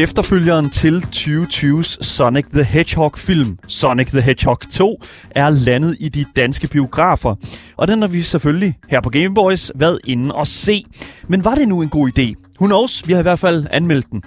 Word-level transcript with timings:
Efterfølgeren 0.00 0.70
til 0.70 1.04
2020's 1.16 2.02
Sonic 2.02 2.44
the 2.52 2.64
Hedgehog-film, 2.64 3.58
Sonic 3.66 4.08
the 4.08 4.20
Hedgehog 4.20 4.60
2, 4.70 5.02
er 5.30 5.50
landet 5.50 5.96
i 6.00 6.08
de 6.08 6.24
danske 6.36 6.68
biografer. 6.68 7.34
Og 7.76 7.88
den 7.88 8.00
har 8.00 8.08
vi 8.08 8.20
selvfølgelig 8.20 8.78
her 8.88 9.00
på 9.00 9.10
Gameboys 9.10 9.72
været 9.74 9.98
inde 10.04 10.34
og 10.34 10.46
se. 10.46 10.84
Men 11.28 11.44
var 11.44 11.54
det 11.54 11.68
nu 11.68 11.82
en 11.82 11.88
god 11.88 12.08
idé? 12.18 12.34
Who 12.60 12.66
knows? 12.66 13.08
Vi 13.08 13.12
har 13.12 13.20
i 13.20 13.22
hvert 13.22 13.38
fald 13.38 13.66
anmeldt 13.70 14.10
den. 14.10 14.22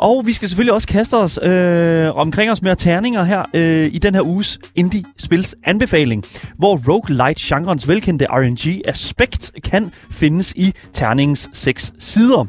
Og 0.00 0.26
vi 0.26 0.32
skal 0.32 0.48
selvfølgelig 0.48 0.72
også 0.72 0.88
kaste 0.88 1.16
os 1.16 1.38
øh, 1.42 2.16
omkring 2.16 2.50
os 2.50 2.62
med 2.62 2.76
terninger 2.76 3.24
her 3.24 3.42
øh, 3.54 3.86
i 3.92 3.98
den 3.98 4.14
her 4.14 4.22
uges 4.22 4.58
indie-spils 4.74 5.54
anbefaling, 5.64 6.24
hvor 6.58 6.78
roguelite-genrens 6.88 7.88
velkendte 7.88 8.26
RNG-aspekt 8.30 9.52
kan 9.64 9.90
findes 10.10 10.52
i 10.56 10.74
terningens 10.92 11.50
seks 11.52 11.92
sider. 11.98 12.46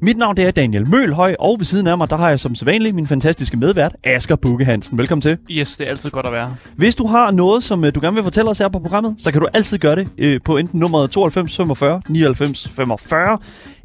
Mit 0.00 0.16
navn 0.16 0.36
det 0.36 0.46
er 0.46 0.50
Daniel 0.50 0.90
Mølhøj, 0.90 1.34
og 1.38 1.56
ved 1.58 1.64
siden 1.64 1.86
af 1.86 1.98
mig, 1.98 2.10
der 2.10 2.16
har 2.16 2.28
jeg 2.28 2.40
som 2.40 2.54
sædvanligt 2.54 2.94
min 2.94 3.06
fantastiske 3.06 3.56
medvært, 3.56 3.96
Asger 4.04 4.36
Bukke 4.36 4.64
Hansen. 4.64 4.98
Velkommen 4.98 5.22
til. 5.22 5.38
Yes, 5.50 5.76
det 5.76 5.86
er 5.86 5.90
altid 5.90 6.10
godt 6.10 6.26
at 6.26 6.32
være. 6.32 6.56
Hvis 6.76 6.94
du 6.94 7.06
har 7.06 7.30
noget, 7.30 7.62
som 7.62 7.84
øh, 7.84 7.94
du 7.94 8.00
gerne 8.00 8.14
vil 8.14 8.22
fortælle 8.22 8.50
os 8.50 8.58
her 8.58 8.68
på 8.68 8.78
programmet, 8.78 9.14
så 9.18 9.32
kan 9.32 9.40
du 9.40 9.46
altid 9.54 9.78
gøre 9.78 9.96
det 9.96 10.08
øh, 10.18 10.40
på 10.44 10.56
enten 10.56 10.80
nummeret 10.80 11.10
92 11.10 11.56
45 11.56 12.02
99 12.08 12.68
45, 12.68 13.38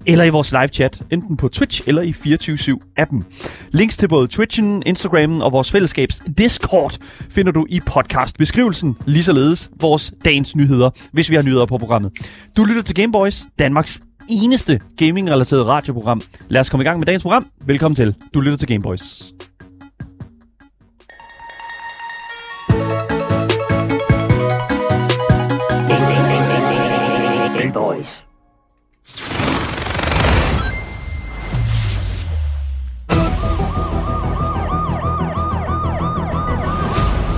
eller 0.05 0.23
i 0.23 0.29
vores 0.29 0.51
live 0.51 0.67
chat, 0.67 1.01
enten 1.11 1.37
på 1.37 1.47
Twitch 1.47 1.81
eller 1.87 2.01
i 2.01 2.13
appen. 3.07 3.25
Links 3.71 3.97
til 3.97 4.07
både 4.07 4.27
Twitchen, 4.27 4.83
Instagrammen 4.85 5.41
og 5.41 5.51
vores 5.51 5.71
fællesskabs 5.71 6.21
Discord 6.37 6.97
finder 7.29 7.51
du 7.51 7.65
i 7.69 7.79
podcastbeskrivelsen, 7.85 8.97
lige 9.05 9.23
således 9.23 9.69
vores 9.81 10.13
dagens 10.25 10.55
nyheder, 10.55 10.89
hvis 11.11 11.29
vi 11.29 11.35
har 11.35 11.43
nyheder 11.43 11.65
på 11.65 11.77
programmet. 11.77 12.11
Du 12.57 12.63
lytter 12.63 12.81
til 12.81 12.95
Gameboys, 12.95 13.45
Danmarks 13.59 14.01
eneste 14.29 14.79
gaming-relateret 14.97 15.67
radioprogram. 15.67 16.21
Lad 16.49 16.61
os 16.61 16.69
komme 16.69 16.83
i 16.83 16.85
gang 16.85 16.99
med 16.99 17.05
dagens 17.05 17.23
program. 17.23 17.47
Velkommen 17.65 17.95
til. 17.95 18.15
Du 18.33 18.39
lytter 18.39 18.57
til 18.57 18.67
Gameboys. 18.67 19.33
Gameboys. 27.57 28.07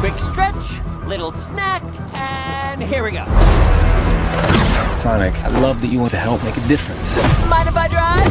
Quick 0.10 0.22
stretch, 0.34 0.66
little 1.08 1.32
snack, 1.32 1.84
and 2.16 2.82
here 2.82 3.04
we 3.04 3.12
go. 3.12 3.26
Sonic, 4.98 5.34
I 5.44 5.50
love 5.62 5.82
that 5.82 5.92
you 5.94 6.00
want 6.00 6.12
to 6.12 6.18
help 6.18 6.44
make 6.44 6.58
a 6.58 6.68
difference. 6.68 7.08
Mind 7.50 7.70
if 7.70 7.76
I 7.76 7.88
drive? 7.98 8.30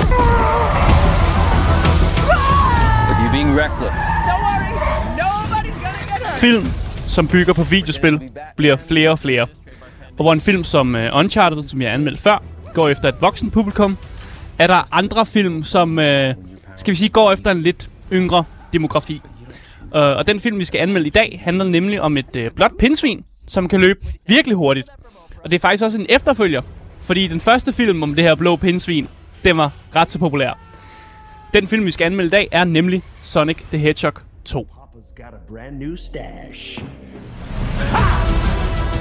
But 3.09 3.17
you're 3.21 3.33
being 3.33 3.55
reckless. 3.55 3.97
Don't 4.27 4.43
worry, 4.49 4.71
nobody's 5.23 5.79
gonna 5.85 6.05
get 6.11 6.23
hurt. 6.23 6.41
Film, 6.41 6.67
som 7.07 7.29
bygger 7.29 7.53
på 7.53 7.63
videospil, 7.63 8.31
bliver 8.57 8.77
flere 8.77 9.11
og 9.11 9.19
flere. 9.19 9.43
Og 10.19 10.23
hvor 10.25 10.33
en 10.33 10.41
film 10.41 10.65
som 10.65 10.95
uh, 10.95 11.01
Uncharted, 11.13 11.69
som 11.69 11.83
jeg 11.83 11.93
anmeldte 11.93 12.23
før, 12.23 12.43
går 12.75 12.89
efter 12.89 13.09
et 13.09 13.21
voksen 13.21 13.51
publikum, 13.51 13.99
er 14.59 14.67
der 14.67 14.89
andre 14.93 15.27
film, 15.27 15.63
som 15.63 15.91
uh, 15.99 16.05
skal 16.77 16.87
vi 16.87 16.95
sige, 16.95 17.09
går 17.09 17.33
efter 17.33 17.51
en 17.51 17.63
lidt 17.63 17.91
yngre 18.13 18.45
demografi. 18.73 19.23
Uh, 19.95 20.01
og 20.01 20.27
den 20.27 20.41
film, 20.41 20.59
vi 20.59 20.65
skal 20.65 20.81
anmelde 20.81 21.07
i 21.07 21.11
dag, 21.11 21.41
handler 21.45 21.65
nemlig 21.65 22.01
om 22.01 22.17
et 22.17 22.37
uh, 22.37 22.43
blåt 22.57 22.73
pindsvin, 22.79 23.25
som 23.49 23.69
kan 23.69 23.81
løbe 23.81 24.01
virkelig 24.27 24.57
hurtigt. 24.57 24.89
Og 25.45 25.51
det 25.51 25.57
er 25.57 25.61
faktisk 25.61 25.85
også 25.85 25.99
en 25.99 26.07
efterfølger, 26.09 26.63
fordi 27.01 27.27
den 27.27 27.41
første 27.41 27.73
film 27.73 28.03
om 28.03 28.15
det 28.15 28.25
her 28.25 28.35
blå 28.35 28.57
pindsvin, 28.57 29.09
den 29.45 29.57
var 29.57 29.73
ret 29.97 30.11
så 30.11 30.19
populær. 30.19 30.59
Den 31.55 31.67
film, 31.67 31.87
vi 31.87 31.91
skal 31.91 32.05
anmelde 32.05 32.27
i 32.27 32.31
dag, 32.31 32.49
er 32.53 32.65
nemlig 32.65 33.03
Sonic 33.23 33.57
the 33.69 33.79
Hedgehog 33.79 34.15
2. 34.45 34.69
Papa's 34.71 35.23
got 35.23 35.35
a 35.35 35.53
brand 35.53 35.79
new 35.79 35.97
stash. 35.97 36.85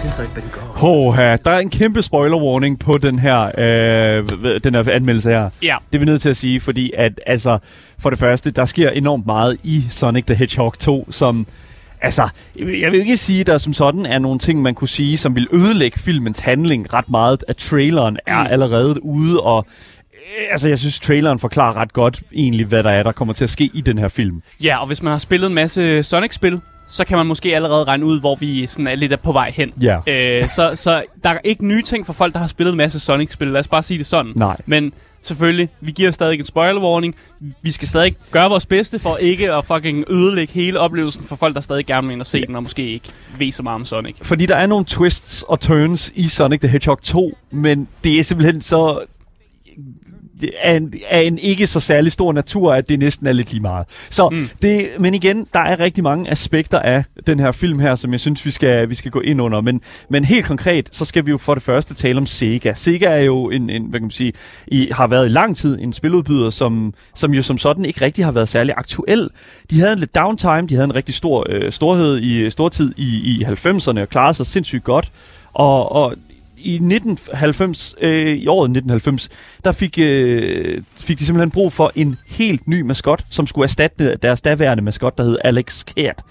Since 0.07 0.21
I've 0.23 0.33
been 0.35 0.49
gone. 0.51 0.65
Hoha, 0.67 1.35
der 1.45 1.51
er 1.51 1.59
en 1.59 1.69
kæmpe 1.69 2.01
spoiler 2.01 2.37
warning 2.37 2.79
på 2.79 2.97
den 2.97 3.19
her, 3.19 3.41
øh, 3.57 4.59
den 4.63 4.75
her 4.75 4.83
anmeldelse 4.91 5.29
her. 5.29 5.49
Ja. 5.63 5.75
Det 5.91 5.95
er 5.95 5.99
vi 5.99 6.05
nødt 6.05 6.21
til 6.21 6.29
at 6.29 6.37
sige, 6.37 6.59
fordi 6.59 6.91
at, 6.97 7.19
altså, 7.25 7.57
for 7.99 8.09
det 8.09 8.19
første, 8.19 8.51
der 8.51 8.65
sker 8.65 8.89
enormt 8.89 9.25
meget 9.25 9.57
i 9.63 9.83
Sonic 9.89 10.25
the 10.25 10.35
Hedgehog 10.35 10.79
2, 10.79 11.07
som... 11.11 11.47
Altså, 12.01 12.29
jeg 12.55 12.91
vil 12.91 12.99
ikke 12.99 13.17
sige, 13.17 13.41
at 13.41 13.47
der 13.47 13.57
som 13.57 13.73
sådan 13.73 14.05
er 14.05 14.19
nogle 14.19 14.39
ting, 14.39 14.61
man 14.61 14.75
kunne 14.75 14.87
sige, 14.87 15.17
som 15.17 15.35
vil 15.35 15.47
ødelægge 15.53 15.99
filmens 15.99 16.39
handling 16.39 16.93
ret 16.93 17.09
meget. 17.09 17.43
At 17.47 17.57
traileren 17.57 18.17
er 18.27 18.41
Mm. 18.43 18.47
allerede 18.51 19.03
ude, 19.05 19.39
og 19.41 19.65
øh, 20.13 20.45
altså, 20.51 20.69
jeg 20.69 20.79
synes, 20.79 20.99
traileren 20.99 21.39
forklarer 21.39 21.77
ret 21.77 21.93
godt 21.93 22.21
egentlig, 22.35 22.65
hvad 22.65 22.83
der 22.83 22.91
er, 22.91 23.03
der 23.03 23.11
kommer 23.11 23.33
til 23.33 23.43
at 23.43 23.49
ske 23.49 23.69
i 23.73 23.81
den 23.81 23.97
her 23.97 24.07
film. 24.07 24.41
Ja, 24.63 24.77
og 24.81 24.87
hvis 24.87 25.03
man 25.03 25.11
har 25.11 25.17
spillet 25.19 25.47
en 25.47 25.53
masse 25.55 26.03
Sonic-spil, 26.03 26.59
så 26.87 27.05
kan 27.05 27.17
man 27.17 27.27
måske 27.27 27.55
allerede 27.55 27.83
regne 27.83 28.05
ud, 28.05 28.19
hvor 28.19 28.35
vi 28.35 28.65
sådan 28.65 28.87
er 28.87 28.95
lidt 28.95 29.21
på 29.21 29.31
vej 29.31 29.51
hen. 29.55 29.73
Ja. 29.81 29.99
Øh, 30.07 30.49
så, 30.49 30.71
så 30.75 31.03
der 31.23 31.29
er 31.29 31.37
ikke 31.43 31.67
nye 31.67 31.81
ting 31.81 32.05
for 32.05 32.13
folk, 32.13 32.33
der 32.33 32.39
har 32.39 32.47
spillet 32.47 32.71
en 32.71 32.77
masse 32.77 32.99
Sonic-spil. 32.99 33.47
Lad 33.47 33.59
os 33.59 33.67
bare 33.67 33.83
sige 33.83 33.97
det 33.97 34.05
sådan. 34.05 34.33
Nej. 34.35 34.57
Men 34.65 34.93
selvfølgelig, 35.21 35.69
vi 35.81 35.91
giver 35.91 36.11
stadig 36.11 36.39
en 36.39 36.45
spoiler 36.45 36.81
warning. 36.81 37.15
Vi 37.61 37.71
skal 37.71 37.87
stadig 37.87 38.15
gøre 38.31 38.49
vores 38.49 38.65
bedste 38.65 38.99
for 38.99 39.17
ikke 39.17 39.53
at 39.53 39.65
fucking 39.65 40.05
ødelægge 40.09 40.53
hele 40.53 40.79
oplevelsen 40.79 41.23
for 41.23 41.35
folk, 41.35 41.55
der 41.55 41.61
stadig 41.61 41.85
gerne 41.85 42.07
vil 42.07 42.13
ind 42.13 42.21
og 42.21 42.27
se 42.27 42.45
den, 42.45 42.55
og 42.55 42.63
måske 42.63 42.89
ikke 42.89 43.09
ved 43.37 43.51
så 43.51 43.63
meget 43.63 43.75
om 43.75 43.85
Sonic. 43.85 44.15
Fordi 44.21 44.45
der 44.45 44.55
er 44.55 44.67
nogle 44.67 44.85
twists 44.85 45.43
og 45.47 45.59
turns 45.59 46.11
i 46.15 46.27
Sonic 46.27 46.59
the 46.59 46.69
Hedgehog 46.69 47.01
2, 47.01 47.37
men 47.51 47.87
det 48.03 48.19
er 48.19 48.23
simpelthen 48.23 48.61
så 48.61 49.05
af 50.63 50.75
en, 50.75 50.93
af 51.09 51.21
en 51.21 51.37
ikke 51.37 51.67
så 51.67 51.79
særlig 51.79 52.11
stor 52.11 52.33
natur, 52.33 52.73
at 52.73 52.89
det 52.89 52.99
næsten 52.99 53.27
er 53.27 53.31
lidt 53.31 53.51
lige 53.51 53.61
meget. 53.61 53.87
Så 54.09 54.29
mm. 54.29 54.49
det, 54.61 54.89
men 54.99 55.13
igen, 55.13 55.47
der 55.53 55.59
er 55.59 55.79
rigtig 55.79 56.03
mange 56.03 56.31
aspekter 56.31 56.79
af 56.79 57.03
den 57.27 57.39
her 57.39 57.51
film 57.51 57.79
her, 57.79 57.95
som 57.95 58.11
jeg 58.11 58.19
synes, 58.19 58.45
vi 58.45 58.51
skal, 58.51 58.89
vi 58.89 58.95
skal 58.95 59.11
gå 59.11 59.19
ind 59.19 59.41
under. 59.41 59.61
Men, 59.61 59.81
men 60.09 60.25
helt 60.25 60.45
konkret, 60.45 60.89
så 60.91 61.05
skal 61.05 61.25
vi 61.25 61.31
jo 61.31 61.37
for 61.37 61.53
det 61.53 61.63
første 61.63 61.93
tale 61.93 62.17
om 62.17 62.25
Sega. 62.25 62.73
Sega 62.73 63.05
er 63.05 63.23
jo 63.23 63.49
en, 63.49 63.69
en 63.69 63.81
hvad 63.83 63.99
kan 63.99 64.05
man 64.05 64.11
sige, 64.11 64.33
i, 64.67 64.89
har 64.91 65.07
været 65.07 65.25
i 65.25 65.29
lang 65.29 65.55
tid 65.55 65.79
en 65.79 65.93
spiludbyder, 65.93 66.49
som, 66.49 66.93
som 67.15 67.33
jo 67.33 67.43
som 67.43 67.57
sådan 67.57 67.85
ikke 67.85 68.01
rigtig 68.01 68.25
har 68.25 68.31
været 68.31 68.49
særlig 68.49 68.73
aktuel. 68.77 69.29
De 69.69 69.79
havde 69.79 69.93
en 69.93 69.99
lidt 69.99 70.15
downtime, 70.15 70.67
de 70.67 70.75
havde 70.75 70.85
en 70.85 70.95
rigtig 70.95 71.15
stor 71.15 71.45
øh, 71.49 71.71
storhed 71.71 72.21
i 72.21 72.49
stortid 72.49 72.93
i, 72.97 73.03
i 73.03 73.43
90'erne 73.43 73.99
og 73.99 74.09
klarede 74.09 74.33
sig 74.33 74.45
sindssygt 74.45 74.83
godt. 74.83 75.11
Og, 75.53 75.91
og 75.91 76.15
i 76.57 76.73
1990, 76.73 77.95
øh, 78.01 78.35
i 78.37 78.47
året 78.47 78.69
1990, 78.69 79.29
der 79.63 79.71
fik, 79.71 79.99
øh, 79.99 80.81
fik 80.99 81.19
de 81.19 81.25
simpelthen 81.25 81.51
brug 81.51 81.73
for 81.73 81.91
en 81.95 82.17
helt 82.27 82.67
ny 82.67 82.81
maskot, 82.81 83.25
som 83.29 83.47
skulle 83.47 83.65
erstatte 83.65 84.15
deres 84.15 84.41
daværende 84.41 84.83
maskot, 84.83 85.17
der 85.17 85.23
hed 85.23 85.37
Alex 85.43 85.85
Kært. 85.85 86.23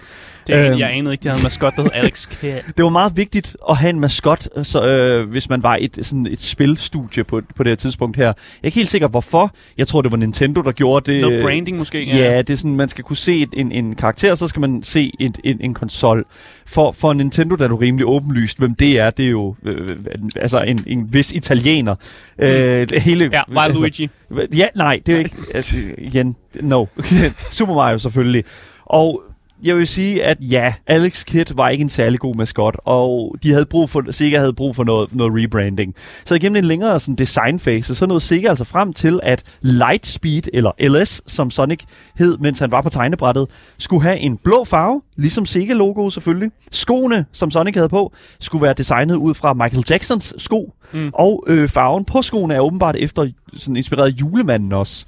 Det, 0.47 0.71
øhm. 0.71 0.79
Jeg 0.79 0.91
anede 0.93 1.15
ikke, 1.15 1.23
de 1.23 1.29
havde 1.29 1.41
en 1.41 1.45
maskot, 1.45 1.77
der 1.77 1.83
hed 1.83 1.91
Alex 1.95 2.27
Kidd. 2.41 2.73
Det 2.77 2.85
var 2.85 2.89
meget 2.89 3.17
vigtigt 3.17 3.57
at 3.71 3.77
have 3.77 3.91
en 3.91 4.01
maskot, 4.01 4.49
så, 4.63 4.83
øh, 4.83 5.31
hvis 5.31 5.49
man 5.49 5.63
var 5.63 5.79
et, 5.81 5.99
sådan 6.03 6.27
et 6.27 6.43
spilstudie 6.43 7.25
på, 7.25 7.41
på 7.57 7.63
det 7.63 7.71
her 7.71 7.77
tidspunkt 7.77 8.17
her. 8.17 8.25
Jeg 8.25 8.35
er 8.63 8.67
ikke 8.67 8.77
helt 8.77 8.89
sikker, 8.89 9.09
hvorfor. 9.09 9.55
Jeg 9.79 9.89
tror, 9.89 10.03
det 10.03 10.11
var 10.11 10.17
Nintendo, 10.17 10.61
der 10.61 10.73
gjorde 10.73 11.13
det. 11.13 11.21
Noget 11.21 11.43
branding 11.43 11.79
måske? 11.79 12.05
Ja, 12.05 12.39
det 12.39 12.51
er 12.51 12.57
sådan, 12.57 12.77
man 12.77 12.89
skal 12.89 13.05
kunne 13.05 13.17
se 13.17 13.47
en, 13.53 13.73
en 13.73 13.95
karakter, 13.95 14.31
og 14.31 14.39
så 14.39 14.49
skal 14.49 14.61
man 14.61 14.83
se 14.83 15.13
et, 15.21 15.39
en, 15.45 15.57
en 15.61 15.75
konsol. 15.75 16.25
For, 16.67 16.93
for 16.93 17.13
Nintendo 17.13 17.55
der 17.55 17.65
er 17.65 17.69
det 17.69 17.81
rimelig 17.81 18.07
åbenlyst, 18.07 18.59
hvem 18.59 18.75
det 18.75 18.99
er. 18.99 19.11
Det 19.11 19.27
er 19.27 19.31
jo 19.31 19.55
øh, 19.65 19.91
øh, 19.91 19.97
altså 20.37 20.61
en, 20.61 20.85
en 20.87 21.15
vis 21.15 21.33
italiener. 21.33 21.95
Mm. 22.39 22.45
Øh, 22.45 22.89
det 22.89 23.03
hele, 23.03 23.31
Ja, 23.33 23.43
Waluigi. 23.57 24.11
Altså, 24.31 24.57
ja, 24.57 24.67
nej, 24.75 25.01
det 25.07 25.15
er 25.15 25.19
ikke... 25.19 25.31
Altså, 25.55 25.77
igen, 25.99 26.37
no. 26.61 26.87
Super 27.53 27.75
Mario 27.75 27.99
selvfølgelig. 27.99 28.45
Og 28.85 29.23
jeg 29.63 29.77
vil 29.77 29.87
sige, 29.87 30.25
at 30.25 30.39
ja, 30.41 30.75
Alex 30.87 31.25
Kidd 31.25 31.55
var 31.55 31.69
ikke 31.69 31.83
en 31.83 31.89
særlig 31.89 32.21
god 32.21 32.35
maskot, 32.35 32.77
og 32.85 33.37
de 33.43 33.53
havde 33.53 33.67
brug 33.67 33.91
for, 33.91 34.13
Sega 34.13 34.39
havde 34.39 34.53
brug 34.53 34.77
for 34.77 34.85
noget, 34.85 35.15
noget 35.15 35.33
rebranding. 35.45 35.95
Så 36.25 36.35
igennem 36.35 36.57
en 36.57 36.65
længere 36.65 37.01
sådan, 37.01 37.15
design 37.15 37.59
phase, 37.59 37.95
så 37.95 38.07
nåede 38.07 38.21
Sega 38.21 38.49
altså 38.49 38.65
frem 38.65 38.93
til, 38.93 39.21
at 39.23 39.43
Lightspeed, 39.61 40.43
eller 40.53 40.71
LS, 40.89 41.23
som 41.27 41.51
Sonic 41.51 41.81
hed, 42.19 42.39
mens 42.39 42.59
han 42.59 42.73
var 42.73 42.81
på 42.83 42.91
tegnebrættet, 42.91 43.47
skulle 43.79 44.03
have 44.03 44.19
en 44.19 44.37
blå 44.37 44.65
farve, 44.65 45.03
ligesom 45.17 45.47
Sega-logoet 45.47 46.13
selvfølgelig. 46.13 46.51
Skoene, 46.73 47.25
som 47.33 47.51
Sonic 47.51 47.75
havde 47.75 47.89
på, 47.89 48.13
skulle 48.41 48.63
være 48.63 48.75
designet 48.75 49.15
ud 49.15 49.35
fra 49.35 49.55
Michael 49.55 49.85
Jacksons 49.91 50.35
sko, 50.39 50.73
mm. 50.93 51.11
og 51.15 51.45
øh, 51.47 51.69
farven 51.69 52.05
på 52.05 52.23
skoene 52.23 52.55
er 52.55 52.61
åbenbart 52.61 52.97
efter 52.97 53.31
sådan 53.57 53.77
inspireret 53.77 54.21
julemanden 54.21 54.73
også. 54.73 55.07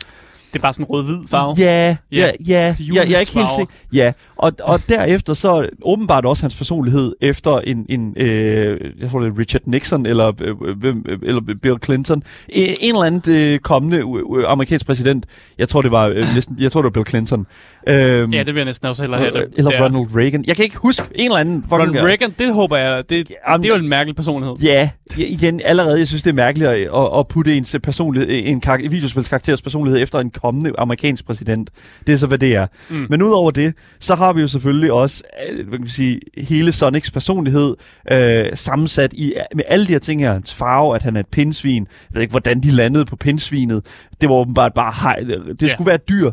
Det 0.53 0.59
er 0.59 0.63
bare 0.63 0.73
sådan 0.73 0.85
en 0.85 0.91
rød-hvid 0.91 1.17
farve. 1.31 1.55
Ja, 1.59 1.89
ja, 1.89 1.97
Ja, 2.13 2.31
ja, 2.49 2.75
ja 2.95 2.95
jeg, 2.95 3.13
er 3.13 3.19
ikke 3.19 3.33
helt 3.35 3.49
sikker. 3.59 3.73
Ja, 3.93 4.13
og, 4.37 4.53
og 4.63 4.81
derefter 4.89 5.35
så 5.35 5.69
åbenbart 5.83 6.25
også 6.25 6.43
hans 6.43 6.55
personlighed 6.57 7.13
efter 7.21 7.59
en, 7.59 7.87
en 7.89 8.15
øh, 8.17 8.81
jeg 9.01 9.11
tror 9.11 9.21
det 9.21 9.29
er 9.35 9.39
Richard 9.39 9.63
Nixon 9.67 10.07
eller, 10.07 10.33
øh, 10.41 10.55
øh, 10.85 10.95
eller 11.23 11.41
Bill 11.63 11.77
Clinton. 11.85 12.23
En, 12.49 12.77
en 12.81 12.95
eller 12.95 13.03
anden 13.07 13.53
øh, 13.55 13.59
kommende 13.59 13.97
øh, 13.99 14.45
amerikansk 14.47 14.87
præsident. 14.87 15.27
Jeg 15.59 15.69
tror 15.69 15.83
det 15.83 15.91
var 15.91 16.07
øh, 16.09 16.27
næsten, 16.35 16.57
jeg 16.61 16.73
tror 16.73 16.81
det 16.83 16.85
var 16.85 16.91
Bill 17.03 17.07
Clinton. 17.07 17.47
Øhm, 17.89 18.33
Ja, 18.33 18.39
det 18.39 18.47
vil 18.47 18.57
jeg 18.57 18.65
næsten 18.65 18.89
også 18.89 19.03
hellere 19.03 19.21
have. 19.21 19.33
Det. 19.33 19.47
eller 19.57 19.71
Ja. 19.75 19.85
Ronald 19.85 20.17
Reagan. 20.17 20.45
Jeg 20.47 20.57
kan 20.57 20.65
ikke 20.65 20.77
huske 20.77 21.03
en 21.15 21.25
eller 21.25 21.37
anden. 21.39 21.65
Ronald 21.73 21.97
Reagan, 21.97 22.35
det 22.39 22.55
håber 22.55 22.77
jeg, 22.77 23.11
det, 23.11 23.33
Jamen, 23.49 23.63
det 23.63 23.71
er 23.71 23.75
jo 23.75 23.81
en 23.83 23.89
mærkelig 23.89 24.17
personlighed. 24.17 24.57
Ja, 24.63 24.91
igen, 25.17 25.61
allerede, 25.65 25.99
jeg 25.99 26.09
synes, 26.09 26.23
det 26.23 26.31
er 26.31 26.35
mærkeligt 26.35 26.71
at, 26.71 26.89
at, 27.19 27.29
putte 27.29 27.57
ens 27.57 27.77
personlighed, 27.83 28.29
en 28.45 28.61
kar- 28.67 28.89
videospilskarakteres 28.91 29.63
personlighed 29.63 30.03
efter 30.03 30.19
en 30.19 30.31
kommende 30.43 30.73
amerikansk 30.79 31.27
præsident. 31.27 31.71
Det 32.07 32.13
er 32.13 32.17
så, 32.17 32.27
hvad 32.27 32.39
det 32.39 32.55
er. 32.55 32.67
Mm. 32.91 33.07
Men 33.11 33.23
udover 33.23 33.51
det, 33.51 33.75
så 34.01 34.15
har 34.15 34.33
vi 34.33 34.41
jo 34.41 34.47
selvfølgelig 34.49 34.93
også, 34.93 35.23
øh, 35.51 35.55
hvad 35.55 35.65
kan 35.73 35.81
man 35.81 35.89
sige, 35.89 36.21
hele 36.39 36.73
Sonics 36.73 37.11
personlighed 37.11 37.75
øh, 38.13 38.47
sammensat 38.55 39.13
i, 39.13 39.33
med 39.55 39.65
alle 39.69 39.87
de 39.87 39.93
her 39.93 39.99
ting 39.99 40.21
her. 40.21 40.33
Hans 40.33 40.55
farve, 40.55 40.95
at 40.95 41.03
han 41.03 41.17
er 41.17 41.21
et 41.21 41.27
pindsvin. 41.27 41.83
Jeg 42.11 42.15
ved 42.15 42.23
ikke, 42.23 42.31
hvordan 42.33 42.61
de 42.61 42.71
landede 42.71 43.05
på 43.05 43.17
pindsvinet. 43.17 43.87
Det 44.21 44.29
var 44.29 44.35
åbenbart 44.35 44.73
bare, 44.75 44.93
hej, 45.03 45.19
det 45.21 45.63
Ja. 45.63 45.69
skulle 45.69 45.87
være 45.87 45.99
dyr. 46.09 46.31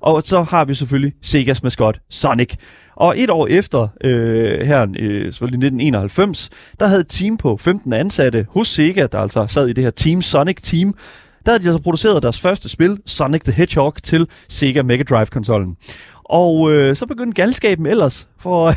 Og 0.00 0.22
så 0.24 0.42
har 0.42 0.64
vi 0.64 0.74
selvfølgelig 0.74 1.12
Segas 1.22 1.62
maskot, 1.62 1.98
Sonic. 2.10 2.54
Og 2.96 3.14
et 3.20 3.30
år 3.30 3.46
efter, 3.46 3.88
øh, 4.04 4.66
her 4.66 4.82
øh, 4.82 5.32
selvfølgelig 5.32 5.66
1991, 5.66 6.50
der 6.80 6.86
havde 6.86 7.00
et 7.00 7.08
team 7.08 7.36
på 7.36 7.56
15 7.56 7.92
ansatte 7.92 8.46
hos 8.50 8.68
Sega, 8.68 9.06
der 9.12 9.18
altså 9.18 9.46
sad 9.46 9.68
i 9.68 9.72
det 9.72 9.84
her 9.84 9.90
Team 9.90 10.22
Sonic 10.22 10.56
Team, 10.62 10.94
der 11.46 11.52
havde 11.52 11.62
de 11.62 11.68
altså 11.68 11.82
produceret 11.82 12.22
deres 12.22 12.40
første 12.40 12.68
spil, 12.68 12.98
Sonic 13.06 13.42
the 13.42 13.52
Hedgehog, 13.52 13.94
til 14.02 14.28
Sega 14.48 14.82
Mega 14.82 15.02
Drive-konsollen. 15.02 15.76
Og 16.24 16.72
øh, 16.72 16.96
så 16.96 17.06
begyndte 17.06 17.42
galskaben 17.42 17.86
ellers, 17.86 18.28
for 18.38 18.74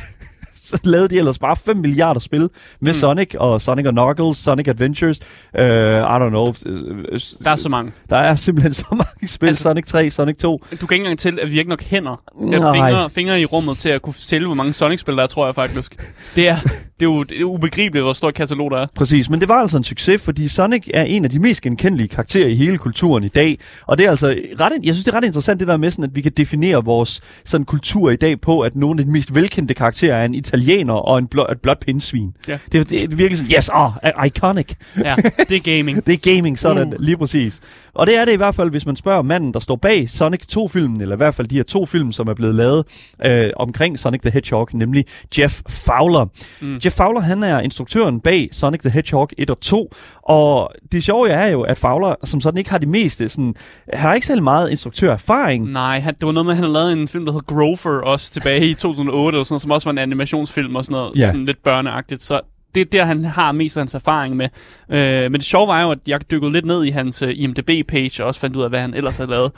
så 0.71 0.79
lavede 0.83 1.07
de 1.07 1.17
ellers 1.17 1.39
bare 1.39 1.55
5 1.55 1.77
milliarder 1.77 2.19
spil 2.19 2.39
med 2.41 2.49
mm. 2.81 2.93
Sonic 2.93 3.35
og 3.39 3.61
Sonic 3.61 3.85
og 3.85 3.93
Knuckles, 3.93 4.37
Sonic 4.37 4.67
Adventures, 4.67 5.19
øh, 5.59 5.65
I 5.65 6.01
don't 6.03 6.29
know. 6.29 6.53
øh, 6.65 7.19
Der 7.43 7.51
er 7.51 7.55
så 7.55 7.69
mange. 7.69 7.91
Der 8.09 8.17
er 8.17 8.35
simpelthen 8.35 8.73
så 8.73 8.85
mange 8.91 9.27
spil, 9.27 9.47
Altså- 9.47 9.63
Sonic 9.63 9.85
3, 9.85 10.09
Sonic 10.09 10.37
2. 10.37 10.57
Du 10.81 10.87
kan 10.87 10.95
ikke 10.95 11.03
engang 11.03 11.19
til, 11.19 11.39
at 11.41 11.51
vi 11.51 11.57
ikke 11.57 11.69
nok 11.69 11.81
hænder. 11.83 12.21
Nej. 12.41 12.73
fingre, 12.75 13.09
fingre 13.09 13.41
i 13.41 13.45
rummet 13.45 13.77
til 13.77 13.89
at 13.89 14.01
kunne 14.01 14.13
tælle, 14.13 14.47
hvor 14.47 14.55
mange 14.55 14.73
Sonic-spil 14.73 15.15
der 15.17 15.23
er, 15.23 15.27
tror 15.27 15.45
jeg 15.45 15.55
faktisk. 15.55 15.95
Det 16.35 16.49
er, 16.49 16.55
det 16.63 17.05
er 17.05 17.05
jo 17.05 17.23
det 17.23 17.39
er 17.39 17.43
ubegribeligt, 17.43 18.03
hvor 18.03 18.13
stort 18.13 18.33
katalog 18.33 18.71
der 18.71 18.77
er. 18.77 18.87
Præcis, 18.95 19.29
men 19.29 19.39
det 19.39 19.49
var 19.49 19.55
altså 19.61 19.77
en 19.77 19.83
succes, 19.83 20.21
fordi 20.21 20.47
Sonic 20.47 20.87
er 20.93 21.03
en 21.03 21.23
af 21.23 21.29
de 21.29 21.39
mest 21.39 21.61
genkendelige 21.61 22.07
karakterer 22.07 22.47
i 22.47 22.55
hele 22.55 22.77
kulturen 22.77 23.23
i 23.23 23.27
dag. 23.27 23.59
Og 23.87 23.97
det 23.97 24.05
er 24.05 24.09
altså 24.09 24.27
ret, 24.59 24.71
jeg 24.85 24.95
synes, 24.95 25.05
det 25.05 25.13
er 25.13 25.17
ret 25.17 25.23
interessant 25.23 25.59
det 25.59 25.67
der 25.67 25.77
med, 25.77 25.91
sådan, 25.91 26.03
at 26.05 26.15
vi 26.15 26.21
kan 26.21 26.31
definere 26.37 26.83
vores 26.85 27.21
sådan, 27.45 27.65
kultur 27.65 28.09
i 28.09 28.15
dag 28.15 28.41
på, 28.41 28.59
at 28.59 28.75
nogle 28.75 28.99
af 28.99 29.05
de 29.05 29.11
mest 29.11 29.35
velkendte 29.35 29.73
karakterer 29.73 30.15
er 30.17 30.25
en 30.25 30.35
italiener 30.57 30.93
og 30.93 31.17
en 31.17 31.27
blå, 31.27 31.47
et 31.51 31.61
blåt 31.61 31.77
pindsvin. 31.79 32.33
Ja. 32.47 32.57
Det, 32.71 32.89
det 32.89 33.03
er 33.03 33.07
virkelig 33.07 33.37
sådan, 33.37 33.51
yes, 33.57 33.69
oh, 33.73 33.91
iconic. 34.25 34.67
Ja, 35.03 35.15
det 35.49 35.51
er 35.67 35.77
gaming. 35.77 35.97
Det 36.07 36.13
er 36.27 36.35
gaming, 36.35 36.59
sådan 36.59 36.87
Mm. 36.89 36.95
lige 36.99 37.17
præcis. 37.17 37.59
Og 37.97 38.07
det 38.07 38.17
er 38.17 38.25
det 38.25 38.31
i 38.33 38.35
hvert 38.35 38.55
fald, 38.55 38.69
hvis 38.69 38.85
man 38.85 38.95
spørger 38.95 39.21
manden, 39.21 39.53
der 39.53 39.59
står 39.59 39.75
bag 39.75 40.09
Sonic 40.09 40.41
2-filmen, 40.57 41.01
eller 41.01 41.15
i 41.15 41.17
hvert 41.17 41.35
fald 41.35 41.47
de 41.47 41.55
her 41.55 41.63
to 41.63 41.85
film, 41.85 42.11
som 42.11 42.27
er 42.27 42.33
blevet 42.33 42.55
lavet 42.55 42.83
øh, 43.25 43.49
omkring 43.55 43.99
Sonic 43.99 44.21
the 44.21 44.31
Hedgehog, 44.31 44.67
nemlig 44.73 45.05
Jeff 45.39 45.61
Fowler. 45.69 46.25
Mm. 46.61 46.79
Jeff 46.85 46.95
Fowler, 46.97 47.21
han 47.21 47.43
er 47.43 47.59
instruktøren 47.59 48.19
bag 48.19 48.49
Sonic 48.51 48.79
the 48.81 48.89
Hedgehog 48.89 49.29
1 49.37 49.49
og 49.49 49.59
2, 49.59 49.93
og 50.23 50.71
det 50.91 51.03
sjove 51.03 51.29
er 51.29 51.47
jo, 51.47 51.61
at 51.61 51.77
Fowler 51.77 52.15
som 52.23 52.41
sådan 52.41 52.57
ikke 52.57 52.69
har 52.69 52.77
det 52.77 52.89
meste, 52.89 53.29
sådan, 53.29 53.55
han 53.93 53.99
har 53.99 54.13
ikke 54.13 54.27
særlig 54.27 54.43
meget 54.43 54.71
instruktørerfaring. 54.71 55.71
Nej, 55.71 55.99
han, 55.99 56.13
det 56.13 56.25
var 56.25 56.31
noget 56.31 56.45
med, 56.45 56.53
at 56.53 56.59
han 56.59 56.69
lavet 56.73 56.93
en 56.93 57.07
film, 57.07 57.25
der 57.25 57.31
hed 57.33 57.41
Grover, 57.47 58.01
også 58.03 58.33
tilbage 58.33 58.67
i 58.69 58.73
2008, 58.83 59.35
eller 59.35 59.43
sådan 59.43 59.59
som 59.59 59.71
også 59.71 59.85
var 59.85 59.91
en 59.91 59.97
animationsfilm 59.97 60.75
og 60.75 60.85
sådan 60.85 60.93
noget, 60.99 61.11
Ja. 61.15 61.27
sådan 61.27 61.45
lidt 61.45 61.63
børneagtigt. 61.63 62.23
Så 62.23 62.41
det 62.75 62.81
er 62.81 62.85
der, 62.85 63.05
han 63.05 63.25
har 63.25 63.51
mest 63.51 63.77
af 63.77 63.81
hans 63.81 63.95
erfaring 63.95 64.35
med. 64.35 64.49
Øh, 64.89 65.21
men 65.31 65.33
det 65.33 65.43
sjove 65.43 65.67
var 65.67 65.81
jo, 65.81 65.91
at 65.91 65.99
jeg 66.07 66.31
dykkede 66.31 66.51
lidt 66.51 66.65
ned 66.65 66.83
i 66.83 66.89
hans 66.89 67.21
uh, 67.21 67.29
IMDb-page, 67.29 68.23
og 68.23 68.27
også 68.27 68.39
fandt 68.39 68.55
ud 68.55 68.63
af, 68.63 68.69
hvad 68.69 68.79
han 68.79 68.93
ellers 68.93 69.17
havde 69.17 69.29
lavet. 69.29 69.51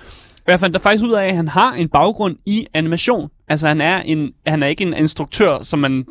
Og 0.46 0.52
jeg 0.52 0.60
fandt 0.60 0.74
der 0.74 0.80
faktisk 0.80 1.04
ud 1.06 1.12
af, 1.12 1.26
at 1.26 1.36
han 1.36 1.48
har 1.48 1.74
en 1.74 1.90
baggrund 1.90 2.36
i 2.46 2.68
animation. 2.74 3.30
Altså 3.48 3.68
han 3.68 3.82
er, 3.82 4.02
en, 4.02 4.32
han 4.48 4.64
er 4.64 4.68
ikke 4.68 4.84
en 4.84 4.94
instruktør, 4.94 5.64
som 5.64 5.80
man 5.80 6.06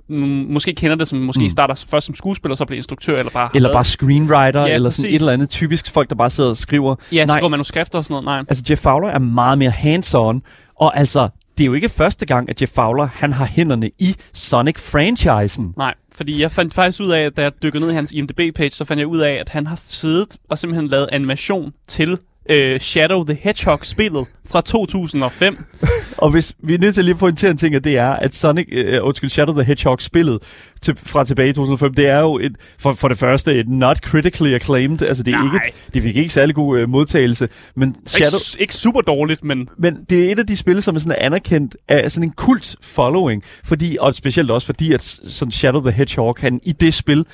måske 0.49 0.75
kender 0.75 0.97
det, 0.97 1.09
som 1.09 1.19
måske 1.19 1.43
mm. 1.43 1.49
starter 1.49 1.85
først 1.91 2.07
som 2.07 2.15
skuespiller, 2.15 2.57
så 2.57 2.65
bliver 2.65 2.77
instruktør, 2.79 3.19
eller 3.19 3.31
bare... 3.31 3.51
Eller 3.55 3.73
bare 3.73 3.85
screenwriter, 3.85 4.67
Ja, 4.67 4.75
eller 4.75 4.91
sådan 4.91 5.03
præcis. 5.05 5.17
et 5.17 5.21
eller 5.21 5.33
andet 5.33 5.49
typisk 5.49 5.91
folk, 5.91 6.11
der 6.11 6.17
bare 6.17 6.31
sidder 6.31 6.51
og 6.51 6.57
skriver. 6.57 6.95
Ja, 7.13 7.25
Nej, 7.25 7.37
skriver 7.37 7.49
manuskrifter 7.49 7.99
og 7.99 8.05
sådan 8.05 8.13
noget. 8.13 8.25
Nej. 8.25 8.39
Altså, 8.49 8.65
Jeff 8.71 8.83
Fowler 8.83 9.09
er 9.09 9.19
meget 9.19 9.59
mere 9.59 9.71
hands-on, 9.71 10.41
og 10.81 10.99
altså, 10.99 11.29
det 11.59 11.65
er 11.65 11.67
jo 11.67 11.75
ikke 11.75 11.89
første 11.89 12.27
gang, 12.27 12.51
at 12.51 12.63
Jeff 12.63 12.73
Fowler, 12.73 13.09
han 13.13 13.33
har 13.33 13.45
hænderne 13.47 13.91
i 13.99 14.15
Sonic-franchisen. 14.33 15.75
Nej, 15.77 15.95
fordi 16.19 16.41
jeg 16.41 16.51
fandt 16.51 16.75
faktisk 16.75 17.01
ud 17.01 17.11
af, 17.11 17.21
at 17.21 17.37
da 17.37 17.43
jeg 17.43 17.53
dykkede 17.63 17.85
ned 17.85 17.91
i 17.91 17.95
hans 17.95 18.13
IMDb-page, 18.13 18.71
så 18.71 18.85
fandt 18.85 18.99
jeg 19.01 19.07
ud 19.07 19.19
af, 19.19 19.33
at 19.33 19.49
han 19.49 19.67
har 19.67 19.81
siddet 19.85 20.37
og 20.49 20.59
simpelthen 20.59 20.89
lavet 20.89 21.09
animation 21.13 21.73
til 21.89 22.19
øh, 22.51 22.81
Shadow 22.81 23.25
the 23.25 23.39
Hedgehog-spillet 23.43 24.27
fra 24.51 24.61
2005. 24.61 25.65
Og 26.19 26.31
hvis 26.31 26.53
vi 26.63 26.75
er 26.75 26.79
nødt 26.79 26.95
til 26.95 27.05
lige 27.05 27.13
at 27.13 27.19
pointere 27.19 27.51
en 27.51 27.57
ting, 27.57 27.77
og 27.77 27.85
det 27.85 27.99
er, 27.99 28.11
at 28.11 28.35
Sonic, 28.35 28.67
øh, 28.73 28.99
undskyld, 29.03 29.31
Shadow 29.31 29.55
the 29.55 29.65
Hedgehog-spillet 29.65 30.39
til, 30.83 30.97
fra 31.03 31.25
tilbage 31.25 31.49
i 31.49 31.53
2005, 31.53 31.95
det 31.95 32.09
er 32.09 32.19
jo 32.21 32.39
et, 32.39 32.57
for, 32.79 32.93
for 32.93 33.09
det 33.09 33.19
første 33.19 33.55
et 33.55 33.69
not 33.69 33.99
critically 33.99 34.55
acclaimed, 34.55 35.03
altså 35.03 35.23
det, 35.23 35.35
er 35.35 35.39
Nej. 35.39 35.47
ikke 35.55 35.69
et, 35.69 35.95
det 35.95 36.03
fik 36.03 36.17
ikke 36.17 36.33
særlig 36.33 36.55
god 36.55 36.79
øh, 36.79 36.89
modtagelse, 36.89 37.49
men 37.77 37.97
Shadow, 38.07 38.39
Ikke, 38.53 38.63
ikke 38.63 38.75
super 38.75 39.01
dårligt, 39.01 39.45
men 39.45 39.69
men 39.79 39.97
det 40.11 40.27
er 40.29 40.33
et 40.33 40.39
af 40.39 40.47
de 40.47 40.57
spil, 40.57 40.83
som 40.83 40.95
er 40.97 41.01
sådan 41.01 41.17
anerkendt 41.21 41.77
af 41.89 42.13
sådan 42.13 42.29
en 42.29 42.33
kult 42.33 42.77
following, 42.83 43.43
fordi, 43.65 43.97
og 44.01 44.15
specielt 44.15 44.51
også 44.51 44.67
fordi, 44.67 44.93
at 44.93 45.03
sådan 45.25 45.53
Shadow 45.53 45.83
the 45.83 45.91
Hedgehog, 45.91 46.37
han 46.41 46.61
i 46.63 46.73
det 46.73 46.95
spil 46.95 47.25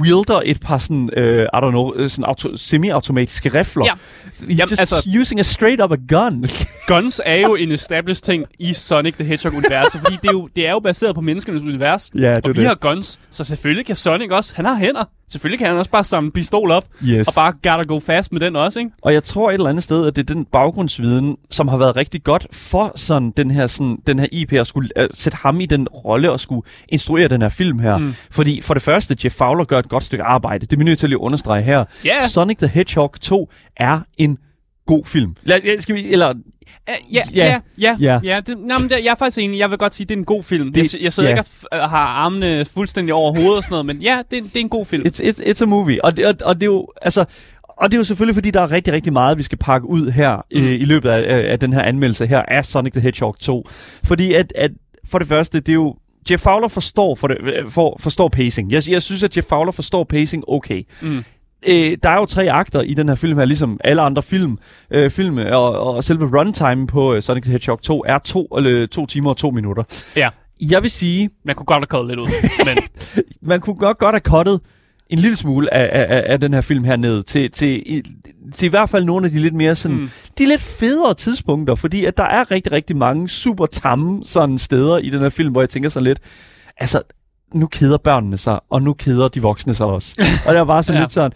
wielder 0.00 0.40
et 0.44 0.60
par 0.60 0.78
sådan, 0.78 1.10
øh, 1.16 1.42
I 1.42 1.56
don't 1.56 1.70
know, 1.70 2.08
sådan 2.08 2.24
auto, 2.24 2.56
semi-automatiske 2.56 3.48
rifler. 3.48 3.84
Ja. 3.84 3.92
He's 3.92 4.44
Jamen, 4.48 4.58
just 4.60 4.80
altså- 4.80 5.10
using 5.20 5.40
a 5.40 5.42
straight 5.42 5.82
up 5.82 5.92
a 5.92 5.96
gun. 6.08 6.44
Guns 6.88 7.20
er 7.26 7.34
jo 7.36 7.54
en 7.54 7.72
established 7.72 8.22
ting 8.22 8.44
i 8.58 8.72
Sonic 8.74 9.14
the 9.14 9.24
Hedgehog-universet, 9.24 10.00
fordi 10.00 10.16
det 10.22 10.28
er, 10.28 10.32
jo, 10.32 10.48
det 10.56 10.66
er 10.66 10.70
jo 10.70 10.78
baseret 10.80 11.14
på 11.14 11.20
menneskenes 11.20 11.62
univers. 11.62 12.10
Ja, 12.14 12.36
det 12.36 12.46
og 12.46 12.54
vi 12.56 12.60
det. 12.60 12.68
har 12.68 12.74
guns, 12.74 13.20
så 13.30 13.44
selvfølgelig 13.44 13.86
kan 13.86 13.96
Sonic 13.96 14.30
også. 14.30 14.52
Han 14.56 14.64
har 14.64 14.74
hænder. 14.74 15.04
Selvfølgelig 15.28 15.58
kan 15.58 15.68
han 15.68 15.76
også 15.76 15.90
bare 15.90 16.04
samle 16.04 16.30
pistol 16.32 16.70
op, 16.70 16.84
Yes. 17.04 17.28
og 17.28 17.34
bare 17.36 17.52
gotta 17.52 17.94
go 17.94 17.98
fast 17.98 18.32
med 18.32 18.40
den 18.40 18.56
også, 18.56 18.78
ikke? 18.80 18.90
Og 19.02 19.12
jeg 19.12 19.22
tror 19.22 19.50
et 19.50 19.54
eller 19.54 19.68
andet 19.68 19.84
sted, 19.84 20.06
at 20.06 20.16
det 20.16 20.30
er 20.30 20.34
den 20.34 20.44
baggrundsviden, 20.44 21.36
som 21.50 21.68
har 21.68 21.76
været 21.76 21.96
rigtig 21.96 22.24
godt 22.24 22.46
for 22.52 22.92
sådan 22.96 23.30
den 23.36 23.50
her, 23.50 23.66
sådan, 23.66 23.98
den 24.06 24.18
her 24.18 24.26
IP 24.32 24.52
at 24.52 24.66
skulle 24.66 24.88
uh, 25.00 25.04
sætte 25.14 25.38
ham 25.42 25.60
i 25.60 25.66
den 25.66 25.88
rolle 25.88 26.32
og 26.32 26.40
skulle 26.40 26.62
instruere 26.88 27.28
den 27.28 27.42
her 27.42 27.48
film 27.48 27.78
her. 27.78 27.98
Mm. 27.98 28.14
Fordi 28.30 28.60
for 28.60 28.74
det 28.74 28.82
første, 28.82 29.16
Jeff 29.24 29.34
Fowler 29.34 29.64
gør 29.64 29.78
et 29.78 29.88
godt 29.88 30.04
stykke 30.04 30.24
arbejde. 30.24 30.66
Det 30.66 30.72
er 30.72 30.78
vi 30.78 30.84
nødt 30.84 30.98
til 30.98 31.08
lige 31.08 31.16
at 31.16 31.20
understrege 31.24 31.62
her. 31.62 31.84
Ja. 32.04 32.26
Sonic 32.28 32.58
the 32.58 32.66
Hedgehog 32.68 33.12
2 33.20 33.50
er 33.76 34.00
en 34.18 34.38
god 34.86 35.04
film. 35.04 35.36
Lad, 35.42 35.60
ja, 35.64 35.80
skal 35.80 35.94
vi, 35.94 36.12
eller, 36.12 36.34
Ja, 36.88 36.92
ja, 37.12 37.22
Ja. 37.34 37.44
ja, 37.46 37.60
ja. 37.78 37.96
Ja. 38.00 38.20
ja 38.24 38.40
det, 38.40 38.58
nå, 38.58 38.74
men 38.80 38.88
det, 38.90 38.96
jeg 39.04 39.10
er 39.10 39.14
faktisk 39.14 39.38
enig. 39.38 39.58
Jeg 39.58 39.70
vil 39.70 39.78
godt 39.78 39.94
sige, 39.94 40.04
at 40.04 40.08
det 40.08 40.14
er 40.14 40.18
en 40.18 40.24
god 40.24 40.42
film. 40.42 40.72
Det- 40.72 40.94
jeg, 40.94 41.02
jeg 41.02 41.12
sidder 41.12 41.28
ja. 41.30 41.34
ikke 41.36 41.50
og 41.72 41.78
f- 41.78 41.86
har 41.88 42.06
armene 42.06 42.64
fuldstændig 42.64 43.14
over 43.14 43.32
hovedet 43.34 43.56
og 43.56 43.62
sådan 43.64 43.72
noget, 43.72 43.86
men 43.86 43.96
ja, 44.02 44.18
det, 44.30 44.42
det 44.44 44.56
er 44.56 44.60
en 44.60 44.68
god 44.68 44.84
film. 44.86 45.02
it's, 45.06 45.20
it's, 45.24 45.42
it's 45.50 45.62
a 45.62 45.66
movie. 45.66 46.04
Og 46.04 46.16
det, 46.16 46.26
og, 46.26 46.34
og 46.44 46.54
det 46.54 46.62
er 46.62 46.66
jo, 46.72 46.88
altså, 47.02 47.24
og 47.68 47.90
det 47.90 47.96
er 47.96 47.98
jo 47.98 48.04
selvfølgelig, 48.04 48.34
fordi 48.34 48.50
der 48.50 48.60
er 48.60 48.70
rigtig, 48.70 48.92
rigtig 48.92 49.12
meget, 49.12 49.38
vi 49.38 49.42
skal 49.42 49.58
pakke 49.58 49.88
ud 49.88 50.10
her 50.10 50.36
mm. 50.54 50.60
øh, 50.62 50.72
i 50.72 50.84
løbet 50.84 51.08
af, 51.10 51.36
af, 51.36 51.52
af 51.52 51.60
den 51.60 51.72
her 51.72 51.82
anmeldelse 51.82 52.26
her 52.26 52.42
af 52.42 52.64
Sonic 52.64 52.92
the 52.92 53.00
Hedgehog 53.00 53.38
2. 53.38 53.68
Fordi 54.04 54.32
at, 54.32 54.52
at 54.56 54.70
for 55.08 55.18
det 55.18 55.28
første, 55.28 55.60
det 55.60 55.68
er 55.68 55.72
jo 55.74 55.96
Jeff 56.30 56.42
Fowler 56.42 56.68
forstår, 56.68 57.14
for 57.14 57.28
det, 57.28 57.36
for, 57.68 57.96
forstår 58.00 58.28
pacing. 58.28 58.72
Jeg, 58.72 58.88
jeg 58.88 59.02
synes, 59.02 59.22
at 59.22 59.36
Jeff 59.36 59.48
Fowler 59.48 59.72
forstår 59.72 60.04
pacing 60.04 60.44
okay. 60.48 60.82
Mm. 61.02 61.24
Øh, 61.68 61.96
der 62.02 62.10
er 62.10 62.16
jo 62.16 62.26
tre 62.26 62.50
akter 62.50 62.80
i 62.80 62.94
den 62.94 63.08
her 63.08 63.14
film 63.14 63.38
her, 63.38 63.44
ligesom 63.44 63.80
alle 63.84 64.02
andre 64.02 64.22
film, 64.22 64.58
øh, 64.90 65.10
film 65.10 65.38
og, 65.38 65.80
og 65.94 66.04
selve 66.04 66.38
runtime 66.38 66.86
på 66.86 67.14
øh, 67.14 67.22
Sonic 67.22 67.42
the 67.42 67.52
Hedgehog 67.52 67.82
2 67.82 68.04
er 68.06 68.18
to, 68.18 68.44
eller, 68.56 68.86
to 68.86 69.06
timer 69.06 69.30
og 69.30 69.36
to 69.36 69.50
minutter. 69.50 69.82
Ja, 70.16 70.28
Jeg 70.60 70.82
vil 70.82 70.90
sige, 70.90 71.30
man 71.44 71.54
kunne 71.54 71.66
godt 71.66 71.80
have 71.80 71.86
koldt 71.86 72.08
lidt 72.08 72.20
ud, 72.20 72.28
men 72.64 72.78
man 73.50 73.60
kunne 73.60 73.76
godt 73.76 73.98
godt 73.98 74.14
have 74.14 74.20
cuttet 74.20 74.60
en 75.10 75.18
lille 75.18 75.36
smule 75.36 75.74
af, 75.74 76.06
af, 76.08 76.22
af- 76.26 76.40
den 76.40 76.54
her 76.54 76.60
film 76.60 76.84
her 76.84 76.96
ned 76.96 77.22
til, 77.22 77.50
til, 77.50 77.82
i, 77.96 78.02
til 78.52 78.66
i 78.66 78.70
hvert 78.70 78.90
fald 78.90 79.04
nogle 79.04 79.26
af 79.26 79.32
de 79.32 79.38
lidt 79.38 79.54
mere 79.54 79.74
sådan, 79.74 79.96
mm. 79.96 80.10
de 80.38 80.46
lidt 80.46 80.60
federe 80.60 81.14
tidspunkter, 81.14 81.74
fordi 81.74 82.04
at 82.04 82.16
der 82.16 82.24
er 82.24 82.50
rigtig, 82.50 82.72
rigtig 82.72 82.96
mange 82.96 83.28
super 83.28 83.66
tamme 83.66 84.24
sådan 84.24 84.58
steder 84.58 84.98
i 84.98 85.10
den 85.10 85.20
her 85.22 85.28
film, 85.28 85.52
hvor 85.52 85.60
jeg 85.62 85.68
tænker 85.68 85.88
sådan 85.88 86.04
lidt, 86.06 86.18
altså, 86.76 87.02
nu 87.54 87.66
keder 87.66 87.96
børnene 87.96 88.38
sig, 88.38 88.60
og 88.70 88.82
nu 88.82 88.92
keder 88.92 89.28
de 89.28 89.42
voksne 89.42 89.74
sig 89.74 89.86
også. 89.86 90.14
og 90.46 90.54
det 90.54 90.60
er 90.60 90.64
bare 90.64 90.82
sådan 90.82 90.96
ja. 90.98 91.02
lidt 91.02 91.12
sådan, 91.12 91.32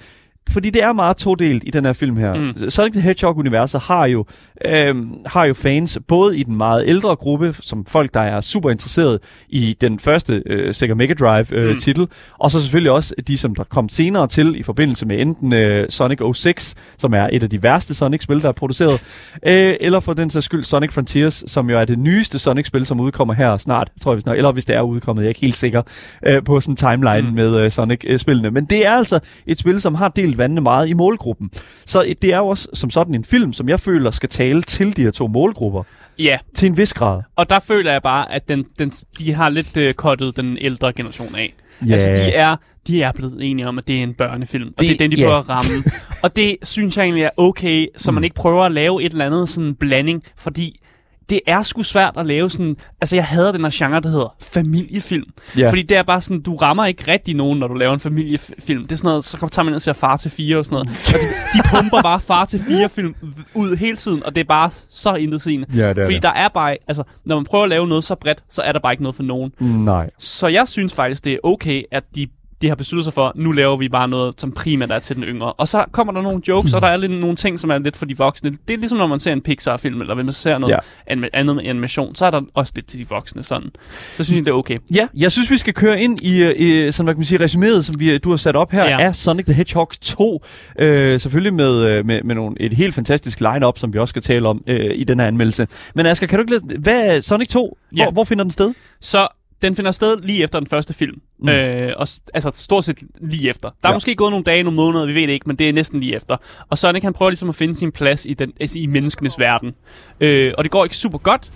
fordi 0.51 0.71
det 0.71 0.83
er 0.83 0.93
meget 0.93 1.17
todelt 1.17 1.63
i 1.67 1.71
den 1.71 1.85
her 1.85 1.93
film 1.93 2.17
her. 2.17 2.35
Mm. 2.35 2.71
Sonic 2.71 2.93
the 2.93 3.01
Hedgehog-universet 3.01 3.81
har 3.81 4.07
jo, 4.07 4.25
øhm, 4.65 5.09
har 5.27 5.45
jo 5.45 5.55
fans, 5.55 5.99
både 6.09 6.39
i 6.39 6.43
den 6.43 6.57
meget 6.57 6.85
ældre 6.87 7.17
gruppe, 7.17 7.55
som 7.61 7.85
folk, 7.85 8.15
der 8.15 8.21
er 8.21 8.41
super 8.41 8.71
interesseret 8.71 9.19
i 9.49 9.77
den 9.81 9.99
første 9.99 10.43
øh, 10.47 10.75
Sega 10.75 10.95
Mega 10.95 11.15
Drive-titel, 11.15 11.59
øh, 11.59 11.73
Mm. 11.73 11.79
titel, 11.79 12.09
og 12.39 12.51
så 12.51 12.61
selvfølgelig 12.61 12.93
også 12.93 13.15
de, 13.29 13.39
som 13.39 13.55
der 13.55 13.65
kom 13.65 13.89
senere 13.89 14.27
til 14.27 14.61
i 14.61 14.63
forbindelse 14.63 15.07
med 15.07 15.21
enten 15.21 15.53
øh, 15.53 15.87
Sonic 15.91 16.19
06, 16.35 16.75
som 16.99 17.13
er 17.15 17.29
et 17.33 17.43
af 17.43 17.51
de 17.51 17.63
værste 17.63 17.95
Sonic-spil, 17.95 18.43
der 18.43 18.49
er 18.49 18.53
produceret, 18.53 19.01
øh, 19.47 19.75
eller 19.81 20.01
for 20.01 20.13
den 20.13 20.31
sags 20.31 20.47
skyld 20.47 20.65
Sonic 20.65 20.93
Frontiers, 20.93 21.45
som 21.47 21.71
jo 21.71 21.79
er 21.79 21.85
det 21.85 21.99
nyeste 21.99 22.39
Sonic-spil, 22.39 22.87
som 22.87 23.01
udkommer 23.01 23.35
her 23.35 23.57
snart, 23.57 23.91
tror 24.03 24.19
jeg 24.27 24.37
eller 24.37 24.53
hvis 24.53 24.65
det 24.65 24.77
er 24.77 24.81
udkommet, 24.83 25.23
jeg 25.23 25.27
er 25.27 25.29
ikke 25.29 25.41
helt 25.41 25.55
sikker 25.55 25.83
øh, 26.27 26.45
på 26.45 26.61
sådan 26.61 26.73
en 26.73 26.77
timeline 26.77 27.21
mm. 27.21 27.29
Mm. 27.29 27.35
med 27.35 27.57
øh, 27.61 27.71
Sonic-spillene. 27.71 28.51
Men 28.51 28.65
det 28.65 28.87
er 28.87 28.93
altså 28.93 29.19
et 29.47 29.59
spil, 29.59 29.81
som 29.81 29.95
har 29.95 30.09
delt 30.09 30.38
vandene 30.39 30.61
meget 30.61 30.89
i 30.89 30.93
målgruppen. 30.93 31.51
Så 31.87 32.15
det 32.23 32.33
er 32.33 32.37
jo 32.37 32.49
også 32.49 32.69
som 32.75 32.91
sådan 32.91 33.15
en 33.15 33.25
film, 33.25 33.53
som 33.53 33.69
jeg 33.69 33.81
føler 33.81 34.11
skal 34.11 34.29
tale 34.29 34.63
til 34.63 34.97
de 34.97 35.03
her 35.03 35.11
to 35.11 35.27
målgrupper. 35.27 35.83
Ja, 36.19 36.39
Til 36.55 36.67
en 36.67 36.77
vis 36.77 36.95
grad. 36.95 37.23
og 37.37 37.51
der 37.51 37.59
føler 37.59 37.93
jeg 37.93 38.03
bare, 38.03 38.33
at 38.33 38.49
den, 38.49 38.65
den, 38.79 38.91
de 38.91 39.33
har 39.35 39.49
lidt 39.49 39.77
øh, 39.77 39.95
kottet 39.95 40.37
den 40.37 40.59
ældre 40.61 40.93
generation 40.93 41.35
af. 41.35 41.55
Ja. 41.87 41.93
Altså, 41.93 42.11
de 42.11 42.33
er, 42.35 42.57
de 42.87 43.03
er 43.03 43.13
blevet 43.13 43.39
enige 43.43 43.69
om, 43.69 43.79
at 43.79 43.89
det 43.89 43.99
er 43.99 44.03
en 44.03 44.15
børnefilm, 44.15 44.69
og 44.69 44.81
Det- 44.81 44.89
det 44.89 44.95
er 44.95 44.99
den, 44.99 45.11
de 45.11 45.17
ja. 45.17 45.25
prøver 45.27 45.39
at 45.39 45.49
ramme. 45.49 45.85
og 46.25 46.37
det 46.37 46.57
synes 46.63 46.97
jeg 46.97 47.03
egentlig 47.05 47.23
er 47.25 47.31
okay, 47.37 47.87
så 47.97 48.11
man 48.13 48.25
ikke 48.25 48.37
prøver 48.37 48.65
at 48.65 48.73
lave 48.73 49.03
et 49.03 49.13
eller 49.13 49.27
andet 49.27 49.49
sådan 49.49 49.75
blanding, 49.75 50.23
fordi 50.39 50.81
det 51.29 51.41
er 51.47 51.63
sgu 51.63 51.83
svært 51.83 52.15
at 52.17 52.27
lave 52.27 52.51
sådan... 52.51 52.77
Altså, 53.01 53.17
jeg 53.17 53.25
hader 53.25 53.53
den 53.53 53.61
her 53.61 53.71
genre, 53.73 54.01
der 54.01 54.09
hedder 54.09 54.35
familiefilm. 54.41 55.25
Ja. 55.59 55.71
Fordi 55.71 55.83
det 55.83 55.97
er 55.97 56.03
bare 56.03 56.21
sådan, 56.21 56.43
du 56.43 56.57
rammer 56.57 56.87
ikke 56.87 57.13
rigtig 57.13 57.35
nogen, 57.35 57.59
når 57.59 57.69
du 57.69 57.75
laver 57.75 57.95
en 57.95 58.01
familiefilm. 58.01 58.83
Det 58.83 58.93
er 58.93 58.97
sådan 58.97 59.09
noget, 59.09 59.25
så 59.25 59.49
tager 59.53 59.63
man 59.63 59.71
ind 59.71 59.75
og 59.75 59.83
ser 59.83 59.93
far 59.93 60.17
til 60.17 60.31
fire 60.31 60.59
og 60.59 60.65
sådan 60.65 60.75
noget. 60.75 60.89
Og 61.15 61.21
de, 61.21 61.59
de 61.59 61.69
pumper 61.71 62.03
bare 62.03 62.21
far 62.21 62.45
til 62.45 62.61
fire 62.61 62.89
film 62.89 63.15
ud 63.55 63.77
hele 63.77 63.97
tiden, 63.97 64.23
og 64.23 64.35
det 64.35 64.41
er 64.41 64.45
bare 64.45 64.71
så 64.89 65.15
intetsigende. 65.15 65.67
Det 65.73 65.81
er 65.81 65.95
Fordi 65.95 66.15
det. 66.15 66.23
der 66.23 66.33
er 66.33 66.49
bare, 66.49 66.77
altså, 66.89 67.03
når 67.25 67.37
man 67.37 67.45
prøver 67.45 67.65
at 67.65 67.71
lave 67.71 67.89
noget 67.89 68.05
så 68.05 68.15
bredt, 68.15 68.45
så 68.51 68.63
er 68.63 68.73
der 68.73 68.81
bare 68.81 68.93
ikke 68.93 69.03
noget 69.03 69.17
for 69.17 69.23
nogen. 69.23 69.53
Nej. 69.61 70.11
Så 70.19 70.47
jeg 70.47 70.69
synes 70.69 70.95
faktisk, 70.95 71.25
det 71.25 71.33
er 71.33 71.39
okay, 71.45 71.83
at 71.93 72.05
de, 72.15 72.27
de 72.63 72.69
har 72.69 72.75
besluttet 72.75 73.05
sig 73.05 73.13
for, 73.13 73.33
nu 73.35 73.53
laver 73.53 73.77
vi 73.77 73.89
bare 73.89 74.09
noget, 74.09 74.41
som 74.41 74.53
primært 74.53 74.91
er 74.91 74.99
til 74.99 75.17
den 75.17 75.25
yngre. 75.25 75.53
Og 75.53 75.69
så 75.69 75.85
kommer 75.93 76.13
der 76.13 76.23
nogle 76.23 76.41
jokes, 76.49 76.73
og 76.75 76.81
der 76.81 76.87
er 76.89 76.97
lidt 76.97 77.13
nogle 77.13 77.37
ting, 77.37 77.61
som 77.61 77.71
er 77.71 77.79
lidt 77.79 77.97
for 77.97 78.07
de 78.07 78.17
voksne. 78.17 78.51
Det 78.69 78.75
er 78.75 78.79
ligesom, 78.79 78.99
når 78.99 79.07
man 79.07 79.21
ser 79.21 79.33
en 79.33 79.41
Pixar-film, 79.41 80.01
eller 80.01 80.15
hvis 80.15 80.25
man 80.25 80.33
ser 80.33 80.59
noget 80.59 80.75
Ja. 81.09 81.15
ja. 81.23 81.27
andet 81.33 81.61
animation, 81.65 82.15
så 82.15 82.27
er 82.27 82.31
der 82.31 82.41
også 82.55 82.73
lidt 82.77 82.87
til 82.87 82.99
de 82.99 83.09
voksne 83.09 83.43
sådan. 83.43 83.71
Så 84.15 84.25
synes 84.25 84.37
jeg, 84.37 84.47
det 84.47 84.51
er 84.53 84.57
okay. 84.57 84.79
Ja, 84.95 85.09
jeg 85.17 85.33
synes, 85.33 85.51
vi 85.51 85.57
skal 85.59 85.75
køre 85.75 86.01
ind 86.01 86.21
i, 86.23 86.53
i 86.57 86.93
sådan, 86.93 87.05
hvad 87.07 87.15
kan 87.15 87.19
man 87.19 87.25
sige, 87.25 87.45
resuméet, 87.45 87.83
som 87.83 88.01
vi, 88.01 88.19
du 88.19 88.31
har 88.31 88.37
sat 88.37 88.57
op 88.57 88.73
her, 88.73 88.85
ja. 88.85 89.01
Af 89.01 89.15
Sonic 89.15 89.45
the 89.45 89.55
Hedgehog 89.55 89.89
2. 90.01 90.43
Øh, 90.79 91.21
selvfølgelig 91.21 91.55
med, 91.55 91.85
øh, 91.91 92.07
med, 92.07 92.23
med 92.23 92.35
nogle, 92.35 92.57
et 92.61 92.73
helt 92.73 92.95
fantastisk 92.95 93.41
line-up, 93.41 93.79
som 93.79 93.93
vi 93.95 93.99
også 93.99 94.11
skal 94.13 94.23
tale 94.23 94.49
om 94.49 94.63
øh, 94.67 94.91
i 94.95 95.05
den 95.05 95.21
her 95.21 95.27
anmeldelse. 95.27 95.67
Men 95.95 96.07
Asger, 96.07 96.27
kan 96.27 96.39
du 96.39 96.43
ikke 96.43 96.53
lade, 96.53 96.79
hvad 96.81 97.23
Sonic 97.23 97.49
2? 97.49 97.79
Ja. 97.97 98.05
Hvor, 98.05 98.13
hvor 98.13 98.25
finder 98.25 98.45
den 98.45 98.51
sted? 98.51 98.75
Så 99.01 99.29
den 99.63 99.77
finder 99.77 99.91
sted 99.91 100.17
lige 100.23 100.43
efter 100.43 100.59
den 100.61 100.69
første 100.69 100.95
film. 100.95 101.21
Mm. 101.41 101.49
Øh, 101.49 101.93
og, 101.97 102.09
altså 102.35 102.51
stort 102.55 102.85
set 102.85 102.99
lige 103.21 103.51
efter. 103.51 103.69
Der 103.83 103.89
er 103.89 103.93
Ja. 103.93 103.97
måske 103.97 104.15
gået 104.15 104.31
nogle 104.31 104.45
dage, 104.45 104.63
nogle 104.63 104.77
måneder, 104.77 105.07
vi 105.07 105.15
ved 105.15 105.23
det 105.23 105.29
ikke, 105.29 105.45
men 105.49 105.57
det 105.57 105.69
er 105.69 105.73
næsten 105.73 106.01
lige 106.01 106.17
efter. 106.17 106.37
Og 106.71 106.79
Sonic 106.79 107.03
han 107.03 107.13
prøver 107.13 107.31
ligesom 107.31 107.49
at 107.49 107.55
finde 107.55 107.77
sin 107.77 107.93
plads 107.93 108.27
i, 108.27 108.35
den, 108.35 108.53
altså 108.61 108.79
i 108.79 108.87
menneskenes 108.87 109.39
verden. 109.39 109.73
Øh, 110.21 110.53
og 110.59 110.65
det 110.65 110.71
går 110.71 110.85
ikke 110.85 110.97
super 110.97 111.19
godt. 111.19 111.51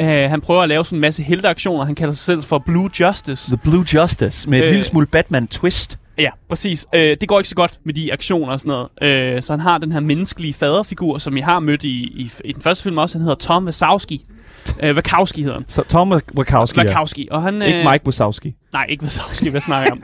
Øh, 0.00 0.06
han 0.08 0.40
prøver 0.40 0.62
at 0.62 0.68
lave 0.68 0.84
sådan 0.84 0.96
en 0.96 1.00
masse 1.00 1.22
helteaktioner. 1.22 1.84
Han 1.84 1.94
kalder 1.94 2.12
sig 2.14 2.24
selv 2.24 2.42
for 2.42 2.58
Blue 2.58 2.90
Justice. 3.00 3.50
The 3.50 3.56
Blue 3.70 3.84
Justice, 3.94 4.50
med 4.50 4.58
et 4.58 4.62
øh. 4.64 4.68
Lille 4.70 4.84
smule 4.84 5.06
Batman-twist. 5.16 5.96
Ja, 6.18 6.30
præcis. 6.48 6.86
Øh, 6.94 7.16
det 7.20 7.28
går 7.28 7.38
ikke 7.38 7.48
så 7.48 7.54
godt 7.54 7.78
med 7.84 7.94
de 7.94 8.12
aktioner 8.12 8.52
og 8.52 8.60
sådan 8.60 8.86
noget. 9.02 9.34
Øh, 9.36 9.42
så 9.42 9.52
han 9.52 9.60
har 9.60 9.78
den 9.78 9.92
her 9.92 10.00
menneskelige 10.00 10.54
faderfigur, 10.54 11.18
som 11.18 11.36
I 11.36 11.40
har 11.40 11.58
mødt 11.60 11.84
i, 11.84 11.88
i, 11.98 12.30
i 12.44 12.52
den 12.52 12.62
første 12.62 12.82
film 12.82 12.98
også. 12.98 13.18
Han 13.18 13.22
hedder 13.22 13.34
Tom 13.36 13.64
Wazowski. 13.64 14.24
Øh, 14.82 14.94
Wachowski 14.96 15.42
hedder 15.42 15.54
han. 15.56 15.64
Så 15.68 15.82
Tom 15.82 16.12
Wachowski. 16.38 16.78
Wachowski. 16.80 17.28
Og 17.30 17.42
han, 17.42 17.62
Ikke 17.62 17.78
øh, 17.78 17.90
Mike 17.92 18.06
Wazowski. 18.06 18.54
Nej, 18.72 18.86
ikke 18.88 19.02
Wazowski, 19.02 19.48
hvad 19.48 19.60
snakker 19.60 19.84
jeg 19.84 19.92
om? 19.92 20.02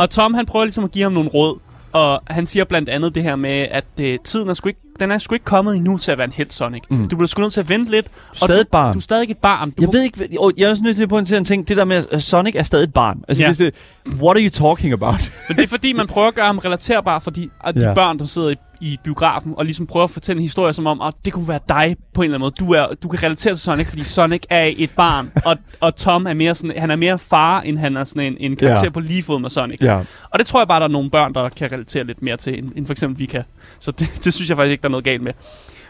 og 0.00 0.10
Tom, 0.10 0.34
han 0.34 0.46
prøver 0.46 0.64
ligesom 0.64 0.84
at 0.84 0.90
give 0.90 1.02
ham 1.02 1.12
nogle 1.12 1.28
råd. 1.28 1.58
Og 1.92 2.22
han 2.26 2.46
siger 2.46 2.64
blandt 2.64 2.88
andet 2.88 3.14
det 3.14 3.22
her 3.22 3.36
med, 3.36 3.66
at 3.70 3.84
øh, 4.00 4.18
tiden 4.24 4.48
er 4.48 4.54
sgu 4.54 4.68
ikke, 4.68 4.80
den 5.00 5.10
er 5.10 5.18
sgu 5.18 5.34
ikke 5.34 5.44
kommet 5.44 5.76
endnu 5.76 5.98
til 5.98 6.12
at 6.12 6.18
være 6.18 6.24
en 6.24 6.32
helt 6.32 6.52
Sonic. 6.54 6.82
Mm. 6.90 7.08
Du 7.08 7.16
bliver 7.16 7.26
sgu 7.26 7.42
nødt 7.42 7.52
til 7.52 7.60
at 7.60 7.68
vente 7.68 7.90
lidt. 7.90 8.06
og 8.30 8.36
stadig 8.36 8.54
du, 8.56 8.60
et 8.60 8.68
barn. 8.68 8.92
Du 8.92 8.98
er 8.98 9.02
stadig 9.02 9.30
et 9.30 9.38
barn. 9.38 9.70
Du 9.70 9.74
Jeg 9.82 9.88
ved 9.92 10.02
ikke, 10.02 10.28
og 10.40 10.52
jeg 10.56 10.64
er 10.64 10.70
også 10.70 10.82
nødt 10.82 10.96
til 10.96 11.02
at 11.02 11.08
pointere 11.08 11.38
en 11.38 11.44
ting. 11.44 11.68
Det 11.68 11.76
der 11.76 11.84
med, 11.84 12.04
at 12.12 12.22
Sonic 12.22 12.54
er 12.56 12.62
stadig 12.62 12.84
et 12.84 12.92
barn. 12.94 13.18
Altså, 13.28 13.44
ja. 13.44 13.48
Det, 13.50 13.58
det, 13.58 13.74
what 14.20 14.36
are 14.36 14.42
you 14.44 14.48
talking 14.50 14.92
about? 14.92 15.32
Men 15.48 15.56
det 15.56 15.64
er 15.64 15.68
fordi, 15.68 15.92
man 15.92 16.06
prøver 16.06 16.28
at 16.28 16.34
gøre 16.34 16.46
ham 16.46 16.58
relaterbar 16.58 17.18
for 17.18 17.30
de, 17.30 17.48
at 17.64 17.74
de 17.74 17.80
Ja. 17.88 17.94
børn, 17.94 18.18
der 18.18 18.24
sidder 18.24 18.48
i, 18.48 18.54
i 18.80 18.98
biografen, 19.04 19.54
og 19.56 19.64
ligesom 19.64 19.86
prøver 19.86 20.04
at 20.04 20.10
fortælle 20.10 20.38
en 20.38 20.42
historie 20.42 20.72
som 20.72 20.86
om, 20.86 21.00
at 21.00 21.14
det 21.24 21.32
kunne 21.32 21.48
være 21.48 21.58
dig 21.68 21.96
på 22.14 22.20
en 22.22 22.24
eller 22.24 22.34
anden 22.38 22.40
måde. 22.40 22.66
Du, 22.68 22.72
er, 22.72 22.94
du 23.02 23.08
kan 23.08 23.22
relatere 23.22 23.54
til 23.54 23.60
Sonic, 23.62 23.86
fordi 23.88 24.04
Sonic 24.04 24.42
er 24.50 24.70
et 24.76 24.90
barn, 24.96 25.30
og, 25.44 25.56
og 25.80 25.96
Tom 25.96 26.26
er 26.26 26.34
mere 26.34 26.54
sådan, 26.54 26.72
han 26.80 26.90
er 26.90 26.96
mere 26.96 27.18
far, 27.18 27.60
end 27.60 27.78
han 27.78 27.96
er 27.96 28.04
sådan 28.04 28.22
en, 28.22 28.36
en 28.40 28.56
karakter 28.56 28.84
ja. 28.84 28.90
på 28.90 29.00
lige 29.00 29.22
fod 29.22 29.40
med 29.40 29.50
Sonic. 29.50 29.80
ja. 29.80 29.98
Og 30.30 30.38
det 30.38 30.46
tror 30.46 30.60
jeg 30.60 30.68
bare, 30.68 30.80
der 30.80 30.86
er 30.86 30.90
nogle 30.90 31.10
børn, 31.10 31.34
der 31.34 31.48
kan 31.48 31.72
relatere 31.72 32.04
lidt 32.04 32.22
mere 32.22 32.36
til, 32.36 32.58
end, 32.58 32.72
end 32.76 32.86
for 32.86 32.92
eksempel 32.92 33.18
vi 33.18 33.26
kan. 33.26 33.42
Så 33.80 33.90
det, 33.90 34.08
det 34.24 34.34
synes 34.34 34.48
jeg 34.48 34.56
faktisk 34.56 34.72
ikke, 34.72 34.82
er 34.88 34.90
noget 34.90 35.04
galt 35.04 35.22
med. 35.22 35.32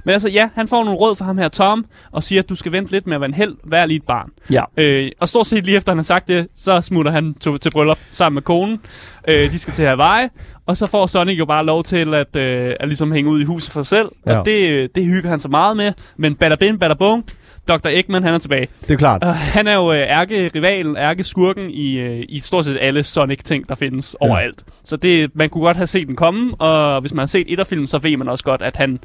Men 0.05 0.13
altså, 0.13 0.29
ja, 0.29 0.49
han 0.55 0.69
får 0.69 0.85
nogle 0.85 0.99
råd 0.99 1.17
fra 1.17 1.25
ham 1.25 1.39
her, 1.39 1.49
Tom, 1.49 1.87
og 2.13 2.23
siger, 2.23 2.43
at 2.43 2.49
du 2.49 2.55
skal 2.55 2.73
vente 2.73 2.93
lidt 2.93 3.07
med 3.07 3.15
at 3.15 3.21
være 3.21 3.29
en 3.29 3.35
held, 3.35 3.55
vær 3.65 3.87
lige 3.87 3.97
et 3.97 4.03
barn. 4.03 4.31
Ja. 4.51 4.63
Øh, 4.77 5.11
og 5.21 5.29
stort 5.29 5.47
set 5.47 5.65
lige 5.65 5.77
efter 5.77 5.93
han 5.93 5.99
har 5.99 6.03
sagt 6.03 6.29
det, 6.29 6.49
så 6.55 6.81
smutter 6.81 7.13
han 7.13 7.35
til, 7.35 7.59
til 7.59 7.71
bryllup 7.71 7.99
sammen 8.11 8.35
med 8.35 8.43
konen. 8.43 8.81
Øh, 9.29 9.53
de 9.53 9.59
skal 9.59 9.75
til 9.75 9.87
Hawaii, 9.87 10.29
og 10.67 10.77
så 10.77 10.87
får 10.87 11.07
Sonic 11.07 11.39
jo 11.39 11.45
bare 11.45 11.65
lov 11.65 11.83
til 11.83 12.15
at, 12.15 12.37
øh, 12.37 12.75
at 12.81 12.89
ligesom 12.89 13.13
hænge 13.13 13.31
ud 13.31 13.41
i 13.41 13.45
huset 13.45 13.73
for 13.73 13.83
sig 13.83 13.99
selv. 13.99 14.09
Ja. 14.27 14.39
Og 14.39 14.47
det, 14.47 14.89
det 14.95 15.05
hygger 15.05 15.31
han 15.31 15.41
så 15.41 15.49
meget 15.49 15.77
med. 15.77 15.93
Men 16.17 16.35
bada 16.35 16.57
bin, 16.57 16.79
bada 16.79 16.95
bung, 16.95 17.25
Dr. 17.69 17.89
Eggman, 17.89 18.23
han 18.23 18.35
er 18.35 18.39
tilbage. 18.39 18.69
Det 18.81 18.91
er 18.91 18.97
klart. 18.97 19.23
Og 19.23 19.35
han 19.35 19.67
er 19.67 19.75
jo 19.75 19.93
øh, 19.93 19.99
ærke-rivalen, 19.99 20.97
ærke-skurken 20.97 21.71
i, 21.71 21.99
øh, 21.99 22.25
i 22.29 22.39
stort 22.41 22.65
set 22.65 22.79
alle 22.81 23.03
Sonic-ting, 23.03 23.69
der 23.69 23.75
findes 23.75 24.17
ja. 24.23 24.27
overalt. 24.27 24.65
Så 24.85 24.97
det, 24.97 25.31
man 25.35 25.49
kunne 25.49 25.65
godt 25.65 25.77
have 25.77 25.87
set 25.87 26.07
den 26.07 26.17
komme, 26.17 26.55
og 26.55 27.01
hvis 27.01 27.13
man 27.15 27.23
har 27.23 27.27
set 27.27 27.53
et 27.53 27.61
af 27.61 27.67
filmen, 27.67 27.89
så 27.89 27.99
ved 27.99 28.17
man 28.17 28.29
også 28.29 28.45
godt, 28.45 28.63
at 28.63 28.77
han, 28.77 28.99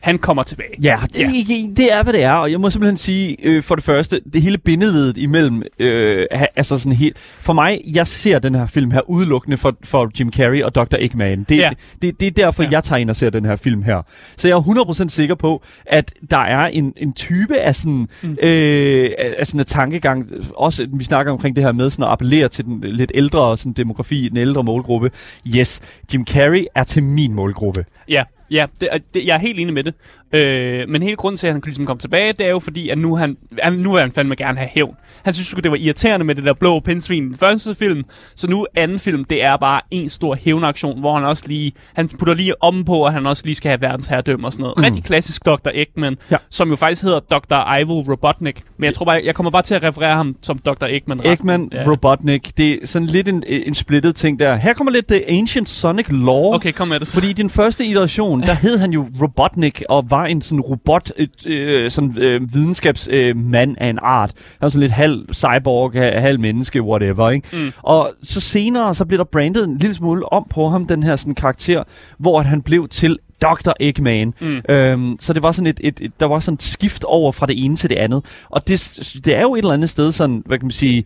han 0.00 0.18
kommer 0.18 0.42
tilbage. 0.42 0.68
Ja, 0.82 0.98
det, 1.14 1.20
ja. 1.20 1.54
det 1.76 1.92
er, 1.92 2.02
hvad 2.02 2.12
det 2.12 2.22
er, 2.22 2.32
og 2.32 2.50
jeg 2.50 2.60
må 2.60 2.70
simpelthen 2.70 2.96
sige, 2.96 3.36
øh, 3.42 3.62
for 3.62 3.74
det 3.74 3.84
første, 3.84 4.20
det 4.32 4.42
hele 4.42 4.58
bindeledet 4.58 5.16
imellem, 5.16 5.62
øh, 5.78 6.26
altså 6.56 6.78
sådan 6.78 6.92
helt, 6.92 7.18
for 7.18 7.52
mig, 7.52 7.80
jeg 7.94 8.06
ser 8.06 8.38
den 8.38 8.54
her 8.54 8.66
film 8.66 8.90
her 8.90 9.10
udelukkende 9.10 9.56
for, 9.56 9.76
for 9.84 10.10
Jim 10.20 10.32
Carrey 10.32 10.62
og 10.62 10.74
Dr. 10.74 10.96
Eggman. 10.98 11.44
Det, 11.48 11.56
Ja. 11.56 11.70
det, 12.02 12.20
det 12.20 12.26
er 12.26 12.30
derfor. 12.30 12.62
Ja. 12.62 12.68
jeg 12.72 12.84
tager 12.84 12.98
ind 12.98 13.10
og 13.10 13.16
ser 13.16 13.30
den 13.30 13.44
her 13.44 13.56
film 13.56 13.82
her. 13.82 14.02
Så 14.36 14.48
jeg 14.48 14.54
er 14.54 14.60
100% 15.04 15.08
sikker 15.08 15.34
på, 15.34 15.62
at 15.86 16.12
der 16.30 16.38
er 16.38 16.66
en, 16.66 16.92
en 16.96 17.12
type 17.12 17.56
af 17.58 17.74
sådan, 17.74 18.08
mm. 18.22 18.36
øh, 18.42 19.10
af 19.38 19.46
sådan 19.46 19.60
en 19.60 19.64
tankegang, 19.66 20.26
også 20.56 20.86
vi 20.92 21.04
snakker 21.04 21.32
omkring 21.32 21.56
det 21.56 21.64
her 21.64 21.72
med 21.72 21.90
sådan 21.90 22.04
at 22.04 22.10
appellere 22.10 22.48
til 22.48 22.64
den 22.64 22.80
lidt 22.84 23.12
ældre 23.14 23.56
sådan 23.58 23.72
demografi, 23.72 24.28
den 24.28 24.36
ældre 24.36 24.62
målgruppe. 24.62 25.10
Yes, 25.56 25.80
Jim 26.14 26.26
Carrey 26.26 26.64
er 26.74 26.84
til 26.84 27.02
min 27.02 27.34
målgruppe. 27.34 27.84
Ja, 28.08 28.22
ja 28.50 28.66
det, 28.80 28.88
det, 29.14 29.26
jeg 29.26 29.34
er 29.34 29.42
helt 29.42 29.60
enig 29.60 29.74
med 29.74 29.84
det. 29.90 29.94
Øh, 30.36 30.88
men 30.88 31.02
hele 31.02 31.16
grunden 31.16 31.36
til, 31.38 31.46
at 31.46 31.52
han 31.52 31.62
ligesom 31.64 31.86
kom 31.86 31.98
tilbage, 31.98 32.32
det 32.32 32.46
er 32.46 32.50
jo 32.50 32.58
fordi, 32.58 32.88
at 32.88 32.98
nu, 32.98 33.16
han, 33.16 33.36
han, 33.62 33.72
nu 33.72 33.92
vil 33.92 34.00
han 34.00 34.12
fandme 34.12 34.34
gerne 34.36 34.58
have 34.58 34.68
hævn. 34.74 34.94
Han 35.24 35.34
synes 35.34 35.52
jo, 35.52 35.58
det 35.60 35.70
var 35.70 35.76
irriterende 35.76 36.24
med 36.26 36.34
det 36.34 36.44
der 36.44 36.54
blå 36.54 36.80
pindsvin 36.80 37.24
i 37.24 37.26
den 37.28 37.36
første 37.36 37.74
film. 37.74 38.02
Så 38.36 38.46
nu 38.48 38.66
anden 38.76 38.98
film, 38.98 39.24
det 39.24 39.44
er 39.44 39.56
bare 39.56 39.80
en 39.90 40.08
stor 40.10 40.34
hævnaktion, 40.34 41.00
hvor 41.00 41.14
han 41.14 41.24
også 41.24 41.44
lige, 41.46 41.72
han 41.94 42.08
putter 42.08 42.34
lige 42.34 42.62
om 42.62 42.84
på, 42.84 43.04
at 43.04 43.12
han 43.12 43.26
også 43.26 43.42
lige 43.44 43.54
skal 43.54 43.68
have 43.68 43.80
verdens 43.80 44.06
herredømme 44.06 44.46
og 44.46 44.52
sådan 44.52 44.62
noget. 44.62 44.74
Mm. 44.78 44.84
Rigtig 44.84 45.04
klassisk 45.04 45.46
Dr. 45.46 45.68
Eggman, 45.74 46.16
Ja. 46.30 46.36
som 46.50 46.70
jo 46.70 46.76
faktisk 46.76 47.02
hedder 47.02 47.20
Dr. 47.20 47.74
Ivo 47.78 48.00
Robotnik. 48.00 48.62
Men 48.78 48.84
jeg 48.84 48.94
tror 48.94 49.04
bare, 49.04 49.20
jeg 49.24 49.34
kommer 49.34 49.50
bare 49.50 49.62
til 49.62 49.74
at 49.74 49.82
referere 49.82 50.14
ham 50.16 50.36
som 50.42 50.58
Dr. 50.58 50.84
Eggman. 50.88 51.18
resten. 51.24 51.50
Eggman, 51.50 51.68
ja. 51.72 51.90
Robotnik, 51.90 52.56
det 52.56 52.72
er 52.72 52.86
sådan 52.86 53.06
lidt 53.06 53.28
en, 53.28 53.42
en 53.46 53.74
splittet 53.74 54.14
ting 54.16 54.38
der. 54.40 54.56
Her 54.56 54.72
kommer 54.74 54.90
lidt 54.92 55.06
The 55.06 55.30
Ancient 55.30 55.68
Sonic 55.68 56.06
Lore. 56.10 56.54
Okay, 56.54 56.72
kom 56.72 56.88
med 56.88 57.00
det 57.00 57.08
så. 57.08 57.14
Fordi 57.14 57.30
i 57.30 57.32
den 57.32 57.50
første 57.50 57.84
iteration, 57.86 58.40
der 58.42 58.54
hed 58.64 58.78
han 58.78 58.90
jo 58.92 59.06
Robotnik, 59.22 59.82
og 59.88 60.10
var 60.10 60.25
en 60.26 60.42
sådan 60.42 60.60
robot, 60.60 61.12
et, 61.16 61.46
øh, 61.46 61.90
sådan 61.90 62.18
øh, 62.18 62.40
videnskabsmand 62.54 63.70
øh, 63.70 63.76
af 63.80 63.88
en 63.90 63.98
art. 64.02 64.32
Han 64.36 64.56
var 64.60 64.68
sådan 64.68 64.80
lidt 64.80 64.92
halv 64.92 65.34
cyborg, 65.34 65.92
ha- 65.92 66.20
halv 66.20 66.40
menneske, 66.40 66.82
whatever, 66.82 67.30
ikke? 67.30 67.48
Mm. 67.52 67.72
Og 67.82 68.12
så 68.22 68.40
senere, 68.40 68.94
så 68.94 69.04
blev 69.04 69.18
der 69.18 69.24
brandet 69.24 69.64
en 69.68 69.78
lille 69.78 69.94
smule 69.96 70.32
om 70.32 70.46
på 70.50 70.68
ham, 70.68 70.86
den 70.86 71.02
her 71.02 71.16
sådan 71.16 71.34
karakter, 71.34 71.82
hvor 72.18 72.42
han 72.42 72.62
blev 72.62 72.88
til 72.88 73.18
Dr. 73.42 73.72
Eggman. 73.80 74.34
Mm. 74.40 74.60
Øhm, 74.68 75.16
så 75.20 75.32
det 75.32 75.42
var 75.42 75.52
sådan 75.52 75.66
et, 75.66 75.80
et, 75.84 76.00
et, 76.00 76.20
der 76.20 76.26
var 76.26 76.38
sådan 76.38 76.54
et 76.54 76.62
skift 76.62 77.04
over 77.04 77.32
fra 77.32 77.46
det 77.46 77.64
ene 77.64 77.76
til 77.76 77.90
det 77.90 77.96
andet. 77.96 78.24
Og 78.50 78.68
det, 78.68 78.98
det 79.24 79.36
er 79.36 79.42
jo 79.42 79.54
et 79.54 79.58
eller 79.58 79.72
andet 79.74 79.90
sted 79.90 80.12
sådan, 80.12 80.42
hvad 80.46 80.58
kan 80.58 80.66
man 80.66 80.70
sige, 80.70 81.04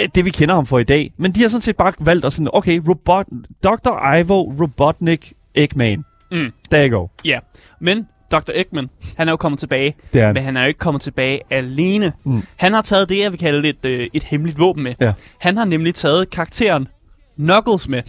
øh, 0.00 0.08
det 0.14 0.24
vi 0.24 0.30
kender 0.30 0.54
ham 0.54 0.66
for 0.66 0.78
i 0.78 0.84
dag. 0.84 1.12
Men 1.16 1.32
de 1.32 1.40
har 1.40 1.48
sådan 1.48 1.62
set 1.62 1.76
bare 1.76 1.92
valgt 2.00 2.24
at 2.24 2.32
sådan, 2.32 2.50
okay, 2.52 2.80
robot, 2.88 3.26
Dr. 3.64 4.14
Ivo 4.14 4.42
Robotnik 4.60 5.32
Eggman. 5.54 6.04
Mm. 6.32 6.52
There 6.70 6.88
you 6.88 6.98
go. 6.98 7.06
Ja, 7.24 7.38
men 7.80 8.06
Dr. 8.32 8.50
Eggman, 8.54 8.90
han 9.16 9.28
er 9.28 9.32
jo 9.32 9.36
kommet 9.36 9.58
tilbage. 9.58 9.94
Det 10.12 10.20
er 10.20 10.26
han. 10.26 10.34
Men 10.34 10.44
han 10.44 10.56
er 10.56 10.62
jo 10.62 10.68
ikke 10.68 10.78
kommet 10.78 11.02
tilbage 11.02 11.40
alene. 11.50 12.12
Mm. 12.24 12.42
Han 12.56 12.72
har 12.72 12.82
taget 12.82 13.08
det, 13.08 13.18
jeg 13.18 13.32
vil 13.32 13.40
kalde 13.40 13.68
et, 13.68 13.86
øh, 13.86 14.08
et 14.12 14.22
hemmeligt 14.22 14.58
våben 14.58 14.82
med. 14.82 14.94
Ja. 15.00 15.12
Han 15.38 15.56
har 15.56 15.64
nemlig 15.64 15.94
taget 15.94 16.30
karakteren 16.30 16.88
Knuckles 17.36 17.88
med. 17.88 18.02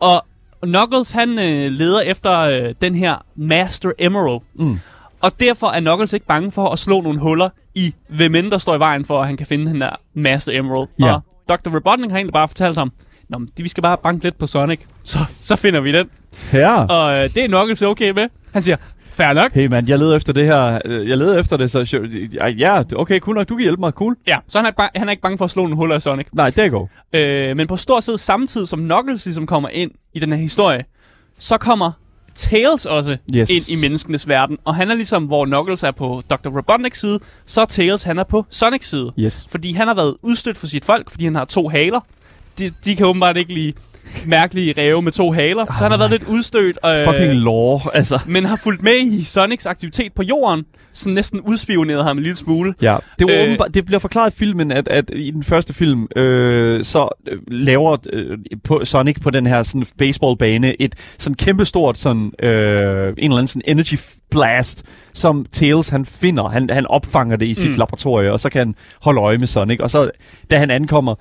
Og 0.00 0.24
Knuckles, 0.62 1.10
han 1.10 1.28
øh, 1.28 1.72
leder 1.72 2.00
efter 2.00 2.38
øh, 2.40 2.74
den 2.82 2.94
her 2.94 3.24
Master 3.36 3.90
Emerald. 3.98 4.40
Mm. 4.54 4.78
Og 5.20 5.40
derfor 5.40 5.66
er 5.66 5.80
Knuckles 5.80 6.12
ikke 6.12 6.26
bange 6.26 6.52
for 6.52 6.68
at 6.68 6.78
slå 6.78 7.00
nogle 7.00 7.18
huller 7.18 7.48
i, 7.74 7.94
hvem 8.08 8.34
end 8.34 8.50
der 8.50 8.58
står 8.58 8.74
i 8.74 8.78
vejen 8.78 9.04
for, 9.04 9.20
at 9.20 9.26
han 9.26 9.36
kan 9.36 9.46
finde 9.46 9.66
den 9.66 9.80
der 9.80 9.90
Master 10.14 10.58
Emerald. 10.58 10.88
Ja. 11.00 11.12
Og 11.12 11.22
Dr. 11.48 11.74
Robotnik 11.74 12.10
har 12.10 12.16
egentlig 12.16 12.32
bare 12.32 12.48
fortalt 12.48 12.76
ham, 12.76 12.92
Nå, 13.28 13.38
men 13.38 13.48
vi 13.56 13.68
skal 13.68 13.82
bare 13.82 13.96
banke 14.02 14.24
lidt 14.24 14.38
på 14.38 14.46
Sonic, 14.46 14.80
så, 15.02 15.18
så 15.42 15.56
finder 15.56 15.80
vi 15.80 15.92
den. 15.92 16.10
Ja. 16.52 16.84
Og 16.84 17.14
øh, 17.14 17.22
det 17.34 17.44
er 17.44 17.46
Knuckles 17.46 17.82
okay 17.82 18.10
med. 18.10 18.28
Han 18.52 18.62
siger, 18.62 18.76
fair 19.18 19.32
nok. 19.32 19.52
Hey 19.52 19.66
man, 19.66 19.88
jeg 19.88 19.98
leder 19.98 20.16
efter 20.16 20.32
det 20.32 20.44
her. 20.46 20.78
øh, 20.84 21.08
Jeg 21.08 21.18
leder 21.18 21.38
efter 21.40 21.56
det, 21.56 21.70
så 21.70 21.78
ja, 22.58 22.82
okay, 22.96 23.18
cool 23.20 23.34
nok, 23.36 23.48
du 23.48 23.54
kan 23.56 23.62
hjælpe 23.62 23.80
mig, 23.80 23.92
cool. 23.92 24.16
Ja, 24.26 24.36
så 24.48 24.58
han 24.58 24.64
er, 24.64 24.68
ikke 24.70 24.82
ba- 24.82 24.98
han 24.98 25.06
er 25.08 25.10
ikke 25.10 25.22
bange 25.22 25.38
for 25.38 25.44
at 25.44 25.50
slå 25.50 25.62
nogle 25.62 25.76
huller 25.76 25.96
i 25.96 26.00
Sonic. 26.00 26.26
Nej, 26.32 26.50
det 26.50 26.58
er 26.64 26.68
godt. 26.68 26.90
Øh, 27.12 27.56
men 27.56 27.66
på 27.66 27.76
stort 27.76 28.04
set 28.04 28.20
samtidig 28.20 28.68
som 28.68 28.78
Knuckles 28.80 29.26
ligesom 29.26 29.46
kommer 29.46 29.68
ind 29.68 29.90
i 30.14 30.20
den 30.20 30.32
her 30.32 30.38
historie, 30.38 30.84
så 31.38 31.58
kommer 31.58 31.92
Tails 32.34 32.86
også 32.86 33.16
Yes. 33.34 33.50
ind 33.50 33.68
i 33.78 33.80
menneskenes 33.80 34.28
verden. 34.28 34.58
Og 34.64 34.74
han 34.74 34.90
er 34.90 34.94
ligesom, 34.94 35.24
hvor 35.24 35.44
Knuckles 35.44 35.82
er 35.82 35.90
på 35.90 36.20
Dr. 36.30 36.48
Robotniks 36.56 37.00
side, 37.00 37.18
så 37.46 37.60
er 37.60 37.64
Tails, 37.64 38.02
han 38.02 38.18
er 38.18 38.24
på 38.24 38.44
Sonics 38.50 38.88
side. 38.88 39.12
Yes. 39.18 39.46
Fordi 39.50 39.72
han 39.72 39.86
har 39.88 39.94
været 39.94 40.16
udstødt 40.22 40.58
for 40.58 40.66
sit 40.66 40.84
folk, 40.84 41.10
fordi 41.10 41.24
han 41.24 41.34
har 41.34 41.44
to 41.44 41.68
haler. 41.68 42.00
De, 42.58 42.72
de 42.84 42.96
kan 42.96 43.06
åbenbart 43.06 43.36
ikke 43.36 43.54
lide 43.54 43.72
mærkelige 44.26 44.74
ræve 44.78 45.02
med 45.02 45.12
to 45.12 45.32
haler. 45.32 45.66
Så 45.66 45.72
han 45.82 45.90
har 45.90 45.98
været 45.98 46.10
lidt 46.10 46.24
udstødt. 46.28 46.78
Øh, 46.86 47.04
Fucking 47.04 47.32
lore, 47.34 47.80
altså. 47.94 48.22
men 48.26 48.44
har 48.44 48.56
fulgt 48.56 48.82
med 48.82 48.96
i 49.12 49.24
Sonics 49.24 49.66
aktivitet 49.66 50.12
på 50.12 50.22
jorden. 50.22 50.64
Så 50.92 51.08
næsten 51.08 51.40
udspioneret 51.40 52.04
ham 52.04 52.16
en 52.16 52.22
lille 52.22 52.36
smule. 52.36 52.74
Ja, 52.82 52.96
det, 53.18 53.26
var 53.26 53.34
Øh. 53.34 53.42
åbenbart, 53.42 53.74
det 53.74 53.84
bliver 53.84 53.98
forklaret 53.98 54.34
i 54.34 54.38
filmen, 54.38 54.72
at, 54.72 54.88
at 54.88 55.04
i 55.12 55.30
den 55.30 55.42
første 55.44 55.74
film, 55.74 56.06
øh, 56.16 56.84
så 56.84 57.08
øh, 57.28 57.38
laver 57.48 57.96
øh, 58.12 58.38
på 58.64 58.80
Sonic 58.84 59.16
på 59.22 59.30
den 59.30 59.46
her 59.46 59.62
sådan 59.62 59.86
baseballbane 59.98 60.82
et 60.82 60.94
sådan 61.18 61.34
kæmpestort 61.34 61.98
sådan, 61.98 62.32
øh, 62.42 62.48
en 62.48 63.14
eller 63.24 63.36
anden 63.36 63.46
sådan 63.46 63.62
energy 63.66 63.94
blast, 64.30 64.84
som 65.14 65.46
Tails 65.52 65.88
han 65.88 66.06
finder. 66.06 66.48
Han, 66.48 66.70
han 66.72 66.86
opfanger 66.86 67.36
det 67.36 67.46
i 67.46 67.54
sit 67.54 67.68
Mm. 67.68 67.74
laboratorie, 67.78 68.32
og 68.32 68.40
så 68.40 68.48
kan 68.50 68.58
han 68.58 68.74
holde 69.02 69.20
øje 69.20 69.38
med 69.38 69.46
Sonic. 69.46 69.80
Og 69.80 69.90
så, 69.90 70.10
da 70.50 70.58
han 70.58 70.70
ankommer 70.70 71.14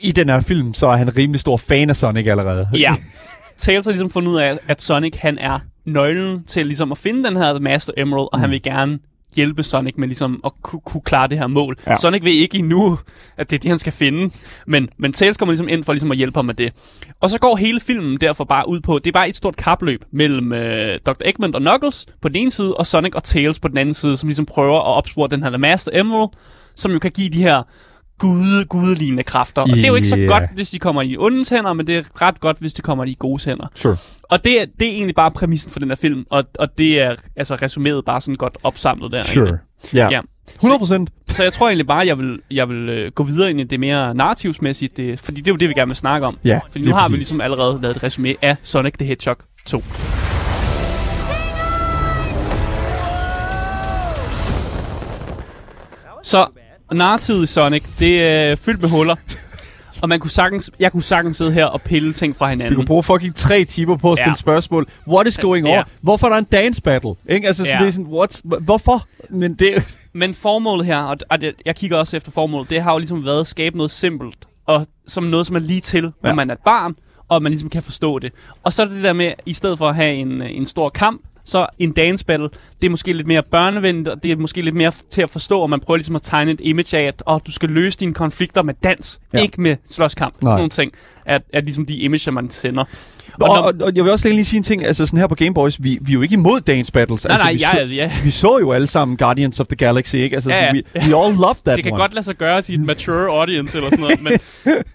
i, 0.00 0.12
den 0.12 0.28
her 0.28 0.40
film, 0.40 0.74
så 0.74 0.86
er 0.86 0.96
han 0.96 1.16
rimelig 1.16 1.40
stor 1.40 1.56
fan 1.56 1.90
af 1.90 1.96
Sonic 1.96 2.26
allerede. 2.26 2.68
Ja. 2.72 2.94
Tails 3.58 3.86
har 3.86 3.92
ligesom 3.92 4.10
fundet 4.10 4.30
ud 4.30 4.36
af, 4.36 4.58
at 4.68 4.82
Sonic 4.82 5.14
han 5.18 5.38
er 5.38 5.58
nøglen 5.84 6.44
til 6.44 6.66
ligesom 6.66 6.92
at 6.92 6.98
finde 6.98 7.24
den 7.24 7.36
her 7.36 7.58
Master 7.60 7.92
Emerald, 7.96 8.28
og 8.32 8.38
mm. 8.38 8.40
han 8.40 8.50
vil 8.50 8.62
gerne 8.62 8.98
hjælpe 9.36 9.62
Sonic 9.62 9.94
med 9.98 10.08
ligesom 10.08 10.40
at 10.44 10.52
ku- 10.62 10.78
kunne 10.78 11.00
klare 11.00 11.28
det 11.28 11.38
her 11.38 11.46
mål. 11.46 11.76
Ja. 11.86 11.96
Sonic 11.96 12.24
ved 12.24 12.32
ikke 12.32 12.58
endnu, 12.58 12.98
at 13.36 13.50
det 13.50 13.56
er 13.56 13.60
det, 13.60 13.68
han 13.68 13.78
skal 13.78 13.92
finde, 13.92 14.34
men, 14.66 14.88
men 14.98 15.12
Tails 15.12 15.36
kommer 15.36 15.52
ligesom 15.52 15.68
ind 15.68 15.84
for 15.84 15.92
ligesom 15.92 16.10
at 16.10 16.16
hjælpe 16.16 16.38
ham 16.38 16.44
med 16.44 16.54
det. 16.54 16.72
Og 17.20 17.30
så 17.30 17.38
går 17.38 17.56
hele 17.56 17.80
filmen 17.80 18.18
derfor 18.20 18.44
bare 18.44 18.68
ud 18.68 18.80
på, 18.80 18.98
det 18.98 19.06
er 19.06 19.12
bare 19.12 19.28
et 19.28 19.36
stort 19.36 19.56
kapløb 19.56 20.04
mellem 20.12 20.52
øh, 20.52 21.00
Dr. 21.06 21.22
Eggman 21.24 21.54
og 21.54 21.60
Knuckles 21.60 22.06
på 22.22 22.28
den 22.28 22.36
ene 22.36 22.50
side, 22.50 22.74
og 22.74 22.86
Sonic 22.86 23.14
og 23.14 23.24
Tails 23.24 23.58
på 23.58 23.68
den 23.68 23.78
anden 23.78 23.94
side, 23.94 24.16
som 24.16 24.26
ligesom 24.26 24.46
prøver 24.46 24.78
at 24.78 24.96
opspore 24.96 25.28
den 25.28 25.42
her 25.42 25.56
Master 25.56 26.00
Emerald, 26.00 26.30
som 26.74 26.92
jo 26.92 26.98
kan 26.98 27.10
give 27.10 27.30
de 27.30 27.42
her 27.42 27.62
gude, 28.18 28.64
gudelignende 28.64 29.22
kræfter. 29.22 29.62
Og 29.62 29.68
det 29.68 29.84
er 29.84 29.88
jo 29.88 29.94
ikke 29.94 30.08
så 30.08 30.16
Yeah. 30.16 30.28
godt, 30.28 30.44
hvis 30.54 30.70
de 30.70 30.78
kommer 30.78 31.02
i 31.02 31.16
ondes 31.18 31.48
hænder, 31.48 31.72
men 31.72 31.86
det 31.86 31.96
er 31.96 32.02
ret 32.22 32.40
godt, 32.40 32.56
hvis 32.60 32.72
de 32.72 32.82
kommer 32.82 33.04
i 33.04 33.16
gode 33.18 33.44
hænder. 33.44 33.66
Sure. 33.74 33.96
Og 34.22 34.44
det 34.44 34.60
er, 34.60 34.64
det 34.80 34.88
er 34.88 34.92
egentlig 34.92 35.14
bare 35.14 35.30
præmissen 35.30 35.70
for 35.72 35.80
den 35.80 35.88
her 35.88 35.96
film, 35.96 36.26
og, 36.30 36.44
og 36.58 36.78
det 36.78 37.00
er 37.00 37.14
altså 37.36 37.54
resumeret 37.54 38.04
bare 38.04 38.20
sådan 38.20 38.34
godt 38.34 38.58
opsamlet 38.62 39.12
der. 39.12 39.22
Sure. 39.24 39.44
egentlig. 39.46 39.60
Ja. 39.94 40.08
Ja. 40.10 40.20
100 40.54 40.78
procent. 40.78 41.10
Så 41.28 41.42
jeg 41.42 41.52
tror 41.52 41.68
egentlig 41.68 41.86
bare, 41.86 42.06
jeg 42.06 42.18
vil, 42.18 42.38
jeg 42.50 42.68
vil 42.68 42.88
øh, 42.88 43.12
gå 43.12 43.22
videre 43.24 43.50
ind 43.50 43.60
i 43.60 43.64
det 43.64 43.80
mere 43.80 44.14
narrativsmæssigt, 44.14 44.96
det, 44.96 45.20
fordi 45.20 45.40
det 45.40 45.48
er 45.48 45.52
jo 45.52 45.56
det, 45.56 45.68
vi 45.68 45.74
gerne 45.74 45.88
vil 45.88 45.96
snakke 45.96 46.26
om. 46.26 46.38
Ja, 46.44 46.60
Fordi 46.70 46.84
nu 46.84 46.94
har 46.94 47.00
vi 47.08 47.12
præcis. 47.12 47.18
ligesom 47.18 47.40
allerede 47.40 47.78
lavet 47.82 47.96
et 47.96 48.02
resume 48.02 48.34
af 48.42 48.56
Sonic 48.62 48.94
the 48.98 49.06
Hedgehog 49.06 49.36
2. 49.66 49.82
Så 56.22 56.46
narrativet 56.92 57.42
i 57.42 57.46
Sonic, 57.46 57.84
det 57.98 58.22
er 58.22 58.56
fyldt 58.56 58.80
med 58.82 58.90
huller. 58.90 59.16
Og 60.02 60.08
man 60.08 60.20
kunne 60.20 60.30
sagtens, 60.30 60.70
jeg 60.80 60.92
kunne 60.92 61.02
sagtens 61.02 61.36
sidde 61.36 61.52
her 61.52 61.64
og 61.64 61.80
pille 61.82 62.12
ting 62.12 62.36
fra 62.36 62.46
Vi 62.46 62.50
hinanden. 62.50 62.74
kunne 62.74 62.86
bruge 62.86 63.02
fucking 63.02 63.34
tre 63.34 63.64
timer 63.64 63.96
på 63.96 64.12
at 64.12 64.18
stille 64.18 64.30
Ja. 64.30 64.34
spørgsmål. 64.34 64.86
What 65.08 65.26
is 65.26 65.38
going 65.38 65.66
on? 65.66 65.72
Ja. 65.72 65.82
Hvorfor 66.00 66.26
er 66.26 66.30
der 66.30 66.38
en 66.38 66.44
dance 66.44 66.82
battle? 66.82 67.14
Ikke? 67.28 67.46
Altså, 67.46 67.64
sådan, 67.64 67.80
Ja. 67.80 67.84
det 67.86 67.88
er 67.88 67.92
sådan, 67.92 68.06
what's, 68.56 68.64
hvorfor? 68.64 69.06
Men 69.30 69.54
det, 69.54 69.96
Men 70.12 70.34
formålet 70.34 70.86
her, 70.86 70.98
og, 71.30 71.38
jeg 71.66 71.76
kigger 71.76 71.96
også 71.96 72.16
efter 72.16 72.30
formålet, 72.32 72.70
det 72.70 72.82
har 72.82 72.92
jo 72.92 72.98
ligesom 72.98 73.24
været 73.24 73.40
at 73.40 73.46
skabe 73.46 73.76
noget 73.76 73.90
simpelt, 73.90 74.36
og 74.66 74.86
som 75.06 75.24
noget, 75.24 75.46
som 75.46 75.56
er 75.56 75.60
lige 75.60 75.80
til, 75.80 76.02
når 76.02 76.12
Ja. 76.24 76.34
man 76.34 76.50
er 76.50 76.54
et 76.54 76.60
barn, 76.64 76.94
og 77.28 77.42
man 77.42 77.52
ligesom 77.52 77.70
kan 77.70 77.82
forstå 77.82 78.18
det. 78.18 78.32
Og 78.64 78.72
så 78.72 78.82
er 78.82 78.86
det 78.86 79.04
der 79.04 79.12
med, 79.12 79.32
i 79.46 79.52
stedet 79.54 79.78
for 79.78 79.88
at 79.88 79.94
have 79.96 80.14
en, 80.14 80.42
øh, 80.42 80.48
en 80.50 80.66
stor 80.66 80.88
kamp, 80.88 81.20
så 81.46 81.66
en 81.78 81.92
dance 81.92 82.24
battle, 82.24 82.48
det 82.80 82.86
er 82.86 82.90
måske 82.90 83.12
lidt 83.12 83.26
mere 83.26 83.42
børnevenligt, 83.50 84.08
og 84.08 84.22
det 84.22 84.30
er 84.32 84.36
måske 84.36 84.62
lidt 84.62 84.74
mere 84.74 84.92
til 85.10 85.22
at 85.22 85.30
forstå, 85.30 85.60
og 85.60 85.70
man 85.70 85.80
prøver 85.80 85.96
ligesom 85.98 86.16
at 86.16 86.22
tegne 86.22 86.50
et 86.50 86.60
image 86.62 86.98
af, 86.98 87.02
at 87.02 87.22
oh, 87.26 87.40
du 87.46 87.52
skal 87.52 87.68
løse 87.68 87.98
dine 87.98 88.14
konflikter 88.14 88.62
med 88.62 88.74
dans, 88.84 89.20
ja. 89.32 89.38
Ja. 89.38 89.42
ikke 89.44 89.60
med 89.60 89.76
slåskamp. 89.90 90.34
Nej. 90.42 90.50
Sådan 90.50 90.58
nogle 90.58 90.70
ting 90.70 90.92
er, 91.26 91.38
er 91.52 91.60
ligesom 91.60 91.86
de 91.86 91.94
imager, 91.96 92.30
man 92.32 92.50
sender. 92.50 92.84
og, 93.32 93.38
når- 93.40 93.56
og, 93.56 93.72
og, 93.80 93.92
jeg 93.94 94.04
vil 94.04 94.12
også 94.12 94.28
lige 94.28 94.44
sige 94.44 94.56
en 94.58 94.62
ting, 94.62 94.84
altså 94.86 95.06
sådan 95.06 95.18
her 95.20 95.26
på 95.26 95.34
Game 95.34 95.54
Boys, 95.54 95.82
vi, 95.82 95.98
vi 96.00 96.12
er 96.12 96.14
jo 96.14 96.22
ikke 96.22 96.32
imod 96.32 96.60
dance 96.60 96.92
battles. 96.92 97.24
Nej, 97.24 97.32
altså, 97.32 97.44
nej, 97.72 97.84
vi, 97.84 97.94
ja, 97.94 98.08
så, 98.10 98.16
ja. 98.16 98.24
vi 98.24 98.30
så 98.30 98.58
jo 98.60 98.72
alle 98.72 98.86
sammen 98.86 99.16
Guardians 99.16 99.60
of 99.60 99.66
the 99.66 99.76
Galaxy, 99.76 100.14
ikke? 100.14 100.36
Altså, 100.36 100.50
Ja, 100.50 100.56
sådan, 100.68 100.82
ja. 100.94 101.00
we, 101.00 101.24
all 101.24 101.34
love 101.34 101.54
that 101.66 101.76
Det 101.76 101.84
kan 101.84 101.92
one. 101.92 102.02
godt 102.02 102.14
lade 102.14 102.24
sig 102.24 102.36
gøre 102.36 102.62
til 102.62 102.74
et 102.74 102.80
mature 102.80 103.38
audience 103.40 103.78
eller 103.78 103.90
sådan 103.90 104.02
noget, 104.02 104.22
men, 104.22 104.32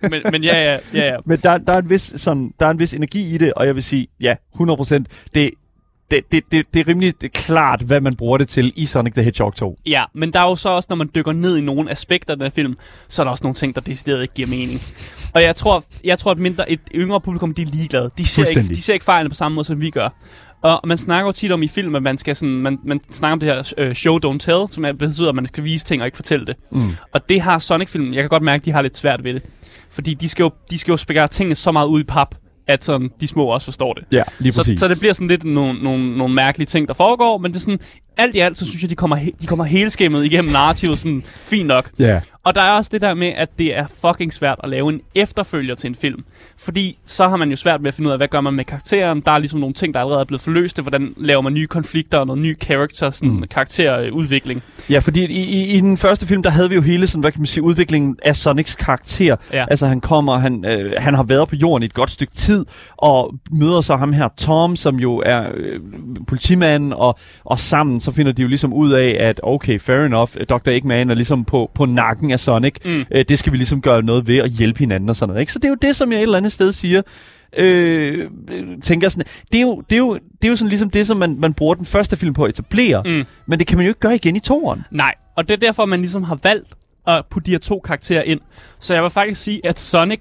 men, 0.11 0.21
men 0.31 0.43
ja, 0.43 0.63
ja, 0.71 0.77
ja, 0.93 1.05
ja. 1.07 1.15
Men 1.25 1.37
der, 1.43 1.57
der, 1.57 1.73
er 1.73 1.77
en 1.79 1.89
vis, 1.89 2.13
sådan, 2.15 2.51
der 2.59 2.65
er 2.65 2.69
en 2.69 2.79
vis 2.79 2.93
energi 2.93 3.35
i 3.35 3.37
det, 3.37 3.53
og 3.53 3.65
jeg 3.65 3.75
vil 3.75 3.83
sige, 3.83 4.07
ja, 4.21 4.35
100%. 4.55 5.03
Det, 5.35 5.49
det, 6.11 6.31
det, 6.31 6.43
det, 6.51 6.65
det 6.73 6.79
er 6.79 6.87
rimelig 6.87 7.13
klart, 7.33 7.81
hvad 7.81 8.01
man 8.01 8.15
bruger 8.15 8.37
det 8.37 8.47
til 8.47 8.73
i 8.75 8.85
Sonic 8.85 9.13
the 9.13 9.23
Hedgehog 9.23 9.55
2. 9.55 9.79
Ja, 9.85 10.03
men 10.13 10.33
der 10.33 10.39
er 10.39 10.49
jo 10.49 10.55
så 10.55 10.69
også, 10.69 10.87
når 10.89 10.95
man 10.95 11.09
dykker 11.15 11.33
ned 11.33 11.57
i 11.57 11.61
nogle 11.61 11.91
aspekter 11.91 12.31
af 12.31 12.37
den 12.37 12.45
her 12.45 12.51
film, 12.51 12.77
så 13.07 13.21
er 13.21 13.23
der 13.23 13.31
også 13.31 13.43
nogle 13.43 13.55
ting, 13.55 13.75
der 13.75 13.81
decideret 13.81 14.21
ikke 14.21 14.33
giver 14.33 14.47
mening. 14.47 14.81
Og 15.33 15.43
jeg 15.43 15.55
tror, 15.55 15.83
jeg 16.03 16.19
tror 16.19 16.31
at 16.31 16.37
mindre, 16.37 16.71
et 16.71 16.79
yngre 16.95 17.21
publikum, 17.21 17.53
de 17.53 17.61
er 17.61 17.65
ligeglade. 17.65 18.09
De 18.17 18.27
ser, 18.27 18.45
ikke, 18.45 18.61
de 18.61 18.81
ser 18.81 18.93
ikke 18.93 19.05
fejlene 19.05 19.29
på 19.29 19.35
samme 19.35 19.55
måde, 19.55 19.65
som 19.65 19.81
vi 19.81 19.89
gør. 19.89 20.09
Og 20.61 20.81
man 20.83 20.97
snakker 20.97 21.25
jo 21.25 21.31
tit 21.31 21.51
om 21.51 21.63
i 21.63 21.67
film, 21.67 21.95
at 21.95 22.03
man 22.03 22.17
skal 22.17 22.35
sådan, 22.35 22.55
man, 22.55 22.79
man 22.85 22.99
snakker 23.11 23.33
om 23.33 23.39
det 23.39 23.49
her 23.49 23.73
øh, 23.77 23.93
show, 23.93 24.19
don't 24.25 24.37
tell, 24.37 24.65
som 24.69 24.85
er, 24.85 24.91
betyder, 24.91 25.29
at 25.29 25.35
man 25.35 25.47
skal 25.47 25.63
vise 25.63 25.85
ting 25.85 26.01
og 26.01 26.05
ikke 26.07 26.15
fortælle 26.15 26.45
det. 26.45 26.55
Mm. 26.71 26.91
Og 27.13 27.29
det 27.29 27.41
har 27.41 27.59
Sonic-filmen, 27.59 28.13
jeg 28.13 28.23
kan 28.23 28.29
godt 28.29 28.43
mærke, 28.43 28.61
at 28.61 28.65
de 28.65 28.71
har 28.71 28.81
lidt 28.81 28.97
svært 28.97 29.23
ved 29.23 29.33
det. 29.33 29.43
Fordi 29.91 30.13
de 30.13 30.29
skal 30.29 30.43
jo, 30.43 30.51
de 30.71 30.77
skal 30.77 30.91
jo 30.91 30.97
spære 30.97 31.27
tingene 31.27 31.55
så 31.55 31.71
meget 31.71 31.87
ud 31.87 32.01
i 32.01 32.03
pap, 32.03 32.35
at 32.67 32.83
sådan, 32.83 33.09
de 33.21 33.27
små 33.27 33.45
også 33.45 33.65
forstår 33.65 33.93
det. 33.93 34.03
Ja, 34.11 34.23
lige 34.39 34.51
Så, 34.51 34.59
præcis. 34.61 34.79
så 34.79 34.87
det 34.87 34.99
bliver 34.99 35.13
sådan 35.13 35.27
lidt 35.27 35.43
nogle, 35.43 35.83
nogle, 35.83 36.17
nogle 36.17 36.33
mærkelige 36.33 36.65
ting, 36.67 36.87
der 36.87 36.93
foregår, 36.93 37.37
men 37.37 37.51
det 37.51 37.57
er 37.57 37.61
sådan, 37.61 37.79
alt 38.17 38.35
i 38.35 38.39
alt, 38.39 38.57
så 38.57 38.65
synes 38.65 38.81
jeg, 38.81 38.89
de 38.89 38.95
kommer, 38.95 39.17
he- 39.17 39.37
de 39.41 39.47
kommer 39.47 39.65
helskæmmet 39.65 40.25
igennem 40.25 40.51
narrativet 40.51 40.99
sådan 40.99 41.23
fint 41.25 41.67
nok. 41.67 41.89
Ja. 41.99 42.21
Og 42.43 42.55
der 42.55 42.61
er 42.61 42.71
også 42.71 42.89
det 42.93 43.01
der 43.01 43.13
med, 43.13 43.27
at 43.27 43.49
det 43.59 43.77
er 43.77 43.87
fucking 44.01 44.33
svært 44.33 44.59
at 44.63 44.69
lave 44.69 44.89
en 44.89 45.01
efterfølger 45.15 45.75
til 45.75 45.87
en 45.87 45.95
film. 45.95 46.23
Fordi 46.57 46.97
så 47.05 47.27
har 47.29 47.35
man 47.35 47.49
jo 47.49 47.55
svært 47.55 47.83
ved 47.83 47.87
at 47.87 47.93
finde 47.93 48.07
ud 48.07 48.11
af, 48.11 48.19
hvad 48.19 48.27
gør 48.27 48.41
man 48.41 48.53
med 48.53 48.63
karakteren. 48.63 49.21
Der 49.25 49.31
er 49.31 49.37
ligesom 49.37 49.59
nogle 49.59 49.73
ting, 49.73 49.93
der 49.93 49.99
allerede 49.99 50.21
er 50.21 50.25
blevet 50.25 50.41
forløst. 50.41 50.81
Hvordan 50.81 51.13
laver 51.17 51.41
man 51.41 51.53
nye 51.53 51.67
konflikter 51.67 52.17
og 52.17 52.27
noget 52.27 52.41
ny 52.41 52.59
character, 52.61 53.09
sådan 53.09 53.29
mm. 53.29 53.43
karakterudvikling. 53.43 54.63
Ja, 54.89 54.99
fordi 54.99 55.25
i, 55.25 55.43
i, 55.43 55.65
i 55.65 55.79
den 55.79 55.97
første 55.97 56.27
film, 56.27 56.43
der 56.43 56.49
havde 56.49 56.69
vi 56.69 56.75
jo 56.75 56.81
hele 56.81 57.07
sådan, 57.07 57.21
hvad 57.21 57.31
kan 57.31 57.41
man 57.41 57.45
sige, 57.45 57.63
udviklingen 57.63 58.17
af 58.25 58.35
Sonics 58.35 58.75
karakter. 58.75 59.35
Ja. 59.53 59.65
Altså 59.69 59.87
han 59.87 60.01
kommer, 60.01 60.37
han, 60.37 60.65
øh, 60.65 60.93
han 60.97 61.13
har 61.13 61.23
været 61.23 61.49
på 61.49 61.55
jorden 61.55 61.83
i 61.83 61.85
et 61.85 61.93
godt 61.93 62.11
stykke 62.11 62.33
tid, 62.33 62.65
og 62.97 63.33
møder 63.51 63.81
så 63.81 63.95
ham 63.95 64.13
her 64.13 64.29
Tom, 64.37 64.75
som 64.75 64.95
jo 64.95 65.23
er 65.25 65.47
øh, 65.53 65.79
politimanden, 66.27 66.93
og, 66.93 67.19
og 67.45 67.59
sammen 67.59 67.99
så 67.99 68.11
finder 68.11 68.31
de 68.31 68.41
jo 68.41 68.47
ligesom 68.47 68.73
ud 68.73 68.91
af, 68.91 69.17
at 69.19 69.39
okay, 69.43 69.79
fair 69.79 70.05
enough, 70.05 70.29
Dr. 70.49 70.69
Eggman 70.69 71.09
er 71.09 71.15
ligesom 71.15 71.45
på, 71.45 71.71
på 71.75 71.85
nakken 71.85 72.30
af 72.33 72.39
Sonic. 72.39 72.75
Mm. 72.85 73.05
Øh, 73.11 73.25
det 73.29 73.39
skal 73.39 73.51
vi 73.53 73.57
ligesom 73.57 73.81
gøre 73.81 74.03
noget 74.03 74.27
ved 74.27 74.41
og 74.41 74.47
hjælpe 74.47 74.79
hinanden 74.79 75.09
og 75.09 75.15
sådan 75.15 75.29
noget. 75.29 75.41
Ikke? 75.41 75.51
Så 75.53 75.59
det 75.59 75.65
er 75.65 75.69
jo 75.69 75.75
det, 75.81 75.95
som 75.95 76.11
jeg 76.11 76.17
et 76.17 76.23
eller 76.23 76.37
andet 76.37 76.51
sted 76.51 76.71
siger, 76.71 77.01
øh, 77.57 78.29
øh, 78.51 78.67
tænker 78.81 79.09
sådan, 79.09 79.25
det 79.51 79.57
er 79.57 79.61
jo, 79.61 79.81
det 79.89 79.95
er 79.95 79.99
jo, 79.99 80.13
det 80.13 80.47
er 80.47 80.49
jo 80.49 80.55
sådan 80.55 80.69
ligesom 80.69 80.89
det, 80.89 81.07
som 81.07 81.17
man, 81.17 81.35
man 81.39 81.53
bruger 81.53 81.75
den 81.75 81.85
første 81.85 82.17
film 82.17 82.33
på 82.33 82.43
at 82.43 82.49
etablere, 82.49 83.03
Mm. 83.05 83.25
men 83.45 83.59
det 83.59 83.67
kan 83.67 83.77
man 83.77 83.85
jo 83.85 83.89
ikke 83.89 83.99
gøre 83.99 84.15
igen 84.15 84.35
i 84.35 84.39
toeren. 84.39 84.83
Nej, 84.91 85.13
og 85.37 85.47
det 85.49 85.53
er 85.53 85.57
derfor, 85.67 85.85
man 85.85 85.99
ligesom 85.99 86.23
har 86.23 86.39
valgt 86.43 86.67
at 87.07 87.23
putte 87.31 87.45
de 87.45 87.51
her 87.51 87.59
to 87.59 87.79
karakterer 87.79 88.21
ind. 88.23 88.39
Så 88.79 88.93
jeg 88.93 89.03
vil 89.03 89.09
faktisk 89.11 89.41
sige, 89.41 89.61
at 89.65 89.79
Sonic, 89.79 90.19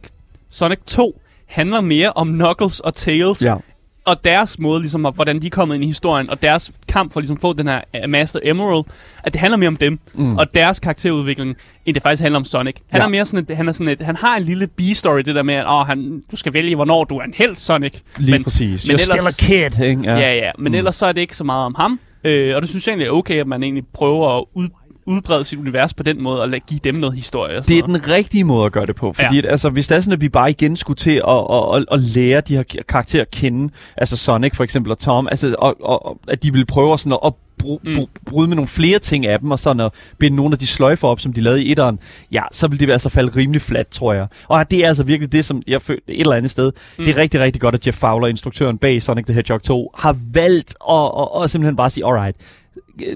Sonic 0.51 0.79
2 0.87 1.21
handler 1.49 1.81
mere 1.81 2.13
om 2.13 2.29
Knuckles 2.29 2.81
og 2.81 2.95
Tails, 2.95 3.43
Ja. 3.43 3.55
Og 4.05 4.25
deres 4.25 4.59
måde, 4.59 4.81
ligesom, 4.81 5.01
hvordan 5.15 5.43
de 5.43 5.47
er 5.47 5.51
kommet 5.51 5.75
ind 5.75 5.85
i 5.85 5.87
historien, 5.87 6.31
og 6.31 6.43
deres 6.43 6.73
kamp 6.89 7.13
for 7.13 7.21
ligesom 7.21 7.37
at 7.37 7.41
få 7.41 7.53
den 7.53 7.69
her 7.69 7.81
uh, 8.05 8.11
Master 8.11 8.41
Emerald, 8.43 8.85
at 9.25 9.33
det 9.33 9.41
handler 9.41 9.57
mere 9.57 9.69
om 9.69 9.77
dem, 9.77 9.99
mm. 10.15 10.37
og 10.39 10.55
deres 10.55 10.81
karakterudvikling, 10.81 11.57
end 11.87 11.95
det 11.95 12.03
faktisk 12.03 12.23
handler 12.23 12.39
om 12.39 12.45
Sonic. 12.45 12.77
Han 12.89 13.01
Ja. 13.01 13.05
er 13.07 13.09
mere 13.11 13.27
sådan 13.27 13.47
et, 13.51 13.57
han 13.57 13.69
er 13.69 13.73
sådan 13.73 13.89
et, 13.89 14.01
han 14.01 14.17
har 14.17 14.37
en 14.37 14.43
lille 14.43 14.67
B-story, 14.67 15.19
det 15.21 15.35
der 15.35 15.43
med, 15.43 15.55
at 15.55 15.67
åh, 15.69 15.87
han, 15.87 16.23
du 16.31 16.37
skal 16.37 16.53
vælge, 16.55 16.75
hvornår 16.75 17.05
du 17.05 17.17
er 17.17 17.23
en 17.23 17.35
held, 17.37 17.55
Sonic. 17.57 17.93
Lige 18.19 18.31
men, 18.31 18.45
præcis. 18.45 18.87
men 18.89 18.97
You're 18.97 19.01
ellers- 19.03 19.31
still 19.35 19.65
a 19.65 19.69
kid, 19.71 19.85
ikke? 19.85 20.03
Ja, 20.05 20.19
ja, 20.19 20.35
ja. 20.35 20.51
men 20.59 20.73
mm. 20.73 20.79
ellers 20.79 20.97
så 20.97 21.07
er 21.07 21.13
det 21.13 21.21
ikke 21.21 21.37
så 21.37 21.45
meget 21.45 21.65
om 21.65 21.75
ham, 21.75 22.01
øh, 22.25 22.57
og 22.57 22.63
det 22.63 22.71
synes 22.71 22.87
jeg 22.87 22.93
egentlig 22.93 23.07
er 23.07 23.13
okay, 23.13 23.41
at 23.41 23.47
man 23.47 23.63
egentlig 23.63 23.85
prøver 23.95 24.39
at 24.39 24.45
ud, 24.55 24.69
udbrede 25.11 25.45
sit 25.45 25.59
univers 25.59 25.95
på 25.95 26.03
den 26.03 26.23
måde, 26.23 26.41
og 26.43 26.49
lade- 26.49 26.61
give 26.69 26.81
dem 26.85 26.95
noget 26.95 27.17
historie. 27.17 27.59
Og 27.59 27.69
Det 27.69 27.79
er 27.79 27.87
noget. 27.87 28.03
den 28.05 28.13
rigtige 28.13 28.45
måde 28.45 28.67
at 28.67 28.73
gøre 28.73 28.87
det 28.87 28.97
på. 28.97 29.13
Fordi 29.13 29.35
Ja. 29.35 29.39
at, 29.39 29.47
altså, 29.47 29.71
hvis 29.71 29.89
det 29.89 29.97
er 29.97 30.01
sådan, 30.01 30.13
at 30.13 30.21
vi 30.21 30.29
bare 30.29 30.51
igen 30.51 30.77
skulle 30.77 30.97
til 30.97 31.23
at, 31.29 31.47
at, 31.53 31.77
at, 31.77 31.85
at 31.93 32.01
lære 32.03 32.41
de 32.41 32.57
her 32.57 32.63
karakterer 32.89 33.23
at 33.23 33.31
kende, 33.31 33.73
altså 33.97 34.17
Sonic 34.17 34.57
for 34.57 34.65
eksempel 34.65 34.93
og 34.93 34.99
Tom, 34.99 35.29
altså, 35.31 35.55
og, 35.59 35.77
og, 35.81 36.19
at 36.29 36.43
de 36.43 36.53
ville 36.53 36.67
prøve 36.67 36.99
sådan 36.99 37.19
at, 37.25 37.33
br- 37.33 37.37
Mm. 37.63 37.79
mm. 37.93 38.07
bryde 38.27 38.49
med 38.49 38.57
nogle 38.57 38.69
flere 38.69 38.99
ting 38.99 39.27
af 39.27 39.39
dem, 39.41 39.51
og 39.51 39.59
sådan 39.59 39.81
at 39.81 39.93
binde 40.19 40.37
nogle 40.37 40.53
af 40.53 40.59
de 40.59 40.67
sløjfer 40.67 41.09
op, 41.09 41.21
som 41.21 41.33
de 41.33 41.41
lavede 41.41 41.65
i 41.65 41.71
etteren, 41.71 41.99
ja, 42.33 42.43
så 42.53 42.69
vil 42.69 42.81
det 42.81 42.91
altså 42.91 43.09
falde 43.09 43.33
rimelig 43.37 43.61
flat, 43.63 43.89
tror 43.89 44.13
jeg. 44.13 44.27
Og 44.49 44.71
det 44.71 44.85
er 44.85 44.89
altså 44.89 45.03
virkelig 45.05 45.33
det, 45.33 45.45
som 45.45 45.63
jeg 45.67 45.83
føler 45.83 46.01
et 46.09 46.21
eller 46.21 46.37
andet 46.37 46.51
sted. 46.51 46.73
Mm. 46.99 47.05
Det 47.05 47.17
er 47.17 47.21
rigtig, 47.21 47.41
rigtig 47.41 47.61
godt, 47.63 47.75
at 47.75 47.87
Jeff 47.87 47.99
Fowler, 47.99 48.27
instruktøren 48.27 48.79
bag 48.79 49.03
Sonic 49.03 49.25
the 49.25 49.35
Hedgehog 49.35 49.63
2, 49.63 49.91
har 49.99 50.17
valgt 50.33 50.75
at, 50.91 51.11
at, 51.21 51.43
at 51.45 51.51
simpelthen 51.51 51.77
bare 51.77 51.91
sige, 51.91 52.07
alright, 52.07 52.37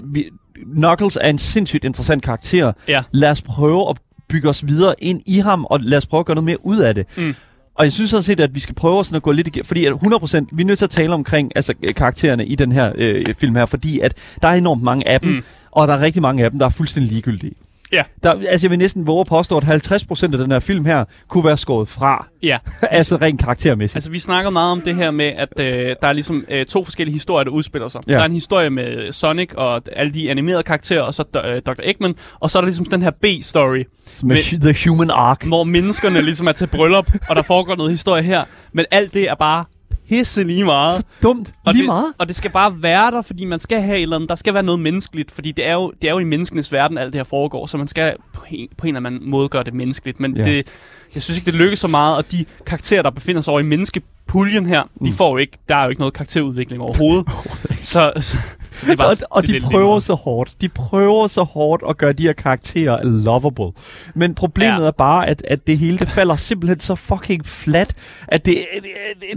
vi, 0.03 0.25
Knuckles 0.75 1.17
er 1.21 1.29
en 1.29 1.37
sindssygt 1.37 1.83
interessant 1.85 2.23
karakter. 2.23 2.71
Ja. 2.87 3.03
Lad 3.11 3.29
os 3.31 3.41
prøve 3.41 3.89
at 3.89 3.97
bygge 4.29 4.49
os 4.49 4.67
videre 4.67 4.95
ind 4.99 5.21
i 5.25 5.39
ham, 5.39 5.65
og 5.65 5.79
lad 5.79 5.97
os 5.97 6.05
prøve 6.05 6.19
at 6.19 6.25
gøre 6.25 6.35
noget 6.35 6.45
mere 6.45 6.65
ud 6.65 6.77
af 6.77 6.95
det. 6.95 7.05
Mm. 7.17 7.35
Og 7.75 7.85
jeg 7.85 7.93
synes 7.93 8.09
sådan 8.09 8.23
set, 8.23 8.39
at 8.39 8.55
vi 8.55 8.59
skal 8.59 8.75
prøve 8.75 9.05
sådan 9.05 9.15
at 9.17 9.23
gå 9.23 9.31
lidt 9.31 9.47
igennem, 9.47 9.65
fordi 9.65 9.85
at 9.85 9.93
100%, 9.93 10.45
vi 10.51 10.61
er 10.61 10.65
nødt 10.65 10.77
til 10.77 10.85
at 10.85 10.89
tale 10.89 11.13
omkring 11.13 11.51
altså, 11.55 11.73
øh, 11.83 11.93
karaktererne 11.95 12.45
i 12.45 12.55
den 12.55 12.71
her 12.71 12.91
øh, 12.95 13.25
film 13.37 13.55
her, 13.55 13.65
fordi 13.65 13.99
at 13.99 14.13
der 14.41 14.47
er 14.47 14.53
enormt 14.53 14.83
mange 14.83 15.07
af 15.07 15.19
dem, 15.19 15.29
Mm. 15.29 15.35
mm. 15.35 15.43
og 15.71 15.87
der 15.87 15.93
er 15.93 16.01
rigtig 16.01 16.21
mange 16.21 16.43
af 16.43 16.51
dem, 16.51 16.59
der 16.59 16.65
er 16.65 16.69
fuldstændig 16.69 17.11
ligegyldige. 17.11 17.53
Ja. 17.91 18.03
Der, 18.23 18.33
altså 18.49 18.65
jeg 18.67 18.71
vil 18.71 18.79
næsten 18.79 19.07
våge 19.07 19.21
at 19.21 19.27
påstå, 19.27 19.57
at 19.57 19.63
50% 19.63 20.23
af 20.23 20.29
den 20.37 20.51
her 20.51 20.59
film 20.59 20.85
her 20.85 21.05
kunne 21.27 21.45
være 21.45 21.57
skåret 21.57 21.87
fra, 21.87 22.27
Ja, 22.43 22.57
altså 22.81 23.15
rent 23.15 23.39
karaktermæssigt. 23.39 23.95
altså 23.95 24.11
vi 24.11 24.19
snakker 24.19 24.49
meget 24.51 24.71
om 24.71 24.81
det 24.81 24.95
her 24.95 25.11
med, 25.11 25.25
at 25.25 25.59
øh, 25.59 25.95
der 26.01 26.07
er 26.07 26.13
ligesom 26.13 26.45
øh, 26.49 26.65
to 26.65 26.83
forskellige 26.83 27.13
historier, 27.13 27.43
der 27.43 27.51
udspiller 27.51 27.87
sig. 27.87 28.01
Ja. 28.07 28.13
Der 28.13 28.19
er 28.19 28.25
en 28.25 28.33
historie 28.33 28.69
med 28.69 29.11
Sonic 29.11 29.49
og 29.53 29.81
alle 29.93 30.13
de 30.13 30.31
animerede 30.31 30.63
karakterer, 30.63 31.01
og 31.01 31.13
så 31.13 31.23
øh, 31.45 31.61
Dr. 31.61 31.81
Eggman, 31.83 32.15
og 32.39 32.49
så 32.51 32.57
er 32.57 32.61
der 32.61 32.65
ligesom 32.67 32.85
den 32.85 33.01
her 33.01 33.11
B-story, 33.11 33.83
Som 34.13 34.29
men- 34.29 34.37
The 34.61 34.89
Human 34.89 35.09
Arc. 35.11 35.41
hvor 35.47 35.63
menneskerne 35.63 36.21
ligesom 36.21 36.47
er 36.47 36.51
til 36.51 36.67
bryllup, 36.67 37.11
og 37.29 37.35
der 37.35 37.41
foregår 37.41 37.75
noget 37.75 37.91
historie 37.91 38.23
her, 38.23 38.43
men 38.73 38.85
alt 38.91 39.13
det 39.13 39.29
er 39.29 39.35
bare 39.35 39.65
pisse 40.09 40.43
lige 40.43 40.63
meget. 40.65 40.93
Så 40.99 41.05
dumt. 41.23 41.53
Og 41.65 41.73
Lige 41.73 41.81
det, 41.81 41.87
meget. 41.87 42.13
Og 42.17 42.27
det 42.27 42.35
skal 42.35 42.51
bare 42.51 42.73
være 42.83 43.11
der, 43.11 43.21
fordi 43.21 43.45
man 43.45 43.59
skal 43.59 43.81
have 43.81 43.97
et 43.97 44.01
eller 44.01 44.15
andet, 44.15 44.29
der 44.29 44.35
skal 44.35 44.53
være 44.53 44.63
noget 44.63 44.79
menneskeligt, 44.81 45.31
fordi 45.31 45.51
det 45.51 45.67
er 45.67 45.73
jo, 45.73 45.93
det 46.01 46.07
er 46.07 46.11
jo 46.13 46.19
i 46.19 46.23
menneskenes 46.23 46.71
verden, 46.71 46.97
alt 46.97 47.13
det 47.13 47.19
her 47.19 47.23
foregår, 47.23 47.65
så 47.65 47.77
man 47.77 47.87
skal 47.87 48.13
på 48.33 48.41
en, 48.49 48.67
på 48.77 48.87
en 48.87 48.95
eller 48.95 49.09
anden 49.09 49.29
måde 49.29 49.49
gøre 49.49 49.63
det 49.63 49.73
menneskeligt. 49.73 50.19
Men 50.19 50.37
Ja. 50.37 50.43
det, 50.43 50.67
jeg 51.15 51.23
synes 51.23 51.37
ikke, 51.37 51.45
det 51.51 51.53
lykkes 51.59 51.79
så 51.79 51.87
meget, 51.87 52.17
og 52.17 52.31
de 52.31 52.45
karakterer, 52.65 53.01
der 53.01 53.09
befinder 53.09 53.41
sig 53.41 53.51
over 53.51 53.59
i 53.59 53.63
menneskepuljen 54.33 54.65
her, 54.65 54.83
mm. 54.83 55.05
de 55.05 55.13
får 55.13 55.37
ikke, 55.37 55.57
der 55.69 55.75
er 55.75 55.83
jo 55.83 55.89
ikke 55.89 56.01
noget 56.01 56.13
karakterudvikling 56.13 56.81
overhovedet. 56.81 57.27
så, 57.81 58.13
så, 58.15 58.21
så 58.21 58.37
det 58.85 58.91
er 58.91 58.95
bare, 58.95 59.07
og, 59.07 59.15
og 59.29 59.41
det 59.41 59.61
de 59.61 59.67
prøver 59.67 59.99
så 59.99 60.13
hårdt. 60.13 60.61
De 60.61 60.69
prøver 60.69 61.27
så 61.27 61.43
hårdt 61.43 61.83
at 61.89 61.97
gøre 61.97 62.13
de 62.13 62.23
her 62.23 62.33
karakterer 62.33 63.03
lovable. 63.03 63.71
Men 64.15 64.35
problemet 64.35 64.81
ja. 64.81 64.87
er 64.87 64.91
bare, 64.91 65.27
at, 65.27 65.43
at 65.47 65.67
det 65.67 65.77
hele 65.77 65.97
det 65.97 66.09
falder 66.09 66.35
simpelthen 66.35 66.79
så 66.79 66.95
fucking 66.95 67.45
flat, 67.45 67.93
at 68.27 68.45
det, 68.45 68.65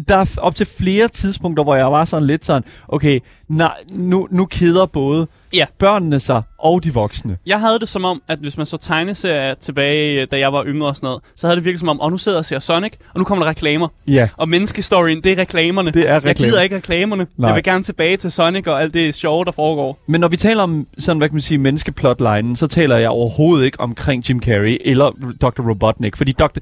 der 0.08 0.16
er 0.16 0.34
op 0.38 0.54
til 0.54 0.66
flere 0.66 1.08
tidspunkter, 1.08 1.64
hvor 1.64 1.76
jeg 1.76 1.92
var 1.92 2.04
sådan 2.04 2.26
lidt 2.26 2.44
sådan, 2.44 2.64
okay, 2.88 3.20
nej, 3.48 3.74
nu, 3.92 4.28
nu 4.30 4.46
keder 4.46 4.86
både 4.86 5.26
Ja. 5.54 5.64
børnene 5.78 6.20
sig 6.20 6.42
og 6.58 6.84
de 6.84 6.94
voksne. 6.94 7.36
Jeg 7.46 7.60
havde 7.60 7.78
det 7.78 7.88
som 7.88 8.04
om, 8.04 8.22
at 8.28 8.38
hvis 8.38 8.56
man 8.56 8.66
så 8.66 8.76
tegneserier 8.76 9.54
tilbage, 9.54 10.26
da 10.26 10.38
jeg 10.38 10.52
var 10.52 10.64
yngre 10.66 10.88
og 10.88 10.96
sådan 10.96 11.06
noget, 11.06 11.22
så 11.36 11.46
havde 11.46 11.56
det 11.56 11.64
virkelig 11.64 11.78
som 11.80 11.88
om, 11.88 12.00
og 12.00 12.10
nu 12.10 12.18
sidder 12.18 12.36
jeg 12.36 12.40
og 12.40 12.44
ser 12.44 12.58
Sonic, 12.58 12.92
og 13.14 13.18
nu 13.18 13.24
kommer 13.24 13.44
der 13.44 13.50
reklamer. 13.50 13.88
Ja. 14.08 14.28
Og 14.36 14.48
menneskestoryen, 14.48 15.22
det 15.22 15.32
er 15.32 15.38
reklamerne. 15.38 15.90
Det 15.90 16.08
er 16.08 16.12
Jeg 16.12 16.24
reklamer. 16.24 16.50
gider 16.50 16.60
ikke 16.62 16.76
reklamerne. 16.76 17.26
Nej. 17.36 17.48
Jeg 17.48 17.56
vil 17.56 17.64
gerne 17.64 17.84
tilbage 17.84 18.16
til 18.16 18.30
Sonic 18.30 18.66
og 18.66 18.82
alt 18.82 18.94
det 18.94 19.14
sjove, 19.14 19.44
der 19.44 19.52
foregår. 19.52 19.98
Men 20.06 20.20
når 20.20 20.28
vi 20.28 20.36
taler 20.36 20.62
om 20.62 20.86
sådan, 20.98 21.18
hvad 21.18 21.28
kan 21.28 21.34
man 21.34 21.40
sige, 21.42 21.58
menneskeplotline, 21.58 22.56
så 22.56 22.66
taler 22.66 22.96
jeg 22.96 23.08
overhovedet 23.10 23.64
ikke 23.64 23.80
omkring 23.80 24.28
Jim 24.28 24.42
Carrey 24.42 24.78
eller 24.84 25.10
Dr. 25.42 25.68
Robotnik. 25.70 26.16
Fordi 26.16 26.32
Dr. 26.32 26.58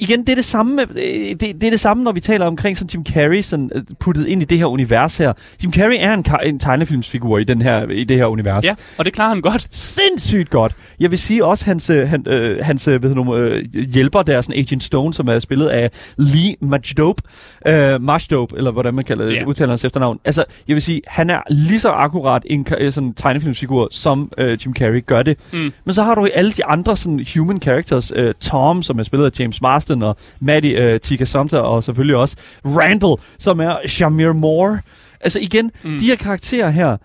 Igen, 0.00 0.20
det 0.20 0.28
er 0.28 0.34
det 0.34 0.44
samme, 0.44 0.82
øh, 0.82 1.30
det, 1.30 1.40
det 1.40 1.64
er 1.64 1.70
det 1.70 1.80
samme, 1.80 2.04
når 2.04 2.12
vi 2.12 2.20
taler 2.20 2.46
omkring 2.46 2.76
sådan 2.76 2.90
Jim 2.94 3.04
Carrey 3.06 3.40
sådan, 3.40 3.70
øh, 3.74 3.82
puttet 4.00 4.26
ind 4.26 4.42
i 4.42 4.44
det 4.44 4.58
her 4.58 4.66
univers 4.66 5.16
her. 5.16 5.32
Jim 5.62 5.72
Carrey 5.72 5.96
er 5.98 6.14
en, 6.14 6.24
en 6.44 6.58
tegnefilmsfigur 6.58 7.38
i, 7.38 7.44
den 7.44 7.62
her, 7.62 7.88
i 7.88 8.04
det 8.04 8.16
her 8.16 8.26
univers. 8.26 8.64
Ja, 8.64 8.74
og 8.98 9.04
det 9.04 9.12
klarer 9.12 9.30
han 9.30 9.40
godt. 9.40 9.66
Sindssygt 9.70 10.50
godt. 10.50 10.72
Jeg 11.00 11.10
vil 11.10 11.18
sige 11.18 11.44
også 11.44 11.64
hans, 11.64 11.90
øh, 11.90 12.08
han, 12.08 12.28
øh, 12.28 12.64
hans 12.64 12.84
hedder 12.84 13.14
nu, 13.14 13.36
øh, 13.36 13.64
hjælper, 13.74 14.22
der 14.22 14.36
er 14.36 14.40
sådan 14.40 14.60
Agent 14.60 14.82
Stone, 14.82 15.14
som 15.14 15.28
er 15.28 15.38
spillet 15.38 15.66
af 15.66 15.90
Lee 16.16 16.56
Majdope, 16.60 17.22
øh, 17.66 18.02
Majdope, 18.02 18.56
eller 18.56 18.70
hvordan 18.70 18.94
man 18.94 19.04
kalder 19.04 19.24
det, 19.24 19.34
yeah. 19.36 19.48
udtaler 19.48 19.70
hans 19.70 19.84
efternavn. 19.84 20.18
Altså, 20.24 20.44
jeg 20.68 20.74
vil 20.74 20.82
sige, 20.82 21.00
han 21.06 21.30
er 21.30 21.40
lige 21.50 21.80
så 21.80 21.88
akkurat 21.90 22.42
en 22.46 22.66
sådan 22.90 23.14
tegnefilmsfigur, 23.14 23.88
som 23.90 24.32
øh, 24.38 24.58
Jim 24.64 24.74
Carrey 24.74 25.06
gør 25.06 25.22
det. 25.22 25.38
Mm. 25.52 25.72
Men 25.84 25.94
så 25.94 26.02
har 26.02 26.14
du 26.14 26.28
alle 26.34 26.50
de 26.50 26.64
andre 26.64 26.96
sådan 26.96 27.26
human 27.34 27.62
characters, 27.62 28.12
øh, 28.16 28.34
Tom, 28.34 28.82
som 28.82 28.98
er 28.98 29.02
spillet 29.02 29.26
af 29.26 29.40
James 29.40 29.60
Marsden, 29.60 29.89
og 29.94 30.16
Maddie 30.40 30.92
øh, 30.92 31.00
Tika 31.00 31.24
Sumter, 31.24 31.58
og 31.58 31.84
selvfølgelig 31.84 32.16
også 32.16 32.36
Randall, 32.64 33.16
som 33.38 33.60
er 33.60 33.76
Shamir 33.86 34.32
Moore. 34.32 34.80
Altså 35.20 35.40
igen, 35.40 35.70
mm. 35.84 35.98
de 35.98 36.06
her 36.06 36.16
karakterer 36.16 36.70
her, 36.70 36.96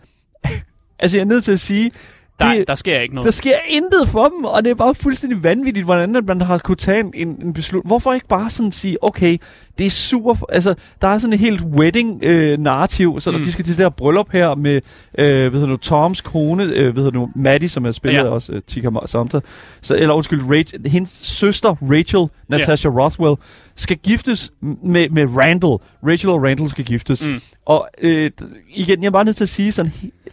altså 1.00 1.18
jeg 1.18 1.22
er 1.22 1.28
nødt 1.28 1.44
til 1.44 1.52
at 1.52 1.60
sige, 1.60 1.92
Der, 2.40 2.54
det, 2.54 2.68
der 2.68 2.76
sker 2.76 3.00
ikke 3.00 3.16
noget. 3.16 3.26
der 3.26 3.32
sker 3.32 3.54
intet 3.70 4.10
for 4.10 4.28
dem, 4.28 4.46
og 4.46 4.64
det 4.64 4.72
er 4.72 4.76
bare 4.76 4.96
fuldstændig 4.96 5.44
vanvittigt, 5.44 5.86
hvordan 5.86 6.24
man 6.28 6.42
har 6.42 6.58
kunnet 6.58 6.78
tage 6.80 7.00
en, 7.16 7.38
en, 7.44 7.54
beslutning. 7.54 7.88
Hvorfor 7.88 8.14
ikke 8.14 8.28
bare 8.28 8.50
sådan 8.50 8.72
sige, 8.72 9.04
okay, 9.04 9.38
det 9.78 9.86
er 9.86 9.90
super... 9.90 10.46
Altså, 10.50 10.76
der 11.02 11.08
er 11.08 11.18
sådan 11.18 11.34
et 11.34 11.40
helt 11.40 11.62
wedding-narrativ, 11.62 13.20
så 13.20 13.32
mm. 13.32 13.44
De 13.44 13.52
skal 13.52 13.66
til 13.66 13.74
det 13.74 13.84
der 13.84 13.90
bryllup 13.90 14.32
her 14.32 14.56
med, 14.56 14.82
øh, 15.18 15.52
hvad 15.52 15.68
nu, 15.68 15.78
Toms 15.78 16.22
kone, 16.22 16.64
øh, 16.64 16.94
hvad 16.94 17.04
hedder 17.04 17.20
nu, 17.20 17.30
Maddie, 17.36 17.70
som 17.70 17.86
er 17.86 17.92
spillet 17.92 18.24
Ja. 18.24 18.30
også, 18.30 18.54
øh, 18.54 18.62
Tika 18.68 18.90
Samter. 19.06 19.40
Så, 19.82 19.96
eller 19.96 20.14
undskyld, 20.14 20.42
Rachel, 20.50 20.88
hendes 20.88 21.12
søster, 21.12 21.76
Rachel, 21.82 22.28
Natasha 22.50 22.90
Rothwell, 22.90 23.36
skal 23.76 23.98
giftes 23.98 24.52
med, 24.84 25.10
med 25.10 25.38
Randall. 25.38 25.78
Rachel 26.08 26.30
og 26.30 26.44
Randall 26.44 26.70
skal 26.70 26.86
giftes. 26.86 27.28
Mm. 27.28 27.42
Og 27.66 27.88
øh, 28.02 28.32
igen, 28.70 29.02
jeg 29.02 29.08
er 29.08 29.12
bare 29.12 29.26
nødt 29.26 29.36
til 29.36 29.44
at 29.44 29.50
sige 29.50 29.72
sådan, 29.72 29.92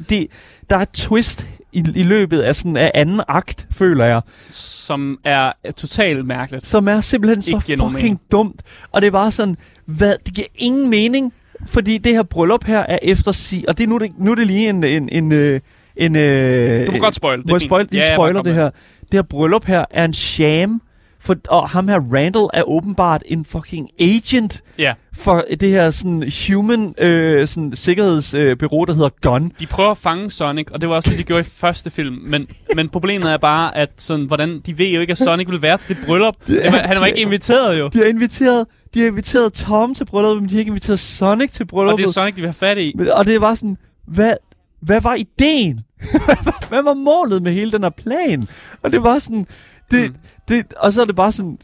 det, 0.08 0.26
der 0.70 0.76
er 0.76 0.80
et 0.80 0.88
twist 0.88 1.48
i, 1.72 1.84
i 1.94 2.02
løbet 2.02 2.40
af 2.40 2.56
sådan 2.56 2.76
af 2.76 2.90
anden 2.94 3.20
akt, 3.28 3.66
føler 3.72 4.04
jeg, 4.04 4.20
Som 4.48 5.18
er, 5.24 5.52
totalt 5.76 6.26
mærkeligt. 6.26 6.66
som 6.66 6.88
er 6.88 7.00
simpelthen 7.00 7.42
så 7.42 7.62
Ikke 7.68 7.76
nogen 7.76 7.94
fucking 7.94 8.20
dumt. 8.32 8.62
Og 8.92 9.00
det 9.00 9.06
er 9.06 9.10
bare 9.10 9.30
sådan, 9.30 9.56
hvad, 9.86 10.14
det 10.26 10.34
giver 10.34 10.46
ingen 10.54 10.90
mening, 10.90 11.32
fordi 11.66 11.98
det 11.98 12.12
her 12.12 12.22
bryllup 12.22 12.64
her 12.64 12.78
er 12.78 12.98
efter 13.02 13.32
sig, 13.32 13.64
og 13.68 13.78
det 13.78 13.84
er 13.84 13.88
nu, 13.88 13.98
det, 13.98 14.10
nu 14.18 14.30
er 14.30 14.34
det 14.34 14.46
lige 14.46 14.68
en, 14.68 14.84
en, 14.84 15.08
en, 15.12 15.32
øh, 15.32 15.60
en 15.96 16.16
øh, 16.16 16.86
Du 16.86 16.92
må 16.92 16.98
godt 16.98 17.14
spoil. 17.14 17.38
Det 17.38 17.46
må 17.46 17.54
er 17.54 17.58
jeg 17.58 17.62
spoil, 17.62 17.88
ja, 17.92 18.14
spoiler 18.14 18.42
det 18.42 18.54
her. 18.54 18.70
Det 19.02 19.12
her 19.12 19.22
bryllup 19.22 19.64
her 19.64 19.84
er 19.90 20.04
en 20.04 20.14
sham, 20.14 20.82
for, 21.24 21.36
og 21.48 21.68
ham 21.68 21.88
her 21.88 22.00
Randall 22.14 22.46
er 22.54 22.62
åbenbart 22.68 23.22
en 23.26 23.44
fucking 23.44 23.88
agent 24.00 24.62
Ja, 24.78 24.92
for 25.14 25.44
det 25.60 25.70
her 25.70 25.90
sådan 25.90 26.32
human 26.48 26.94
øh, 26.98 27.48
sådan 27.48 27.72
sikkerhedsbyrå, 27.76 28.84
der 28.84 28.94
hedder 28.94 29.08
Gun. 29.20 29.52
de 29.60 29.66
prøver 29.66 29.90
at 29.90 29.96
fange 29.98 30.30
Sonic, 30.30 30.66
og 30.70 30.80
det 30.80 30.88
var 30.88 30.94
også 30.94 31.10
det, 31.10 31.18
de 31.18 31.24
gjorde 31.24 31.40
i 31.40 31.44
første 31.44 31.90
film. 31.90 32.14
Men, 32.22 32.46
men 32.74 32.88
problemet 32.88 33.32
er 33.32 33.36
bare, 33.36 33.76
at 33.76 33.90
sådan, 33.98 34.26
hvordan, 34.26 34.60
de 34.66 34.78
ved 34.78 34.86
jo 34.88 35.00
ikke, 35.00 35.10
at 35.10 35.18
Sonic 35.18 35.48
vil 35.50 35.62
være 35.62 35.78
til 35.78 35.96
det 35.96 36.06
bryllup. 36.06 36.34
Det, 36.46 36.66
er- 36.66 36.70
han 36.70 37.00
var 37.00 37.06
ikke 37.06 37.20
inviteret 37.20 37.78
jo. 37.78 37.88
De 37.88 37.98
har 37.98 38.04
inviteret, 38.04 38.66
de 38.94 39.00
har 39.00 39.06
inviteret 39.06 39.52
Tom 39.52 39.94
til 39.94 40.04
brylluppet, 40.04 40.42
men 40.42 40.48
de 40.48 40.54
har 40.54 40.58
ikke 40.60 40.68
inviteret 40.70 40.98
Sonic 40.98 41.50
til 41.50 41.62
Og 41.64 41.68
brylluppet. 41.68 42.02
det 42.04 42.08
er 42.08 42.12
Sonic, 42.12 42.34
de 42.34 42.40
vil 42.40 42.46
have 42.48 42.54
fat 42.54 42.78
i. 42.78 42.92
Men- 42.96 43.08
Og 43.10 43.26
det 43.26 43.40
var 43.40 43.54
sådan, 43.54 43.76
hvad, 44.06 44.34
hvad 44.80 45.00
var 45.00 45.14
ideen? 45.14 45.80
hvad 46.68 46.82
var 46.82 46.94
målet 46.94 47.42
med 47.42 47.52
hele 47.52 47.70
den 47.70 47.82
her 47.82 47.90
plan? 47.90 48.48
Og 48.82 48.92
det 48.92 49.02
var 49.02 49.18
sådan, 49.18 49.46
det, 49.92 50.10
Mm. 50.10 50.16
det, 50.48 50.72
og 50.76 50.92
så 50.92 51.00
er 51.00 51.04
det 51.04 51.16
bare 51.16 51.32
sådan, 51.32 51.58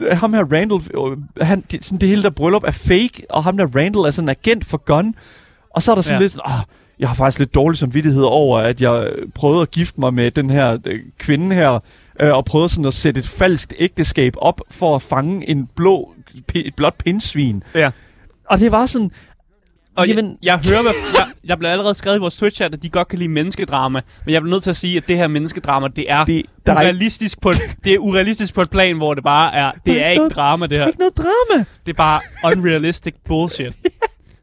øh, 0.00 0.16
ham 0.18 0.32
her 0.34 0.44
Randall, 0.52 0.82
øh, 0.94 1.44
han, 1.46 1.64
det, 1.72 1.84
sådan, 1.84 1.98
det 1.98 2.08
hele 2.08 2.22
der 2.22 2.30
bryllup 2.30 2.64
er 2.66 2.70
fake, 2.70 3.22
og 3.30 3.44
ham 3.44 3.56
der 3.56 3.66
Randall 3.66 4.06
er 4.06 4.10
sådan 4.10 4.24
en 4.28 4.36
agent 4.40 4.64
for 4.64 4.76
Gun. 4.84 5.14
Og 5.70 5.82
så 5.82 5.90
er 5.90 5.94
der 5.94 6.02
sådan 6.02 6.18
Ja. 6.18 6.20
lidt 6.22 6.32
sådan, 6.32 6.52
ah, 6.52 6.60
jeg 6.98 7.08
har 7.08 7.14
faktisk 7.14 7.38
lidt 7.38 7.54
dårlig 7.54 7.78
samvittighed 7.78 8.22
over, 8.22 8.58
at 8.58 8.82
jeg 8.82 9.08
øh, 9.12 9.28
prøvede 9.34 9.62
at 9.62 9.70
gifte 9.70 10.00
mig 10.00 10.14
med 10.14 10.30
den 10.30 10.50
her 10.50 10.78
øh, 10.86 11.00
kvinde 11.18 11.54
her, 11.56 11.78
øh, 12.20 12.36
og 12.36 12.44
prøvede 12.44 12.68
sådan 12.68 12.84
at 12.84 12.94
sætte 12.94 13.18
et 13.18 13.26
falsk 13.28 13.74
ægteskab 13.78 14.34
op 14.36 14.60
for 14.70 14.96
at 14.96 15.02
fange 15.02 15.48
en 15.50 15.68
blå, 15.76 16.12
pi- 16.52 16.66
et 16.68 16.74
blåt 16.76 16.94
pindsvin. 16.94 17.62
Ja. 17.74 17.90
Og 18.50 18.58
det 18.58 18.72
var 18.72 18.86
sådan, 18.86 19.10
Og 19.98 20.08
Jamen- 20.08 20.38
jeg, 20.42 20.60
jeg 20.64 20.70
hører, 20.72 20.82
hvad, 20.82 20.92
jeg, 21.14 21.26
jeg 21.44 21.58
blev 21.58 21.70
allerede 21.70 21.94
skrevet 21.94 22.16
i 22.16 22.20
vores 22.20 22.42
Twitch-chat, 22.42 22.72
at 22.72 22.82
de 22.82 22.88
godt 22.88 23.08
kan 23.08 23.18
lide 23.18 23.28
menneskedrama. 23.28 24.00
Men 24.24 24.32
jeg 24.32 24.42
bliver 24.42 24.54
nødt 24.56 24.62
til 24.62 24.70
at 24.70 24.76
sige, 24.76 24.96
at 24.96 25.08
det 25.08 25.16
her 25.16 25.28
menneskedrama, 25.28 25.88
det 25.96 26.04
er, 26.08 26.24
det, 26.24 26.42
der 26.66 26.72
er 26.74 26.80
ikke, 26.80 26.88
urealistisk, 26.90 27.40
på 27.40 27.50
et, 27.50 27.56
det 27.84 27.94
er 27.94 27.98
urealistisk 27.98 28.54
på 28.54 28.60
et 28.62 28.70
plan, 28.70 28.96
hvor 28.96 29.14
det 29.14 29.24
bare 29.24 29.54
er, 29.54 29.64
Der 29.72 29.78
det 29.86 30.00
er 30.00 30.04
er 30.06 30.10
ikke 30.10 30.28
drama, 30.28 30.66
det 30.66 30.70
der 30.70 30.76
er 30.76 30.80
her. 30.80 30.86
ikke 30.86 30.98
noget 30.98 31.16
drama. 31.16 31.64
Det 31.86 31.92
er 31.92 31.96
bare 31.96 32.20
unrealistic 32.44 33.14
bullshit. 33.26 33.72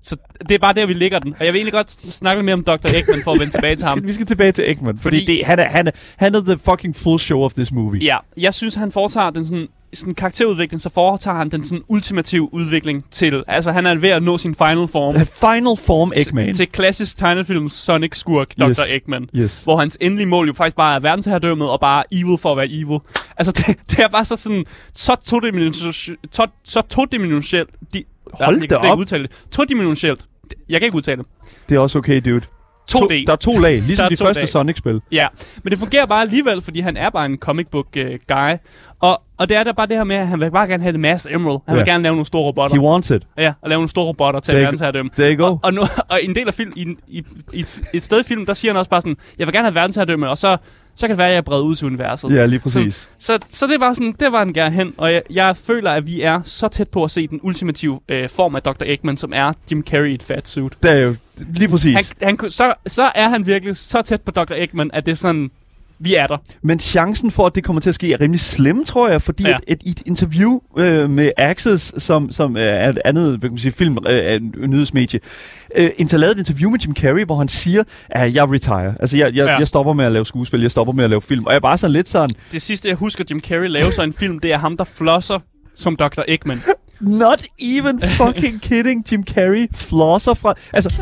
Så 0.03 0.15
det 0.49 0.55
er 0.55 0.59
bare 0.59 0.73
der, 0.73 0.85
vi 0.85 0.93
ligger 0.93 1.19
den. 1.19 1.35
Og 1.39 1.45
jeg 1.45 1.53
vil 1.53 1.59
egentlig 1.59 1.73
godt 1.73 1.91
snakke 1.91 2.39
lidt 2.39 2.45
mere 2.45 2.53
om 2.53 2.63
Dr. 2.63 2.93
Eggman 2.95 3.21
for 3.23 3.31
at 3.33 3.39
vende 3.39 3.53
tilbage 3.53 3.75
til 3.77 3.83
Vi 3.83 3.87
ham. 3.87 3.97
skal, 3.97 4.07
vi 4.07 4.13
skal 4.13 4.25
tilbage 4.25 4.51
til 4.51 4.69
Eggman, 4.69 4.97
fordi, 4.97 5.01
Fordi- 5.03 5.25
fordi 5.25 5.37
det, 5.37 5.45
han, 5.45 5.59
er, 5.59 5.69
han, 5.69 5.87
er, 5.87 5.91
han 6.17 6.35
er 6.35 6.41
the 6.41 6.57
fucking 6.57 6.95
full 6.95 7.19
show 7.19 7.41
of 7.41 7.53
this 7.53 7.71
movie. 7.71 8.03
Ja, 8.03 8.17
jeg 8.37 8.53
synes, 8.53 8.75
han 8.75 8.91
foretager 8.91 9.29
den 9.29 9.45
sådan 9.45 9.67
sådan 9.95 10.13
karakterudvikling, 10.13 10.81
så 10.81 10.89
foretager 10.89 11.37
han 11.37 11.49
den 11.49 11.63
sådan 11.63 11.83
ultimative 11.87 12.53
udvikling 12.53 13.05
til, 13.11 13.43
altså 13.47 13.71
han 13.71 13.85
er 13.85 13.95
ved 13.95 14.09
at 14.09 14.23
nå 14.23 14.37
sin 14.37 14.55
final 14.55 14.87
form. 14.87 15.13
The 15.15 15.25
final 15.25 15.77
form 15.85 16.11
Eggman. 16.15 16.53
Til 16.53 16.67
klassisk 16.67 17.17
tegnefilm 17.17 17.69
Sonic 17.69 18.17
Skurk, 18.17 18.47
Dr. 18.59 18.69
Yes. 18.69 18.79
Eggman. 18.91 19.29
Yes. 19.35 19.63
Hvor 19.63 19.79
hans 19.79 19.97
endelige 20.01 20.27
mål 20.27 20.47
jo 20.47 20.53
faktisk 20.53 20.75
bare 20.75 20.95
er 20.95 20.99
verdensherredømmet 20.99 21.69
og 21.69 21.79
bare 21.79 22.03
evil 22.11 22.37
for 22.37 22.51
at 22.51 22.57
være 22.57 22.67
evil. 22.69 22.99
Altså 23.37 23.51
det, 23.51 23.77
det 23.91 23.99
er 23.99 24.07
bare 24.07 24.25
så 24.25 24.35
sådan, 24.35 24.65
så 24.93 25.15
todimensionelt, 25.25 25.95
så, 26.31 26.47
så 26.63 26.81
todimensionelt, 26.81 27.69
de, 27.93 28.03
Hold 28.33 28.61
jeg 28.61 28.69
da 28.69 28.75
slet 28.75 28.83
ikke 28.83 28.91
op. 28.91 28.99
udtale 28.99 29.23
det. 29.23 29.31
Todimensionelt. 29.51 30.25
Jeg 30.69 30.79
kan 30.79 30.85
ikke 30.85 30.97
udtale 30.97 31.17
det. 31.17 31.25
Det 31.69 31.75
er 31.75 31.79
også 31.79 31.97
okay, 31.97 32.21
dude. 32.25 32.41
2D. 32.91 32.99
To, 32.99 33.07
der 33.07 33.31
er 33.31 33.35
to 33.35 33.51
lag, 33.51 33.81
ligesom 33.81 34.09
de 34.09 34.17
første. 34.17 34.47
Sonic-spil. 34.47 35.01
Ja, 35.11 35.27
men 35.63 35.71
det 35.71 35.79
fungerer 35.79 36.05
bare 36.05 36.21
alligevel, 36.21 36.61
fordi 36.61 36.79
han 36.79 36.97
er 36.97 37.09
bare 37.09 37.25
en 37.25 37.37
comic 37.37 37.67
book 37.71 37.87
uh, 37.97 38.03
guy. 38.27 38.51
Og, 39.05 39.21
og 39.37 39.49
det 39.49 39.57
er 39.57 39.63
da 39.63 39.71
bare 39.71 39.87
det 39.87 39.95
her 39.97 40.03
med, 40.03 40.15
at 40.15 40.27
han 40.27 40.39
vil 40.39 40.51
bare 40.51 40.67
gerne 40.67 40.83
have 40.83 40.91
det 40.93 40.99
Mass 40.99 41.27
Emerald. 41.31 41.59
Han 41.67 41.75
Ja. 41.75 41.79
vil 41.81 41.85
gerne 41.91 42.03
lave 42.03 42.13
nogle 42.15 42.25
store 42.25 42.43
robotter. 42.43 42.75
He 42.75 42.81
wants 42.81 43.11
it. 43.11 43.23
Ja, 43.37 43.53
og 43.61 43.69
lave 43.69 43.77
nogle 43.77 43.89
store 43.89 44.05
robotter 44.05 44.39
til 44.39 44.51
There 44.51 44.61
you- 44.61 44.65
verdensherredømme. 44.65 45.11
there 45.17 45.33
you 45.35 45.45
go. 45.45 45.51
Og, 45.51 45.59
og, 45.63 45.73
nu, 45.73 45.81
og 46.09 46.19
en 46.23 46.35
del 46.35 46.47
af 46.47 46.53
film, 46.53 46.71
i, 46.75 46.95
i, 47.07 47.23
i, 47.53 47.65
et 47.93 48.03
sted 48.03 48.19
i 48.19 48.23
filmen, 48.23 48.47
der 48.47 48.53
siger 48.53 48.71
han 48.71 48.79
også 48.79 48.89
bare 48.89 49.01
sådan, 49.01 49.15
jeg 49.39 49.47
vil 49.47 49.53
gerne 49.53 49.65
have 49.67 49.75
verdensherredømme, 49.75 50.29
og 50.29 50.37
så, 50.37 50.57
så 50.95 51.07
kan 51.07 51.09
det 51.09 51.17
være, 51.17 51.27
at 51.27 51.31
jeg 51.33 51.37
er 51.37 51.41
bredt 51.41 51.61
ud 51.63 51.75
til 51.75 51.87
universet. 51.87 52.35
Ja, 52.35 52.45
lige 52.45 52.59
præcis. 52.59 52.95
Så, 52.95 53.09
så, 53.19 53.39
så 53.49 53.67
det 53.67 53.73
er 53.73 53.79
bare 53.79 53.95
sådan, 53.95 54.15
det 54.19 54.31
var 54.31 54.39
han 54.39 54.53
gerne 54.53 54.75
hen, 54.75 54.93
og 54.97 55.13
jeg, 55.13 55.21
jeg 55.29 55.55
føler, 55.57 55.91
at 55.91 56.05
vi 56.05 56.21
er 56.21 56.39
så 56.43 56.67
tæt 56.67 56.89
på 56.89 57.03
at 57.03 57.11
se 57.11 57.27
den 57.27 57.39
ultimative 57.43 57.99
øh, 58.09 58.29
form 58.29 58.55
af 58.55 58.61
Dr. 58.61 58.83
Eggman, 58.85 59.17
som 59.17 59.31
er 59.35 59.53
Jim 59.71 59.83
Carrey 59.89 60.09
i 60.09 60.13
et 60.13 60.23
fat 60.23 60.47
suit. 60.47 60.73
Det 60.83 60.91
er 60.91 60.95
jo 60.95 61.15
lige 61.55 61.67
præcis. 61.69 62.13
Han, 62.21 62.37
han, 62.41 62.49
så, 62.49 62.73
så 62.87 63.11
er 63.15 63.29
han 63.29 63.47
virkelig 63.47 63.77
så 63.77 64.01
tæt 64.01 64.21
på 64.21 64.31
Dr. 64.31 64.53
Eggman, 64.53 64.89
at 64.93 65.05
det 65.05 65.11
er 65.11 65.15
sådan, 65.15 65.51
vi 65.99 66.15
er 66.15 66.27
der. 66.27 66.37
Men 66.61 66.79
chancen 66.79 67.31
for, 67.31 67.45
at 67.45 67.55
det 67.55 67.63
kommer 67.63 67.79
til 67.81 67.89
at 67.89 67.95
ske, 67.95 68.13
er 68.13 68.21
rimelig 68.21 68.39
slem, 68.39 68.85
tror 68.85 69.09
jeg, 69.09 69.21
fordi 69.21 69.43
Ja. 69.47 69.57
i 69.69 69.89
et 69.89 70.01
interview 70.05 70.59
øh, 70.77 71.09
med 71.09 71.31
Access, 71.37 72.03
som, 72.03 72.31
som 72.31 72.57
øh, 72.57 72.63
er 72.63 72.89
et 72.89 72.99
andet 73.05 73.29
hvad 73.29 73.39
kan 73.39 73.51
man 73.51 73.57
sige, 73.57 73.71
film, 73.71 73.97
øh, 74.07 74.41
nyhedsmedie, 74.67 75.19
øh, 75.77 75.89
inter- 75.99 76.17
lavede 76.17 76.31
et 76.31 76.37
interview 76.39 76.69
med 76.69 76.79
Jim 76.79 76.95
Carrey, 76.95 77.25
hvor 77.25 77.35
han 77.37 77.47
siger, 77.47 77.83
at 78.09 78.35
jeg 78.35 78.43
retire. 78.51 78.95
Altså, 78.99 79.17
jeg, 79.17 79.27
jeg, 79.35 79.45
Ja. 79.45 79.57
jeg 79.57 79.67
stopper 79.67 79.93
med 79.93 80.05
at 80.05 80.11
lave 80.11 80.25
skuespil, 80.25 80.61
jeg 80.61 80.71
stopper 80.71 80.93
med 80.93 81.03
at 81.03 81.09
lave 81.09 81.21
film. 81.21 81.45
Og 81.45 81.51
jeg 81.51 81.55
er 81.55 81.61
bare 81.61 81.77
sådan 81.77 81.91
lidt 81.91 82.09
sådan, 82.09 82.29
Det 82.51 82.61
sidste, 82.61 82.89
jeg 82.89 82.95
husker 82.97 83.23
Jim 83.29 83.39
Carrey 83.39 83.67
lave 83.67 83.91
så 83.91 84.03
en 84.03 84.13
film, 84.13 84.39
det 84.39 84.53
er 84.53 84.57
ham, 84.57 84.77
der 84.77 84.83
flosser 84.83 85.39
som 85.75 85.95
Dr. 85.95 86.21
Eggman. 86.27 86.57
Not 87.01 87.43
even 87.59 88.01
fucking 88.17 88.61
kidding, 88.61 89.05
Jim 89.11 89.23
Carrey 89.23 89.67
flosser 89.75 90.33
fra, 90.33 90.53
altså. 90.73 91.01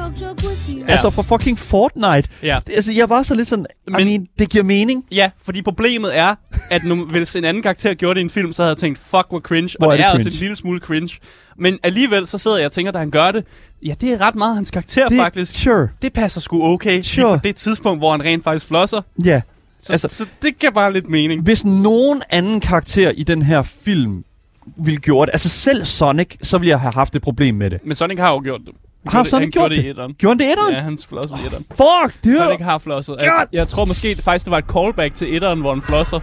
Ja. 0.69 0.91
altså 0.91 1.09
fra 1.09 1.21
fucking 1.21 1.59
Fortnite. 1.59 2.29
Ja. 2.43 2.59
Altså, 2.75 2.93
jeg 2.93 3.09
var 3.09 3.21
så 3.21 3.35
lidt 3.35 3.47
sådan, 3.47 3.65
Men- 3.87 3.99
I 3.99 4.03
mean, 4.03 4.27
det 4.39 4.49
giver 4.49 4.63
mening. 4.63 5.05
Ja, 5.11 5.29
fordi 5.43 5.61
problemet 5.61 6.17
er, 6.17 6.35
at 6.71 6.83
nu, 6.83 7.05
hvis 7.05 7.35
en 7.35 7.43
anden 7.45 7.63
karakter 7.63 7.93
gjorde 7.93 8.15
det 8.15 8.21
i 8.21 8.23
en 8.23 8.29
film, 8.29 8.53
så 8.53 8.63
havde 8.63 8.69
jeg 8.71 8.77
tænkt, 8.77 8.99
fuck, 8.99 9.25
hvor 9.29 9.39
cringe. 9.39 9.75
Hvor 9.79 9.87
og 9.87 9.93
er 9.93 9.97
det 9.97 10.03
det 10.03 10.05
er 10.07 10.13
altså 10.13 10.29
cringe. 10.29 10.35
en 10.37 10.39
lille 10.39 10.55
smule 10.55 10.79
cringe. 10.79 11.17
Men 11.57 11.79
alligevel, 11.83 12.27
så 12.27 12.37
sidder 12.37 12.57
jeg 12.57 12.65
og 12.65 12.71
tænker, 12.71 12.91
da 12.91 12.99
han 12.99 13.09
gør 13.09 13.31
det, 13.31 13.45
ja, 13.85 13.93
det 14.01 14.09
er 14.13 14.21
ret 14.21 14.35
meget 14.35 14.55
hans 14.55 14.71
karakter 14.71 15.07
Det, 15.07 15.17
faktisk. 15.17 15.63
Sure, 15.63 15.87
Det 16.01 16.13
passer 16.13 16.41
sgu 16.41 16.63
okay, 16.63 16.91
lige 16.91 17.03
Sure. 17.03 17.37
på 17.37 17.41
det 17.43 17.55
tidspunkt, 17.55 17.99
hvor 17.99 18.11
han 18.11 18.21
rent 18.23 18.43
faktisk 18.43 18.65
flosser. 18.67 19.01
ja. 19.25 19.41
Så, 19.79 19.93
altså, 19.93 20.05
Altså- 20.07 20.17
så 20.23 20.29
det 20.41 20.59
giver 20.59 20.71
bare 20.71 20.93
lidt 20.93 21.09
mening. 21.09 21.41
Hvis 21.41 21.65
nogen 21.65 22.21
anden 22.29 22.59
karakter 22.59 23.09
i 23.09 23.23
den 23.23 23.41
her 23.41 23.61
film 23.61 24.23
ville 24.77 24.99
gjort 24.99 25.29
altså 25.33 25.49
selv 25.49 25.85
Sonic, 25.85 26.27
så 26.41 26.57
ville 26.57 26.69
jeg 26.69 26.79
have 26.79 26.93
haft 26.93 27.15
et 27.15 27.21
problem 27.21 27.55
med 27.55 27.69
det. 27.69 27.79
Men 27.83 27.95
Sonic 27.95 28.19
har 28.19 28.29
jo 28.31 28.41
gjort 28.43 28.61
det. 28.65 28.73
Han 29.05 29.11
Har 29.11 29.19
gjorde 29.19 29.29
Sonic 29.29 29.53
gjort 29.53 29.71
det? 29.71 29.77
i 29.77 29.81
det? 29.81 29.89
etteren. 29.89 30.15
Gjorde 30.19 30.31
han 30.31 30.39
det 30.39 30.45
i 30.45 30.51
etteren? 30.51 30.73
Ja, 30.73 30.79
han 30.79 30.97
flossede 31.09 31.41
i 31.41 31.45
etteren. 31.45 31.65
Fuck, 31.69 32.23
det 32.23 32.35
Sonic 32.37 32.61
har 32.61 32.77
flosset. 32.77 33.15
Jeg, 33.21 33.47
jeg 33.53 33.67
tror 33.67 33.85
måske 33.85 34.07
det 34.15 34.23
faktisk, 34.23 34.45
det 34.45 34.51
var 34.51 34.57
et 34.57 34.65
callback 34.71 35.15
til 35.15 35.35
etteren, 35.35 35.59
hvor 35.61 35.73
han 35.73 35.81
flosser. 35.81 36.19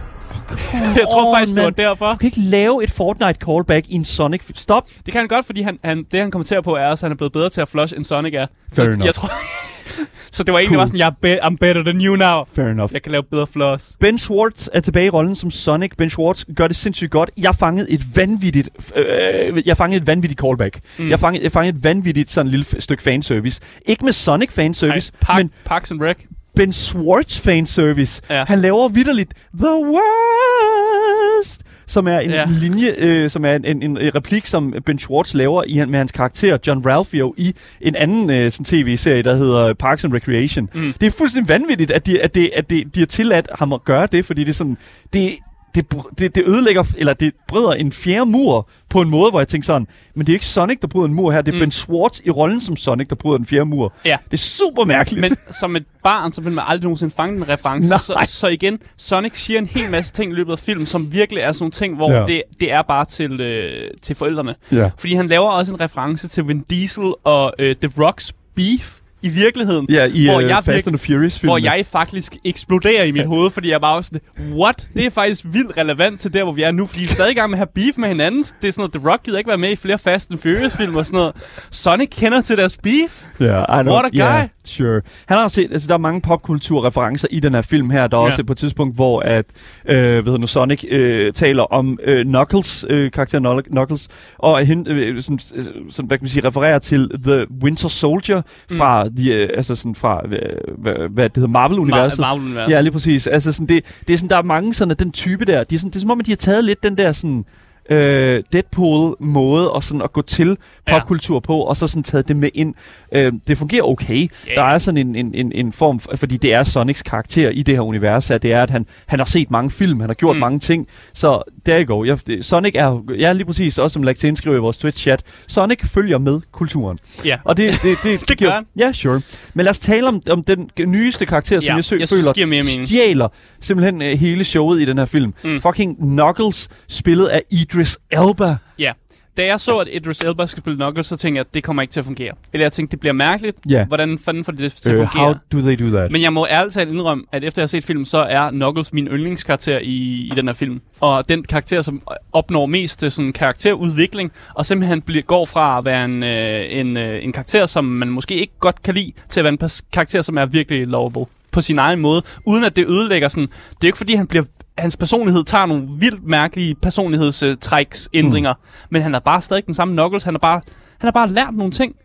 jeg 0.99 1.05
tror 1.11 1.25
on, 1.27 1.35
faktisk, 1.35 1.55
det 1.55 1.63
var 1.63 1.69
man. 1.69 1.73
derfor. 1.77 2.11
Du 2.11 2.17
kan 2.17 2.25
ikke 2.27 2.39
lave 2.41 2.83
et 2.83 2.91
Fortnite 2.91 3.39
callback 3.45 3.89
i 3.89 3.95
en 3.95 4.05
Sonic. 4.05 4.41
Stop. 4.55 4.87
Det 5.05 5.11
kan 5.13 5.19
han 5.19 5.27
godt, 5.27 5.45
fordi 5.45 5.61
han, 5.61 5.79
han, 5.83 6.03
det 6.11 6.19
han 6.19 6.31
kommenterer 6.31 6.61
på 6.61 6.75
er, 6.75 6.87
at 6.89 7.01
han 7.01 7.11
er 7.11 7.15
blevet 7.15 7.31
bedre 7.33 7.49
til 7.49 7.61
at 7.61 7.67
flush, 7.67 7.93
end 7.95 8.03
Sonic 8.03 8.33
er. 8.33 8.45
Så 8.73 8.75
Fair 8.75 9.05
jeg 9.05 9.13
tror, 9.15 9.29
så 10.31 10.43
det 10.43 10.53
var 10.53 10.59
egentlig 10.59 10.67
Cool. 10.69 10.77
bare 10.77 10.87
sådan, 10.87 10.99
jeg 10.99 11.13
be- 11.21 11.43
I'm 11.45 11.55
better 11.61 11.83
than 11.83 12.01
you 12.01 12.15
now. 12.15 12.43
Fair 12.55 12.67
enough. 12.67 12.93
Jeg 12.93 13.01
kan 13.01 13.11
lave 13.11 13.23
bedre 13.23 13.47
floss. 13.47 13.97
Ben 13.99 14.17
Schwartz 14.17 14.67
er 14.73 14.79
tilbage 14.79 15.05
i 15.05 15.09
rollen 15.09 15.35
som 15.35 15.51
Sonic. 15.51 15.91
Ben 15.97 16.09
Schwartz 16.09 16.43
gør 16.55 16.67
det 16.67 16.75
sindssygt 16.75 17.11
godt. 17.11 17.31
Jeg 17.37 17.55
fangede 17.55 17.91
et 17.91 18.01
vanvittigt, 18.15 18.69
øh, 18.95 19.63
jeg 19.65 19.77
fangede 19.77 20.01
et 20.01 20.07
vanvittigt 20.07 20.41
callback. 20.41 20.79
Mm. 20.99 21.09
Jeg, 21.09 21.19
fangede, 21.19 21.43
jeg 21.43 21.51
fangede 21.51 21.77
et 21.77 21.83
vanvittigt 21.83 22.31
sådan 22.31 22.51
lille 22.51 22.65
f- 22.73 22.79
stykke 22.79 23.03
fanservice. 23.03 23.61
Ikke 23.85 24.05
med 24.05 24.13
Sonic 24.13 24.51
fanservice, 24.51 25.11
Park, 25.21 25.37
men 25.37 25.51
Parks 25.65 25.91
and 25.91 26.01
Rec. 26.01 26.17
Ben 26.55 26.71
Schwartz 26.71 27.39
fanservice. 27.39 28.21
Ja. 28.29 28.43
Han 28.47 28.59
laver 28.59 28.89
vidderligt 28.89 29.33
The 29.59 29.67
Worst, 29.85 31.61
som 31.87 32.07
er 32.07 32.19
en 32.19 32.29
Ja. 32.29 32.45
linje, 32.49 32.93
øh, 32.97 33.29
som 33.29 33.45
er 33.45 33.55
en, 33.55 33.65
en, 33.65 33.81
en 33.83 33.97
replik, 34.15 34.45
som 34.45 34.73
Ben 34.85 34.99
Schwartz 34.99 35.33
laver 35.33 35.63
i, 35.67 35.85
med 35.85 35.97
hans 35.99 36.11
karakter 36.11 36.57
John 36.67 36.85
Ralphio 36.85 37.33
i 37.37 37.55
en 37.81 37.95
anden 37.95 38.29
øh, 38.29 38.51
sådan 38.51 38.65
tv-serie, 38.65 39.21
der 39.23 39.35
hedder 39.35 39.73
Parks 39.73 40.03
and 40.05 40.13
Recreation. 40.13 40.69
Mm. 40.73 40.93
Det 41.01 41.07
er 41.07 41.11
fuldstændig 41.11 41.49
vanvittigt, 41.49 41.91
at 41.91 42.05
de, 42.05 42.21
at, 42.21 42.35
det, 42.35 42.49
at 42.55 42.69
de, 42.69 42.83
de 42.95 42.99
har 42.99 43.07
tilladt 43.07 43.47
ham 43.59 43.73
at 43.73 43.83
gøre 43.83 44.07
det, 44.11 44.25
fordi 44.25 44.43
det 44.43 44.49
er 44.49 44.53
sådan, 44.53 44.77
det, 45.13 45.31
det, 45.75 45.93
det, 46.19 46.35
det 46.35 46.43
ødelægger, 46.47 46.83
eller 46.97 47.13
det 47.13 47.33
bryder 47.47 47.71
en 47.71 47.91
fjerde 47.91 48.25
mur 48.25 48.69
på 48.89 49.01
en 49.01 49.09
måde, 49.09 49.29
hvor 49.31 49.39
jeg 49.39 49.47
tænker 49.47 49.65
sådan, 49.65 49.87
men 50.15 50.27
det 50.27 50.33
er 50.33 50.35
ikke 50.35 50.45
Sonic, 50.45 50.79
der 50.79 50.87
bryder 50.87 51.07
en 51.07 51.13
mur 51.13 51.31
her, 51.31 51.41
det 51.41 51.51
er 51.51 51.55
Mm. 51.55 51.59
Ben 51.59 51.71
Schwartz 51.71 52.19
i 52.25 52.29
rollen 52.29 52.61
som 52.61 52.75
Sonic, 52.75 53.07
der 53.07 53.15
bryder 53.15 53.37
den 53.37 53.45
fjerde 53.45 53.65
mur. 53.65 53.93
Ja. 54.05 54.17
Det 54.25 54.33
er 54.33 54.37
super 54.37 54.85
mærkeligt. 54.85 55.21
Men 55.21 55.31
som 55.59 55.75
et 55.75 55.85
barn, 56.03 56.31
så 56.31 56.41
vil 56.41 56.51
man 56.53 56.63
aldrig 56.67 56.83
nogensinde 56.83 57.13
fange 57.15 57.37
en 57.37 57.49
reference. 57.49 57.89
Nej. 57.89 57.97
Så, 57.97 58.13
så 58.27 58.47
igen, 58.47 58.79
Sonic 58.97 59.37
siger 59.37 59.59
en 59.59 59.65
hel 59.67 59.91
masse 59.91 60.13
ting 60.13 60.31
i 60.31 60.35
løbet 60.35 60.51
af 60.51 60.59
filmen, 60.59 60.85
som 60.87 61.13
virkelig 61.13 61.41
er 61.41 61.51
sådan 61.51 61.63
nogle 61.63 61.71
ting, 61.71 61.95
hvor 61.95 62.11
Ja. 62.13 62.25
det, 62.25 62.43
det 62.59 62.71
er 62.71 62.81
bare 62.81 63.05
til, 63.05 63.41
øh, 63.41 63.91
til 64.01 64.15
forældrene. 64.15 64.53
ja. 64.71 64.89
Fordi 64.97 65.13
han 65.15 65.27
laver 65.27 65.49
også 65.49 65.73
en 65.73 65.79
reference 65.79 66.27
til 66.27 66.47
Vin 66.47 66.61
Diesel 66.69 67.13
og 67.23 67.53
øh, 67.59 67.75
The 67.75 68.05
Rock's 68.05 68.31
beef 68.55 68.97
i 69.23 69.29
virkeligheden. 69.29 69.87
Ja, 69.89 70.05
i 70.13 70.25
Hvor 70.25 70.37
uh, 70.37 70.43
jeg 70.43 70.61
Fast 70.65 70.87
and 70.87 70.97
Furious 70.97 71.37
Hvor 71.41 71.57
jeg 71.57 71.85
faktisk 71.91 72.35
eksploderer 72.45 73.03
i 73.03 73.11
mit 73.11 73.25
hoved, 73.27 73.51
fordi 73.51 73.69
jeg 73.69 73.81
bare 73.81 73.95
også 73.95 74.11
sådan, 74.37 74.53
what? 74.57 74.87
Det 74.93 75.05
er 75.05 75.09
faktisk 75.09 75.45
vildt 75.45 75.77
relevant 75.77 76.19
til 76.21 76.33
der, 76.33 76.43
hvor 76.43 76.51
vi 76.53 76.61
er 76.63 76.71
nu, 76.71 76.85
fordi 76.85 76.99
vi 77.01 77.05
er 77.05 77.09
stadig 77.13 77.31
i 77.31 77.35
gang 77.35 77.49
med 77.49 77.59
at 77.59 77.67
have 77.75 77.85
beef 77.85 77.97
med 77.97 78.07
hinanden. 78.07 78.43
Det 78.61 78.67
er 78.67 78.71
sådan 78.71 78.81
noget, 78.81 78.93
The 78.93 79.09
Rock 79.11 79.23
gider 79.23 79.37
ikke 79.37 79.47
være 79.47 79.57
med 79.57 79.71
i 79.71 79.75
flere 79.75 79.97
Fast 79.99 80.31
and 80.31 80.39
Furious 80.39 80.77
film 80.77 80.95
og 80.95 81.05
sådan 81.05 81.17
noget. 81.17 81.33
Sonic 81.71 82.09
kender 82.09 82.41
til 82.41 82.57
deres 82.57 82.77
beef. 82.77 83.25
Ja, 83.39 83.79
I 83.79 83.83
know. 83.83 83.93
What 83.93 84.05
a 84.05 84.09
guy. 84.09 84.17
Yeah, 84.19 84.47
sure. 84.63 85.01
Han 85.25 85.37
har 85.37 85.47
set, 85.47 85.71
altså 85.71 85.87
der 85.87 85.93
er 85.93 85.97
mange 85.97 86.21
popkulturreferencer 86.21 87.27
i 87.31 87.39
den 87.39 87.53
her 87.53 87.61
film 87.61 87.89
her. 87.89 88.07
Der 88.07 88.17
er 88.17 88.21
Ja. 88.21 88.25
også 88.27 88.43
på 88.43 88.53
et 88.53 88.57
tidspunkt, 88.57 88.95
hvor 88.95 89.19
at, 89.19 89.45
øh, 89.89 89.97
hedder 90.25 90.37
nu, 90.37 90.47
Sonic 90.47 90.83
øh, 90.89 91.33
taler 91.33 91.63
om 91.63 91.99
øh, 92.03 92.25
Knuckles, 92.25 92.85
øh, 92.89 93.11
karakteren 93.11 93.45
Knuck- 93.45 93.61
Knuckles, 93.71 94.07
og 94.37 94.65
hen, 94.65 94.87
øh, 94.89 95.21
sådan, 95.21 95.39
øh, 95.55 95.63
sådan, 95.65 96.07
hvad 96.07 96.17
kan 96.17 96.23
man 96.23 96.29
sige, 96.29 96.47
refererer 96.47 96.79
til 96.79 97.09
The 97.23 97.45
Winter 97.63 97.87
Soldier 97.89 98.41
fra, 98.71 99.03
mm. 99.03 99.10
De, 99.17 99.31
øh, 99.33 99.49
altså 99.55 99.75
sådan 99.75 99.95
fra, 99.95 100.21
øh, 100.25 100.37
hvad, 100.77 100.93
hvad 101.09 101.29
det 101.29 101.37
hedder, 101.37 101.49
Marvel-universet. 101.49 102.19
Mar- 102.19 102.21
Marvel-universet. 102.21 102.71
Ja, 102.71 102.81
lige 102.81 102.91
præcis. 102.91 103.27
Altså 103.27 103.51
sådan, 103.51 103.67
det, 103.67 103.85
det 104.07 104.13
er 104.13 104.17
sådan, 104.17 104.29
der 104.29 104.37
er 104.37 104.41
mange 104.41 104.73
sådan 104.73 104.91
af 104.91 104.97
den 104.97 105.11
type 105.11 105.45
der. 105.45 105.63
De 105.63 105.75
er 105.75 105.79
sådan, 105.79 105.89
det 105.89 105.95
er 105.95 105.99
som 105.99 106.11
om, 106.11 106.19
at 106.19 106.25
de 106.25 106.31
har 106.31 106.35
taget 106.35 106.63
lidt 106.63 106.83
den 106.83 106.97
der 106.97 107.11
sådan 107.11 107.45
øh, 107.91 108.43
Deadpool-måde 108.53 109.71
og 109.71 109.83
sådan 109.83 110.01
at 110.01 110.13
gå 110.13 110.21
til 110.21 110.57
Ja. 110.87 110.99
popkultur 110.99 111.39
på, 111.39 111.57
og 111.59 111.77
så 111.77 111.87
sådan 111.87 112.03
taget 112.03 112.27
det 112.27 112.35
med 112.35 112.49
ind. 112.53 112.73
Øh, 113.15 113.33
det 113.47 113.57
fungerer 113.57 113.83
okay. 113.83 114.27
Ja. 114.49 114.53
Der 114.55 114.63
er 114.63 114.77
sådan 114.77 114.97
en, 115.07 115.15
en, 115.15 115.33
en, 115.35 115.51
en 115.51 115.71
form, 115.73 115.99
f- 116.03 116.15
fordi 116.15 116.37
det 116.37 116.53
er 116.53 116.63
Sonics 116.63 117.01
karakter 117.03 117.49
i 117.49 117.61
det 117.61 117.73
her 117.75 117.81
univers, 117.81 118.31
at 118.31 118.43
det 118.43 118.53
er, 118.53 118.63
at 118.63 118.69
han, 118.69 118.85
han 119.05 119.19
har 119.19 119.25
set 119.25 119.51
mange 119.51 119.71
film, 119.71 119.99
han 119.99 120.09
har 120.09 120.13
gjort 120.13 120.35
Mm. 120.35 120.39
mange 120.39 120.59
ting. 120.59 120.87
Så 121.13 121.41
der 121.65 121.83
you 121.87 121.95
go. 121.97 122.03
Jeg, 122.03 122.27
det, 122.27 122.45
Sonic 122.45 122.71
er, 122.75 123.03
jeg 123.17 123.29
er 123.29 123.33
lige 123.33 123.45
præcis 123.45 123.77
også, 123.79 123.93
som 123.93 124.03
lagt 124.03 124.19
til 124.19 124.27
indskrive 124.27 124.55
i 124.55 124.59
vores 124.59 124.77
Twitch-chat, 124.85 125.17
Sonic 125.47 125.79
følger 125.85 126.17
med 126.17 126.41
kulturen. 126.51 126.97
Ja. 127.25 127.37
Og 127.43 127.57
det, 127.57 127.73
det, 127.83 127.97
det, 128.03 128.19
Det 128.29 128.37
gør 128.37 128.51
han. 128.51 128.65
Ja, 128.77 128.91
sure. 128.93 129.21
Men 129.53 129.63
lad 129.63 129.69
os 129.69 129.79
tale 129.79 130.07
om, 130.07 130.21
om 130.29 130.43
den 130.43 130.69
nyeste 130.85 131.25
karakter, 131.25 131.59
som 131.59 131.67
Ja, 131.67 131.75
jeg, 131.75 131.83
sø, 131.85 131.95
jeg 131.99 132.09
føler 132.09 132.23
det 132.23 132.35
giver 132.35 132.47
mere 132.47 132.63
mening. 132.63 132.87
stjæler 132.87 133.27
simpelthen 133.61 134.01
øh, 134.01 134.19
hele 134.19 134.43
showet 134.43 134.81
i 134.81 134.85
den 134.85 134.97
her 134.97 135.05
film. 135.05 135.33
Mm. 135.43 135.61
Fucking 135.61 135.97
Knuckles, 135.97 136.69
spillet 136.87 137.25
af 137.27 137.41
Idris 137.51 137.80
Elba. 138.11 138.55
Ja. 138.79 138.91
Da 139.37 139.45
jeg 139.45 139.59
så, 139.59 139.77
at 139.77 139.87
Idris 139.91 140.19
Elba 140.19 140.45
skal 140.45 140.63
spille 140.63 140.77
Knuckles, 140.77 141.07
så 141.07 141.17
tænkte 141.17 141.37
jeg, 141.37 141.45
at 141.49 141.53
det 141.53 141.63
kommer 141.63 141.81
ikke 141.81 141.91
til 141.91 141.99
at 141.99 142.05
fungere. 142.05 142.33
Eller 142.53 142.65
jeg 142.65 142.71
tænkte, 142.71 142.91
det 142.91 142.99
bliver 142.99 143.13
mærkeligt. 143.13 143.57
Ja. 143.69 143.85
Hvordan 143.85 144.19
fanden 144.19 144.43
får 144.43 144.51
det 144.51 144.73
til 144.73 144.89
at 144.89 144.95
Uh, 144.95 145.07
fungere? 145.07 145.25
how 145.25 145.33
do 145.51 145.59
they 145.59 145.85
do 145.85 145.97
that? 145.97 146.11
Men 146.11 146.21
jeg 146.21 146.33
må 146.33 146.47
ærligt 146.47 146.73
talt 146.73 146.89
indrømme, 146.89 147.23
at 147.31 147.43
efter 147.43 147.61
jeg 147.61 147.63
har 147.63 147.67
set 147.67 147.83
filmen, 147.83 148.05
så 148.05 148.21
er 148.21 148.49
Knuckles 148.49 148.93
min 148.93 149.07
yndlingskarakter 149.07 149.79
i, 149.79 150.27
i 150.27 150.31
den 150.35 150.47
her 150.47 150.53
film. 150.53 150.81
Og 150.99 151.29
den 151.29 151.43
karakter, 151.43 151.81
som 151.81 152.01
opnår 152.33 152.65
mest 152.65 153.03
øh, 153.03 153.11
sådan 153.11 153.33
karakterudvikling, 153.33 154.31
og 154.53 154.65
simpelthen 154.65 155.01
bliver, 155.01 155.23
går 155.23 155.45
fra 155.45 155.77
at 155.77 155.85
være 155.85 156.05
en, 156.05 156.23
øh, 156.23 156.79
en, 156.79 156.97
øh, 156.97 157.23
en 157.23 157.31
karakter, 157.31 157.65
som 157.65 157.85
man 157.85 158.09
måske 158.09 158.35
ikke 158.35 158.53
godt 158.59 158.83
kan 158.83 158.95
lide, 158.95 159.11
til 159.29 159.39
at 159.39 159.43
være 159.43 159.53
en 159.53 159.69
karakter, 159.93 160.21
som 160.21 160.37
er 160.37 160.45
virkelig 160.45 160.87
lovable 160.87 161.25
på 161.51 161.61
sin 161.61 161.79
egen 161.79 161.99
måde, 161.99 162.21
uden 162.45 162.63
at 162.63 162.75
det 162.75 162.87
ødelægger 162.87 163.27
sådan... 163.27 163.47
Det 163.47 163.53
er 163.73 163.77
jo 163.83 163.87
ikke 163.87 163.97
fordi, 163.97 164.15
han 164.15 164.27
bliver 164.27 164.43
hans 164.81 164.97
personlighed 164.97 165.43
tager 165.43 165.65
nogle 165.65 165.87
vildt 165.97 166.27
mærkelige 166.27 166.75
personlighedstræks 166.75 168.09
ændringer, 168.13 168.53
mm. 168.53 168.87
men 168.89 169.01
han 169.01 169.15
er 169.15 169.19
bare 169.19 169.41
stadig 169.41 169.65
den 169.65 169.73
samme 169.73 169.93
Knuckles. 169.93 170.23
Han 170.23 170.33
har 170.33 170.39
bare, 170.39 170.61
han 170.97 171.07
har 171.07 171.11
bare 171.11 171.29
lært 171.29 171.53
nogle 171.53 171.71
ting, 171.71 171.95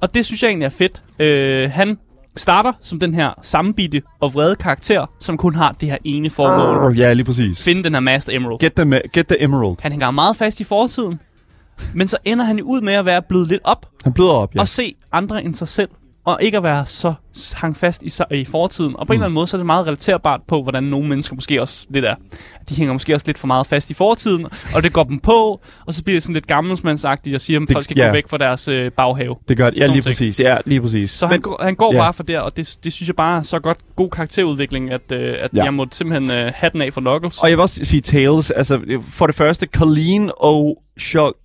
og 0.00 0.14
det 0.14 0.26
synes 0.26 0.42
jeg 0.42 0.48
egentlig 0.48 0.66
er 0.66 0.70
fedt. 0.70 1.02
Øh, 1.18 1.70
han 1.70 1.98
starter 2.36 2.72
som 2.80 3.00
den 3.00 3.14
her 3.14 3.30
sammenbitte 3.42 4.02
og 4.20 4.34
vrede 4.34 4.56
karakter, 4.56 5.06
som 5.20 5.36
kun 5.36 5.54
har 5.54 5.72
det 5.72 5.90
her 5.90 5.96
ene 6.04 6.30
formål. 6.30 6.98
Ja, 6.98 7.12
lige 7.12 7.24
præcis. 7.24 7.64
Finde 7.64 7.84
den 7.84 7.94
her 7.94 8.00
Master 8.00 8.32
Emerald. 8.36 8.58
Get 8.58 8.72
the, 8.74 9.00
get 9.12 9.26
the 9.26 9.42
emerald. 9.42 9.76
Han 9.82 9.92
hænger 9.92 10.10
meget 10.10 10.36
fast 10.36 10.60
i 10.60 10.64
fortiden. 10.64 11.20
Men 11.94 12.08
så 12.08 12.16
ender 12.24 12.44
han 12.44 12.58
jo 12.58 12.64
ud 12.64 12.80
med 12.80 12.92
at 12.92 13.04
være 13.04 13.22
blevet 13.22 13.48
lidt 13.48 13.60
op 13.64 13.86
Han 14.04 14.12
bløder 14.12 14.32
op, 14.32 14.54
ja. 14.54 14.60
og 14.60 14.68
se 14.68 14.94
andre 15.12 15.44
end 15.44 15.54
sig 15.54 15.68
selv. 15.68 15.88
Og 16.32 16.42
ikke 16.42 16.56
at 16.56 16.62
være 16.62 16.86
så 16.86 17.14
hang 17.54 17.76
fast 17.76 18.02
i, 18.02 18.12
i 18.30 18.44
fortiden. 18.44 18.96
Og 18.96 19.06
på 19.06 19.12
mm. 19.12 19.14
en 19.14 19.18
eller 19.18 19.24
anden 19.26 19.34
måde, 19.34 19.46
så 19.46 19.56
er 19.56 19.58
det 19.58 19.66
meget 19.66 19.86
relaterbart 19.86 20.40
på, 20.48 20.62
hvordan 20.62 20.84
nogle 20.84 21.08
mennesker 21.08 21.34
måske 21.34 21.60
også 21.60 21.86
lidt 21.90 22.04
er. 22.04 22.14
De 22.68 22.74
hænger 22.74 22.92
måske 22.92 23.14
også 23.14 23.26
lidt 23.26 23.38
for 23.38 23.46
meget 23.46 23.66
fast 23.66 23.90
i 23.90 23.94
fortiden, 23.94 24.46
og 24.74 24.82
det 24.82 24.92
går 24.92 25.04
dem 25.04 25.18
på, 25.20 25.60
og 25.86 25.94
så 25.94 26.04
bliver 26.04 26.16
det 26.16 26.22
sådan 26.22 26.34
lidt 26.34 26.46
gammelsmandsagtigt 26.46 27.34
og 27.34 27.40
siger, 27.40 27.60
at 27.60 27.68
Det- 27.68 27.74
folk 27.74 27.84
skal 27.84 27.96
ja. 27.96 28.06
gå 28.06 28.12
væk 28.12 28.28
fra 28.28 28.38
deres 28.38 28.68
øh, 28.68 28.90
baghave. 28.92 29.36
Det 29.48 29.56
gør 29.56 29.70
det. 29.70 29.78
Ja, 29.78 29.86
lige 29.86 29.94
ting. 29.94 30.04
præcis. 30.04 30.40
Ja, 30.40 30.56
lige 30.66 30.80
præcis. 30.80 31.10
Så 31.10 31.26
han, 31.26 31.40
går, 31.40 31.60
han 31.62 31.74
går 31.74 31.94
ja. 31.94 31.98
bare 32.00 32.12
for 32.12 32.22
der, 32.22 32.40
og 32.40 32.56
det, 32.56 32.76
det 32.84 32.92
synes 32.92 33.08
jeg 33.08 33.16
bare 33.16 33.38
er 33.38 33.42
så 33.42 33.58
godt 33.58 33.78
god 33.96 34.10
karakterudvikling, 34.10 34.90
at, 34.90 35.12
øh, 35.12 35.34
at 35.40 35.50
Ja. 35.56 35.64
jeg 35.64 35.74
må 35.74 35.86
simpelthen 35.92 36.30
øh, 36.46 36.52
have 36.54 36.70
den 36.72 36.82
af 36.82 36.92
for 36.92 37.00
Knuckles. 37.00 37.38
Og 37.38 37.48
jeg 37.50 37.56
vil 37.58 37.62
også 37.62 37.84
sige 37.84 38.00
Tails, 38.00 38.50
altså 38.50 38.80
for 39.02 39.26
det 39.26 39.34
første, 39.34 39.66
Colleen 39.74 40.30
og 40.36 40.82
Shock... 40.98 41.36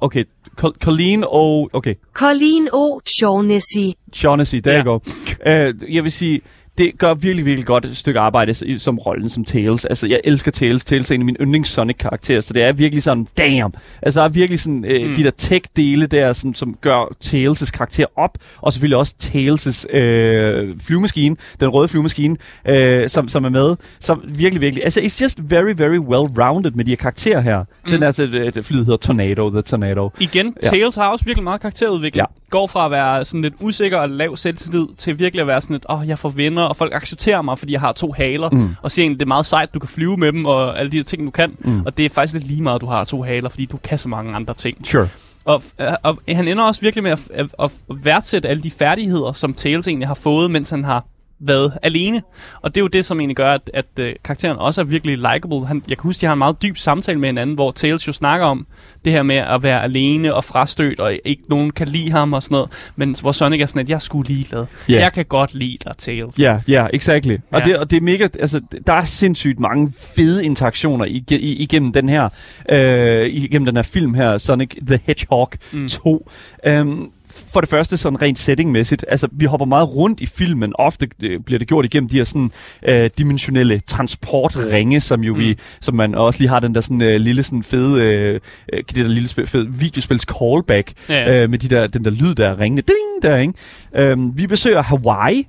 Okay, 0.00 0.24
Col- 0.60 0.74
Colleen 0.84 1.24
og... 1.28 1.70
Okay, 1.72 1.94
Colleen 2.14 2.68
O. 2.72 3.00
Shaughnessy. 3.20 3.92
Shaughnessy, 4.14 4.56
der 4.56 4.70
Ja. 4.72 4.76
ja. 4.78 4.82
går. 4.84 5.02
Uh, 5.46 5.94
jeg 5.94 6.04
vil 6.04 6.12
sige, 6.12 6.40
det 6.78 6.98
gør 6.98 7.14
virkelig, 7.14 7.46
virkelig 7.46 7.66
godt 7.66 7.84
et 7.84 7.96
stykke 7.96 8.20
arbejde 8.20 8.78
som 8.78 8.98
rollen 8.98 9.28
som 9.28 9.44
Tails. 9.44 9.84
Altså, 9.84 10.06
jeg 10.06 10.20
elsker 10.24 10.50
Tails. 10.50 10.84
Tails 10.84 11.10
er 11.10 11.14
en 11.14 11.20
af 11.20 11.24
mine 11.24 11.38
yndlings 11.40 11.70
Sonic-karakterer, 11.70 12.40
så 12.40 12.52
det 12.52 12.62
er 12.62 12.72
virkelig 12.72 13.02
sådan, 13.02 13.26
damn. 13.38 13.74
Altså, 14.02 14.20
der 14.20 14.26
er 14.26 14.30
virkelig 14.30 14.60
sådan, 14.60 14.84
øh, 14.84 15.08
mm. 15.08 15.14
de 15.14 15.22
der 15.22 15.30
tech-dele 15.30 16.06
der, 16.06 16.32
sådan, 16.32 16.54
som 16.54 16.76
gør 16.80 17.14
Tails' 17.24 17.70
karakter 17.70 18.06
op, 18.16 18.38
og 18.58 18.72
selvfølgelig 18.72 18.96
også 18.96 19.14
Tails' 19.22 19.96
øh, 19.96 20.78
flyvemaskine, 20.86 21.36
den 21.60 21.68
røde 21.68 21.88
flyvemaskine, 21.88 22.36
øh, 22.68 23.08
som, 23.08 23.28
som 23.28 23.44
er 23.44 23.48
med. 23.48 23.76
Så 24.00 24.16
virkelig, 24.24 24.60
virkelig, 24.60 24.84
altså, 24.84 25.00
it's 25.00 25.22
just 25.22 25.38
very, 25.42 25.72
very 25.76 25.98
well-rounded 25.98 26.70
med 26.74 26.84
de 26.84 26.90
her 26.90 26.96
karakterer 26.96 27.40
her. 27.40 27.58
Mm. 27.58 27.90
Den 27.90 28.02
er 28.02 28.06
altså, 28.06 28.62
flyet 28.62 28.84
hedder 28.84 28.96
Tornado, 28.96 29.50
The 29.50 29.62
Tornado. 29.62 30.10
Igen, 30.20 30.54
ja. 30.62 30.68
Tails 30.68 30.94
har 30.94 31.08
også 31.08 31.24
virkelig 31.24 31.44
meget 31.44 31.60
karakterudvikling. 31.60 32.20
Ja. 32.20 32.24
Går 32.50 32.66
fra 32.66 32.84
at 32.84 32.90
være 32.90 33.24
sådan 33.24 33.42
lidt 33.42 33.54
usikker 33.60 33.98
og 33.98 34.08
lav 34.08 34.36
selvtillid, 34.36 34.86
til 34.96 35.18
virkelig 35.18 35.40
at 35.40 35.46
være 35.46 35.60
sådan 35.60 35.74
lidt, 35.74 35.86
åh, 35.88 36.00
oh, 36.00 36.08
jeg 36.08 36.18
får 36.18 36.28
venner, 36.28 36.62
og 36.62 36.76
folk 36.76 36.94
accepterer 36.94 37.42
mig, 37.42 37.58
fordi 37.58 37.72
jeg 37.72 37.80
har 37.80 37.92
to 37.92 38.12
haler, 38.12 38.50
Mm. 38.50 38.58
mm. 38.58 38.74
og 38.82 38.90
siger 38.90 39.04
egentlig, 39.04 39.20
det 39.20 39.24
er 39.24 39.28
meget 39.28 39.46
sejt, 39.46 39.74
du 39.74 39.78
kan 39.78 39.88
flyve 39.88 40.16
med 40.16 40.32
dem, 40.32 40.46
og 40.46 40.78
alle 40.78 40.92
de 40.92 40.96
her 40.96 41.04
ting, 41.04 41.26
du 41.26 41.30
kan. 41.30 41.56
Mm. 41.58 41.82
Og 41.86 41.96
det 41.98 42.04
er 42.06 42.10
faktisk 42.10 42.34
lidt 42.34 42.46
lige 42.46 42.62
meget, 42.62 42.74
at 42.74 42.80
du 42.80 42.86
har 42.86 43.04
to 43.04 43.22
haler, 43.22 43.48
fordi 43.48 43.64
du 43.66 43.76
kan 43.76 43.98
så 43.98 44.08
mange 44.08 44.34
andre 44.34 44.54
ting. 44.54 44.86
Sure. 44.86 45.08
Og, 45.44 45.62
øh, 45.80 45.92
og 46.02 46.18
han 46.28 46.48
ender 46.48 46.64
også 46.64 46.80
virkelig 46.80 47.02
med 47.02 47.10
at, 47.10 47.28
at, 47.34 47.46
at 47.58 47.70
værdsætte 48.04 48.48
alle 48.48 48.62
de 48.62 48.70
færdigheder, 48.70 49.32
som 49.32 49.54
Tails 49.54 49.86
egentlig 49.86 50.08
har 50.08 50.14
fået, 50.14 50.50
mens 50.50 50.70
han 50.70 50.84
har 50.84 51.04
været 51.46 51.72
alene. 51.82 52.22
Og 52.62 52.74
det 52.74 52.80
er 52.80 52.82
jo 52.82 52.88
det, 52.88 53.04
som 53.04 53.20
egentlig 53.20 53.36
gør, 53.36 53.52
at, 53.52 53.70
at 53.74 53.86
uh, 54.00 54.06
karakteren 54.24 54.56
også 54.56 54.80
er 54.80 54.84
virkelig 54.84 55.16
likable. 55.16 55.66
Han, 55.66 55.82
jeg 55.88 55.96
kan 55.98 56.02
huske, 56.02 56.20
de 56.20 56.26
har 56.26 56.32
en 56.32 56.38
meget 56.38 56.62
dyb 56.62 56.76
samtale 56.76 57.18
med 57.18 57.28
hinanden, 57.28 57.54
hvor 57.54 57.70
Tails 57.70 58.08
jo 58.08 58.12
snakker 58.12 58.46
om 58.46 58.66
det 59.04 59.12
her 59.12 59.22
med 59.22 59.36
at 59.36 59.62
være 59.62 59.82
alene 59.82 60.34
og 60.34 60.44
frastødt, 60.44 61.00
og 61.00 61.18
ikke 61.24 61.42
nogen 61.48 61.70
kan 61.70 61.88
lide 61.88 62.10
ham 62.10 62.32
og 62.32 62.42
sådan 62.42 62.54
noget. 62.54 62.70
Men 62.96 63.16
hvor 63.20 63.32
Sonic 63.32 63.60
er 63.60 63.66
sådan, 63.66 63.80
at 63.82 63.88
jeg 63.88 64.02
skulle 64.02 64.28
ligeglad. 64.28 64.64
Ja. 64.88 65.00
Jeg 65.00 65.12
kan 65.12 65.24
godt 65.24 65.54
lide 65.54 65.76
dig, 65.84 65.92
Tails. 65.98 66.38
Ja, 66.38 66.58
ja, 66.68 66.86
exactly. 66.92 67.32
Ja. 67.32 67.56
Og, 67.56 67.64
det, 67.64 67.78
og 67.78 67.90
det 67.90 67.96
er 67.96 68.00
mega, 68.00 68.28
altså, 68.40 68.60
der 68.86 68.92
er 68.92 69.04
sindssygt 69.04 69.60
mange 69.60 69.92
fede 70.16 70.44
interaktioner 70.44 71.04
ig- 71.04 71.34
igennem 71.40 71.92
den 71.92 72.08
her, 72.08 72.28
øh, 72.70 73.26
igennem 73.26 73.66
den 73.66 73.76
her 73.76 73.82
film 73.82 74.14
her, 74.14 74.38
Sonic 74.38 74.76
the 74.86 75.00
Hedgehog 75.06 75.50
mm. 75.72 75.80
Mm. 75.80 75.88
2. 75.88 76.28
Um, 76.70 77.10
for 77.52 77.60
det 77.60 77.68
første 77.68 77.96
sådan 77.96 78.22
rent 78.22 78.38
settingmæssigt, 78.38 79.04
altså 79.08 79.28
vi 79.32 79.44
hopper 79.44 79.66
meget 79.66 79.94
rundt 79.94 80.20
i 80.20 80.26
filmen, 80.26 80.72
ofte 80.78 81.08
øh, 81.22 81.40
bliver 81.40 81.58
det 81.58 81.68
gjort 81.68 81.84
igennem 81.84 82.08
de 82.08 82.16
her 82.16 82.24
sådan 82.24 82.50
øh, 82.88 83.10
dimensionelle 83.18 83.80
transportringe, 83.80 85.00
som 85.00 85.20
jo 85.24 85.34
mm. 85.34 85.40
vi, 85.40 85.58
som 85.80 85.94
man 85.94 86.14
også 86.14 86.40
lige 86.40 86.48
har 86.48 86.60
den 86.60 86.74
der 86.74 86.80
sådan 86.80 87.02
øh, 87.02 87.20
lille 87.20 87.42
sådan 87.42 87.62
fede, 87.62 88.02
øh, 88.02 88.40
øh, 88.72 88.82
det 88.88 88.96
der 88.96 89.08
lille 89.08 89.28
spil, 89.28 89.46
fede 89.46 89.68
videospils 89.68 90.22
callback, 90.22 90.92
Ja. 91.08 91.42
øh, 91.42 91.50
med 91.50 91.58
de 91.58 91.68
der, 91.68 91.86
den 91.86 92.04
der 92.04 92.10
lyd 92.10 92.34
der 92.34 92.58
ringende, 92.58 92.82
ding 92.82 93.22
der, 93.22 93.36
ikke? 93.36 93.52
Øhm, 93.96 94.38
vi 94.38 94.46
besøger 94.46 94.82
Hawaii, 94.82 95.46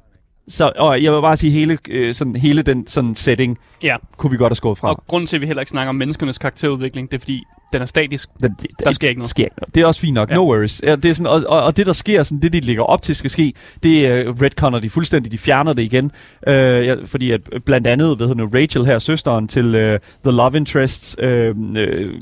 så, 0.48 0.72
og 0.76 1.04
jeg 1.04 1.14
vil 1.14 1.22
bare 1.22 1.38
sige, 1.38 1.52
hele, 1.52 1.78
øh, 1.90 2.16
sådan, 2.16 2.36
hele 2.36 2.62
den 2.62 2.88
sådan 2.88 3.16
setting 3.16 3.58
ja. 3.84 3.96
kunne 4.18 4.32
vi 4.32 4.38
godt 4.38 4.50
have 4.52 4.56
skåret 4.56 4.78
fra. 4.78 4.90
Og 4.90 5.04
grunden 5.08 5.28
til, 5.28 5.38
at 5.38 5.42
vi 5.42 5.46
heller 5.48 5.62
ikke 5.62 5.70
snakker 5.70 5.90
om 5.90 5.96
menneskernes 5.96 6.38
karakterudvikling, 6.38 7.12
det 7.12 7.18
er 7.18 7.20
fordi, 7.20 7.44
den 7.74 7.82
er 7.82 7.86
statisk. 7.86 8.30
Den, 8.42 8.52
det, 8.62 8.68
Der 8.84 8.92
sker 8.92 9.10
ikke 9.10 9.20
noget. 9.20 9.30
Sker 9.30 9.44
ikke 9.44 9.56
noget. 9.62 9.76
Det 9.76 9.82
er 9.82 9.86
også 9.86 10.02
fint 10.02 10.14
nok. 10.14 10.30
Ja. 10.30 10.36
No 10.36 10.46
worries. 10.48 10.82
Ja, 10.86 10.96
det 10.96 11.06
er 11.12 11.14
sådan, 11.14 11.28
og, 11.28 11.44
og, 11.48 11.64
og, 11.64 11.78
det, 11.78 11.86
der 11.86 11.94
sker, 11.94 12.24
sådan, 12.24 12.42
det 12.42 12.54
de 12.54 12.60
ligger 12.60 12.84
op 12.84 13.02
til 13.02 13.16
skal 13.16 13.30
ske, 13.30 13.54
det 13.84 14.08
er 14.08 14.30
uh, 14.30 14.42
retconner 14.42 14.80
de 14.80 14.90
fuldstændig. 14.90 15.32
De 15.32 15.38
fjerner 15.38 15.74
det 15.74 15.84
igen. 15.84 16.06
Uh, 16.48 16.54
ja, 16.54 16.96
fordi 17.06 17.32
at 17.32 17.42
øh, 17.52 17.60
blandt 17.62 17.88
andet, 17.88 18.18
hedder 18.20 18.34
nu, 18.34 18.50
Rachel 18.54 18.86
her, 18.86 19.00
søsteren 19.00 19.48
til 19.48 19.66
uh, 19.66 20.00
The 20.24 20.38
Love 20.38 20.58
Interest 20.58 21.18
uh, 21.24 21.30
uh, 21.30 21.76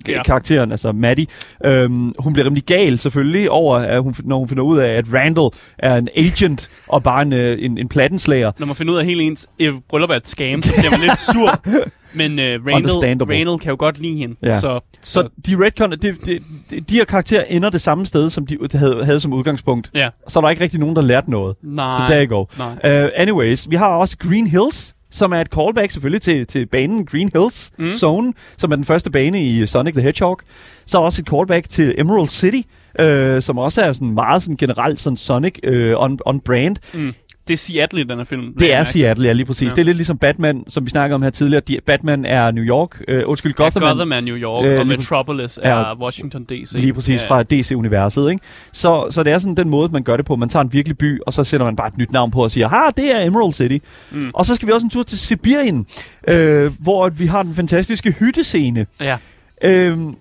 Ja. 0.07 0.23
karakteren, 0.23 0.71
altså 0.71 0.91
Maddie, 0.91 1.27
um, 1.67 2.15
hun 2.19 2.33
bliver 2.33 2.45
rimelig 2.45 2.63
gal 2.63 2.99
selvfølgelig 2.99 3.51
over, 3.51 3.77
at 3.77 4.01
hun, 4.01 4.15
når 4.23 4.37
hun 4.37 4.49
finder 4.49 4.63
ud 4.63 4.77
af, 4.77 4.89
at 4.89 5.05
Randall 5.13 5.49
er 5.77 5.95
en 5.95 6.09
agent 6.15 6.69
og 6.87 7.03
bare 7.03 7.21
en, 7.21 7.33
uh, 7.33 7.39
en, 7.39 7.77
en 7.77 7.89
plattenslager. 7.89 8.51
Når 8.59 8.65
man 8.65 8.75
finder 8.75 8.93
ud 8.93 8.97
af, 8.97 9.01
at 9.01 9.07
hele 9.07 9.23
ens 9.23 9.47
bryllup 9.89 10.09
er 10.09 10.15
et 10.15 10.27
scam, 10.27 10.61
så 10.61 10.73
bliver 10.77 10.91
man 10.91 10.99
lidt 10.99 11.19
sur. 11.19 11.61
Men 12.15 12.39
øh, 12.39 12.59
Randall. 12.67 13.23
Randall 13.31 13.59
kan 13.59 13.69
jo 13.69 13.75
godt 13.79 13.99
lide 13.99 14.17
hende. 14.17 14.35
Ja. 14.43 14.59
Så, 14.59 14.79
Så 15.01 15.29
de 15.45 15.65
retconner, 15.65 15.95
de, 15.95 16.11
de, 16.11 16.39
de, 16.69 16.79
de 16.81 16.95
her 16.95 17.05
karakterer 17.05 17.43
ender 17.43 17.69
det 17.69 17.81
samme 17.81 18.05
sted, 18.05 18.29
som 18.29 18.45
de 18.45 18.57
havde, 18.73 19.05
havde 19.05 19.19
som 19.19 19.33
udgangspunkt. 19.33 19.89
ja. 19.95 20.09
Så 20.27 20.39
er 20.39 20.41
der 20.41 20.49
ikke 20.49 20.63
rigtig 20.63 20.79
nogen, 20.79 20.95
der 20.95 21.01
lærte 21.01 21.31
noget. 21.31 21.55
Nej. 21.61 22.07
Så 22.07 22.25
you 22.29 22.37
go. 22.37 22.45
Nej. 22.83 23.03
Uh, 23.03 23.09
anyways, 23.15 23.69
vi 23.69 23.75
har 23.75 23.87
også 23.87 24.17
Green 24.17 24.47
Hills, 24.47 24.95
som 25.11 25.31
er 25.33 25.41
et 25.41 25.47
callback 25.47 25.91
selvfølgelig 25.91 26.21
til, 26.21 26.47
til 26.47 26.65
banen 26.65 27.05
Green 27.05 27.31
Hills 27.33 27.71
mm. 27.79 27.91
Zone, 27.91 28.33
som 28.57 28.71
er 28.71 28.75
den 28.75 28.85
første 28.85 29.11
bane 29.11 29.43
i 29.43 29.65
Sonic 29.65 29.93
the 29.93 30.01
Hedgehog. 30.03 30.39
Så 30.85 30.97
også 30.97 31.21
et 31.21 31.27
callback 31.29 31.69
til 31.69 31.95
Emerald 31.97 32.27
City, 32.27 32.61
uh, 33.01 33.41
som 33.41 33.57
også 33.57 33.81
er 33.81 33.93
sådan 33.93 34.13
meget 34.13 34.41
sådan 34.41 34.57
generelt 34.57 34.99
sådan 34.99 35.17
Sonic 35.17 35.59
uh, 35.67 35.73
on, 36.03 36.19
on 36.25 36.39
brand. 36.39 36.75
Mm. 36.93 37.13
Det 37.47 37.53
er 37.53 37.57
Seattle 37.57 38.01
i 38.01 38.03
den 38.03 38.17
her 38.17 38.23
film. 38.25 38.53
Det 38.59 38.73
er 38.73 38.83
Seattle, 38.83 39.27
ja 39.27 39.33
lige 39.33 39.45
præcis. 39.45 39.65
Ja. 39.65 39.69
Det 39.69 39.77
er 39.79 39.83
lidt 39.85 39.97
ligesom 39.97 40.17
Batman, 40.17 40.63
som 40.67 40.85
vi 40.85 40.89
snakkede 40.89 41.15
om 41.15 41.21
her 41.21 41.29
tidligere. 41.29 41.61
De, 41.67 41.77
Batman 41.85 42.25
er 42.25 42.51
New 42.51 42.63
York, 42.63 43.01
uh, 43.11 43.17
undskyld, 43.29 43.53
Gotham, 43.53 43.83
ja, 43.83 43.89
Gotham 43.89 44.11
er 44.11 44.19
New 44.21 44.35
York, 44.35 44.65
Øh, 44.65 44.79
og 44.79 44.87
Metropolis 44.87 45.59
Ja. 45.63 45.69
er 45.69 45.95
Washington 46.01 46.43
D.C. 46.43 46.73
Lige 46.79 46.93
præcis 46.93 47.21
Ja. 47.21 47.27
fra 47.29 47.43
DC-universet, 47.43 48.31
ikke? 48.31 48.43
Så, 48.71 49.07
så 49.11 49.23
det 49.23 49.33
er 49.33 49.37
sådan 49.37 49.55
den 49.55 49.69
måde, 49.69 49.89
man 49.91 50.03
gør 50.03 50.17
det 50.17 50.25
på. 50.25 50.35
Man 50.35 50.49
tager 50.49 50.63
en 50.63 50.73
virkelig 50.73 50.97
by, 50.97 51.19
og 51.27 51.33
så 51.33 51.43
sætter 51.43 51.65
man 51.65 51.75
bare 51.75 51.87
et 51.87 51.97
nyt 51.97 52.11
navn 52.11 52.31
på 52.31 52.43
og 52.43 52.51
siger, 52.51 52.67
ha, 52.67 52.77
det 52.97 53.15
er 53.15 53.19
Emerald 53.25 53.53
City. 53.53 53.85
Mm. 54.11 54.31
Og 54.33 54.45
så 54.45 54.55
skal 54.55 54.67
vi 54.67 54.71
også 54.73 54.85
en 54.85 54.89
tur 54.89 55.03
til 55.03 55.19
Sibirien, 55.19 55.85
øh, 56.27 56.71
hvor 56.79 57.09
vi 57.09 57.25
har 57.25 57.43
den 57.43 57.53
fantastiske 57.55 58.11
hyttescene. 58.11 58.85
Ja, 59.01 59.17
Øhm, 59.63 60.15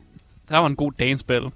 der 0.48 0.58
var 0.58 0.66
en 0.66 0.76
god 0.76 0.92
dance 1.00 1.24
battle. 1.24 1.50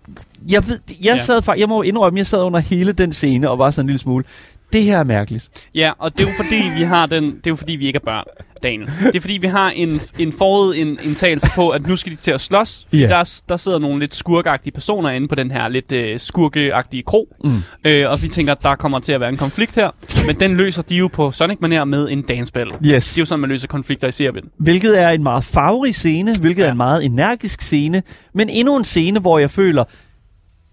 jeg, 0.48 0.68
ved, 0.68 0.78
jeg, 0.88 0.96
Ja. 1.04 1.16
sad, 1.18 1.42
jeg 1.58 1.68
må 1.68 1.82
indrømme, 1.82 2.18
jeg 2.18 2.26
sad 2.26 2.42
under 2.42 2.58
hele 2.60 2.92
den 2.92 3.12
scene 3.12 3.50
og 3.50 3.58
var 3.58 3.70
sådan 3.70 3.84
en 3.84 3.86
lille 3.86 3.98
smule, 3.98 4.24
det 4.72 4.82
her 4.82 4.98
er 4.98 5.04
mærkeligt. 5.04 5.68
Ja, 5.74 5.92
og 5.98 6.12
det 6.18 6.24
er 6.24 6.28
jo 6.28 6.34
fordi, 6.36 6.62
vi 6.78 6.82
har 6.82 7.06
den, 7.06 7.24
det 7.24 7.46
er 7.46 7.50
jo 7.50 7.54
fordi, 7.54 7.72
vi 7.72 7.86
ikke 7.86 7.96
er 7.96 8.04
børn, 8.04 8.24
Daniel. 8.62 8.90
Det 9.02 9.16
er 9.16 9.20
fordi, 9.20 9.38
vi 9.40 9.46
har 9.46 9.70
en, 9.70 10.00
en 10.18 10.32
forud 10.32 10.74
en, 10.76 10.98
en 11.02 11.14
tagelse 11.14 11.48
på, 11.54 11.68
at 11.68 11.86
nu 11.86 11.96
skal 11.96 12.12
de 12.12 12.16
til 12.16 12.30
at 12.30 12.40
slås. 12.40 12.86
Ja. 12.92 12.98
der, 12.98 13.40
der 13.48 13.56
sidder 13.56 13.78
nogle 13.78 14.00
lidt 14.00 14.14
skurkagtige 14.14 14.72
personer 14.72 15.10
inde 15.10 15.28
på 15.28 15.34
den 15.34 15.50
her 15.50 15.68
lidt 15.68 15.92
øh, 15.92 16.18
skurkeagtige 16.18 17.02
kro. 17.02 17.36
Mm. 17.44 17.62
Øh, 17.84 18.10
og 18.10 18.22
vi 18.22 18.28
tænker, 18.28 18.52
at 18.52 18.62
der 18.62 18.74
kommer 18.74 18.98
til 18.98 19.12
at 19.12 19.20
være 19.20 19.28
en 19.28 19.36
konflikt 19.36 19.74
her. 19.74 19.90
Men 20.26 20.40
den 20.40 20.56
løser 20.56 20.82
de 20.82 20.96
jo 20.96 21.08
på 21.12 21.28
Sonic-manér 21.28 21.84
med 21.84 22.08
en 22.10 22.22
battle. 22.22 22.64
Yes. 22.86 23.12
Det 23.12 23.18
er 23.18 23.22
jo 23.22 23.26
sådan, 23.26 23.40
man 23.40 23.50
løser 23.50 23.68
konflikter 23.68 24.08
i 24.08 24.12
serien. 24.12 24.44
Hvilket 24.58 25.02
er 25.02 25.08
en 25.08 25.22
meget 25.22 25.44
farverig 25.44 25.94
scene, 25.94 26.34
hvilket 26.40 26.62
ja. 26.62 26.66
er 26.66 26.70
en 26.70 26.76
meget 26.76 27.04
energisk 27.04 27.60
scene, 27.60 28.02
men 28.34 28.48
endnu 28.48 28.76
en 28.76 28.84
scene, 28.84 29.20
hvor 29.20 29.38
jeg 29.38 29.50
føler, 29.50 29.84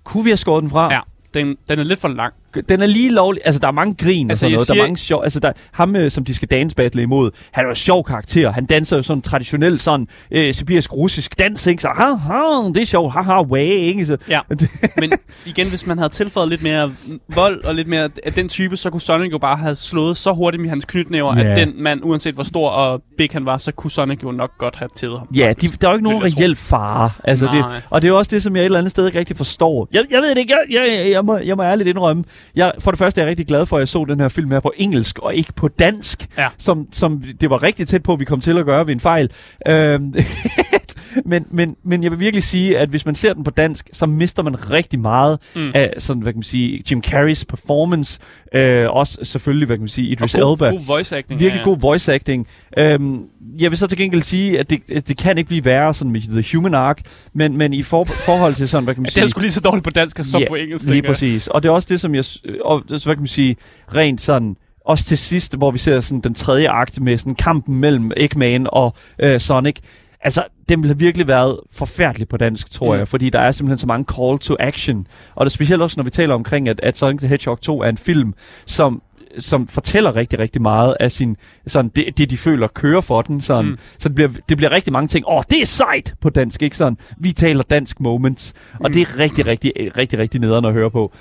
kunne 0.04 0.24
vi 0.24 0.30
have 0.30 0.38
skåret 0.38 0.62
den 0.62 0.70
fra? 0.70 0.94
Ja, 0.94 1.00
den, 1.34 1.56
den 1.70 1.80
er 1.80 1.84
lidt 1.84 2.00
for 2.00 2.08
lang. 2.08 2.34
Den 2.70 2.82
er 2.82 2.88
lige 2.88 3.12
lovlig. 3.12 3.42
Altså, 3.46 3.60
der 3.60 3.68
er 3.68 3.72
mange 3.72 3.96
grin 3.96 4.30
Altså, 4.30 4.46
og 4.46 4.50
sådan 4.50 4.54
noget. 4.56 4.68
Der 4.68 4.74
er 4.74 4.76
siger 4.76 4.84
mange 4.84 4.98
sjov... 4.98 5.24
Altså, 5.24 5.40
der, 5.40 5.52
ham, 5.72 5.96
øh, 5.96 6.12
som 6.12 6.26
de 6.26 6.34
skal 6.36 6.48
dance 6.48 6.76
battle 6.76 7.02
imod, 7.02 7.32
han 7.52 7.62
er 7.62 7.68
jo 7.68 7.70
en 7.70 7.76
sjov 7.76 8.04
karakter. 8.04 8.52
Han 8.52 8.66
danser 8.66 8.96
jo 8.96 9.02
sådan 9.04 9.22
traditionel 9.22 9.80
sådan 9.80 10.08
øh, 10.32 10.54
sibirisk-russisk 10.54 11.40
dans, 11.40 11.68
ikke? 11.68 11.82
Så, 11.82 11.88
ha, 11.96 12.14
ha, 12.14 12.68
det 12.70 12.78
er 12.82 12.86
sjovt. 12.86 13.14
Haha, 13.14 13.42
way, 13.42 13.66
ikke? 13.66 14.06
Så, 14.06 14.18
Ja, 14.30 14.40
men 15.02 15.12
igen, 15.46 15.70
hvis 15.70 15.88
man 15.88 15.98
havde 15.98 16.14
tilføjet 16.14 16.50
lidt 16.50 16.64
mere 16.64 16.92
vold 17.36 17.64
og 17.64 17.76
lidt 17.76 17.88
mere 17.88 18.10
af 18.24 18.34
den 18.34 18.50
type, 18.50 18.78
så 18.78 18.90
kunne 18.90 19.02
Sonic 19.02 19.32
jo 19.32 19.38
bare 19.38 19.58
have 19.58 19.76
slået 19.76 20.18
så 20.18 20.32
hurtigt 20.34 20.62
med 20.62 20.70
hans 20.70 20.86
knytnæver, 20.86 21.40
Ja. 21.40 21.44
at 21.52 21.58
den 21.58 21.74
mand, 21.84 22.00
uanset 22.04 22.36
hvor 22.36 22.44
stor 22.44 22.70
og 22.70 23.02
big 23.18 23.30
han 23.32 23.46
var, 23.46 23.58
så 23.58 23.72
kunne 23.72 23.92
Sonic 23.92 24.24
jo 24.24 24.32
nok 24.32 24.52
godt 24.58 24.76
have 24.76 24.90
tædet 24.96 25.18
ham. 25.20 25.28
ja, 25.36 25.54
de, 25.62 25.68
der 25.68 25.88
er 25.88 25.92
jo 25.92 25.96
ikke 25.96 26.04
nogen 26.10 26.24
reel 26.24 26.56
fare. 26.56 27.10
Altså, 27.24 27.46
det, 27.46 27.54
Nej. 27.54 27.82
og 27.90 28.02
det 28.02 28.08
er 28.08 28.12
jo 28.12 28.18
også 28.18 28.30
det, 28.36 28.44
som 28.44 28.56
jeg 28.56 28.62
et 28.62 28.66
eller 28.66 28.80
andet 28.80 28.92
sted 28.92 29.06
ikke 29.08 29.20
rigtig 29.20 29.38
forstår. 29.38 29.88
Jeg, 29.92 30.04
jeg 30.12 30.22
ved 30.22 30.30
det 30.30 30.38
ikke. 30.38 30.54
Jeg, 30.70 30.82
jeg, 30.82 30.98
jeg, 31.00 31.12
jeg, 31.12 31.26
må, 31.26 31.38
jeg 31.38 31.56
må 31.58 31.64
ærligt 31.64 31.90
indrømme. 31.90 32.24
Jeg, 32.56 32.72
for 32.80 32.92
det 32.92 32.98
første 32.98 33.22
er 33.22 33.26
jeg 33.26 33.30
rigtig 33.30 33.48
glad 33.48 33.66
for, 33.66 33.78
at 33.78 33.80
jeg 33.80 33.88
så 33.88 34.06
den 34.06 34.20
her 34.20 34.28
film 34.28 34.52
her 34.52 34.60
på 34.60 34.74
engelsk, 34.78 35.20
og 35.20 35.36
ikke 35.36 35.54
på 35.54 35.68
dansk. 35.68 36.28
Ja. 36.38 36.48
Som, 36.58 36.88
som 36.92 37.22
det 37.42 37.50
var 37.50 37.64
rigtig 37.64 37.88
tæt 37.88 38.04
på, 38.04 38.14
at 38.14 38.20
vi 38.20 38.26
kom 38.26 38.42
til 38.42 38.58
at 38.58 38.66
gøre 38.66 38.88
ved 38.88 38.94
en 38.94 39.00
fejl. 39.00 39.32
Øhm, 39.68 40.14
men, 41.26 41.46
men, 41.52 41.76
men 41.84 42.04
jeg 42.04 42.12
vil 42.12 42.20
virkelig 42.20 42.44
sige, 42.44 42.78
at 42.78 42.90
hvis 42.90 43.06
man 43.06 43.16
ser 43.16 43.34
den 43.34 43.44
på 43.44 43.52
dansk, 43.52 43.90
så 43.94 44.06
mister 44.06 44.44
man 44.44 44.72
rigtig 44.72 45.00
meget 45.00 45.40
mm. 45.56 45.72
af 45.76 45.94
sådan, 45.98 46.24
hvad 46.24 46.34
kan 46.34 46.38
man 46.38 46.44
sige, 46.44 46.84
Jim 46.92 47.04
Carreys 47.04 47.46
performance. 47.46 48.20
Øh, 48.54 48.90
også 48.90 49.20
selvfølgelig, 49.24 49.66
hvad 49.66 49.78
kan 49.78 49.82
man 49.82 49.90
sige, 49.90 50.08
Idris 50.08 50.36
Og 50.36 50.42
god, 50.42 50.54
Elba. 50.54 50.70
god 50.70 50.86
voice 50.86 51.18
acting. 51.18 51.40
Virkelig 51.40 51.60
ja, 51.60 51.64
god 51.64 51.80
voice 51.80 52.14
acting. 52.14 52.48
Øhm, 52.78 53.24
jeg 53.60 53.72
vil 53.72 53.78
så 53.78 53.88
til 53.88 53.98
gengæld 53.98 54.22
sige, 54.22 54.60
at 54.60 54.70
det, 54.70 55.08
det 55.08 55.18
kan 55.18 55.38
ikke 55.38 55.48
blive 55.48 55.66
værre 55.66 55.94
sådan 55.94 56.12
med 56.12 56.22
The 56.22 56.58
Human 56.58 56.74
Arc, 56.74 56.98
men, 57.34 57.58
men 57.58 57.74
i 57.74 57.84
for, 57.84 58.04
forhold 58.04 58.56
til 58.56 58.70
sådan, 58.70 58.84
hvad 58.84 58.94
kan 58.94 59.02
man 59.02 59.08
Ja, 59.08 59.12
sige... 59.12 59.22
det 59.22 59.28
er 59.28 59.30
sgu 59.30 59.42
lige 59.42 59.52
så 59.52 59.60
dårligt 59.62 59.84
på 59.84 59.90
dansk 59.90 60.20
som 60.24 60.42
Ja, 60.42 60.48
på 60.50 60.56
engelsk. 60.56 60.90
Lige 60.90 61.02
præcis. 61.02 61.48
Og 61.48 61.64
det 61.64 61.70
er 61.70 61.74
også 61.74 61.88
det, 61.92 62.00
som 62.00 62.16
jeg... 62.16 62.26
Og, 62.66 62.84
hvad 62.88 63.00
kan 63.00 63.20
man 63.20 63.28
sige? 63.28 63.56
Rent 63.96 64.22
sådan... 64.22 64.56
Også 64.86 65.06
til 65.06 65.18
sidst, 65.18 65.58
hvor 65.58 65.72
vi 65.72 65.78
ser 65.78 66.00
sådan 66.00 66.22
den 66.22 66.34
tredje 66.34 66.70
akt 66.70 67.02
med 67.02 67.18
sådan 67.18 67.36
kampen 67.36 67.76
mellem 67.76 68.12
Eggman 68.18 68.68
og 68.70 68.94
øh, 69.20 69.40
Sonic. 69.40 69.76
Altså, 70.22 70.44
den 70.70 70.84
har 70.86 70.94
virkelig 70.94 71.28
været 71.28 71.60
forfærdelig 71.72 72.28
på 72.28 72.38
dansk, 72.38 72.72
tror 72.72 72.94
Mm. 72.94 73.00
jeg, 73.00 73.08
fordi 73.08 73.30
der 73.30 73.40
er 73.40 73.52
simpelthen 73.52 73.78
så 73.78 73.88
mange 73.88 74.06
call 74.18 74.40
to 74.40 74.56
action. 74.60 75.08
Og 75.36 75.46
det 75.46 75.50
er 75.52 75.54
specielt 75.54 75.82
også, 75.82 75.94
når 76.00 76.04
vi 76.04 76.10
taler 76.10 76.36
omkring, 76.36 76.70
at, 76.70 76.80
at 76.84 76.98
Sonic 76.98 77.20
the 77.20 77.28
Hedgehog 77.28 77.62
2 77.62 77.82
er 77.82 77.90
en 77.90 77.98
film, 77.98 78.34
som 78.66 79.02
som 79.40 79.68
fortæller 79.68 80.16
rigtig, 80.16 80.40
rigtig 80.40 80.62
meget 80.62 80.96
af 81.00 81.12
sin, 81.12 81.38
sådan 81.68 81.92
det, 81.96 82.18
det 82.18 82.30
de 82.30 82.38
føler 82.38 82.68
kører 82.68 83.02
for 83.02 83.22
den. 83.22 83.42
Sådan. 83.42 83.66
Mm. 83.72 83.78
Så 84.00 84.10
det 84.10 84.16
bliver, 84.16 84.30
det 84.50 84.58
bliver 84.58 84.72
rigtig 84.72 84.94
mange 84.94 85.08
ting. 85.08 85.26
Åh, 85.28 85.38
oh, 85.38 85.44
det 85.50 85.62
er 85.62 85.66
sejt 85.66 86.16
på 86.22 86.30
dansk, 86.30 86.62
ikke 86.62 86.78
sådan? 86.78 86.98
Vi 87.18 87.32
taler 87.32 87.64
dansk 87.64 88.00
moments. 88.00 88.54
Og 88.74 88.80
Mm. 88.90 88.94
det 88.94 89.02
er 89.02 89.20
rigtig, 89.20 89.48
rigtig, 89.48 89.72
rigtig, 89.98 90.20
rigtig 90.20 90.42
nederen 90.42 90.66
at 90.66 90.74
høre 90.74 90.92
på. 90.92 91.12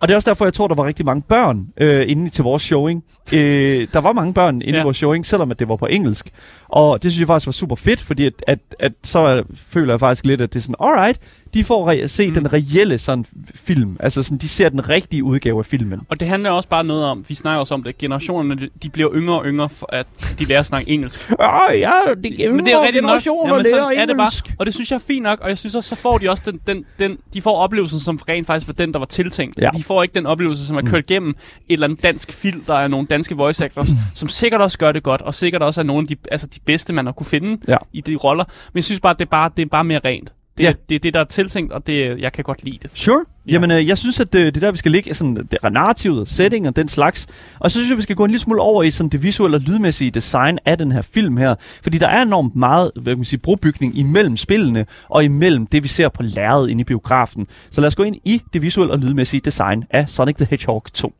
Og 0.00 0.08
det 0.08 0.14
er 0.14 0.16
også 0.16 0.30
derfor, 0.30 0.44
jeg 0.44 0.54
tror, 0.54 0.68
der 0.68 0.74
var 0.74 0.84
rigtig 0.86 1.06
mange 1.06 1.22
børn 1.22 1.66
øh, 1.80 2.04
inde 2.08 2.30
til 2.30 2.44
vores 2.44 2.62
showing. 2.62 3.04
Øh, 3.32 3.86
der 3.94 3.98
var 4.00 4.12
mange 4.12 4.34
børn 4.34 4.54
inde 4.54 4.66
Ja. 4.66 4.74
ja. 4.76 4.80
i 4.80 4.84
vores 4.84 4.96
showing, 4.96 5.26
selvom 5.26 5.50
at 5.50 5.58
det 5.58 5.68
var 5.68 5.76
på 5.76 5.86
engelsk. 5.86 6.30
Og 6.68 7.02
det 7.02 7.12
synes 7.12 7.20
jeg 7.20 7.26
faktisk 7.26 7.46
var 7.46 7.52
super 7.52 7.76
fedt, 7.76 8.00
fordi 8.00 8.26
at, 8.26 8.32
at, 8.46 8.58
at 8.78 8.92
så 9.04 9.42
føler 9.54 9.92
jeg 9.92 10.00
faktisk 10.00 10.26
lidt, 10.26 10.40
at 10.40 10.52
det 10.52 10.58
er 10.58 10.62
sådan, 10.62 10.74
alright, 10.80 11.18
de 11.54 11.64
får 11.64 11.92
re- 11.92 12.06
se 12.06 12.28
Mm. 12.28 12.34
den 12.34 12.52
reelle 12.52 12.98
sådan 12.98 13.24
film. 13.54 13.96
Altså 14.00 14.22
sådan, 14.22 14.38
de 14.38 14.48
ser 14.48 14.68
den 14.68 14.88
rigtige 14.88 15.24
udgave 15.24 15.58
af 15.58 15.66
filmen. 15.66 16.00
Og 16.08 16.20
det 16.20 16.28
handler 16.28 16.50
også 16.50 16.68
bare 16.68 16.84
noget 16.84 17.04
om, 17.04 17.24
vi 17.28 17.34
snakker 17.34 17.58
også 17.60 17.74
om 17.74 17.82
det, 17.82 17.98
generationerne, 17.98 18.54
de- 18.60 18.68
de 18.82 18.88
bliver 18.90 19.10
yngre 19.14 19.38
og 19.38 19.44
yngre, 19.46 19.68
for 19.68 19.88
at 19.94 20.06
de 20.38 20.44
lærer 20.44 20.60
at 20.60 20.66
snakke 20.66 20.90
engelsk. 20.90 21.30
Åh, 21.40 21.78
ja, 21.78 21.90
det 22.08 22.54
Men 22.54 22.64
det 22.66 22.72
er 22.72 22.80
rigtigt 22.82 23.02
nok. 23.04 23.22
Jamen, 23.26 23.64
sådan 23.70 23.98
er 23.98 24.06
det 24.06 24.16
bare. 24.16 24.30
Og 24.58 24.66
det 24.66 24.74
synes 24.74 24.90
jeg 24.90 24.96
er 24.96 25.00
fint 25.06 25.22
nok, 25.22 25.40
og 25.40 25.48
jeg 25.48 25.58
synes 25.58 25.74
også, 25.74 25.88
så 25.96 26.02
får 26.02 26.18
de 26.18 26.30
også 26.30 26.42
den, 26.50 26.60
den, 26.66 26.84
den 26.98 27.18
de 27.34 27.42
får 27.42 27.56
oplevelsen, 27.56 28.00
som 28.00 28.16
rent 28.28 28.46
faktisk 28.46 28.66
var 28.66 28.72
den, 28.72 28.92
der 28.92 28.98
var 28.98 29.06
tiltænkt. 29.06 29.58
Ja. 29.58 29.70
De 29.76 29.82
får 29.90 30.02
ikke 30.02 30.14
den 30.14 30.26
oplevelse, 30.26 30.66
som 30.66 30.76
er 30.76 30.82
kørt 30.82 31.10
igennem 31.10 31.28
et 31.30 31.36
eller 31.68 31.86
andet 31.86 32.02
dansk 32.02 32.32
film, 32.32 32.60
der 32.64 32.74
er 32.74 32.88
nogle 32.88 33.06
danske 33.06 33.36
voice 33.36 33.64
actors, 33.64 33.88
som 34.14 34.28
sikkert 34.28 34.60
også 34.60 34.78
gør 34.78 34.92
det 34.92 35.02
godt, 35.02 35.22
og 35.22 35.34
sikkert 35.34 35.62
også 35.62 35.80
er 35.80 35.84
nogle 35.84 36.02
af 36.02 36.08
de, 36.08 36.16
altså 36.30 36.46
de 36.46 36.60
bedste, 36.66 36.92
man 36.92 37.06
har 37.06 37.12
kunne 37.12 37.26
finde 37.26 37.58
Ja. 37.68 37.76
i 37.92 38.00
de 38.00 38.16
roller. 38.16 38.44
Men 38.44 38.76
jeg 38.78 38.84
synes 38.84 39.00
bare, 39.00 39.14
det 39.14 39.20
er 39.20 39.30
bare, 39.30 39.50
det 39.56 39.62
er 39.62 39.66
bare 39.66 39.84
mere 39.84 40.00
rent. 40.04 40.32
Det, 40.58 40.64
Ja. 40.64 40.72
det 40.88 40.94
er 40.94 40.98
det, 40.98 41.14
der 41.14 41.20
er 41.20 41.24
tiltænkt, 41.24 41.72
og 41.72 41.86
det, 41.86 42.20
jeg 42.20 42.32
kan 42.32 42.44
godt 42.44 42.64
lide 42.64 42.78
det. 42.82 42.90
Sure. 42.94 43.24
Jamen, 43.46 43.70
øh, 43.70 43.88
jeg 43.88 43.98
synes, 43.98 44.20
at 44.20 44.34
øh, 44.34 44.44
det, 44.44 44.54
det 44.54 44.62
der, 44.62 44.70
vi 44.70 44.78
skal 44.78 44.92
ligge, 44.92 45.14
sådan 45.14 45.36
det 45.36 45.58
er 45.62 45.68
narrativet, 45.68 46.28
setting 46.28 46.68
og 46.68 46.76
den 46.76 46.88
slags. 46.88 47.26
Og 47.58 47.70
så 47.70 47.78
synes 47.78 47.90
jeg, 47.90 47.96
vi 47.96 48.02
skal 48.02 48.16
gå 48.16 48.24
en 48.24 48.30
lille 48.30 48.40
smule 48.40 48.60
over 48.60 48.82
i 48.82 48.90
sådan 48.90 49.10
det 49.10 49.22
visuelle 49.22 49.56
og 49.56 49.60
lydmæssige 49.60 50.10
design 50.10 50.58
af 50.66 50.78
den 50.78 50.92
her 50.92 51.02
film 51.02 51.36
her. 51.36 51.54
Fordi 51.82 51.98
der 51.98 52.08
er 52.08 52.22
enormt 52.22 52.56
meget, 52.56 52.90
hvad 52.94 53.12
kan 53.12 53.18
man 53.18 53.24
sige, 53.24 53.40
brobygning 53.40 53.98
imellem 53.98 54.36
spillene 54.36 54.86
og 55.08 55.24
imellem 55.24 55.66
det, 55.66 55.82
vi 55.82 55.88
ser 55.88 56.08
på 56.08 56.22
lærredet 56.22 56.70
inde 56.70 56.80
i 56.80 56.84
biografen. 56.84 57.46
Så 57.70 57.80
lad 57.80 57.86
os 57.86 57.94
gå 57.94 58.02
ind 58.02 58.16
i 58.24 58.42
det 58.52 58.62
visuelle 58.62 58.92
og 58.92 58.98
lydmæssige 58.98 59.40
design 59.40 59.84
af 59.90 60.08
Sonic 60.08 60.36
the 60.36 60.46
Hedgehog 60.50 60.84
2. 60.94 61.12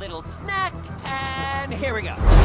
Little 0.00 0.22
snack, 0.22 0.74
and 1.04 1.74
here 1.74 1.94
we 1.94 2.00
go. 2.00 2.39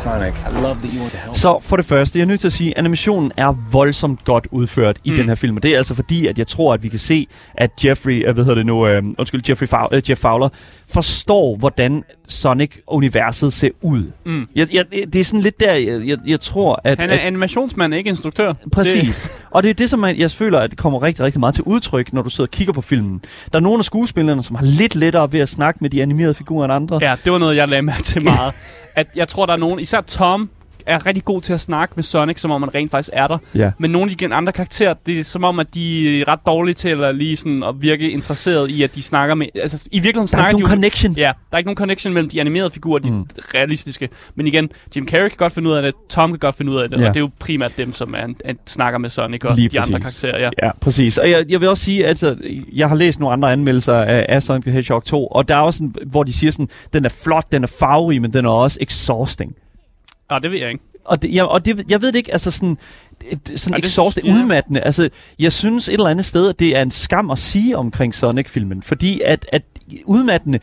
Sonic, 0.00 0.34
I 0.34 0.52
love 0.62 0.74
that 0.74 0.92
you 0.94 1.00
want 1.00 1.12
to 1.12 1.18
help. 1.18 1.36
Så 1.36 1.58
for 1.62 1.76
det 1.76 1.84
første, 1.84 2.18
jeg 2.18 2.24
er 2.24 2.26
nødt 2.28 2.40
til 2.40 2.48
at 2.48 2.52
sige, 2.52 2.70
at 2.70 2.76
animationen 2.78 3.32
er 3.36 3.52
voldsomt 3.72 4.24
godt 4.24 4.48
udført 4.50 4.98
i 5.04 5.10
Mm. 5.10 5.16
den 5.16 5.28
her 5.28 5.34
film. 5.34 5.56
Og 5.56 5.62
det 5.62 5.70
er 5.72 5.76
altså 5.76 5.94
fordi, 5.94 6.26
at 6.26 6.38
jeg 6.38 6.46
tror, 6.46 6.74
at 6.74 6.82
vi 6.82 6.88
kan 6.88 6.98
se, 6.98 7.26
at 7.54 7.70
Jeffrey, 7.84 8.26
øh, 8.28 8.34
hvad 8.34 8.44
hedder 8.44 8.54
det 8.54 8.66
nu, 8.66 8.86
øh, 8.86 9.02
undskyld, 9.18 9.42
Jeffrey 9.48 9.66
Faw- 9.66 9.88
øh, 9.92 10.02
Jeff 10.10 10.20
Fowler, 10.20 10.48
forstår, 10.92 11.56
hvordan 11.56 12.04
Sonic-universet 12.28 13.52
ser 13.52 13.70
ud. 13.82 14.12
Mm. 14.26 14.48
Jeg, 14.54 14.74
jeg, 14.74 14.84
det 14.92 15.16
er 15.16 15.24
sådan 15.24 15.40
lidt 15.40 15.60
der, 15.60 15.72
jeg, 15.72 16.06
jeg, 16.06 16.18
jeg 16.26 16.40
tror, 16.40 16.80
at... 16.84 16.98
Han 16.98 17.10
er 17.10 17.14
at 17.14 17.20
animationsmand, 17.20 17.94
ikke 17.94 18.10
instruktør. 18.10 18.52
Præcis. 18.72 19.30
Og 19.50 19.62
det 19.62 19.70
er 19.70 19.74
det, 19.74 19.90
som 19.90 19.98
man, 19.98 20.18
jeg 20.18 20.30
føler, 20.30 20.58
at 20.58 20.70
det 20.70 20.78
kommer 20.78 21.02
rigtig, 21.02 21.24
rigtig 21.24 21.40
meget 21.40 21.54
til 21.54 21.64
udtryk, 21.64 22.12
når 22.12 22.22
du 22.22 22.30
sidder 22.30 22.48
og 22.48 22.50
kigger 22.50 22.72
på 22.72 22.82
filmen. 22.82 23.22
Der 23.52 23.58
er 23.58 23.62
nogle 23.62 23.78
af 23.78 23.84
skuespillerne, 23.84 24.42
som 24.42 24.56
har 24.56 24.64
lidt 24.64 24.94
lettere 24.94 25.32
ved 25.32 25.40
at 25.40 25.48
snakke 25.48 25.78
med 25.80 25.90
de 25.90 26.02
animerede 26.02 26.34
figurer 26.34 26.64
end 26.64 26.72
andre. 26.72 26.98
Ja, 27.02 27.16
det 27.24 27.32
var 27.32 27.38
noget, 27.38 27.56
jeg 27.56 27.68
lagde 27.68 27.82
mærke 27.82 28.02
til 28.02 28.22
meget. 28.22 28.54
at 28.96 29.06
jeg 29.16 29.28
tror, 29.28 29.46
der 29.46 29.52
er 29.52 29.56
nogen, 29.56 29.80
især 29.80 30.00
Tom, 30.00 30.50
er 30.90 31.06
rigtig 31.06 31.24
god 31.24 31.42
til 31.42 31.52
at 31.52 31.60
snakke 31.60 31.92
med 31.96 32.02
Sonic, 32.02 32.40
som 32.40 32.50
om 32.50 32.60
man 32.60 32.74
rent 32.74 32.90
faktisk 32.90 33.10
er 33.12 33.26
der. 33.26 33.38
Ja. 33.54 33.70
Men 33.78 33.90
nogle 33.90 34.10
af 34.10 34.16
de 34.16 34.34
andre 34.34 34.52
karakterer, 34.52 34.94
det 35.06 35.18
er 35.20 35.24
som 35.24 35.44
om, 35.44 35.58
at 35.58 35.74
de 35.74 36.20
er 36.20 36.28
ret 36.28 36.40
dårlige 36.46 36.74
til 36.74 36.88
at, 36.88 37.14
lige 37.14 37.36
sådan, 37.36 37.62
at 37.62 37.74
virke 37.82 38.10
interesseret 38.10 38.70
i, 38.70 38.82
at 38.82 38.94
de 38.94 39.02
snakker 39.02 39.34
med... 39.34 39.46
Altså, 39.54 39.78
i 39.92 40.00
virkeligheden 40.00 40.14
Der 40.16 40.20
er 40.22 40.26
snakker 40.26 40.48
ikke 40.48 40.56
de 40.56 40.60
nogen 40.62 40.76
connection. 40.76 41.12
Ja, 41.16 41.32
der 41.50 41.54
er 41.54 41.58
ikke 41.58 41.68
nogen 41.68 41.76
connection 41.76 42.14
mellem 42.14 42.30
de 42.30 42.40
animerede 42.40 42.70
figurer 42.70 42.98
og 42.98 43.04
de 43.04 43.10
Mm. 43.10 43.26
realistiske. 43.54 44.08
Men 44.34 44.46
igen, 44.46 44.68
Jim 44.96 45.08
Carrey 45.08 45.28
kan 45.28 45.36
godt 45.38 45.52
finde 45.52 45.70
ud 45.70 45.74
af 45.74 45.82
det, 45.82 45.94
Tom 46.08 46.30
kan 46.30 46.38
godt 46.38 46.54
finde 46.54 46.72
ud 46.72 46.76
af 46.80 46.88
det, 46.88 47.00
Ja. 47.00 47.08
og 47.08 47.14
det 47.14 47.20
er 47.20 47.24
jo 47.24 47.30
primært 47.38 47.72
dem, 47.78 47.92
som 47.92 48.14
er, 48.14 48.26
er, 48.44 48.52
snakker 48.66 48.98
med 48.98 49.10
Sonic 49.10 49.44
og 49.44 49.56
Lige 49.56 49.68
de 49.68 49.80
andre 49.80 50.00
præcis. 50.00 50.20
karakterer. 50.20 50.40
Ja. 50.60 50.66
Ja, 50.66 50.70
præcis. 50.80 51.18
Og 51.18 51.30
jeg, 51.30 51.44
jeg 51.48 51.60
vil 51.60 51.68
også 51.68 51.84
sige, 51.84 52.02
at 52.04 52.08
altså, 52.08 52.36
jeg 52.72 52.88
har 52.88 52.96
læst 52.96 53.20
nogle 53.20 53.32
andre 53.32 53.52
anmeldelser 53.52 53.94
af, 53.94 54.26
af 54.28 54.42
Sonic 54.42 54.62
the 54.62 54.72
Hedgehog 54.72 55.04
2, 55.04 55.26
og 55.26 55.48
der 55.48 55.56
er 55.56 55.60
også 55.60 55.78
sådan, 55.78 55.94
hvor 56.10 56.22
de 56.22 56.32
siger 56.32 56.50
sådan, 56.50 56.68
den 56.92 57.04
er 57.04 57.08
flot, 57.08 57.52
den 57.52 57.62
er 57.62 57.66
farverig, 57.80 58.22
men 58.22 58.32
den 58.32 58.44
er 58.44 58.50
også 58.50 58.78
exhausting. 58.80 59.54
Og 60.30 60.42
det 60.42 60.50
ved 60.50 60.58
jeg 60.58 60.68
ikke. 60.70 60.84
Og, 61.04 61.22
det, 61.22 61.34
jeg, 61.34 61.44
og 61.44 61.64
det, 61.64 61.90
jeg 61.90 62.02
ved 62.02 62.12
det 62.12 62.18
ikke, 62.18 62.32
altså 62.32 62.50
sådan, 62.50 62.78
et- 63.30 63.52
sådan 63.56 63.74
Ej, 63.74 63.76
det 63.76 63.84
exhausting, 63.84 64.26
synes- 64.26 64.38
ja. 64.38 64.42
udmattende. 64.42 64.80
Altså, 64.80 65.08
jeg 65.38 65.52
synes 65.52 65.88
et 65.88 65.92
eller 65.92 66.06
andet 66.06 66.24
sted, 66.24 66.48
at 66.48 66.58
det 66.58 66.76
er 66.76 66.82
en 66.82 66.90
skam 66.90 67.30
at 67.30 67.38
sige 67.38 67.76
omkring 67.76 68.14
Sonic-filmen, 68.14 68.82
fordi 68.82 69.20
at, 69.24 69.46
at 69.52 69.62
udmattende 70.04 70.58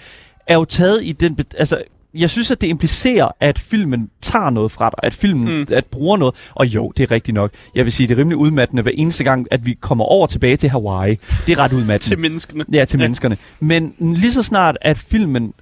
er 0.48 0.56
jo 0.56 0.66
taget 0.66 1.00
i 1.04 1.12
den... 1.12 1.40
Altså, 1.58 1.82
jeg 2.14 2.30
synes, 2.30 2.52
at 2.52 2.62
det 2.62 2.68
implicerer, 2.68 3.28
at 3.40 3.60
filmen 3.60 4.10
tager 4.22 4.50
noget 4.50 4.72
fra 4.72 4.90
dig, 4.90 5.00
at 5.04 5.14
filmen 5.14 5.58
Mm. 5.60 5.66
at 5.74 5.86
bruger 5.86 6.18
noget. 6.18 6.36
Og 6.56 6.66
jo, 6.68 6.92
det 6.98 7.04
er 7.04 7.12
rigtigt 7.12 7.36
nok. 7.36 7.52
Jeg 7.76 7.86
vil 7.86 7.94
sige, 7.94 8.08
det 8.08 8.14
er 8.14 8.20
rimelig 8.20 8.38
udmattende 8.38 8.82
hver 8.84 8.92
eneste 8.96 9.24
gang, 9.24 9.48
at 9.52 9.66
vi 9.66 9.74
kommer 9.82 10.06
over 10.06 10.28
tilbage 10.28 10.58
til 10.58 10.70
Hawaii. 10.70 11.16
Det 11.46 11.54
er 11.54 11.60
ret 11.60 11.74
udmattende. 11.74 12.10
Til 12.16 12.20
menneskene. 12.20 12.66
Ja, 12.74 12.86
til 12.86 12.98
Ja. 12.98 13.04
menneskerne. 13.04 13.38
Men 13.60 13.94
lige 14.00 14.32
så 14.32 14.44
snart, 14.44 14.78
at 14.82 14.98
filmen 14.98 15.54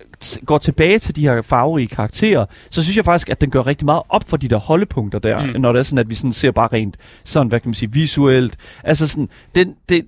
går 0.45 0.57
tilbage 0.57 0.99
til 0.99 1.15
de 1.15 1.21
her 1.21 1.41
farverige 1.41 1.87
karakterer, 1.87 2.45
så 2.69 2.83
synes 2.83 2.97
jeg 2.97 3.05
faktisk, 3.05 3.29
at 3.29 3.41
den 3.41 3.49
gør 3.49 3.67
rigtig 3.67 3.85
meget 3.85 4.01
op 4.09 4.23
for 4.29 4.37
de 4.37 4.47
der 4.47 4.57
holdepunkter 4.57 5.19
der, 5.19 5.45
Mm. 5.45 5.61
når 5.61 5.71
det 5.71 5.79
er 5.79 5.83
sådan, 5.83 5.97
at 5.99 6.09
vi 6.09 6.15
sådan 6.15 6.33
ser 6.33 6.51
bare 6.51 6.69
rent 6.73 6.97
sådan, 7.23 7.47
hvad 7.47 7.59
kan 7.59 7.69
man 7.69 7.75
sige, 7.75 7.91
visuelt. 7.91 8.57
Altså 8.83 9.07
sådan, 9.07 9.29
den, 9.55 9.75
det, 9.89 10.05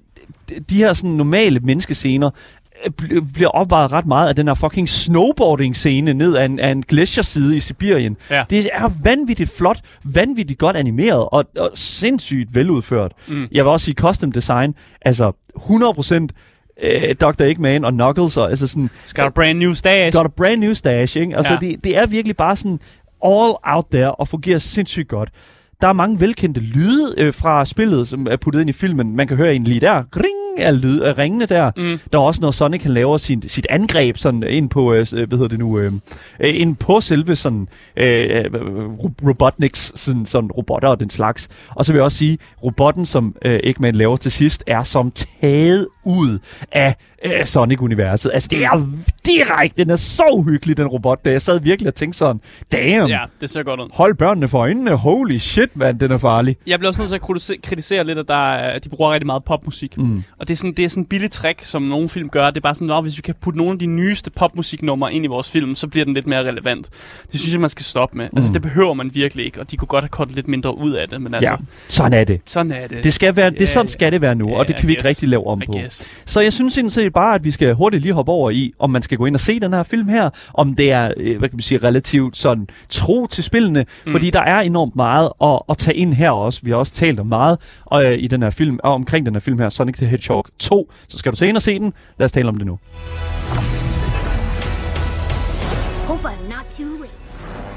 de 0.70 0.76
her 0.78 0.94
sådan 0.94 1.10
normale 1.12 1.60
menneskescener, 1.60 2.30
bliver 3.34 3.50
opvejet 3.50 3.92
ret 3.94 4.06
meget 4.06 4.30
af 4.30 4.36
den 4.36 4.48
her 4.48 4.54
fucking 4.54 4.90
snowboarding-scene 4.90 6.14
ned 6.14 6.36
af 6.36 6.46
en, 6.46 6.60
af 6.60 6.70
en 6.70 6.84
glacierside 6.84 7.56
i 7.56 7.60
Sibirien. 7.60 8.18
Ja. 8.32 8.44
Det 8.50 8.70
er 8.74 8.92
vanvittigt 9.04 9.52
flot, 9.58 9.80
vanvittigt 10.06 10.60
godt 10.60 10.76
animeret 10.76 11.28
og, 11.32 11.46
og 11.58 11.72
sindssygt 11.74 12.56
veludført. 12.56 13.12
Mm. 13.28 13.48
Jeg 13.52 13.66
vil 13.66 13.72
også 13.72 13.84
sige 13.86 13.96
custom 13.96 14.32
design, 14.32 14.76
altså 15.02 15.32
100% 15.56 16.28
øh, 16.84 17.16
Dr. 17.16 17.42
Eggman 17.44 17.86
og 17.86 17.92
Knuckles, 17.92 18.38
og 18.38 18.50
altså 18.50 18.68
sådan, 18.68 18.90
Skal 19.06 19.24
der 19.24 19.30
brand 19.30 19.60
new 19.60 19.74
stash? 19.74 20.18
got 20.18 20.26
a 20.26 20.30
brand 20.38 20.60
new 20.60 20.74
stash, 20.74 21.18
ikke? 21.18 21.38
Altså, 21.38 21.54
ja. 21.54 21.60
det, 21.60 21.84
det 21.84 21.98
er 21.98 22.06
virkelig 22.06 22.38
bare 22.38 22.56
sådan 22.56 22.80
all 23.26 23.54
out 23.64 23.86
there 23.92 24.16
og 24.16 24.28
fungerer 24.28 24.60
sindssygt 24.60 25.08
godt. 25.08 25.30
Der 25.82 25.88
er 25.88 25.94
mange 25.94 26.20
velkendte 26.20 26.62
lyde 26.62 27.14
øh, 27.18 27.34
fra 27.34 27.66
spillet, 27.66 28.08
som 28.08 28.28
er 28.28 28.36
puttet 28.36 28.62
ind 28.62 28.70
i 28.70 28.74
filmen. 28.74 29.16
Man 29.16 29.28
kan 29.28 29.38
høre 29.38 29.56
en 29.56 29.64
lige 29.64 29.80
der. 29.80 30.04
Gring 30.12 30.47
af, 30.58 30.82
lyd, 30.82 31.00
af 31.00 31.18
ringene 31.18 31.46
der. 31.46 31.72
Mm. 31.78 32.00
Der 32.14 32.20
er 32.20 32.24
også, 32.24 32.42
når 32.42 32.52
Sonic 32.52 32.82
kan 32.82 32.92
lave 32.92 33.20
sin, 33.20 33.42
sit 33.48 33.68
angreb 33.70 34.18
sådan 34.18 34.44
ind 34.44 34.70
på, 34.70 34.94
øh, 34.94 35.06
hvad 35.12 35.28
hedder 35.32 35.48
det 35.48 35.60
nu, 35.60 35.80
øh, 35.80 35.92
øh, 36.40 36.60
ind 36.62 36.76
på 36.76 37.02
selve 37.02 37.36
sådan, 37.36 37.68
øh, 37.98 38.36
øh, 38.36 38.44
ro- 39.04 39.28
Robotniks 39.28 39.92
sådan, 39.96 40.26
sådan 40.26 40.52
robotter 40.52 40.90
og 40.90 41.00
den 41.00 41.10
slags. 41.10 41.50
Og 41.70 41.86
så 41.86 41.92
vil 41.94 41.98
jeg 41.98 42.04
også 42.04 42.18
sige, 42.18 42.38
robotten, 42.64 43.06
som 43.06 43.36
øh, 43.46 43.60
Eggman 43.64 43.96
laver 43.96 44.16
til 44.18 44.32
sidst, 44.32 44.64
er 44.68 44.84
som 44.84 45.12
taget 45.12 45.88
ud 46.08 46.40
af 46.72 46.96
øh, 47.26 47.46
Sonic-universet. 47.46 48.32
Altså, 48.34 48.50
det 48.52 48.64
er 48.64 48.88
direkte, 49.26 49.84
den 49.84 49.90
er 49.90 49.96
så 49.96 50.24
uhyggelig, 50.34 50.78
den 50.78 50.88
robot 50.88 51.26
der. 51.26 51.32
Jeg 51.32 51.42
sad 51.42 51.60
virkelig 51.60 51.88
og 51.88 51.96
tænkte 51.96 52.18
sådan, 52.18 52.42
damn, 52.72 53.08
Ja, 53.08 53.20
det 53.42 53.50
ser 53.50 53.64
godt 53.64 53.80
ud. 53.80 53.90
hold 53.94 54.16
børnene 54.16 54.48
for 54.48 54.60
øjnene, 54.60 54.96
holy 54.96 55.38
shit, 55.38 55.70
mand, 55.78 56.00
den 56.00 56.12
er 56.12 56.18
farlig. 56.18 56.58
Jeg 56.68 56.80
bliver 56.80 56.90
også 56.90 57.02
nødt 57.02 57.10
til 57.46 57.54
at 57.54 57.62
kritisere- 57.62 58.04
lidt, 58.04 58.18
at, 58.20 58.28
der, 58.28 58.34
er- 58.54 58.72
at 58.74 58.84
de 58.84 58.90
bruger 58.90 59.12
rigtig 59.14 59.26
meget 59.26 59.44
popmusik. 59.44 59.98
Mm. 59.98 60.24
Og 60.40 60.48
det 60.48 60.54
er 60.54 60.58
sådan 60.58 60.74
det 60.74 60.86
er 60.86 60.90
sådan 60.90 61.04
en 61.04 61.08
billig 61.08 61.32
trick, 61.32 61.64
som 61.64 61.82
nogle 61.82 62.10
film 62.10 62.30
gør. 62.30 62.46
Det 62.50 62.58
er 62.58 62.62
bare 62.62 62.76
sådan, 62.76 62.90
at 62.92 63.02
hvis 63.02 63.18
vi 63.18 63.22
kan 63.22 63.36
putte 63.42 63.58
nogle 63.58 63.72
af 63.74 63.80
de 63.80 63.86
nyeste 63.86 64.32
popmusiknumre 64.32 65.14
ind 65.14 65.26
i 65.26 65.28
vores 65.28 65.52
film, 65.52 65.76
så 65.76 65.88
bliver 65.88 66.06
den 66.06 66.14
lidt 66.14 66.28
mere 66.28 66.40
relevant. 66.44 66.90
Det 67.32 67.40
synes 67.40 67.54
jeg, 67.54 67.62
man 67.62 67.70
skal 67.70 67.86
stoppe 67.86 68.18
med. 68.18 68.26
Altså, 68.26 68.48
Mm. 68.48 68.54
det 68.54 68.62
behøver 68.62 68.94
man 68.94 69.12
virkelig 69.14 69.46
ikke, 69.46 69.60
og 69.60 69.72
de 69.72 69.78
kunne 69.78 69.88
godt 69.88 70.04
have 70.04 70.10
kortet 70.10 70.36
lidt 70.36 70.48
mindre 70.48 70.78
ud 70.78 70.92
af 70.92 71.10
det. 71.10 71.22
Men 71.22 71.34
altså, 71.34 71.52
Ja, 71.52 71.58
sådan 71.88 72.14
er 72.14 72.24
det. 72.24 72.42
sådan 72.46 72.72
er 72.72 72.88
det. 72.88 73.04
Det 73.04 73.14
skal 73.14 73.36
være, 73.36 73.50
det 73.50 73.70
sådan 73.70 73.88
skal 73.88 74.12
det 74.12 74.22
være 74.22 74.36
nu, 74.36 74.56
og 74.56 74.68
det 74.68 74.76
kan 74.76 74.88
vi 74.88 74.92
ikke 74.94 75.02
guess. 75.04 75.10
rigtig 75.10 75.30
lave 75.30 75.48
om 75.48 75.62
I 75.62 75.66
på. 75.66 75.72
guess. 75.72 75.97
Yes. 76.02 76.24
Så 76.26 76.42
jeg 76.42 76.54
synes 76.54 76.74
sådan 76.74 76.90
set 76.90 77.14
bare, 77.14 77.36
at 77.36 77.44
vi 77.44 77.52
skal 77.52 77.74
hurtigt 77.74 78.02
lige 78.04 78.14
hoppe 78.14 78.32
over 78.32 78.52
i, 78.52 78.74
om 78.80 78.90
man 78.90 79.02
skal 79.02 79.18
gå 79.18 79.26
ind 79.26 79.36
og 79.36 79.40
se 79.40 79.60
den 79.60 79.74
her 79.74 79.84
film 79.84 80.08
her, 80.08 80.30
om 80.54 80.76
det 80.76 80.92
er, 80.92 81.12
øh, 81.18 81.38
hvad 81.38 81.50
kan 81.50 81.56
man 81.56 81.62
sige, 81.62 81.78
relativt 81.78 82.38
sådan 82.38 82.68
tro 82.90 83.28
til 83.28 83.44
spillene, 83.44 83.86
mm. 84.06 84.12
fordi 84.12 84.30
der 84.30 84.42
er 84.42 84.60
enormt 84.60 84.96
meget 84.96 85.30
at, 85.44 85.60
at 85.70 85.78
tage 85.78 85.98
ind 85.98 86.14
her 86.14 86.32
også. 86.32 86.60
Vi 86.64 86.72
har 86.72 86.78
også 86.78 86.94
talt 86.94 87.20
om 87.20 87.28
meget 87.28 87.82
og, 87.86 88.06
øh, 88.06 88.18
i 88.20 88.28
den 88.28 88.44
her 88.44 88.50
film, 88.50 88.80
og 88.84 88.94
omkring 88.94 89.26
den 89.26 89.36
her 89.36 89.40
film 89.40 89.60
her, 89.60 89.70
Sonic 89.70 89.96
the 89.96 90.06
Hedgehog 90.06 90.46
2. 90.60 90.92
Så 91.08 91.18
skal 91.18 91.32
du 91.32 91.38
se 91.38 91.48
ind 91.48 91.56
og 91.56 91.62
se 91.62 91.80
den. 91.80 91.94
Lad 92.20 92.26
os 92.26 92.32
tale 92.32 92.48
om 92.48 92.58
det 92.58 92.66
nu. 92.66 92.80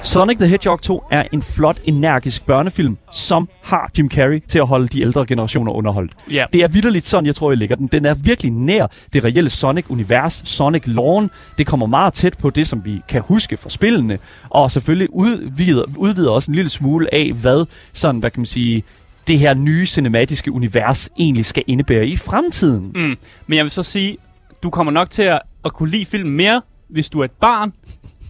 Sonic 0.02 0.38
the 0.38 0.46
Hedgehog 0.46 0.82
2 0.82 1.02
er 1.10 1.24
en 1.32 1.42
flot, 1.42 1.78
energisk 1.84 2.46
børnefilm, 2.46 2.98
som 3.12 3.48
har 3.62 3.90
Jim 3.98 4.10
Carrey 4.10 4.42
til 4.48 4.58
at 4.58 4.66
holde 4.66 4.88
de 4.88 5.00
ældre 5.00 5.26
generationer 5.26 5.72
underholdt. 5.72 6.12
Ja. 6.30 6.44
Det 6.52 6.62
er 6.62 6.68
vidderligt 6.68 7.06
sådan, 7.06 7.26
jeg 7.26 7.34
tror, 7.34 7.50
jeg 7.50 7.58
lægger 7.58 7.76
den. 7.76 7.86
Den 7.86 8.04
er 8.04 8.14
virkelig 8.14 8.52
nær 8.52 8.86
det 9.12 9.24
reelle 9.24 9.50
Sonic-univers, 9.50 10.42
Sonic 10.44 10.82
Lawn. 10.86 11.30
Det 11.58 11.66
kommer 11.66 11.86
meget 11.86 12.12
tæt 12.12 12.38
på 12.38 12.50
det, 12.50 12.66
som 12.66 12.84
vi 12.84 13.00
kan 13.08 13.22
huske 13.22 13.56
fra 13.56 13.70
spillene, 13.70 14.18
og 14.48 14.70
selvfølgelig 14.70 15.14
udvider, 15.14 15.84
udvider 15.96 16.30
også 16.30 16.50
en 16.50 16.54
lille 16.54 16.70
smule 16.70 17.14
af, 17.14 17.32
hvad 17.32 17.66
sådan, 17.92 18.20
hvad 18.20 18.30
kan 18.30 18.40
man 18.40 18.46
sige, 18.46 18.84
det 19.26 19.38
her 19.38 19.54
nye 19.54 19.86
cinematiske 19.86 20.52
univers 20.52 21.10
egentlig 21.18 21.44
skal 21.44 21.62
indebære 21.66 22.06
i 22.06 22.16
fremtiden. 22.16 22.92
Mm. 22.94 23.16
Men 23.46 23.56
jeg 23.56 23.64
vil 23.64 23.70
så 23.70 23.82
sige, 23.82 24.16
du 24.62 24.70
kommer 24.70 24.92
nok 24.92 25.10
til 25.10 25.22
at, 25.22 25.40
at 25.64 25.72
kunne 25.72 25.90
lide 25.90 26.06
film 26.06 26.28
mere, 26.28 26.62
hvis 26.88 27.08
du 27.10 27.20
er 27.20 27.24
et 27.24 27.30
barn, 27.40 27.72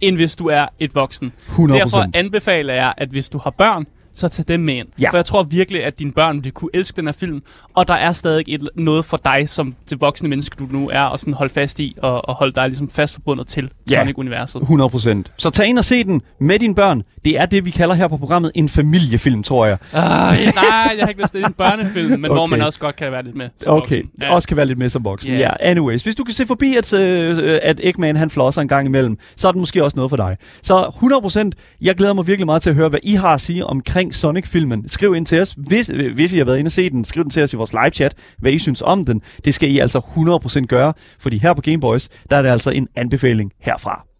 end 0.01 0.15
hvis 0.15 0.35
du 0.35 0.47
er 0.47 0.65
et 0.79 0.95
voksen. 0.95 1.33
100%. 1.47 1.73
Derfor 1.73 2.05
anbefaler 2.13 2.73
jeg, 2.73 2.93
at 2.97 3.09
hvis 3.09 3.29
du 3.29 3.37
har 3.37 3.49
børn, 3.49 3.85
så 4.13 4.27
tag 4.27 4.45
dem 4.47 4.59
med 4.59 4.73
ind. 4.75 4.87
Ja. 5.01 5.09
For 5.09 5.17
jeg 5.17 5.25
tror 5.25 5.43
virkelig, 5.43 5.83
at 5.85 5.99
dine 5.99 6.11
børn 6.11 6.43
vil 6.43 6.51
kunne 6.51 6.69
elske 6.73 6.95
den 6.95 7.05
her 7.07 7.11
film, 7.13 7.41
og 7.73 7.87
der 7.87 7.93
er 7.93 8.11
stadig 8.11 8.43
et, 8.47 8.69
noget 8.75 9.05
for 9.05 9.21
dig, 9.25 9.49
som 9.49 9.75
det 9.89 10.01
voksne 10.01 10.29
menneske, 10.29 10.55
du 10.59 10.67
nu 10.71 10.89
er, 10.93 11.01
og 11.01 11.19
sådan 11.19 11.33
holde 11.33 11.53
fast 11.53 11.79
i, 11.79 11.95
og, 12.01 12.29
og 12.29 12.35
holde 12.35 12.53
dig 12.53 12.67
ligesom 12.67 12.89
fastforbundet 12.89 13.47
til 13.47 13.69
Ja. 13.91 13.95
Sonic-universet. 13.95 14.61
100%. 14.61 15.23
Så 15.37 15.49
tag 15.49 15.67
ind 15.67 15.77
og 15.77 15.85
se 15.85 16.03
den 16.03 16.21
med 16.39 16.59
dine 16.59 16.75
børn. 16.75 17.03
Det 17.25 17.39
er 17.39 17.45
det, 17.45 17.65
vi 17.65 17.71
kalder 17.71 17.95
her 17.95 18.07
på 18.07 18.17
programmet 18.17 18.51
en 18.55 18.69
familiefilm, 18.69 19.43
tror 19.43 19.65
jeg. 19.65 19.77
Ja, 19.93 19.99
nej, 19.99 20.03
jeg 20.97 20.97
har 20.99 21.07
ikke 21.07 21.21
lyst 21.21 21.33
til 21.33 21.43
en 21.45 21.53
børnefilm, 21.53 22.09
men 22.19 22.25
okay. 22.25 22.37
hvor 22.37 22.45
man 22.45 22.61
også 22.61 22.79
godt 22.79 22.95
kan 22.95 23.11
være 23.11 23.23
lidt 23.23 23.35
med 23.35 23.49
som 23.57 23.73
Okay, 23.73 23.95
voksen. 23.95 24.11
ja. 24.21 24.33
også 24.33 24.47
kan 24.47 24.57
være 24.57 24.65
lidt 24.65 24.79
med 24.79 24.89
som 24.89 25.03
voksen. 25.03 25.31
Ja, 25.31 25.37
Ja. 25.37 25.43
yeah. 25.43 25.55
anyways. 25.59 26.03
Hvis 26.03 26.15
du 26.15 26.23
kan 26.23 26.33
se 26.33 26.45
forbi, 26.45 26.75
at, 26.75 26.93
øh, 26.93 27.59
at 27.63 27.79
Eggman 27.83 28.15
han 28.15 28.29
flosser 28.29 28.61
en 28.61 28.67
gang 28.67 28.87
imellem, 28.87 29.17
så 29.35 29.47
er 29.47 29.51
det 29.51 29.59
måske 29.59 29.83
også 29.83 29.95
noget 29.95 30.09
for 30.09 30.17
dig. 30.17 30.37
Så 30.61 31.49
100%, 31.55 31.77
jeg 31.81 31.95
glæder 31.95 32.13
mig 32.13 32.27
virkelig 32.27 32.45
meget 32.45 32.61
til 32.61 32.69
at 32.69 32.75
høre, 32.75 32.89
hvad 32.89 32.99
I 33.03 33.13
har 33.13 33.33
at 33.33 33.41
sige 33.41 33.65
omkring 33.65 34.00
Sonic-filmen. 34.11 34.89
Skriv 34.89 35.15
ind 35.15 35.25
til 35.25 35.41
os, 35.41 35.55
hvis, 35.57 35.87
hvis 35.87 36.33
I 36.33 36.37
har 36.37 36.45
været 36.45 36.57
inde 36.59 36.67
og 36.67 36.71
se 36.71 36.89
den. 36.89 37.05
Skriv 37.05 37.23
den 37.23 37.31
til 37.31 37.43
os 37.43 37.53
i 37.53 37.55
vores 37.55 37.73
live-chat, 37.73 38.13
hvad 38.39 38.51
I 38.51 38.57
synes 38.57 38.81
om 38.81 39.05
den. 39.05 39.21
Det 39.45 39.53
skal 39.53 39.71
I 39.71 39.79
altså 39.79 39.99
100% 39.99 40.65
gøre, 40.65 40.93
fordi 41.19 41.37
her 41.37 41.53
på 41.53 41.61
Gameboys, 41.61 42.09
der 42.29 42.37
er 42.37 42.41
det 42.41 42.49
altså 42.49 42.71
en 42.71 42.87
anbefaling 42.95 43.51
herfra. 43.59 44.10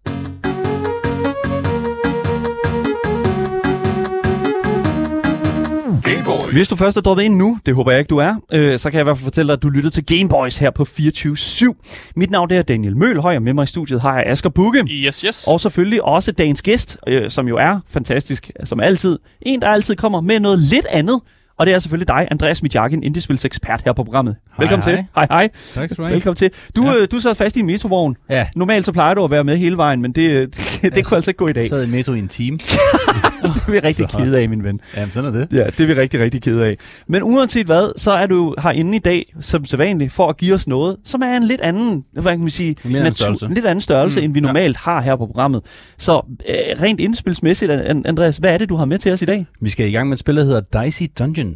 Hvis 6.51 6.67
du 6.67 6.75
først 6.75 6.97
er 6.97 7.01
droppet 7.01 7.23
ind 7.23 7.35
nu, 7.35 7.57
det 7.65 7.75
håber 7.75 7.91
jeg 7.91 7.99
ikke, 7.99 8.09
du 8.09 8.17
er, 8.17 8.35
øh, 8.53 8.79
så 8.79 8.89
kan 8.91 8.97
jeg 8.97 9.03
i 9.03 9.03
hvert 9.03 9.17
fald 9.17 9.23
fortælle 9.23 9.47
dig, 9.47 9.53
at 9.53 9.63
du 9.63 9.69
lytter 9.69 9.89
til 9.89 10.05
Gameboys 10.05 10.57
her 10.57 10.69
på 10.71 10.83
24-7. 10.99 12.11
Mit 12.15 12.31
navn 12.31 12.49
det 12.49 12.57
er 12.57 12.61
Daniel 12.61 12.97
Mølhøj, 12.97 13.35
og 13.35 13.41
med 13.41 13.53
mig 13.53 13.63
i 13.63 13.67
studiet 13.67 14.01
har 14.01 14.15
jeg 14.15 14.23
Asger 14.27 14.49
Bukke. 14.49 14.83
Yes, 14.89 15.21
yes. 15.21 15.43
Og 15.47 15.59
selvfølgelig 15.61 16.03
også 16.03 16.31
dagens 16.31 16.61
gæst, 16.61 16.97
øh, 17.07 17.29
som 17.29 17.47
jo 17.47 17.57
er 17.57 17.79
fantastisk, 17.89 18.51
som 18.63 18.79
altid. 18.79 19.19
En, 19.41 19.61
der 19.61 19.67
altid 19.67 19.95
kommer 19.95 20.21
med 20.21 20.39
noget 20.39 20.59
lidt 20.59 20.85
andet. 20.85 21.19
Og 21.57 21.65
det 21.65 21.73
er 21.73 21.79
selvfølgelig 21.79 22.07
dig, 22.07 22.27
Andreas 22.31 22.61
Midjakin, 22.61 23.03
Indiespils 23.03 23.45
ekspert 23.45 23.81
her 23.85 23.93
på 23.93 24.03
programmet. 24.03 24.35
Hej, 24.57 24.63
Velkommen 24.63 24.83
hej. 24.83 24.95
til. 24.95 25.05
Hej, 25.15 25.27
hej. 25.31 25.49
Tak 25.73 25.89
skal 25.89 25.97
du 25.97 26.03
have. 26.03 26.13
Velkommen 26.13 26.35
til. 26.35 26.51
Du, 26.75 26.83
Ja. 26.91 26.95
øh, 26.97 27.07
du 27.11 27.19
sad 27.19 27.35
fast 27.35 27.57
i 27.57 27.59
en 27.59 27.65
metrovogn. 27.65 28.17
Ja. 28.29 28.47
Normalt 28.55 28.85
så 28.85 28.91
plejer 28.91 29.13
du 29.13 29.23
at 29.23 29.31
være 29.31 29.43
med 29.43 29.57
hele 29.57 29.77
vejen, 29.77 30.01
men 30.01 30.11
det, 30.11 30.31
øh, 30.31 30.47
det, 30.81 30.95
det 30.95 31.05
kunne 31.05 31.15
altså 31.15 31.29
ikke 31.31 31.37
gå 31.37 31.47
i 31.47 31.53
dag. 31.53 31.61
Jeg 31.61 31.69
sad 31.69 31.87
i 31.87 31.89
metro 31.89 32.13
i 32.13 32.19
en 32.19 32.27
time. 32.27 32.59
Det 33.47 33.67
er 33.67 33.71
vi 33.71 33.79
rigtig 33.79 34.07
Så- 34.11 34.17
kede 34.17 34.39
af, 34.39 34.49
min 34.49 34.63
ven. 34.63 34.79
Jamen, 34.97 35.11
sådan 35.11 35.35
er 35.35 35.39
det. 35.39 35.47
Ja, 35.57 35.65
det 35.65 35.79
er 35.79 35.87
vi 35.87 35.93
rigtig, 35.93 36.19
rigtig 36.19 36.41
kede 36.41 36.65
af. 36.65 36.77
Men 37.07 37.23
uanset 37.23 37.65
hvad, 37.65 37.99
så 37.99 38.11
er 38.11 38.25
du 38.25 38.55
herinde 38.61 38.95
i 38.95 38.99
dag, 38.99 39.33
som 39.39 39.65
sædvanligt, 39.65 40.11
for 40.13 40.27
at 40.29 40.37
give 40.37 40.53
os 40.55 40.67
noget, 40.67 40.97
som 41.05 41.21
er 41.21 41.37
en 41.37 41.43
lidt 41.43 41.61
anden, 41.61 42.03
hvad 42.13 42.23
kan 42.23 42.39
man 42.39 42.49
sige, 42.49 42.69
En 42.69 42.91
lidt 42.91 42.97
anden 42.99 43.13
størrelse. 43.13 43.45
en 43.45 43.53
lidt 43.53 43.65
anden 43.65 43.81
størrelse, 43.81 44.19
mm, 44.19 44.25
end 44.25 44.33
vi 44.33 44.39
ja. 44.39 44.45
normalt 44.45 44.77
har 44.77 45.01
her 45.01 45.15
på 45.15 45.25
programmet. 45.25 45.61
Så 45.97 46.21
øh, 46.49 46.55
rent 46.81 46.99
indspilsmæssigt, 46.99 47.71
An- 47.71 48.05
Andreas, 48.05 48.37
hvad 48.37 48.53
er 48.53 48.57
det, 48.57 48.69
du 48.69 48.75
har 48.75 48.85
med 48.85 48.97
til 48.97 49.11
os 49.13 49.21
i 49.21 49.25
dag? 49.25 49.45
Vi 49.61 49.69
skal 49.69 49.87
i 49.87 49.91
gang 49.91 50.09
med 50.09 50.13
et 50.15 50.19
spil, 50.19 50.37
der 50.37 50.43
hedder 50.43 50.83
Dicey 50.83 51.05
Dungeon. 51.19 51.53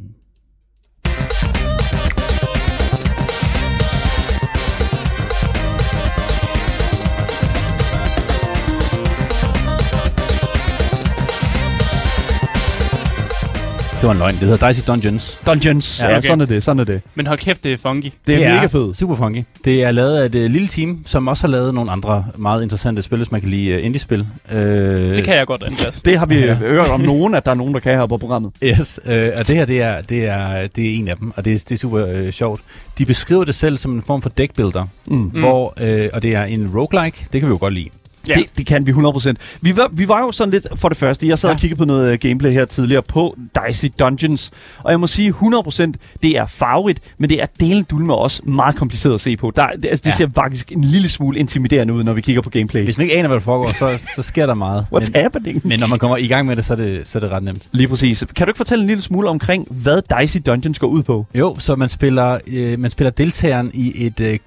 Var 14.06 14.12
en 14.12 14.18
løgn. 14.18 14.34
Det 14.40 14.48
hedder 14.48 14.68
Dicey 14.68 14.84
Dungeons. 14.88 15.40
Dungeons. 15.48 16.00
Ja, 16.00 16.06
Ja, 16.06 16.12
ja 16.12 16.18
okay. 16.18 16.28
sådan 16.28 16.42
er 16.42 16.46
det, 16.46 16.64
sådan 16.64 16.80
er 16.80 16.84
det. 16.84 17.02
Men 17.16 17.28
hold 17.28 17.40
kæft, 17.40 17.64
det 17.64 17.74
er 17.74 17.78
funky. 17.78 18.12
Det 18.28 18.44
er 18.46 18.54
mega 18.54 18.66
fedt. 18.66 18.98
super 18.98 19.16
funky. 19.16 19.44
Det 19.66 19.84
er 19.84 19.92
lavet 19.92 20.18
af 20.18 20.26
et 20.26 20.36
uh, 20.36 20.42
lille 20.42 20.68
team, 20.68 21.00
som 21.06 21.28
også 21.28 21.48
har 21.48 21.52
lavet 21.52 21.74
nogle 21.74 21.92
andre 21.92 22.26
meget 22.38 22.64
interessante 22.64 23.02
spil, 23.02 23.18
hvis 23.18 23.32
man 23.32 23.42
kan 23.42 23.50
lide 23.50 23.78
uh, 23.78 23.86
indie-spil. 23.86 24.28
Uh, 24.52 24.58
Det 24.58 25.24
kan 25.24 25.36
jeg 25.36 25.48
godt, 25.48 25.64
Andreas. 25.64 26.02
Det 26.02 26.20
har 26.20 26.26
vi 26.26 26.36
ja. 26.40 26.54
hørt 26.76 26.88
om 26.90 27.00
nogen, 27.00 27.36
at 27.36 27.46
der 27.46 27.52
er 27.52 27.56
nogen, 27.56 27.74
der 27.74 27.80
kan 27.80 27.98
her 27.98 28.06
på 28.08 28.18
programmet. 28.18 28.52
Yes, 28.64 29.00
øh, 29.06 29.28
og 29.38 29.48
det 29.48 29.56
her, 29.56 29.66
det 29.66 29.82
er, 29.82 30.02
det 30.02 30.26
er, 30.26 30.68
det 30.68 30.86
er 30.90 30.96
en 30.96 31.08
af 31.08 31.18
dem, 31.18 31.32
og 31.36 31.46
det 31.46 31.54
er, 31.54 31.58
det 31.70 31.72
er 31.72 31.78
super 31.80 32.06
øh, 32.08 32.32
sjovt. 32.32 32.62
De 32.98 33.06
beskriver 33.06 33.44
det 33.44 33.56
selv 33.56 33.78
som 33.78 33.94
en 33.96 34.02
form 34.02 34.22
for 34.22 34.30
deckbuilder, 34.30 34.86
Mm. 35.08 35.18
mm. 35.18 35.40
hvor, 35.40 35.74
øh, 35.82 36.10
og 36.14 36.22
det 36.24 36.36
er 36.36 36.44
en 36.44 36.72
roguelike, 36.76 37.26
det 37.34 37.42
kan 37.42 37.50
vi 37.50 37.52
jo 37.54 37.58
godt 37.60 37.74
lide. 37.74 37.90
Ja. 38.28 38.34
Det, 38.34 38.46
det 38.58 38.66
kan 38.66 38.86
vi 38.88 38.92
100%. 38.92 39.34
Vi 39.62 39.78
var, 39.78 39.90
vi 39.92 40.08
var 40.08 40.20
jo 40.20 40.32
sådan 40.32 40.52
lidt, 40.52 40.68
for 40.76 40.90
det 40.90 40.98
første, 40.98 41.28
jeg 41.28 41.40
sad 41.40 41.50
ja. 41.50 41.54
og 41.54 41.60
kiggede 41.60 41.78
på 41.78 41.86
noget 41.86 42.12
øh, 42.12 42.20
gameplay 42.20 42.52
her 42.52 42.66
tidligere 42.66 43.02
på 43.02 43.38
Dicey 43.68 43.88
Dungeons, 44.00 44.52
og 44.84 44.92
jeg 44.92 45.00
må 45.00 45.08
sige 45.08 45.34
100%, 45.42 45.92
det 46.24 46.38
er 46.38 46.46
farverigt, 46.46 47.00
men 47.18 47.30
det 47.30 47.42
er 47.42 47.46
delen 47.60 47.84
dulme 47.84 48.16
også 48.16 48.42
meget 48.46 48.76
kompliceret 48.76 49.14
at 49.14 49.22
se 49.22 49.38
på. 49.38 49.52
Der, 49.56 49.68
det, 49.68 49.86
altså, 49.86 50.02
det 50.04 50.10
Ja. 50.10 50.16
ser 50.16 50.28
faktisk 50.36 50.72
en 50.72 50.84
lille 50.84 51.10
smule 51.10 51.40
intimiderende 51.40 51.94
ud, 51.94 52.04
når 52.04 52.14
vi 52.14 52.22
kigger 52.22 52.42
på 52.42 52.50
gameplay. 52.50 52.84
Hvis 52.84 52.98
man 52.98 53.04
ikke 53.06 53.16
aner, 53.18 53.28
hvad 53.28 53.36
der 53.38 53.44
foregår, 53.44 53.74
så, 53.74 54.06
så 54.16 54.24
sker 54.24 54.46
der 54.46 54.56
meget. 54.56 54.86
What's 54.96 55.10
men, 55.14 55.22
happening? 55.22 55.62
men 55.68 55.80
når 55.80 55.88
man 55.88 56.00
kommer 56.00 56.18
i 56.18 56.28
gang 56.28 56.48
med 56.48 56.56
det, 56.56 56.66
så 56.66 56.74
er 56.74 56.78
det, 56.78 57.08
så 57.08 57.18
er 57.18 57.20
det 57.20 57.30
ret 57.32 57.44
nemt. 57.44 57.68
Lige 57.72 57.88
præcis. 57.88 58.24
Kan 58.36 58.48
du 58.48 58.50
ikke 58.50 58.58
fortælle 58.58 58.82
en 58.82 58.88
lille 58.88 59.02
smule 59.02 59.30
omkring, 59.30 59.68
hvad 59.72 60.02
Dicey 60.20 60.40
Dungeons 60.46 60.80
går 60.80 60.88
ud 60.88 61.04
på? 61.04 61.26
Jo, 61.36 61.56
så 61.60 61.76
man 61.76 61.90
spiller, 61.90 62.38
øh, 62.48 62.80
man 62.80 62.90
spiller 62.92 63.12
deltageren 63.12 63.72
i 63.74 64.06
et 64.06 64.20
øh, 64.20 64.40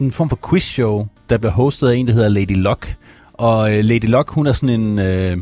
en 0.00 0.12
form 0.12 0.28
for 0.28 0.38
quizshow, 0.50 1.06
der 1.30 1.38
bliver 1.38 1.52
hostet 1.52 1.88
af 1.88 1.96
en, 1.96 2.06
der 2.06 2.12
hedder 2.12 2.28
Lady 2.28 2.56
Luck. 2.62 2.94
Og 3.38 3.76
øh, 3.78 3.84
Lady 3.84 4.04
Luck, 4.04 4.30
hun 4.30 4.46
er 4.46 4.52
sådan 4.52 4.80
en... 4.80 4.98
Øh, 4.98 5.36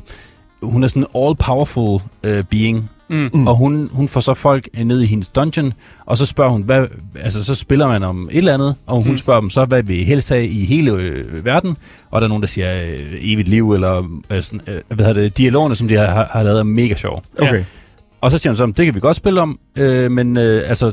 hun 0.62 0.84
er 0.84 0.88
sådan 0.88 1.02
en 1.02 1.08
all-powerful 1.22 2.02
øh, 2.24 2.44
being, 2.44 2.90
Mm. 3.08 3.30
Mm. 3.34 3.46
Og 3.46 3.56
hun, 3.56 3.90
hun 3.92 4.08
får 4.08 4.20
så 4.20 4.34
folk 4.34 4.68
øh, 4.78 4.84
ned 4.84 5.00
i 5.02 5.06
hendes 5.06 5.28
dungeon, 5.28 5.72
og 6.06 6.18
så 6.18 6.26
spørger 6.26 6.50
hun, 6.52 6.62
hvad, 6.62 6.86
altså 7.20 7.44
så 7.44 7.54
spiller 7.54 7.88
man 7.88 8.02
om 8.02 8.28
et 8.32 8.38
eller 8.38 8.54
andet, 8.54 8.74
og 8.86 9.02
hun 9.02 9.10
Mm. 9.10 9.16
spørger 9.16 9.40
dem 9.40 9.50
så, 9.50 9.64
hvad 9.64 9.82
vil 9.82 10.00
I 10.00 10.04
helst 10.04 10.28
have 10.28 10.46
i 10.46 10.64
hele 10.64 10.92
øh, 10.92 11.44
verden? 11.44 11.76
Og 12.10 12.20
der 12.20 12.26
er 12.26 12.28
nogen, 12.28 12.42
der 12.42 12.46
siger 12.48 12.82
øh, 12.82 12.98
evigt 13.20 13.48
liv, 13.48 13.72
eller 13.72 14.02
øh, 14.30 14.42
sådan, 14.42 14.60
øh, 14.66 14.80
hvad 14.88 15.06
hedder 15.06 15.22
det, 15.22 15.38
dialogerne, 15.38 15.74
som 15.74 15.88
de 15.88 15.94
har, 15.96 16.28
har 16.32 16.42
lavet, 16.42 16.58
er 16.58 16.62
mega 16.64 16.94
sjove. 16.94 17.20
Okay. 17.38 17.64
Og 18.20 18.30
så 18.30 18.38
siger 18.38 18.50
hun 18.52 18.56
så, 18.56 18.66
det 18.66 18.84
kan 18.86 18.94
vi 18.94 19.00
godt 19.00 19.16
spille 19.16 19.40
om, 19.40 19.58
øh, 19.78 20.10
men 20.10 20.36
øh, 20.36 20.62
altså, 20.68 20.92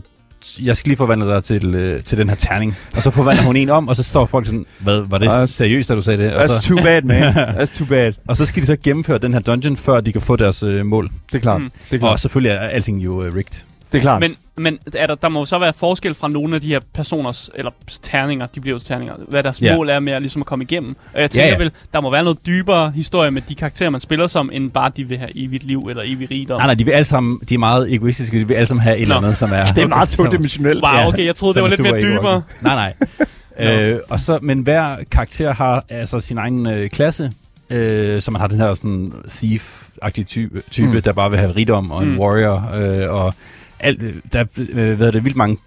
jeg 0.62 0.78
skal 0.78 0.90
lige 0.90 0.98
forvandle 0.98 1.28
dig 1.34 1.44
til, 1.44 1.76
øh, 1.76 2.04
til 2.04 2.18
den 2.18 2.30
her 2.30 2.36
terning. 2.36 2.78
Og 2.96 3.04
så 3.04 3.12
forvandler 3.12 3.44
hun 3.46 3.56
en 3.56 3.70
om, 3.70 3.88
og 3.88 3.96
så 3.96 4.04
står 4.04 4.26
folk 4.26 4.46
sådan, 4.46 4.66
hvad, 4.80 5.04
var 5.10 5.18
det 5.18 5.30
Ah, 5.32 5.48
seriøst, 5.50 5.90
da 5.90 5.96
du 5.96 6.02
sagde 6.02 6.24
det? 6.24 6.34
Og 6.34 6.42
That's 6.44 6.62
så, 6.62 6.68
too 6.68 6.78
bad, 6.84 7.02
man. 7.02 7.24
That's 7.58 7.78
too 7.78 7.88
bad. 7.88 8.14
og 8.28 8.38
så 8.38 8.46
skal 8.46 8.62
de 8.62 8.68
så 8.68 8.78
gennemføre 8.84 9.18
den 9.18 9.34
her 9.34 9.40
dungeon, 9.40 9.78
før 9.78 10.00
de 10.02 10.12
kan 10.12 10.22
få 10.22 10.36
deres 10.36 10.64
øh, 10.64 10.86
mål. 10.86 11.10
Det 11.32 11.36
er 11.38 11.40
klart. 11.42 11.62
Mm. 11.62 11.72
Det 11.92 11.92
er 11.92 11.96
Og 11.98 12.00
klart. 12.00 12.20
selvfølgelig 12.20 12.50
er 12.52 12.60
alting 12.60 13.04
jo 13.04 13.24
øh, 13.24 13.36
rigged. 13.36 13.60
Det 13.92 13.98
er 13.98 14.02
klart. 14.02 14.20
Men, 14.20 14.36
men 14.58 14.80
er 14.96 15.08
der, 15.08 15.16
der 15.16 15.30
må 15.30 15.40
jo 15.40 15.46
så 15.46 15.60
være 15.60 15.74
forskel 15.74 16.14
fra 16.14 16.28
nogle 16.28 16.56
af 16.56 16.62
de 16.62 16.68
her 16.68 16.80
personers, 16.94 17.50
eller 17.56 17.72
terninger, 18.02 18.46
de 18.46 18.60
bliver 18.62 18.76
jo 18.76 18.80
terninger, 18.80 19.14
hvad 19.28 19.44
deres 19.44 19.62
Ja. 19.62 19.76
mål 19.76 19.90
er 19.90 20.00
med 20.00 20.14
at, 20.14 20.22
ligesom 20.22 20.42
at 20.42 20.46
komme 20.46 20.64
igennem. 20.64 20.96
Og 21.14 21.22
jeg 21.22 21.32
tænker 21.32 21.46
Ja, 21.48 21.52
ja. 21.52 21.58
vel, 21.58 21.72
der 21.94 22.02
må 22.02 22.12
være 22.12 22.24
noget 22.24 22.46
dybere 22.46 22.92
historie 22.92 23.32
med 23.32 23.42
de 23.50 23.56
karakterer, 23.56 23.90
man 23.90 24.02
spiller 24.02 24.28
som, 24.28 24.50
end 24.54 24.72
bare 24.72 24.92
de 24.98 25.04
vil 25.04 25.18
have 25.18 25.30
evigt 25.36 25.64
liv 25.64 25.80
eller 25.90 26.04
evig 26.06 26.32
rigdom. 26.32 26.60
Nej, 26.60 26.68
nej, 26.68 26.74
de 26.74 26.86
vil 26.86 26.92
alle 26.92 27.06
sammen, 27.06 27.40
de 27.50 27.54
er 27.54 27.58
meget 27.60 27.94
egoistiske, 27.94 28.40
de 28.40 28.48
vil 28.48 28.54
alle 28.56 28.66
sammen 28.66 28.84
have 28.84 28.96
et 28.98 29.02
eller 29.02 29.16
Nå. 29.20 29.26
andet, 29.26 29.38
som 29.38 29.52
er... 29.54 29.66
det 29.76 29.84
er 29.84 29.88
meget 29.88 30.10
todimensionelt. 30.10 30.84
Wow, 30.84 31.08
okay, 31.08 31.26
jeg 31.26 31.36
troede, 31.36 31.54
det 31.56 31.64
var 31.64 31.70
lidt 31.70 31.82
mere 31.82 32.02
dybere. 32.02 32.42
Nej, 32.62 32.94
nej. 33.60 33.70
øh, 33.92 34.00
og 34.10 34.20
så, 34.20 34.40
men 34.42 34.60
hver 34.62 34.96
karakter 35.12 35.54
har 35.54 35.84
altså 35.90 36.20
sin 36.20 36.38
egen 36.38 36.68
øh, 36.68 36.90
klasse, 36.90 37.32
øh, 37.70 38.22
så 38.22 38.32
man 38.32 38.42
har 38.42 38.48
den 38.48 38.58
her 38.60 38.74
sådan 38.74 39.14
thief-agtige 39.28 40.24
type, 40.24 40.62
type 40.72 40.88
Mm. 40.94 41.02
der 41.02 41.14
bare 41.14 41.30
vil 41.30 41.40
have 41.40 41.52
rigdom 41.56 41.92
og 41.92 42.02
en 42.04 42.08
Mm. 42.10 42.14
mm. 42.14 42.20
warrior, 42.20 42.70
øh, 42.76 43.14
og 43.16 43.34
alt, 43.84 44.02
øh, 44.02 44.16
der 44.34 44.46
øh, 44.60 44.90
er 44.90 44.96
været 44.96 45.14
det, 45.14 45.24
vildt 45.24 45.38
mange 45.38 45.58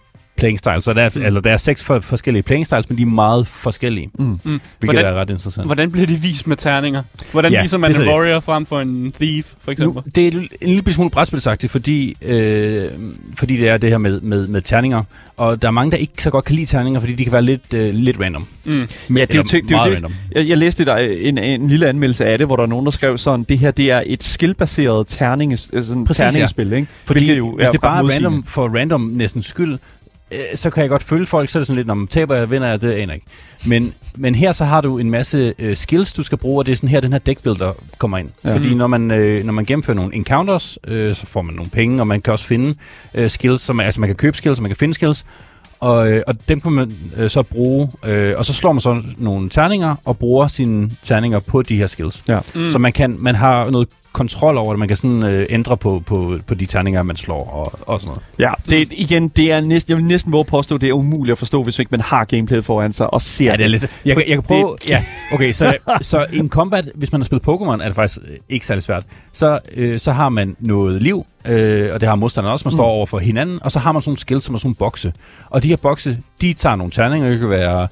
playing 0.44 0.58
styles. 0.58 0.84
Så 0.84 0.92
der 0.92 1.02
er, 1.02 1.10
mm. 1.16 1.22
eller, 1.22 1.40
der 1.40 1.52
er 1.52 1.56
seks 1.56 1.82
for, 1.84 2.00
forskellige 2.00 2.42
playing 2.42 2.66
styles, 2.66 2.88
men 2.88 2.98
de 2.98 3.02
er 3.02 3.06
meget 3.06 3.46
forskellige. 3.46 4.10
Mm. 4.18 4.24
Mm. 4.24 4.38
Hvilket 4.44 4.60
Hvordan- 4.80 5.04
er 5.04 5.14
ret 5.20 5.30
interessant. 5.30 5.66
Hvordan 5.66 5.90
bliver 5.92 6.06
det 6.06 6.22
vist 6.22 6.46
med 6.46 6.56
terninger? 6.56 7.02
Hvordan 7.32 7.52
Ja, 7.52 7.62
viser 7.62 7.78
man 7.78 7.90
det 7.92 7.98
en 8.00 8.06
det. 8.06 8.12
warrior 8.12 8.40
frem 8.40 8.66
for 8.66 8.80
en 8.80 9.12
thief, 9.12 9.52
for 9.60 9.70
eksempel? 9.72 9.94
Nu, 9.94 10.02
det 10.14 10.26
er 10.34 10.40
en 10.40 10.48
lille 10.74 10.92
smule 10.92 11.10
brætspilsagtigt, 11.10 11.72
fordi, 11.72 12.16
øh, 12.22 12.90
fordi 13.38 13.56
det 13.56 13.68
er 13.68 13.76
det 13.76 13.90
her 13.90 13.98
med, 13.98 14.20
med, 14.20 14.46
med 14.48 14.62
terninger. 14.62 15.02
Og 15.36 15.62
der 15.62 15.68
er 15.68 15.72
mange, 15.72 15.90
der 15.90 15.96
ikke 15.96 16.22
så 16.22 16.30
godt 16.30 16.44
kan 16.44 16.54
lide 16.56 16.66
terninger, 16.66 17.00
fordi 17.00 17.12
de 17.14 17.24
kan 17.24 17.32
være 17.32 17.42
lidt, 17.42 17.74
øh, 17.74 17.94
lidt 17.94 18.20
random. 18.20 18.46
Mm. 18.64 18.72
Men, 18.72 18.88
Ja, 19.16 19.24
det 19.24 19.34
er 19.34 19.38
jo, 19.38 19.42
det, 19.42 19.68
det. 19.68 19.76
random. 19.78 20.12
Jeg, 20.32 20.48
jeg 20.48 20.58
læste 20.58 20.84
der 20.84 20.96
en, 20.96 21.38
en 21.38 21.68
lille 21.68 21.88
anmeldelse 21.88 22.24
af 22.26 22.38
det, 22.38 22.46
hvor 22.46 22.56
der 22.56 22.62
er 22.62 22.66
nogen, 22.66 22.84
der 22.84 22.90
skrev 22.92 23.18
sådan, 23.18 23.44
det 23.48 23.58
her 23.58 23.70
det 23.70 23.90
er 23.90 24.02
et 24.06 24.22
skillbaseret 24.22 25.06
terninges, 25.06 25.70
øh, 25.72 25.82
sådan 25.84 26.04
Præcis, 26.04 26.20
ja. 26.20 26.24
terningespil, 26.24 26.72
ikke? 26.72 26.86
Fordi 27.04 27.34
jo, 27.34 27.50
hvis 27.56 27.66
er 27.66 27.70
det 27.72 27.80
bare 27.80 28.04
er 28.04 28.10
random 28.10 28.44
for 28.46 28.68
random 28.78 29.00
næsten 29.00 29.42
skyld, 29.42 29.78
så 30.54 30.70
kan 30.70 30.80
jeg 30.80 30.90
godt 30.90 31.02
følge 31.02 31.26
folk, 31.26 31.48
så 31.48 31.58
er 31.58 31.60
det 31.60 31.66
sådan 31.66 31.76
lidt, 31.76 31.90
om 31.90 32.06
taber 32.06 32.34
jeg, 32.34 32.50
vinder 32.50 32.68
jeg, 32.68 32.80
det 32.80 32.92
aner 32.92 33.00
jeg 33.00 33.14
ikke. 33.14 33.26
Men, 33.66 33.94
men 34.16 34.34
her 34.34 34.52
så 34.52 34.64
har 34.64 34.80
du 34.80 34.98
en 34.98 35.10
masse 35.10 35.54
øh, 35.58 35.76
skills, 35.76 36.12
du 36.12 36.22
skal 36.22 36.38
bruge, 36.38 36.60
og 36.60 36.66
det 36.66 36.72
er 36.72 36.76
sådan 36.76 36.88
her, 36.88 37.00
den 37.00 37.12
her 37.12 37.18
deckbuilder 37.18 37.72
kommer 37.98 38.18
ind. 38.18 38.28
Ja. 38.44 38.54
Fordi 38.54 38.74
når 38.74 38.86
man, 38.86 39.10
øh, 39.10 39.44
når 39.44 39.52
man 39.52 39.64
gennemfører 39.64 39.96
nogle 39.96 40.14
encounters, 40.14 40.78
øh, 40.88 41.14
så 41.14 41.26
får 41.26 41.42
man 41.42 41.54
nogle 41.54 41.70
penge, 41.70 42.02
og 42.02 42.06
man 42.06 42.20
kan 42.20 42.32
også 42.32 42.46
finde 42.46 42.74
øh, 43.14 43.30
skills, 43.30 43.62
som, 43.62 43.80
altså 43.80 44.00
man 44.00 44.08
kan 44.08 44.16
købe 44.16 44.36
skills, 44.36 44.58
og 44.58 44.62
man 44.62 44.70
kan 44.70 44.76
finde 44.76 44.94
skills, 44.94 45.24
og, 45.84 46.12
øh, 46.12 46.22
og 46.26 46.34
dem 46.48 46.60
kan 46.60 46.72
man 46.72 46.92
øh, 47.16 47.30
så 47.30 47.42
bruge, 47.42 47.88
øh, 48.06 48.34
og 48.38 48.44
så 48.44 48.52
slår 48.54 48.72
man 48.72 48.80
så 48.80 49.02
nogle 49.18 49.48
terninger, 49.48 49.94
og 50.04 50.18
bruger 50.18 50.46
sine 50.48 50.90
terninger 51.02 51.38
på 51.38 51.62
de 51.62 51.76
her 51.76 51.86
skills. 51.86 52.22
Ja. 52.28 52.38
Mm. 52.54 52.70
Så 52.70 52.78
man, 52.78 52.92
kan, 52.92 53.16
man 53.18 53.34
har 53.34 53.70
noget 53.70 53.88
kontrol 54.12 54.56
over 54.58 54.72
det, 54.72 54.78
man 54.78 54.88
kan 54.88 54.96
sådan 54.96 55.22
øh, 55.22 55.46
ændre 55.50 55.76
på, 55.76 56.02
på, 56.06 56.38
på 56.46 56.54
de 56.54 56.66
terninger, 56.66 57.02
man 57.02 57.16
slår, 57.16 57.44
og, 57.50 57.78
og 57.94 58.00
sådan 58.00 58.08
noget. 58.08 58.22
Ja, 58.38 58.52
det, 58.70 58.88
igen, 58.92 59.28
det 59.28 59.52
er 59.52 59.60
næsten, 59.60 59.90
jeg 59.90 59.96
vil 59.96 60.04
næsten 60.04 60.32
våge 60.32 60.40
at 60.40 60.46
påstå, 60.46 60.78
det 60.78 60.88
er 60.88 60.92
umuligt 60.92 61.32
at 61.32 61.38
forstå, 61.38 61.62
hvis 61.62 61.78
ikke 61.78 61.88
man 61.90 62.00
har 62.00 62.24
gameplayet 62.24 62.64
foran 62.64 62.92
sig 62.92 63.14
og 63.14 63.20
ser 63.22 63.44
Ja, 63.44 63.56
det 63.56 63.64
er 63.64 63.68
lidt... 63.68 63.82
Jeg, 64.04 64.16
kan- 64.16 64.24
jeg 64.28 64.36
kan 64.36 64.42
prøve... 64.42 64.76
Det- 64.82 64.90
ja, 64.90 65.04
okay, 65.32 65.52
så, 65.52 65.76
så 66.02 66.26
i 66.32 66.38
en 66.38 66.48
combat, 66.48 66.88
hvis 66.94 67.12
man 67.12 67.20
har 67.20 67.24
spillet 67.24 67.48
Pokémon, 67.48 67.82
er 67.82 67.86
det 67.86 67.94
faktisk 67.94 68.18
øh, 68.30 68.36
ikke 68.48 68.66
særlig 68.66 68.82
svært. 68.82 69.04
Så, 69.32 69.58
øh, 69.76 69.98
så 69.98 70.12
har 70.12 70.28
man 70.28 70.56
noget 70.60 71.02
liv, 71.02 71.24
øh, 71.48 71.90
og 71.94 72.00
det 72.00 72.08
har 72.08 72.14
modstanderen 72.14 72.52
også. 72.52 72.68
Man 72.68 72.72
står 72.72 72.84
over 72.84 73.06
for 73.06 73.18
hinanden, 73.18 73.58
og 73.62 73.72
så 73.72 73.78
har 73.78 73.92
man 73.92 74.02
sådan 74.02 74.10
nogle 74.10 74.18
skills, 74.18 74.44
som 74.44 74.54
er 74.54 74.58
sådan 74.58 74.66
nogle 74.68 74.76
bokse. 74.76 75.12
Og 75.50 75.62
de 75.62 75.68
her 75.68 75.76
bokse, 75.76 76.18
de 76.40 76.54
tager 76.54 76.76
nogle 76.76 76.90
terninger. 76.90 77.30
Det 77.30 77.38
kan 77.38 77.50
være, 77.50 77.88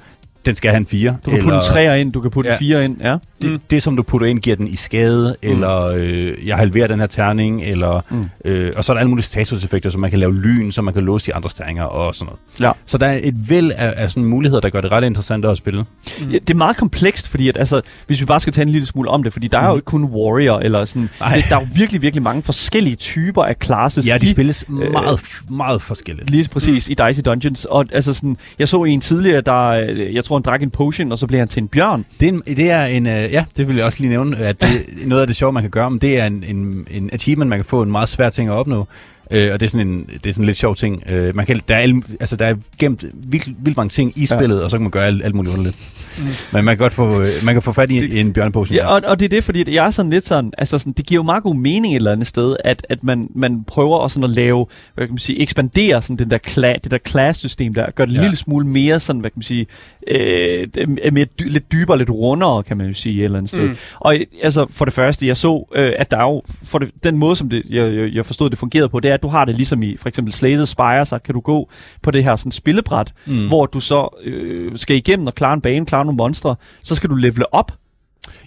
den 0.47 0.57
skal 0.57 0.71
have 0.71 0.77
en 0.79 0.87
4. 0.87 1.17
Du 1.27 1.31
kan 1.31 1.41
putte 1.43 1.57
en 1.57 1.63
træer 1.63 1.95
ind, 1.95 2.13
du 2.13 2.21
kan 2.21 2.31
putte 2.31 2.49
Ja. 2.51 2.55
en 2.55 2.59
fire 2.59 2.85
ind, 2.85 2.97
ja. 3.01 3.17
det, 3.43 3.51
Mm. 3.51 3.61
det, 3.71 3.83
som 3.83 3.97
du 3.97 4.03
putter 4.03 4.27
ind, 4.27 4.41
giver 4.41 4.57
den 4.57 4.69
i 4.69 4.77
skade, 4.77 5.37
mm. 5.43 5.49
eller 5.51 5.87
øh, 5.97 6.47
jeg 6.47 6.57
halverer 6.57 6.87
den 6.87 7.01
her 7.01 7.07
terning, 7.07 7.63
eller, 7.63 8.01
Mm. 8.11 8.17
mm. 8.17 8.29
øh, 8.45 8.73
og 8.77 8.85
så 8.85 8.93
er 8.93 8.95
der 8.95 9.01
alle 9.01 9.11
mulige 9.11 9.25
statuseffekter, 9.25 9.91
så 9.91 9.99
man 9.99 10.11
kan 10.11 10.19
lave 10.19 10.35
lyn, 10.35 10.73
så 10.73 10.83
man 10.83 10.95
kan 10.95 11.03
låse 11.03 11.27
de 11.27 11.35
andre 11.35 11.51
terninger 11.51 11.85
og 11.85 12.15
sådan 12.15 12.27
noget. 12.27 12.41
Ja. 12.69 12.73
Så 12.87 12.99
der 12.99 13.07
er 13.07 13.19
et 13.23 13.51
væld 13.51 13.73
af, 13.77 13.95
af 13.97 14.11
sådan 14.11 14.25
muligheder, 14.25 14.61
der 14.61 14.71
gør 14.71 14.81
det 14.81 14.93
ret 14.93 15.05
interessant 15.05 15.45
at 15.45 15.59
spille. 15.59 15.85
Ja, 16.21 16.25
det 16.39 16.51
er 16.51 16.55
meget 16.55 16.77
komplekst, 16.77 17.29
fordi 17.29 17.49
at, 17.49 17.57
altså, 17.57 17.81
hvis 18.07 18.21
vi 18.21 18.25
bare 18.27 18.41
skal 18.41 18.53
tage 18.53 18.63
en 18.63 18.69
lille 18.71 18.87
smule 18.87 19.09
om 19.11 19.23
det, 19.23 19.33
fordi 19.33 19.49
der 19.49 19.59
er 19.59 19.69
jo 19.69 19.75
ikke 19.75 19.85
kun 19.85 20.05
warrior, 20.05 20.59
eller 20.59 20.85
sådan, 20.85 21.11
Nej. 21.21 21.35
det, 21.35 21.45
der 21.49 21.57
er 21.57 21.61
jo 21.61 21.67
virkelig, 21.77 22.03
virkelig 22.03 22.23
mange 22.23 22.43
forskellige 22.43 22.97
typer 22.97 23.43
af 23.43 23.57
classes. 23.65 24.09
Ja, 24.09 24.19
de 24.19 24.27
i- 24.27 24.31
spilles 24.31 24.65
øh, 24.83 24.93
meget, 24.93 25.19
f- 25.19 25.55
meget 25.55 25.83
forskelligt. 25.83 26.31
Lige 26.31 26.49
præcis 26.53 26.89
mm. 26.89 26.93
i 26.99 27.09
Dicey 27.09 27.23
Dungeons. 27.25 27.65
Og 27.65 27.85
altså 27.93 28.13
sådan, 28.13 28.37
jeg 28.59 28.69
så 28.69 28.85
en 28.85 29.01
tidligere, 29.01 29.41
der, 29.41 29.59
øh, 29.69 30.15
jeg 30.15 30.25
tror, 30.25 30.32
han 30.37 30.43
drak 30.43 30.63
en 30.63 30.71
potion, 30.71 31.13
og 31.13 31.19
så 31.19 31.27
blev 31.27 31.39
han 31.39 31.49
til 31.49 31.63
en 31.63 31.69
bjørn. 31.69 32.05
Det 32.21 32.29
er, 32.29 32.33
en, 32.33 32.43
det 32.47 32.71
er 32.71 32.85
en, 32.85 33.07
øh, 33.07 33.33
ja, 33.33 33.45
det 33.57 33.69
vil 33.69 33.77
jeg 33.77 33.85
også 33.85 34.01
lige 34.01 34.11
nævne, 34.11 34.37
at 34.37 34.63
det, 34.63 34.69
noget 35.07 35.21
af 35.21 35.27
det 35.27 35.37
sjove, 35.37 35.53
man 35.53 35.63
kan 35.63 35.71
gøre, 35.71 35.91
men 35.91 35.99
det 35.99 36.21
er 36.21 36.27
en, 36.27 36.45
en, 36.49 36.87
en 36.91 37.11
achievement, 37.13 37.49
man 37.49 37.59
kan 37.59 37.65
få 37.65 37.83
en 37.83 37.91
meget 37.91 38.09
svær 38.09 38.31
ting 38.31 38.49
at 38.49 38.55
opnå. 38.55 38.87
Øh, 39.33 39.51
og 39.53 39.61
det 39.61 39.67
er 39.67 39.71
sådan 39.71 39.89
en, 39.89 40.05
det 40.07 40.27
er 40.27 40.33
sådan 40.33 40.43
en 40.43 40.47
lidt 40.47 40.57
sjov 40.57 40.77
ting. 40.77 41.03
Øh, 41.09 41.37
man 41.37 41.47
kan, 41.47 41.61
der, 41.69 41.75
er, 41.75 41.79
alle- 41.79 42.03
altså, 42.21 42.37
der 42.37 42.47
er 42.47 42.55
gemt 42.79 43.05
vildt, 43.15 43.49
vildt 43.65 43.77
mange 43.77 43.89
ting 43.91 44.13
i 44.17 44.27
spillet, 44.27 44.63
og 44.63 44.71
så 44.71 44.77
kan 44.77 44.83
man 44.83 44.91
gøre 44.91 45.07
alt, 45.07 45.25
alt 45.25 45.35
muligt 45.35 45.53
underligt. 45.55 45.77
Mm. 46.19 46.25
Men 46.53 46.65
man 46.65 46.77
kan 46.77 46.79
godt 46.79 46.93
få, 46.93 47.21
øh, 47.21 47.27
man 47.45 47.55
kan 47.55 47.63
få 47.63 47.73
fat 47.73 47.91
i 47.91 48.21
en 48.21 48.33
bjørnepotion. 48.33 48.77
Ja, 48.77 48.87
og, 48.87 49.03
og 49.07 49.19
det 49.19 49.25
er 49.25 49.29
det, 49.29 49.45
fordi 49.45 49.61
at 49.61 49.69
jeg 49.69 49.87
er 49.87 49.91
sådan 49.91 50.11
lidt 50.11 50.27
sådan, 50.27 50.53
altså 50.59 50.79
sådan, 50.79 50.93
det 50.93 51.07
giver 51.07 51.19
jo 51.19 51.23
meget 51.23 51.43
god 51.43 51.55
mening 51.55 51.95
et 51.95 51.97
eller 51.97 52.13
andet 52.13 52.27
sted, 52.27 52.57
at, 52.65 52.87
at 52.89 53.05
man, 53.05 53.29
man 53.35 53.65
prøver 53.65 54.05
at, 54.05 54.11
sådan 54.11 54.25
at 54.25 54.31
lave, 54.31 54.67
hvad 54.95 55.07
kan 55.07 55.13
man 55.13 55.19
sige, 55.19 55.41
ekspandere 55.41 56.03
sådan 56.03 56.17
den 56.17 56.31
der 56.31 56.39
kla, 56.39 56.75
det 56.85 56.91
der 56.91 56.99
class-system 57.09 57.75
der, 57.75 57.91
gør 57.91 58.05
det 58.05 58.11
en 58.13 58.17
Ja. 58.17 58.23
lille 58.23 58.37
smule 58.37 58.67
mere 58.67 59.01
sådan, 59.01 59.21
hvad 59.21 59.31
kan 59.31 59.39
man 59.39 59.43
sige, 59.43 59.67
øh, 60.09 60.67
det 60.75 60.99
er 61.03 61.11
mere 61.11 61.25
dy, 61.25 61.51
lidt 61.51 61.73
dybere, 61.73 61.99
lidt 61.99 62.11
rundere, 62.11 62.63
kan 62.63 62.77
man 62.77 62.87
jo 62.87 62.93
sige 62.95 63.19
et 63.19 63.25
eller 63.25 63.39
andet 63.39 63.51
sted. 63.51 63.69
Mm. 63.69 63.77
Og 64.01 64.17
altså, 64.43 64.67
for 64.71 64.85
det 64.85 64.95
første, 64.95 65.27
jeg 65.27 65.37
så, 65.37 65.69
øh, 65.75 65.93
at 65.99 66.11
der 66.11 66.17
er 66.17 66.23
jo, 66.25 66.43
for 66.65 66.79
det, 66.79 66.91
den 67.05 67.17
måde, 67.17 67.37
som 67.37 67.49
det, 67.49 67.63
jeg, 67.71 67.95
jeg, 67.95 68.13
jeg 68.15 68.27
forstod, 68.27 68.51
det 68.51 68.59
fungerede 68.59 68.89
på, 68.89 69.01
det 69.01 69.11
er, 69.11 69.17
at 69.23 69.25
du 69.25 69.29
har 69.29 69.45
det 69.45 69.57
ligesom 69.57 69.83
i, 69.83 69.97
for 69.97 70.09
eksempel 70.09 70.33
Slay 70.33 70.57
the 70.57 70.67
Spire, 70.67 71.07
så 71.07 71.19
kan 71.19 71.35
du 71.35 71.41
gå 71.41 71.71
på 72.03 72.11
det 72.11 72.25
her 72.25 72.37
sådan 72.37 72.53
spillebræt, 72.53 73.13
mm. 73.27 73.49
hvor 73.49 73.67
du 73.67 73.81
så 73.81 74.21
øh, 74.25 74.79
skal 74.79 74.97
igennem 74.97 75.27
og 75.27 75.35
klare 75.35 75.55
en 75.55 75.61
bane, 75.61 75.87
klare 75.87 76.05
nogle 76.05 76.17
monstre, 76.17 76.57
så 76.83 76.95
skal 76.95 77.11
du 77.11 77.15
levele 77.15 77.55
op, 77.55 77.73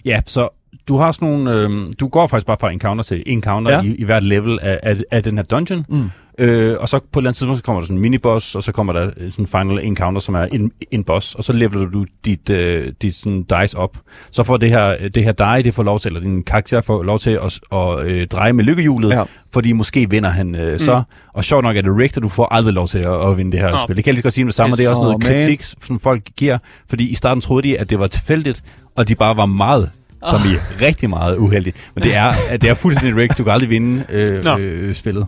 Ja, 0.04 0.20
så 0.26 0.48
du 0.88 0.96
har 0.96 1.12
sådan 1.12 1.28
nogle, 1.28 1.50
øh, 1.60 1.92
du 2.00 2.08
går 2.08 2.26
faktisk 2.26 2.46
bare 2.46 2.56
fra 2.60 2.70
encounter 2.72 3.04
til 3.04 3.22
encounter 3.26 3.72
Ja. 3.72 3.82
i, 3.82 3.94
i 3.94 4.04
hvert 4.04 4.22
level 4.22 4.58
af, 4.62 4.80
af, 4.82 4.96
af 5.10 5.22
den 5.22 5.36
her 5.38 5.44
dungeon. 5.44 5.84
Mm. 5.88 6.10
Øh, 6.38 6.76
og 6.80 6.88
så 6.88 6.98
på 6.98 7.04
et 7.18 7.22
eller 7.22 7.28
andet 7.30 7.36
tidspunkt, 7.36 7.58
så 7.58 7.64
kommer 7.64 7.80
der 7.80 7.86
sådan 7.86 7.96
en 7.96 8.02
miniboss, 8.02 8.54
og 8.54 8.62
så 8.62 8.72
kommer 8.72 8.92
der 8.92 9.10
øh, 9.16 9.30
sådan 9.30 9.42
en 9.42 9.46
final 9.46 9.84
encounter, 9.86 10.20
som 10.20 10.34
er 10.34 10.42
en, 10.42 10.70
en 10.90 11.04
boss, 11.04 11.34
og 11.34 11.44
så 11.44 11.52
leveler 11.52 11.86
du 11.86 12.04
dit, 12.24 12.50
øh, 12.50 12.88
dit 13.02 13.14
sådan 13.14 13.42
dice 13.42 13.78
op. 13.78 13.96
Så 14.30 14.42
får 14.42 14.56
det 14.56 14.70
her, 14.70 15.08
det 15.08 15.24
her 15.24 15.32
die, 15.32 15.62
det 15.62 15.74
får 15.74 15.82
lov 15.82 16.00
til, 16.00 16.08
eller 16.08 16.20
din 16.20 16.42
karakter 16.42 16.80
får 16.80 17.02
lov 17.02 17.18
til 17.18 17.30
at, 17.30 17.60
at 17.72 18.06
øh, 18.06 18.26
dreje 18.26 18.52
med 18.52 18.64
lykkehjulet, 18.64 19.10
Ja. 19.10 19.22
fordi 19.52 19.72
måske 19.72 20.10
vinder 20.10 20.30
han 20.30 20.54
øh, 20.54 20.78
så. 20.78 21.02
Og 21.34 21.44
sjovt 21.44 21.64
nok 21.64 21.76
er 21.76 21.82
det 21.82 21.96
rigged, 21.96 22.16
og 22.16 22.22
du 22.22 22.28
får 22.28 22.48
aldrig 22.54 22.74
lov 22.74 22.88
til 22.88 22.98
at, 22.98 23.28
at 23.30 23.36
vinde 23.36 23.52
det 23.52 23.60
her 23.60 23.70
Nå. 23.70 23.78
spil. 23.84 23.96
Det 23.96 24.04
kan 24.04 24.10
jeg 24.10 24.14
lige 24.14 24.22
godt 24.22 24.34
sige 24.34 24.44
med 24.44 24.50
det 24.50 24.54
samme, 24.56 24.74
og 24.74 24.78
det 24.78 24.86
er 24.86 24.90
også 24.90 25.02
noget 25.02 25.22
man. 25.24 25.32
kritik, 25.32 25.62
som 25.62 26.00
folk 26.00 26.22
giver, 26.36 26.58
fordi 26.88 27.10
i 27.10 27.14
starten 27.14 27.40
troede 27.40 27.68
de, 27.68 27.78
at 27.78 27.90
det 27.90 27.98
var 27.98 28.06
tilfældigt, 28.06 28.64
og 28.96 29.08
de 29.08 29.14
bare 29.14 29.36
var 29.36 29.46
meget 29.46 29.90
som 30.26 30.38
i 30.38 30.82
rigtig 30.84 31.10
meget 31.10 31.36
uheldigt. 31.36 31.76
Men 31.94 32.04
det 32.04 32.14
er, 32.16 32.32
at 32.50 32.62
det 32.62 32.70
er 32.70 32.74
fuldstændig 32.74 33.16
rigged. 33.16 33.36
Du 33.36 33.44
kan 33.44 33.52
aldrig 33.52 33.70
vinde 33.70 34.04
øh, 34.10 34.44
øh, 34.58 34.94
spillet. 34.94 35.26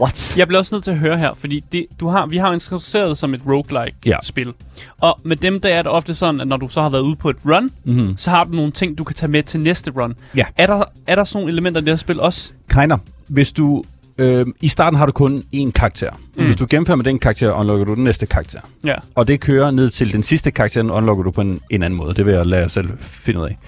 What? 0.00 0.34
Jeg 0.36 0.46
bliver 0.46 0.58
også 0.58 0.74
nødt 0.74 0.84
til 0.84 0.90
at 0.90 0.98
høre 0.98 1.18
her, 1.18 1.34
fordi 1.38 1.64
det, 1.72 1.86
du 2.00 2.08
har, 2.08 2.26
vi 2.26 2.36
har 2.36 2.46
jo 2.48 2.54
introduceret 2.54 3.08
det 3.08 3.18
som 3.18 3.34
et 3.34 3.40
Ja. 3.46 3.50
roguelike-spil. 3.52 4.52
Og 4.98 5.20
med 5.24 5.36
dem, 5.36 5.60
der 5.60 5.68
er 5.68 5.82
det 5.82 5.92
ofte 5.92 6.14
sådan, 6.14 6.40
at 6.40 6.48
når 6.48 6.56
du 6.56 6.68
så 6.68 6.82
har 6.82 6.88
været 6.88 7.02
ude 7.02 7.16
på 7.16 7.30
et 7.30 7.36
run, 7.46 7.70
Mm-hmm. 7.84 8.16
så 8.16 8.30
har 8.30 8.44
du 8.44 8.50
nogle 8.52 8.70
ting, 8.72 8.98
du 8.98 9.04
kan 9.04 9.14
tage 9.16 9.30
med 9.30 9.42
til 9.42 9.60
næste 9.60 9.90
run. 9.90 10.14
Ja. 10.36 10.44
Er 10.56 10.66
der, 10.66 10.84
er 11.06 11.14
der 11.14 11.24
sådan 11.24 11.40
nogle 11.42 11.52
elementer 11.52 11.80
i 11.80 11.84
det 11.84 11.90
her 11.92 11.96
spil 11.96 12.20
også? 12.20 12.50
Kinder. 12.70 12.98
Hvis 13.28 13.52
du... 13.52 13.84
Øh, 14.18 14.46
I 14.60 14.68
starten 14.68 14.98
har 14.98 15.06
du 15.06 15.12
kun 15.12 15.42
én 15.54 15.70
karakter. 15.70 16.10
Mm. 16.36 16.44
Hvis 16.44 16.56
du 16.56 16.66
gennemfører 16.70 16.96
med 16.96 17.04
den 17.04 17.18
karakter, 17.18 17.52
unlocker 17.52 17.84
du 17.84 17.94
den 17.94 18.04
næste 18.04 18.26
karakter. 18.26 18.60
Ja. 18.84 18.94
Og 19.14 19.28
det 19.28 19.40
kører 19.40 19.70
ned 19.70 19.90
til 19.90 20.12
den 20.12 20.22
sidste 20.22 20.50
karakter, 20.50 20.82
den 20.82 20.90
unlocker 20.90 21.22
du 21.22 21.30
på 21.30 21.40
en, 21.40 21.60
en 21.70 21.82
anden 21.82 21.96
måde. 21.96 22.14
Det 22.14 22.26
vil 22.26 22.34
jeg 22.34 22.46
lade 22.46 22.60
jer 22.62 22.68
selv 22.68 22.88
finde 23.00 23.40
ud 23.40 23.44
af. 23.44 23.58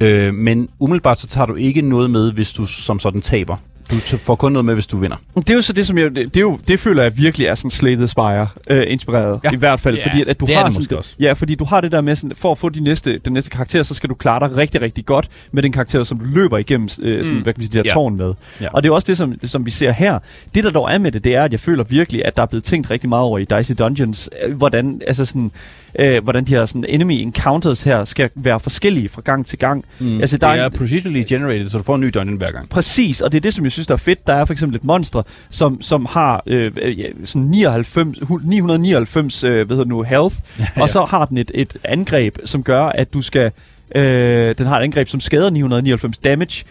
Øh, 0.00 0.34
men 0.34 0.68
umiddelbart 0.78 1.18
så 1.18 1.26
tager 1.26 1.46
du 1.46 1.54
ikke 1.54 1.82
noget 1.82 2.10
med, 2.10 2.32
hvis 2.32 2.52
du 2.52 2.66
som 2.66 2.98
sådan 2.98 3.20
taber. 3.20 3.56
Du 3.90 3.96
får 3.98 4.34
kun 4.34 4.52
noget 4.52 4.64
med, 4.64 4.74
hvis 4.74 4.86
du 4.86 4.96
vinder. 4.98 5.16
Det 5.36 5.50
er 5.50 5.54
jo 5.54 5.62
så 5.62 5.72
det, 5.72 5.86
som 5.86 5.98
jeg, 5.98 6.04
det, 6.04 6.16
det, 6.16 6.36
er 6.36 6.40
jo, 6.40 6.58
det 6.68 6.80
føler 6.80 7.02
jeg 7.02 7.18
virkelig 7.18 7.46
er 7.46 7.54
sådan 7.54 7.70
Slay 7.70 7.94
the 7.96 8.06
Spire 8.06 8.48
øh, 8.70 8.84
inspireret. 8.88 9.40
Ja. 9.44 9.50
I 9.52 9.56
hvert 9.56 9.80
fald, 9.80 9.96
Ja, 9.96 10.06
fordi 10.06 10.20
at, 10.20 10.28
at 10.28 10.40
du 10.40 10.46
det 10.46 10.52
er 10.52 10.56
har 10.58 10.64
det 10.64 10.72
sådan, 10.72 10.80
måske 10.80 10.98
også. 10.98 11.14
Ja, 11.20 11.32
fordi 11.32 11.54
du 11.54 11.64
har 11.64 11.80
det 11.80 11.92
der 11.92 12.00
med, 12.00 12.16
sådan, 12.16 12.36
for 12.36 12.52
at 12.52 12.58
få 12.58 12.68
de 12.68 12.80
næste, 12.80 13.18
den 13.18 13.32
næste 13.32 13.50
karakter, 13.50 13.82
så 13.82 13.94
skal 13.94 14.10
du 14.10 14.14
klare 14.14 14.48
dig 14.48 14.56
rigtig, 14.56 14.80
rigtig 14.80 15.06
godt 15.06 15.28
med 15.52 15.62
den 15.62 15.72
karakter, 15.72 16.04
som 16.04 16.18
du 16.18 16.24
løber 16.34 16.58
igennem 16.58 16.88
øh, 17.02 17.24
sådan, 17.24 17.36
Mm. 17.36 17.42
hvad 17.42 17.52
kan 17.52 17.60
man 17.60 17.64
sige, 17.66 17.72
det 17.72 17.86
her 17.86 17.90
Ja. 17.90 17.94
tårn 17.94 18.16
med. 18.16 18.32
Ja. 18.60 18.68
Og 18.72 18.82
det 18.82 18.88
er 18.88 18.92
også 18.92 19.06
det, 19.06 19.16
som, 19.16 19.34
som 19.44 19.66
vi 19.66 19.70
ser 19.70 19.92
her. 19.92 20.18
Det, 20.54 20.64
der 20.64 20.70
dog 20.70 20.92
er 20.92 20.98
med 20.98 21.12
det, 21.12 21.24
det 21.24 21.34
er, 21.34 21.42
at 21.42 21.52
jeg 21.52 21.60
føler 21.60 21.84
virkelig, 21.84 22.24
at 22.24 22.36
der 22.36 22.42
er 22.42 22.46
blevet 22.46 22.64
tænkt 22.64 22.90
rigtig 22.90 23.08
meget 23.08 23.22
over 23.24 23.38
i 23.38 23.44
Dicey 23.44 23.74
Dungeons, 23.78 24.30
øh, 24.46 24.56
hvordan, 24.56 25.00
altså 25.06 25.24
sådan, 25.26 25.50
øh, 25.98 26.22
hvordan 26.24 26.44
de 26.44 26.54
her 26.54 26.64
sådan, 26.64 26.84
enemy 26.88 27.12
encounters 27.12 27.82
her 27.82 28.04
skal 28.04 28.30
være 28.34 28.60
forskellige 28.60 29.08
fra 29.08 29.22
gang 29.24 29.46
til 29.46 29.58
gang. 29.58 29.84
Mm. 29.98 30.20
Altså, 30.20 30.38
der 30.38 30.48
det 30.50 30.58
er 30.58 30.62
er 30.62 30.66
en- 30.66 30.78
procedurally 30.78 31.22
generated, 31.28 31.68
så 31.68 31.78
du 31.78 31.84
får 31.84 31.94
en 31.94 32.00
ny 32.00 32.10
dungeon 32.14 32.36
hver 32.36 32.50
gang. 32.50 32.68
Præcis, 32.68 33.20
og 33.20 33.32
det 33.32 33.38
er 33.38 33.40
det, 33.42 33.54
som 33.54 33.64
jeg 33.64 33.72
synes, 33.72 33.86
der 33.86 33.94
er 33.94 33.98
fedt. 33.98 34.26
Der 34.26 34.34
er 34.34 34.44
for 34.44 34.52
eksempel 34.52 34.76
et 34.76 34.84
monster, 34.84 35.22
som, 35.50 35.82
som 35.82 36.06
har 36.10 36.42
øh, 36.46 36.72
øh, 36.82 36.96
sådan 37.24 37.42
99, 37.42 38.18
hu- 38.22 38.40
999 38.44 39.44
øh, 39.44 39.50
hvad 39.52 39.64
hedder 39.66 39.76
det 39.84 39.88
nu, 39.88 40.02
health, 40.02 40.36
ja, 40.76 40.82
og 40.82 40.90
så 40.90 41.04
har 41.04 41.24
den 41.24 41.38
et, 41.38 41.50
et 41.54 41.76
angreb, 41.84 42.38
som 42.44 42.62
gør, 42.62 42.82
at 42.84 43.14
du 43.14 43.20
skal... 43.22 43.50
Øh, 43.94 44.54
den 44.58 44.66
har 44.66 44.78
et 44.78 44.82
angreb, 44.82 45.08
som 45.08 45.20
skader 45.20 45.50
999 45.50 46.18
damage, 46.18 46.64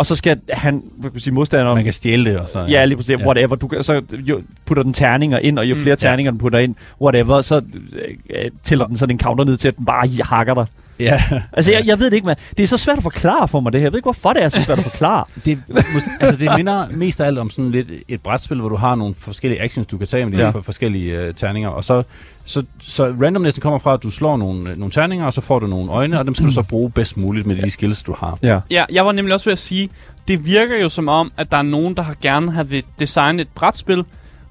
og 0.00 0.06
så 0.06 0.16
skal 0.16 0.40
han, 0.52 0.82
hvad 0.96 1.10
kan 1.10 1.14
man 1.14 1.20
sige, 1.20 1.34
modstanderen... 1.34 1.74
Man 1.74 1.84
kan 1.84 1.92
stjæle 1.92 2.24
det, 2.30 2.38
og 2.38 2.48
så... 2.48 2.58
Ja, 2.60 2.84
lige 2.84 2.96
præcis. 2.96 3.10
Ja. 3.10 3.18
Ja. 3.18 3.26
Whatever. 3.26 3.56
Du, 3.56 3.68
kan- 3.68 3.82
så 3.82 4.02
jo, 4.12 4.42
putter 4.66 4.82
den 4.82 4.92
terninger 4.92 5.38
ind, 5.38 5.58
og 5.58 5.66
jo 5.66 5.74
Mm, 5.74 5.80
flere 5.80 5.90
ja. 6.02 6.08
terninger 6.08 6.30
den 6.32 6.38
putter 6.38 6.58
ind, 6.58 6.74
whatever, 7.00 7.40
så 7.40 7.56
øh, 7.56 7.62
øh, 8.44 8.50
tæller 8.64 8.86
den 8.86 8.96
sådan 8.96 9.14
en 9.16 9.20
counter 9.20 9.44
ned 9.44 9.56
til, 9.56 9.68
at 9.68 9.76
den 9.76 9.84
bare 9.84 10.08
hakker 10.22 10.54
dig. 10.54 10.66
Ja. 11.00 11.22
Altså, 11.52 11.72
jeg, 11.72 11.86
jeg 11.86 11.98
ved 11.98 12.06
det 12.06 12.16
ikke, 12.16 12.26
men 12.26 12.36
det 12.56 12.62
er 12.62 12.66
så 12.66 12.76
svært 12.76 12.96
at 12.96 13.02
forklare 13.02 13.48
for 13.48 13.60
mig, 13.60 13.72
det 13.72 13.80
her. 13.80 13.84
Jeg 13.86 13.92
ved 13.92 13.98
ikke, 13.98 14.06
hvorfor 14.06 14.32
det 14.32 14.42
er 14.42 14.48
så 14.48 14.62
svært 14.62 14.78
at 14.78 14.84
forklare. 14.84 15.24
Det, 15.44 15.58
altså 16.20 16.36
det 16.40 16.50
minder 16.56 16.86
mest 16.90 17.20
af 17.20 17.26
alt 17.26 17.38
om 17.38 17.50
sådan 17.50 17.70
lidt 17.70 17.88
et 18.08 18.22
brætspil, 18.22 18.60
hvor 18.60 18.68
du 18.68 18.76
har 18.76 18.94
nogle 18.94 19.14
forskellige 19.14 19.62
actions, 19.62 19.86
du 19.86 19.98
kan 19.98 20.06
tage 20.06 20.24
med 20.24 20.32
dine 20.32 20.42
Ja. 20.42 20.48
forskellige 20.50 21.28
uh, 21.28 21.34
terninger. 21.34 21.68
Og 21.68 21.84
så, 21.84 22.02
så, 22.44 22.62
så 22.82 23.14
randomnessen 23.22 23.60
kommer 23.60 23.78
fra, 23.78 23.94
at 23.94 24.02
du 24.02 24.10
slår 24.10 24.36
nogle, 24.36 24.70
øh, 24.70 24.78
nogle 24.78 24.92
terninger, 24.92 25.26
og 25.26 25.32
så 25.32 25.40
får 25.40 25.58
du 25.58 25.66
nogle 25.66 25.90
øjne, 25.92 26.18
og 26.18 26.24
dem 26.24 26.34
skal 26.34 26.46
du 26.46 26.52
så 26.52 26.62
bruge 26.62 26.90
bedst 26.90 27.16
muligt 27.16 27.46
med 27.46 27.56
de 27.56 27.70
skills, 27.70 28.02
du 28.02 28.14
har. 28.18 28.38
Ja. 28.42 28.60
Ja, 28.70 28.84
jeg 28.92 29.06
var 29.06 29.12
nemlig 29.12 29.34
også 29.34 29.44
ved 29.46 29.52
at 29.52 29.58
sige, 29.58 29.88
det 30.28 30.46
virker 30.46 30.82
jo 30.82 30.88
som 30.88 31.08
om, 31.08 31.32
at 31.36 31.50
der 31.50 31.56
er 31.56 31.62
nogen, 31.62 31.94
der 31.96 32.02
har 32.02 32.14
gerne 32.22 32.52
have 32.52 32.68
vil 32.68 32.84
designe 32.98 33.42
et 33.42 33.48
brætspil, 33.54 34.04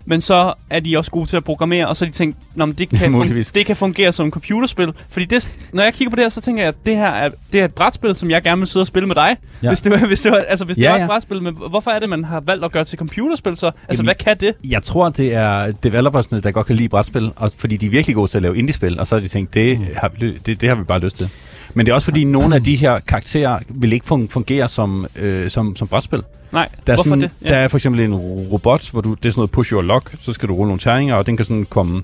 men 0.10 0.22
så 0.22 0.54
er 0.70 0.80
de 0.80 0.98
også 0.98 1.12
gode 1.12 1.26
til 1.30 1.38
at 1.38 1.44
programmere, 1.44 1.88
og 1.88 1.96
så 1.96 2.06
har 2.06 2.12
de 2.12 2.18
tænkt, 2.18 2.38
Nå, 2.56 2.66
men 2.66 2.76
det, 2.76 2.90
kan 2.90 3.14
fun- 3.16 3.52
det 3.56 3.66
kan 3.66 3.76
fungere 3.76 4.12
som 4.12 4.28
et 4.28 4.34
computerspil. 4.34 4.94
Fordi 5.10 5.26
det, 5.26 5.54
når 5.74 5.84
jeg 5.84 5.94
kigger 5.94 6.10
på 6.10 6.16
det 6.16 6.24
her, 6.24 6.30
så 6.30 6.42
tænker 6.42 6.64
jeg, 6.64 6.68
at 6.70 6.76
det 6.86 6.96
her 6.96 7.08
er, 7.08 7.30
det 7.54 7.62
er 7.62 7.66
et 7.66 7.74
brætspil, 7.74 8.16
som 8.16 8.30
jeg 8.30 8.42
gerne 8.44 8.60
vil 8.60 8.68
sidde 8.68 8.84
og 8.84 8.88
spille 8.88 9.08
med 9.08 9.16
dig. 9.16 9.38
Ja. 9.64 9.68
Hvis 9.68 9.82
det 9.82 9.92
var, 9.92 9.98
hvis 10.08 10.22
det 10.22 10.32
var, 10.32 10.38
altså, 10.38 10.66
hvis 10.66 10.76
det 10.78 10.84
Ja, 10.84 10.90
var 10.90 10.96
et 10.98 11.02
ja. 11.02 11.08
brætspil, 11.08 11.44
men 11.44 11.58
hvorfor 11.70 11.92
er 11.92 12.00
det, 12.00 12.10
man 12.10 12.24
har 12.24 12.40
valgt 12.40 12.66
at 12.66 12.72
gøre 12.72 12.84
til 12.84 12.98
computerspil 13.00 13.56
så? 13.56 13.66
Altså, 13.66 13.82
Jamen- 14.04 14.06
hvad 14.06 14.16
kan 14.16 14.38
det? 14.38 14.54
Jeg 14.70 14.84
tror, 14.84 15.10
det 15.10 15.34
er 15.34 15.72
developersne, 15.72 16.42
der 16.42 16.52
godt 16.52 16.68
kan 16.68 16.76
lide 16.76 16.90
brætspil, 16.90 17.32
og 17.36 17.52
fordi 17.58 17.78
de 17.78 17.86
er 17.86 17.90
virkelig 17.90 18.16
gode 18.16 18.32
til 18.32 18.38
at 18.38 18.42
lave 18.42 18.58
indie-spil, 18.58 19.00
og 19.00 19.08
så 19.08 19.16
har 19.16 19.20
de 19.22 19.28
tænkt, 19.28 19.54
det, 19.54 19.80
har, 19.98 20.12
vi 20.20 20.38
det, 20.46 20.62
det 20.62 20.70
har 20.70 20.76
vi 20.76 20.84
bare 20.84 21.00
lyst 21.00 21.18
til. 21.18 21.30
Men 21.74 21.86
det 21.86 21.92
er 21.92 21.96
også 21.96 22.06
fordi, 22.06 22.24
nogle 22.24 22.56
af 22.56 22.64
de 22.64 22.76
her 22.76 23.00
karakterer 23.00 23.60
vil 23.70 23.94
ikke 23.94 24.06
fun- 24.14 24.28
fungere 24.30 24.68
som, 24.68 25.06
øh, 25.16 25.50
som, 25.50 25.76
som 25.76 25.88
brætspil. 25.88 26.22
Nej, 26.52 26.70
Der 26.88 26.94
er, 26.94 26.98
hvorfor 26.98 27.10
sådan, 27.10 27.22
det? 27.22 27.32
der 27.44 27.56
er 27.56 27.68
for 27.68 27.78
eksempel 27.78 28.02
en 28.02 28.14
robot, 28.52 28.92
hvor 28.92 29.02
du, 29.02 29.14
det 29.14 29.26
er 29.26 29.30
sådan 29.32 29.40
noget 29.40 29.52
push 29.52 29.74
your 29.74 29.82
luck, 29.82 30.16
så 30.20 30.34
skal 30.34 30.50
du 30.50 30.54
rulle 30.56 30.68
nogle 30.68 30.80
terninger, 30.80 31.16
og 31.16 31.26
den 31.26 31.38
kan 31.38 31.46
sådan 31.46 31.66
komme... 31.70 32.04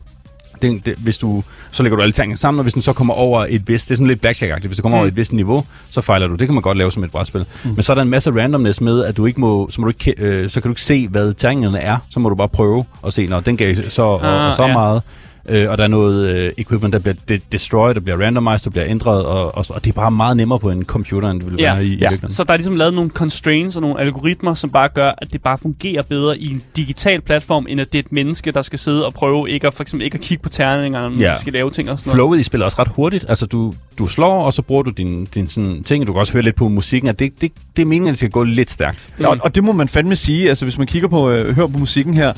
Den, 0.61 0.79
det, 0.85 0.95
hvis 0.97 1.17
du, 1.17 1.43
så 1.71 1.83
lægger 1.83 1.95
du 1.95 2.01
alle 2.01 2.13
terningerne 2.13 2.37
sammen, 2.37 2.59
og 2.59 2.63
hvis 2.63 2.73
den 2.73 2.81
så 2.81 2.93
kommer 2.93 3.13
over 3.13 3.45
et 3.49 3.67
vist, 3.67 3.89
det 3.89 3.93
er 3.93 3.95
sådan 3.95 4.07
lidt 4.07 4.25
blackjack-agtigt, 4.25 4.67
hvis 4.67 4.77
det 4.77 4.81
kommer 4.81 4.97
mm. 4.97 4.99
over 4.99 5.07
et 5.07 5.17
vist 5.17 5.33
niveau, 5.33 5.65
så 5.89 6.01
fejler 6.01 6.27
du. 6.27 6.35
Det 6.35 6.47
kan 6.47 6.53
man 6.53 6.61
godt 6.61 6.77
lave 6.77 6.91
som 6.91 7.03
et 7.03 7.11
brætspil. 7.11 7.45
Mm. 7.63 7.69
Men 7.69 7.83
så 7.83 7.93
er 7.93 7.95
der 7.95 8.01
en 8.01 8.09
masse 8.09 8.31
randomness 8.31 8.81
med, 8.81 9.03
at 9.05 9.17
du 9.17 9.25
ikke 9.25 9.39
må, 9.39 9.69
så, 9.69 9.81
må 9.81 9.85
du 9.87 9.93
ikke, 9.99 10.13
øh, 10.17 10.49
så 10.49 10.61
kan 10.61 10.69
du 10.69 10.71
ikke 10.71 10.81
se, 10.81 11.07
hvad 11.07 11.33
terningerne 11.33 11.79
er. 11.79 11.97
Så 12.09 12.19
må 12.19 12.29
du 12.29 12.35
bare 12.35 12.49
prøve 12.49 12.85
at 13.05 13.13
se, 13.13 13.27
når 13.27 13.39
den 13.39 13.57
gav 13.57 13.75
så 13.89 14.01
og, 14.01 14.27
Ah, 14.27 14.47
og 14.47 14.53
så 14.53 14.63
ja. 14.65 14.73
meget. 14.73 15.01
Øh, 15.49 15.69
og 15.69 15.77
der 15.77 15.83
er 15.83 15.87
noget 15.87 16.35
øh, 16.35 16.51
equipment, 16.57 16.93
der 16.93 16.99
bliver 16.99 17.15
de- 17.29 17.39
destroyed, 17.51 17.93
der 17.93 17.99
bliver 17.99 18.21
randomized, 18.25 18.63
der 18.63 18.69
bliver 18.69 18.85
ændret, 18.87 19.25
og, 19.25 19.55
og, 19.57 19.65
og 19.69 19.83
det 19.85 19.89
er 19.89 19.93
bare 19.93 20.11
meget 20.11 20.37
nemmere 20.37 20.59
på 20.59 20.69
en 20.69 20.85
computer, 20.85 21.29
end 21.29 21.39
det 21.39 21.45
ville 21.51 21.63
Ja, 21.63 21.73
være 21.73 21.83
i, 21.85 21.87
i 21.87 21.89
ja. 21.91 21.95
virkeligheden. 21.99 22.31
Så 22.33 22.43
der 22.43 22.53
er 22.53 22.57
ligesom 22.57 22.75
lavet 22.75 22.93
nogle 22.93 23.09
constraints 23.09 23.75
og 23.75 23.81
nogle 23.81 23.99
algoritmer, 23.99 24.53
som 24.53 24.69
bare 24.69 24.89
gør, 24.89 25.11
at 25.17 25.33
det 25.33 25.41
bare 25.43 25.57
fungerer 25.57 26.01
bedre 26.03 26.37
i 26.39 26.51
en 26.51 26.61
digital 26.77 27.21
platform, 27.21 27.65
end 27.69 27.81
at 27.81 27.91
det 27.93 27.99
er 27.99 28.03
et 28.03 28.11
menneske, 28.11 28.51
der 28.51 28.61
skal 28.61 28.79
sidde 28.79 29.05
og 29.05 29.13
prøve 29.13 29.49
ikke 29.49 29.67
at, 29.67 29.73
for 29.73 29.81
eksempel 29.83 30.05
ikke 30.05 30.15
at 30.15 30.21
kigge 30.21 30.41
på 30.43 30.49
terningerne, 30.49 31.15
når 31.15 31.21
Ja. 31.23 31.31
de 31.31 31.39
skal 31.39 31.53
lave 31.53 31.71
ting 31.71 31.91
og 31.91 31.99
sådan 31.99 32.09
noget. 32.09 32.15
flowet 32.15 32.39
i 32.39 32.43
spillet 32.43 32.63
er 32.63 32.65
også 32.65 32.81
ret 32.81 32.87
hurtigt. 32.95 33.25
Altså, 33.29 33.45
du, 33.45 33.73
du 33.99 34.07
slår, 34.07 34.43
og 34.45 34.53
så 34.53 34.61
bruger 34.61 34.83
du 34.83 34.89
din, 34.89 35.25
din 35.35 35.49
sådan, 35.49 35.83
ting. 35.83 36.07
Du 36.07 36.11
kan 36.13 36.19
også 36.19 36.33
høre 36.33 36.43
lidt 36.43 36.55
på 36.55 36.67
musikken, 36.67 37.09
at 37.09 37.19
det, 37.19 37.41
det, 37.41 37.51
det 37.75 37.81
er 37.81 37.85
meningen, 37.85 38.07
at 38.07 38.11
det 38.11 38.17
skal 38.17 38.29
gå 38.29 38.43
lidt 38.43 38.71
stærkt. 38.71 39.09
Ja, 39.19 39.27
og, 39.27 39.37
og 39.41 39.55
det 39.55 39.63
må 39.63 39.71
man 39.71 39.87
fandme 39.87 40.15
sige, 40.15 40.49
altså 40.49 40.65
hvis 40.65 40.77
man 40.77 40.87
kigger 40.87 41.07
på, 41.07 41.29
øh, 41.29 41.55
hører 41.55 41.67
på 41.67 41.77
musikken 41.79 42.13
her, 42.13 42.33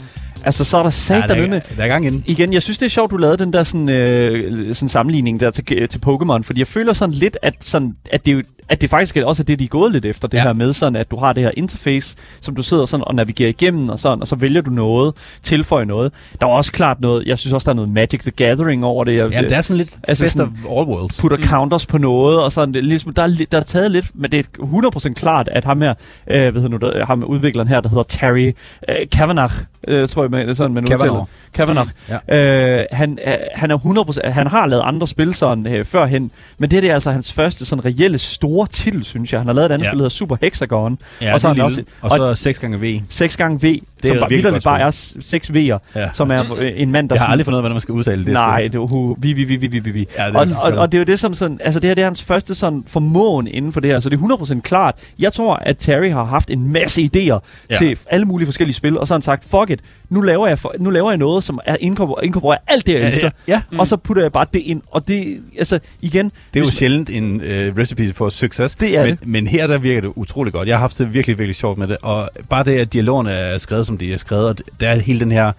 altså 0.46 0.64
så 0.64 0.78
er 0.78 0.84
der 0.84 0.90
sat 0.90 1.22
der, 1.22 1.36
der 1.36 1.44
er, 1.44 1.48
med. 1.48 1.62
der 1.78 1.84
er 1.84 1.88
gang 1.88 2.06
i 2.06 2.10
den. 2.10 2.24
Igen, 2.26 2.54
jeg 2.54 2.62
synes, 2.62 2.78
det 2.78 2.86
er 2.86 2.90
sjovt, 2.90 3.12
du 3.12 3.18
lavede 3.18 3.38
den 3.38 3.54
der 3.54 3.64
sådan, 3.64 3.90
øh, 3.90 4.76
sådan 4.76 4.90
sammenligning 4.90 5.40
der 5.40 5.52
til, 5.52 5.88
til 5.88 6.00
Pokémon, 6.08 6.42
fordi 6.44 6.60
jeg 6.60 6.68
føler 6.68 6.94
sådan 6.94 7.14
lidt, 7.16 7.38
at, 7.42 7.54
sådan, 7.62 7.96
at, 8.12 8.26
det, 8.26 8.34
jo- 8.34 8.44
at 8.70 8.82
det 8.82 8.90
faktisk 8.90 9.18
også 9.18 9.44
er 9.44 9.46
det, 9.46 9.60
de 9.60 9.64
er 9.64 9.68
gået 9.68 9.92
lidt 9.92 10.06
efter, 10.06 10.28
det 10.28 10.38
Ja. 10.38 10.42
ja. 10.42 10.48
her 10.48 10.54
med 10.54 10.74
sådan, 10.74 10.96
at 10.96 11.12
du 11.12 11.16
har 11.18 11.34
det 11.34 11.44
her 11.44 11.52
interface, 11.58 12.16
som 12.42 12.56
du 12.56 12.64
sidder 12.64 12.86
sådan 12.86 13.04
og 13.08 13.16
navigerer 13.16 13.50
igennem, 13.50 13.90
og 13.90 14.00
sådan, 14.00 14.22
og 14.22 14.28
så 14.28 14.36
vælger 14.36 14.62
du 14.62 14.72
noget, 14.72 15.14
tilføjer 15.44 15.86
noget. 15.86 16.14
Der 16.42 16.48
er 16.48 16.52
også 16.52 16.72
klart 16.72 17.02
noget, 17.02 17.24
jeg 17.26 17.38
synes 17.38 17.54
også, 17.54 17.66
der 17.66 17.72
er 17.72 17.76
noget 17.76 17.90
Magic 17.92 18.20
the 18.22 18.32
Gathering 18.32 18.86
over 18.86 19.04
det. 19.04 19.16
Jeg, 19.16 19.32
Ja, 19.32 19.42
det 19.42 19.54
er 19.54 19.62
sådan 19.62 19.78
lidt 19.78 19.98
Altså 20.08 20.24
best 20.24 20.34
sådan- 20.38 20.54
of 20.68 20.78
all 20.80 20.88
worlds. 20.90 21.22
putter 21.22 21.38
mm. 21.38 21.44
counters 21.44 21.86
på 21.86 21.98
noget, 21.98 22.40
og 22.44 22.52
sådan, 22.52 22.74
det, 22.74 22.84
ligesom, 22.84 23.14
der, 23.14 23.24
er, 23.24 23.46
der 23.52 23.58
er 23.60 23.64
taget 23.64 23.92
lidt, 23.92 24.06
men 24.16 24.32
det 24.32 24.40
er 24.40 24.64
100% 25.10 25.14
klart, 25.14 25.50
at 25.52 25.64
ham 25.64 25.82
her, 25.82 25.94
øh, 26.32 26.42
hvad 26.52 26.62
hedder 26.62 26.68
nu, 26.68 26.78
der, 26.78 27.06
ham 27.06 27.24
udvikleren 27.24 27.68
her, 27.68 27.82
der 27.82 27.90
hedder 27.90 28.04
Terry 28.04 28.52
øh, 28.90 28.96
Kavanagh, 29.12 29.54
øh, 29.88 30.08
tror 30.08 30.24
jeg, 30.24 30.32
man, 30.32 30.42
det 30.42 30.50
er 30.50 30.54
sådan, 30.54 30.74
man 30.74 30.84
udtaler. 30.84 31.26
Kavanagh. 31.54 31.90
Mm, 32.30 32.36
Øh, 32.36 32.86
han, 32.92 33.20
øh, 33.28 33.34
han 33.56 33.72
er 33.72 33.78
100%, 33.78 34.30
han 34.30 34.48
har 34.48 34.66
lavet 34.68 34.84
andre 34.86 35.08
spil 35.08 35.34
sådan 35.34 35.68
øh, 35.68 35.86
førhen, 35.86 36.32
men 36.58 36.72
det, 36.72 36.84
det 36.84 36.90
er 36.90 36.94
altså 36.94 37.12
hans 37.12 37.34
første 37.34 37.66
sådan 37.66 37.86
reelle 37.86 38.18
store 38.18 38.68
titel, 38.68 39.04
synes 39.04 39.34
jeg. 39.34 39.40
Han 39.40 39.48
har 39.48 39.54
lavet 39.54 39.66
et 39.66 39.74
andet 39.74 39.84
Ja. 39.86 39.88
ja. 39.88 39.92
spil, 39.92 39.98
der 40.00 40.04
hedder 40.04 40.10
Super 40.10 40.36
Hexagon, 40.42 40.98
Ja, 41.22 41.34
og 41.34 41.40
så 41.40 41.48
og, 41.48 41.52
har 41.52 41.56
han 41.56 41.66
også, 41.66 41.84
også, 42.02 42.22
og 42.24 42.36
så 42.38 42.44
6 42.44 42.60
gange 42.60 42.80
V. 42.82 43.02
6 43.10 43.38
gange 43.38 43.60
V, 43.62 43.66
er 44.04 44.08
som 44.08 44.18
et 44.32 44.44
bare, 44.54 44.62
bare 44.64 44.80
er 44.82 44.90
6 45.22 45.50
V'er, 45.50 45.78
Ja. 45.96 46.10
som 46.14 46.32
er 46.32 46.44
øh, 46.58 46.72
en 46.76 46.92
mand, 46.92 47.10
der 47.10 47.16
Jeg 47.16 47.20
har 47.22 47.26
sådan- 47.26 47.32
aldrig 47.32 47.46
fundet 47.46 47.56
ud 47.56 47.60
af, 47.60 47.62
hvordan 47.64 47.74
man 47.76 47.82
skal 47.82 47.94
udtale 47.94 48.26
det. 48.26 48.34
Nej, 48.34 48.60
spil. 48.62 48.72
det 48.72 48.78
er 48.78 48.82
jo 48.98 49.16
vi, 49.20 49.34
vi, 49.34 49.44
vi, 49.44 49.56
vi, 49.56 49.68
vi, 49.68 49.80
vi, 49.80 49.92
vi. 49.92 50.08
Ja, 50.18 50.26
det 50.28 50.36
er 50.36 50.40
og, 50.40 50.48
det. 50.48 50.56
og, 50.64 50.72
og, 50.74 50.92
det 50.92 50.98
er 50.98 51.00
jo 51.00 51.06
det 51.06 51.20
som 51.20 51.34
sådan, 51.34 51.60
altså 51.64 51.80
det 51.80 51.88
her 51.90 51.96
det 51.96 52.02
er 52.02 52.06
hans 52.06 52.24
første 52.24 52.56
sådan 52.56 52.84
formåen 52.88 53.48
inden 53.48 53.74
for 53.74 53.80
det 53.80 53.90
her, 53.92 54.00
så 54.00 54.10
det 54.10 54.20
er 54.20 54.38
100% 54.58 54.62
klart. 54.62 54.96
Jeg 55.20 55.34
tror, 55.34 55.56
at 55.56 55.78
Terry 55.78 56.12
har 56.12 56.24
haft 56.24 56.50
en 56.52 56.72
masse 56.72 57.02
idéer 57.16 57.20
Ja. 57.26 57.38
ja. 57.70 57.76
til 57.78 57.98
alle 58.10 58.26
mulige 58.26 58.46
forskellige 58.48 58.76
spil, 58.76 58.98
og 58.98 59.08
så 59.08 59.14
har 59.14 59.18
han 59.18 59.22
sagt, 59.22 59.44
fuck 59.44 59.70
it, 59.70 59.77
nu 60.10 60.22
laver 60.22 60.48
jeg, 60.48 60.60
for, 60.60 60.74
nu 60.80 60.90
laver 60.90 61.12
jeg 61.12 61.18
noget, 61.18 61.44
som 61.44 61.60
er 61.66 61.76
inkorporerer, 61.80 62.24
inkorporerer 62.26 62.60
alt 62.68 62.86
det, 62.88 62.94
jeg 62.94 63.02
Ja, 63.02 63.08
elsker, 63.10 63.30
ja. 63.48 63.62
mm. 63.72 63.80
og 63.80 63.88
så 63.88 63.98
putter 63.98 64.24
jeg 64.24 64.32
bare 64.32 64.46
det 64.54 64.60
ind, 64.60 64.82
og 64.92 65.08
det, 65.08 65.42
altså 65.58 65.80
igen, 66.02 66.26
Det 66.26 66.32
er 66.56 66.60
jo 66.60 66.66
man- 66.66 66.72
sjældent 66.72 67.10
en 67.10 67.42
øh, 67.42 67.78
recipe 67.78 68.14
for 68.14 68.30
succes. 68.30 68.76
Det 68.76 68.98
er 68.98 69.04
men, 69.06 69.16
det. 69.18 69.28
men 69.28 69.48
her 69.48 69.68
der 69.68 69.78
virker 69.78 70.02
det 70.02 70.12
utrolig 70.16 70.54
godt. 70.54 70.68
Jeg 70.68 70.76
har 70.76 70.80
haft 70.82 71.00
det 71.00 71.14
virkelig, 71.14 71.38
virkelig 71.38 71.56
sjovt 71.56 71.78
med 71.78 71.88
det. 71.88 71.98
Og 72.02 72.30
bare 72.50 72.64
det, 72.64 72.80
at 72.80 72.94
dialogerne 72.94 73.32
er 73.32 73.58
skrevet, 73.58 73.86
som 73.88 73.98
de 73.98 74.14
er 74.14 74.18
skrevet, 74.18 74.46
og 74.48 74.56
der 74.80 74.90
er 74.90 75.00
hele 75.00 75.20
den 75.20 75.32
her 75.32 75.52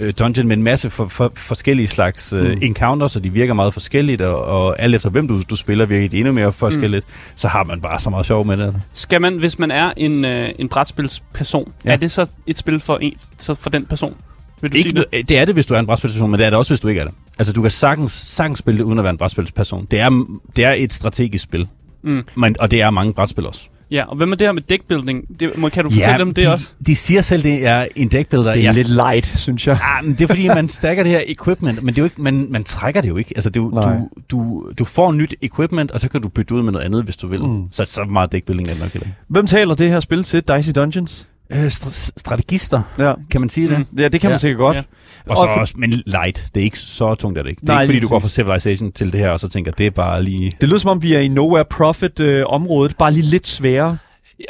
øh, 0.00 0.12
dungeon 0.18 0.48
med 0.48 0.56
en 0.56 0.62
masse 0.62 0.90
for, 0.90 1.08
for, 1.08 1.32
forskellige 1.36 1.88
slags 1.88 2.32
øh, 2.32 2.50
Mm. 2.52 2.58
encounters, 2.62 3.16
og 3.16 3.24
de 3.24 3.30
virker 3.32 3.54
meget 3.54 3.72
forskelligt, 3.72 4.20
og, 4.22 4.44
og 4.44 4.82
alt 4.82 4.94
efter 4.94 5.10
hvem 5.10 5.28
du, 5.28 5.42
du 5.50 5.56
spiller, 5.56 5.86
virker 5.86 6.08
de 6.08 6.18
endnu 6.18 6.32
mere 6.32 6.52
forskelligt. 6.52 7.04
Mm. 7.08 7.12
Så 7.36 7.48
har 7.48 7.64
man 7.64 7.80
bare 7.80 8.00
så 8.00 8.10
meget 8.10 8.26
sjov 8.26 8.46
med 8.46 8.56
det. 8.56 8.64
Altså. 8.64 8.80
Skal 8.92 9.20
man, 9.20 9.38
hvis 9.38 9.58
man 9.58 9.70
er 9.70 9.92
en, 9.96 10.24
øh, 10.24 10.48
en 10.58 10.68
brætspilsperson, 10.68 11.72
ja. 11.84 11.92
Er 11.92 11.96
det 11.96 12.10
så 12.10 12.26
et 12.46 12.58
spil 12.58 12.80
for, 12.80 12.98
en, 13.02 13.14
så 13.38 13.54
for 13.54 13.70
den 13.70 13.86
person? 13.86 14.14
Vil 14.60 14.72
du 14.72 14.76
Ikke, 14.76 14.90
sige 14.90 14.98
det? 15.00 15.06
det? 15.12 15.28
det 15.28 15.38
er 15.38 15.44
det, 15.44 15.54
hvis 15.54 15.66
du 15.66 15.74
er 15.74 15.78
en 15.78 15.86
brætspilsperson, 15.86 16.30
men 16.30 16.40
det 16.40 16.46
er 16.46 16.50
det 16.50 16.58
også, 16.58 16.70
hvis 16.70 16.80
du 16.80 16.88
ikke 16.88 17.00
er 17.00 17.04
det. 17.04 17.14
Altså, 17.38 17.52
du 17.52 17.62
kan 17.62 17.70
sagtens, 17.70 18.12
sagtens 18.12 18.58
spille 18.58 18.78
det, 18.78 18.84
uden 18.84 18.98
at 18.98 19.02
være 19.04 19.10
en 19.10 19.18
brætspilsperson. 19.18 19.86
Det 19.90 20.00
er, 20.00 20.26
det 20.56 20.64
er 20.64 20.72
et 20.72 20.92
strategisk 20.92 21.44
spil. 21.44 21.68
Mm. 22.02 22.22
Men, 22.36 22.56
og 22.60 22.70
det 22.70 22.80
er 22.82 22.90
mange 22.90 23.12
brætspil 23.14 23.46
også. 23.46 23.68
Ja, 23.94 24.04
og 24.04 24.16
hvad 24.16 24.26
med 24.26 24.36
det 24.36 24.46
her 24.46 24.52
med 24.52 24.62
deckbuilding? 24.62 25.40
Det, 25.40 25.58
må, 25.58 25.68
kan 25.68 25.84
du 25.84 25.90
fortælle 25.90 26.18
dem 26.18 26.34
det 26.34 26.44
de, 26.46 26.52
også? 26.52 26.72
de 26.86 26.96
siger 26.96 27.20
selv, 27.20 27.42
det 27.42 27.66
er 27.66 27.86
en 27.96 28.08
deckbuilder. 28.08 28.52
det 28.52 28.60
er 28.60 28.64
Jeg 28.64 28.74
lidt 28.74 28.88
light, 28.88 29.34
synes 29.38 29.66
jeg. 29.66 29.78
Ah, 29.82 30.04
men 30.04 30.12
det 30.14 30.20
er 30.22 30.28
fordi, 30.28 30.48
man 30.48 30.68
stacker 30.68 31.02
det 31.02 31.12
her 31.12 31.20
equipment, 31.26 31.82
men 31.82 31.94
det 31.94 31.98
er 31.98 32.02
jo 32.02 32.04
ikke, 32.04 32.22
man, 32.22 32.46
man 32.50 32.64
trækker 32.64 33.00
det 33.00 33.08
jo 33.08 33.16
ikke. 33.16 33.32
Altså, 33.36 33.50
det 33.50 33.60
er 33.60 33.64
jo, 33.64 33.70
du, 33.70 34.08
du, 34.30 34.70
du 34.78 34.84
får 34.84 35.12
nyt 35.12 35.34
equipment, 35.42 35.90
og 35.90 36.00
så 36.00 36.08
kan 36.08 36.22
du 36.22 36.28
bytte 36.28 36.54
ud 36.54 36.62
med 36.62 36.72
noget 36.72 36.84
andet, 36.84 37.04
hvis 37.04 37.16
du 37.16 37.28
vil. 37.28 37.42
Mm. 37.44 37.62
Så 37.72 37.84
så 37.84 38.04
meget 38.04 38.32
deckbuilding 38.32 38.68
er 38.68 38.74
nok 38.80 38.92
heller. 38.92 39.08
Hvem 39.28 39.46
taler 39.46 39.74
det 39.74 39.88
her 39.90 40.00
spil 40.00 40.22
til? 40.22 40.42
Dicey 40.56 40.72
Dungeons? 40.76 41.28
Øh, 41.52 41.66
st- 41.66 42.10
strategister, 42.16 42.82
Ja. 42.98 43.12
kan 43.30 43.40
man 43.40 43.50
sige 43.50 43.68
det? 43.70 43.78
Mm. 43.78 43.98
Ja, 43.98 44.08
det 44.08 44.20
kan 44.20 44.28
Ja. 44.28 44.32
man 44.32 44.38
sikkert 44.38 44.58
godt. 44.58 44.76
Ja. 44.76 44.82
Og 45.28 45.36
så 45.36 45.42
Og 45.42 45.48
for- 45.54 45.60
også, 45.60 45.74
men 45.76 45.90
light. 46.06 46.46
Det 46.54 46.60
er 46.60 46.64
ikke 46.64 46.78
så 46.78 47.14
tungt, 47.14 47.38
er 47.38 47.42
det 47.42 47.50
ikke? 47.50 47.60
Det 47.60 47.68
er 47.68 47.72
Nej, 47.72 47.82
ikke, 47.82 47.90
fordi 47.92 48.00
du 48.00 48.08
går 48.08 48.18
fra. 48.18 48.28
Civilization 48.28 48.92
til 48.92 49.12
det 49.12 49.20
her, 49.20 49.30
og 49.30 49.40
så 49.40 49.48
tænker, 49.48 49.72
det 49.72 49.86
er 49.86 49.90
bare 49.90 50.22
lige... 50.22 50.52
Det 50.60 50.68
lyder 50.68 50.78
som 50.78 50.90
om, 50.90 51.02
vi 51.02 51.14
er 51.14 51.20
i 51.20 51.28
Nowhere 51.28 51.64
Profit-området, 51.64 52.96
bare 52.98 53.12
lige 53.12 53.26
lidt 53.30 53.46
sværere. 53.46 53.96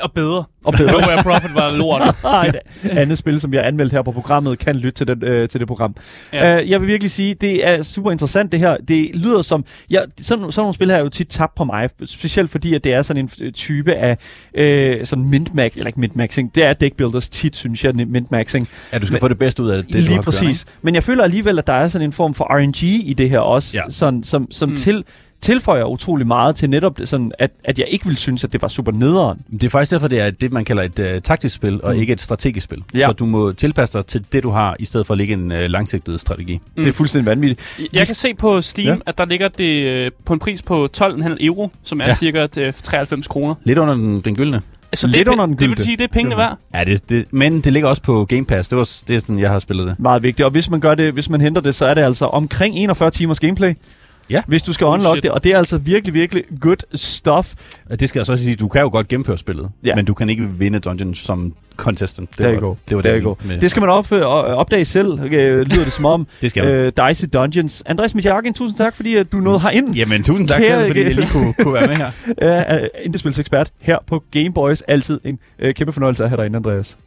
Og 0.03 0.12
bedre. 0.12 0.45
Og 0.64 0.72
bedre. 0.72 0.93
Nowhere 0.93 1.22
Profit 1.22 1.55
var 1.55 1.76
lort. 1.76 2.03
Ej, 2.24 2.47
et 2.47 2.89
andet 2.91 3.18
spil, 3.18 3.41
som 3.41 3.53
jeg 3.55 3.61
har 3.62 3.68
anmeldt 3.68 3.93
her 3.93 4.03
på 4.03 4.12
programmet, 4.12 4.59
kan 4.59 4.76
lytte 4.76 4.91
til, 4.99 5.07
den, 5.07 5.24
øh, 5.24 5.49
til 5.49 5.61
det 5.61 5.68
program. 5.68 5.97
Ja. 6.32 6.62
Uh, 6.62 6.70
jeg 6.70 6.80
vil 6.80 6.89
virkelig 6.89 7.11
sige, 7.11 7.35
det 7.35 7.68
er 7.68 7.82
super 7.82 8.11
interessant 8.11 8.53
det 8.53 8.61
her. 8.61 8.76
Det 8.76 9.11
lyder 9.14 9.43
som... 9.43 9.64
Ja, 9.91 10.01
sådan, 10.20 10.53
sådan 10.53 10.62
nogle 10.62 10.74
spil 10.74 10.91
her 10.91 10.97
er 10.97 11.01
jo 11.03 11.09
tit 11.09 11.26
tabt 11.28 11.55
på 11.55 11.64
mig, 11.64 11.89
specielt 12.07 12.51
fordi, 12.51 12.74
at 12.74 12.85
det 12.85 12.93
er 12.95 13.03
sådan 13.03 13.22
en 13.24 13.30
øh, 13.41 13.53
type 13.53 13.95
af 13.95 14.16
øh, 14.55 15.07
sådan 15.07 15.24
mint-max, 15.24 15.76
eller 15.76 15.87
ikke 15.87 16.01
mint-maxing, 16.01 16.51
det 16.55 16.64
er 16.64 16.72
deckbuilders 16.72 17.28
tit, 17.28 17.57
synes 17.57 17.85
jeg, 17.85 17.93
mint-maxing. 17.95 18.66
Ja, 18.93 18.99
du 18.99 19.07
skal 19.07 19.12
Men- 19.14 19.20
få 19.20 19.28
det 19.28 19.39
bedste 19.39 19.62
ud 19.62 19.68
af 19.70 19.82
det, 19.85 19.93
du 19.93 19.99
Lige 19.99 20.14
har 20.14 20.22
præcis. 20.22 20.66
Men 20.82 20.95
jeg 20.95 21.03
føler 21.03 21.24
alligevel, 21.24 21.59
at 21.59 21.66
der 21.66 21.72
er 21.72 21.89
sådan 21.89 22.09
en 22.09 22.12
form 22.12 22.35
for 22.35 22.57
RNG 22.59 22.82
i 22.82 23.14
det 23.18 23.30
her 23.30 23.39
også, 23.39 23.78
Ja. 23.78 23.91
sådan, 23.91 24.24
som, 24.24 24.51
som 24.51 24.68
mm. 24.68 24.76
til, 24.76 25.05
tilføjer 25.45 25.84
utrolig 25.84 26.26
meget 26.26 26.57
til 26.57 26.70
netop 26.70 26.99
det, 26.99 27.09
sådan, 27.09 27.32
at, 27.38 27.51
at 27.64 27.78
jeg 27.78 27.86
ikke 27.90 28.07
vil 28.07 28.16
synes, 28.16 28.45
at 28.45 28.53
det 28.53 28.62
var 28.62 28.68
super 28.68 28.92
nederen. 28.92 29.38
Det 29.53 29.64
er 29.64 29.70
faktisk 29.70 29.90
derfor, 29.92 30.09
det 30.09 30.20
er 30.20 30.30
det, 30.30 30.53
man 30.53 30.64
kalder 30.64 30.82
et 30.82 30.99
uh, 30.99 31.22
taktisk 31.22 31.55
spil, 31.55 31.80
og 31.82 31.95
Mm. 31.95 32.01
ikke 32.01 32.12
et 32.12 32.20
strategisk 32.20 32.64
spil. 32.64 32.82
Ja. 32.95 33.07
Så 33.07 33.12
du 33.12 33.26
må 33.26 33.53
tilpasse 33.53 33.99
dig 33.99 34.07
til 34.07 34.24
det, 34.32 34.42
du 34.42 34.51
har, 34.51 34.76
i 34.78 34.84
stedet 34.84 35.07
for 35.07 35.14
at 35.14 35.18
lægge 35.18 35.34
en 35.34 35.53
uh, 35.53 35.59
langsigtet 35.59 36.20
strategi. 36.20 36.55
Mm. 36.55 36.82
Det 36.82 36.86
er 36.88 36.92
fuldstændig 36.92 37.26
vanvittigt. 37.26 37.88
Jeg 37.92 38.07
kan 38.07 38.14
se 38.14 38.34
på 38.34 38.62
Steam, 38.62 38.86
ja. 38.97 39.01
At 39.07 39.18
der 39.18 39.24
ligger 39.24 39.49
det 39.49 39.82
øh, 39.84 40.11
på 40.24 40.32
en 40.32 40.38
pris 40.38 40.62
på 40.62 40.88
12,5 40.97 41.36
euro, 41.40 41.70
som 41.82 42.01
er 42.01 42.07
Ja. 42.07 42.14
cirka 42.14 42.47
øh, 42.59 42.72
93 42.72 43.28
kroner. 43.28 43.55
Lidt 43.64 43.78
under 43.78 43.95
den, 43.95 44.20
den 44.20 44.36
gyldne. 44.36 44.61
Så 44.95 45.07
Lidt 45.07 45.18
det, 45.18 45.26
er 45.28 45.32
under 45.32 45.47
den 45.47 45.57
Det 45.57 45.68
vil 45.70 45.78
sige, 45.78 45.97
det 45.97 46.05
er 46.05 46.09
pengene 46.12 46.36
værd. 46.36 46.59
Ja, 46.74 46.84
det, 46.84 47.09
det, 47.09 47.24
men 47.30 47.61
det 47.61 47.72
ligger 47.72 47.88
også 47.88 48.03
på 48.03 48.24
Game 48.24 48.45
Pass. 48.45 48.68
Det, 48.68 48.78
var, 48.78 48.90
det 49.09 49.16
er 49.16 49.20
sådan, 49.20 49.38
jeg 49.38 49.51
har 49.51 49.59
spillet 49.59 49.86
det. 49.86 49.97
Meget 49.99 50.22
vigtigt. 50.22 50.45
Og 50.45 50.51
hvis 50.51 50.70
man 50.70 50.80
gør 50.80 50.95
det, 50.95 51.12
hvis 51.14 51.30
man 51.30 51.40
henter 51.40 51.62
det, 51.62 51.74
så 51.74 51.86
er 51.86 51.95
det 51.95 52.03
altså 52.03 52.26
omkring 52.26 52.76
41 52.76 53.11
timers 53.11 53.40
gameplay. 53.40 53.74
Ja. 54.31 54.43
Hvis 54.47 54.62
du 54.62 54.72
skal 54.72 54.87
Oh, 54.87 54.93
unlock 54.93 55.14
shit. 55.16 55.22
det, 55.22 55.31
og 55.31 55.45
det 55.45 55.53
er 55.53 55.59
altså 55.59 55.79
virkelig, 55.79 56.14
virkelig 56.14 56.45
good 56.61 56.77
stuff. 56.95 57.55
Det 58.01 58.09
skal 58.09 58.18
jeg 58.20 58.27
så 58.27 58.33
også 58.33 58.45
sige, 58.45 58.57
du 58.57 58.68
kan 58.68 58.81
jo 58.81 58.89
godt 58.89 59.09
gennemføre 59.09 59.39
spillet, 59.39 59.70
Ja. 59.85 59.95
men 59.97 60.05
du 60.05 60.14
kan 60.14 60.29
ikke 60.29 60.49
vinde 60.49 60.79
dungeons 60.79 61.18
som 61.18 61.55
contestant. 61.77 62.31
Det 62.31 62.39
Der 62.39 62.53
var, 62.53 62.61
go. 62.61 62.75
Det 62.89 62.97
var 62.97 63.03
Der 63.03 63.12
det, 63.12 63.25
med- 63.47 63.61
Det 63.61 63.70
skal 63.70 63.81
man 63.81 63.91
opføre, 63.91 64.27
og 64.27 64.43
opdage 64.45 64.85
selv, 64.85 65.20
øh, 65.20 65.61
lyder 65.66 65.85
det 65.85 65.93
som 65.93 66.05
om. 66.05 66.27
det 66.41 66.51
skal 66.51 66.64
man. 66.64 66.72
øh, 66.75 66.93
Dicey 67.09 67.27
Dungeons. 67.33 67.83
Andreas 67.87 68.14
Michakin, 68.14 68.55
tusind 68.55 68.79
tak, 68.79 68.97
fordi 68.97 69.14
at 69.14 69.33
du 69.33 69.37
nåede 69.37 69.61
herind. 69.61 69.95
Jamen, 69.95 70.22
tusind 70.22 70.49
tak 70.49 70.61
til 70.61 70.68
Kære- 70.70 70.75
jer, 70.79 70.87
fordi 70.87 71.01
jeg 71.03 71.14
lige 71.14 71.29
kunne, 71.33 71.55
kunne 71.59 71.75
være 71.75 71.87
med 71.87 71.97
her. 71.97 72.11
Ja, 72.43 72.81
uh, 72.83 72.87
Indespilsekspert 73.03 73.70
her 73.79 73.99
på 74.07 74.22
Game 74.31 74.53
Boys. 74.53 74.83
Altid 74.83 75.20
en 75.25 75.39
uh, 75.64 75.70
kæmpe 75.70 75.93
fornøjelse 75.93 76.22
at 76.25 76.29
have 76.31 76.37
dig 76.37 76.47
inde, 76.47 76.57
Andreas. 76.57 76.99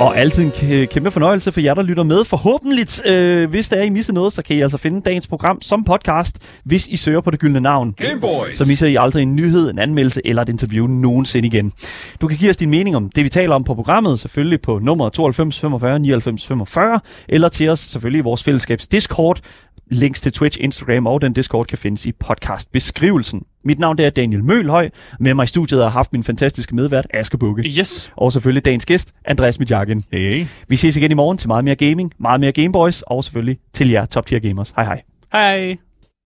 Og 0.00 0.18
altid 0.18 0.44
en 0.44 0.50
kæ- 0.50 0.84
kæmpe 0.84 1.10
fornøjelse 1.10 1.52
for 1.52 1.60
jer, 1.60 1.74
der 1.74 1.82
lytter 1.82 2.02
med. 2.02 2.24
Forhåbentlig, 2.24 3.06
øh, 3.06 3.50
hvis 3.50 3.68
der 3.68 3.76
er, 3.76 3.82
I 3.82 3.90
misser 3.90 4.12
noget, 4.12 4.32
så 4.32 4.42
kan 4.42 4.56
I 4.56 4.60
altså 4.60 4.76
finde 4.78 5.00
dagens 5.00 5.26
program 5.26 5.62
som 5.62 5.84
podcast, 5.84 6.60
hvis 6.64 6.86
I 6.86 6.96
søger 6.96 7.20
på 7.20 7.30
det 7.30 7.40
gyldne 7.40 7.60
navn. 7.60 7.92
Gameboys! 7.92 8.56
Så 8.56 8.64
misser 8.64 8.86
I 8.86 8.96
aldrig 9.00 9.22
en 9.22 9.36
nyhed, 9.36 9.70
en 9.70 9.78
anmeldelse 9.78 10.20
eller 10.24 10.42
et 10.42 10.48
interview 10.48 10.86
nogensinde 10.86 11.46
igen. 11.48 11.72
Du 12.20 12.28
kan 12.28 12.36
give 12.38 12.50
os 12.50 12.56
din 12.56 12.70
mening 12.70 12.96
om 12.96 13.10
det, 13.10 13.24
vi 13.24 13.28
taler 13.28 13.54
om 13.54 13.64
på 13.64 13.74
programmet, 13.74 14.20
selvfølgelig 14.20 14.60
på 14.60 14.78
nummer 14.78 15.08
92 15.08 15.60
45 15.60 15.98
99 15.98 16.46
45, 16.46 17.00
eller 17.28 17.48
til 17.48 17.68
os 17.68 17.78
selvfølgelig 17.78 18.18
i 18.18 18.22
vores 18.22 18.44
fællesskabs 18.44 18.86
Discord. 18.86 19.40
Links 19.90 20.20
til 20.20 20.32
Twitch, 20.32 20.58
Instagram 20.60 21.06
og 21.06 21.20
den 21.22 21.32
Discord 21.32 21.64
kan 21.66 21.78
findes 21.78 22.06
i 22.06 22.12
podcastbeskrivelsen. 22.12 23.42
Mit 23.66 23.78
navn 23.78 23.98
det 23.98 24.06
er 24.06 24.10
Daniel 24.10 24.44
Mølhøj. 24.44 24.90
Med 25.20 25.34
mig 25.34 25.44
i 25.44 25.46
studiet 25.46 25.82
har 25.82 25.88
haft 25.88 26.12
min 26.12 26.24
fantastiske 26.24 26.74
medvært, 26.74 27.06
Aske 27.14 27.38
Bukke. 27.38 27.62
Yes. 27.62 28.12
Og 28.16 28.32
selvfølgelig 28.32 28.64
dagens 28.64 28.86
gæst, 28.86 29.14
Andreas 29.24 29.58
Midjakken. 29.58 30.04
Hey. 30.12 30.44
Vi 30.68 30.76
ses 30.76 30.96
igen 30.96 31.10
i 31.10 31.14
morgen 31.14 31.38
til 31.38 31.48
meget 31.48 31.64
mere 31.64 31.74
gaming, 31.74 32.12
meget 32.18 32.40
mere 32.40 32.52
Gameboys, 32.52 33.02
og 33.02 33.24
selvfølgelig 33.24 33.58
til 33.72 33.90
jer 33.90 34.06
top 34.06 34.26
tier 34.26 34.38
gamers. 34.38 34.70
Hej 34.76 34.84
hej. 34.84 35.02
Hej. 35.32 35.76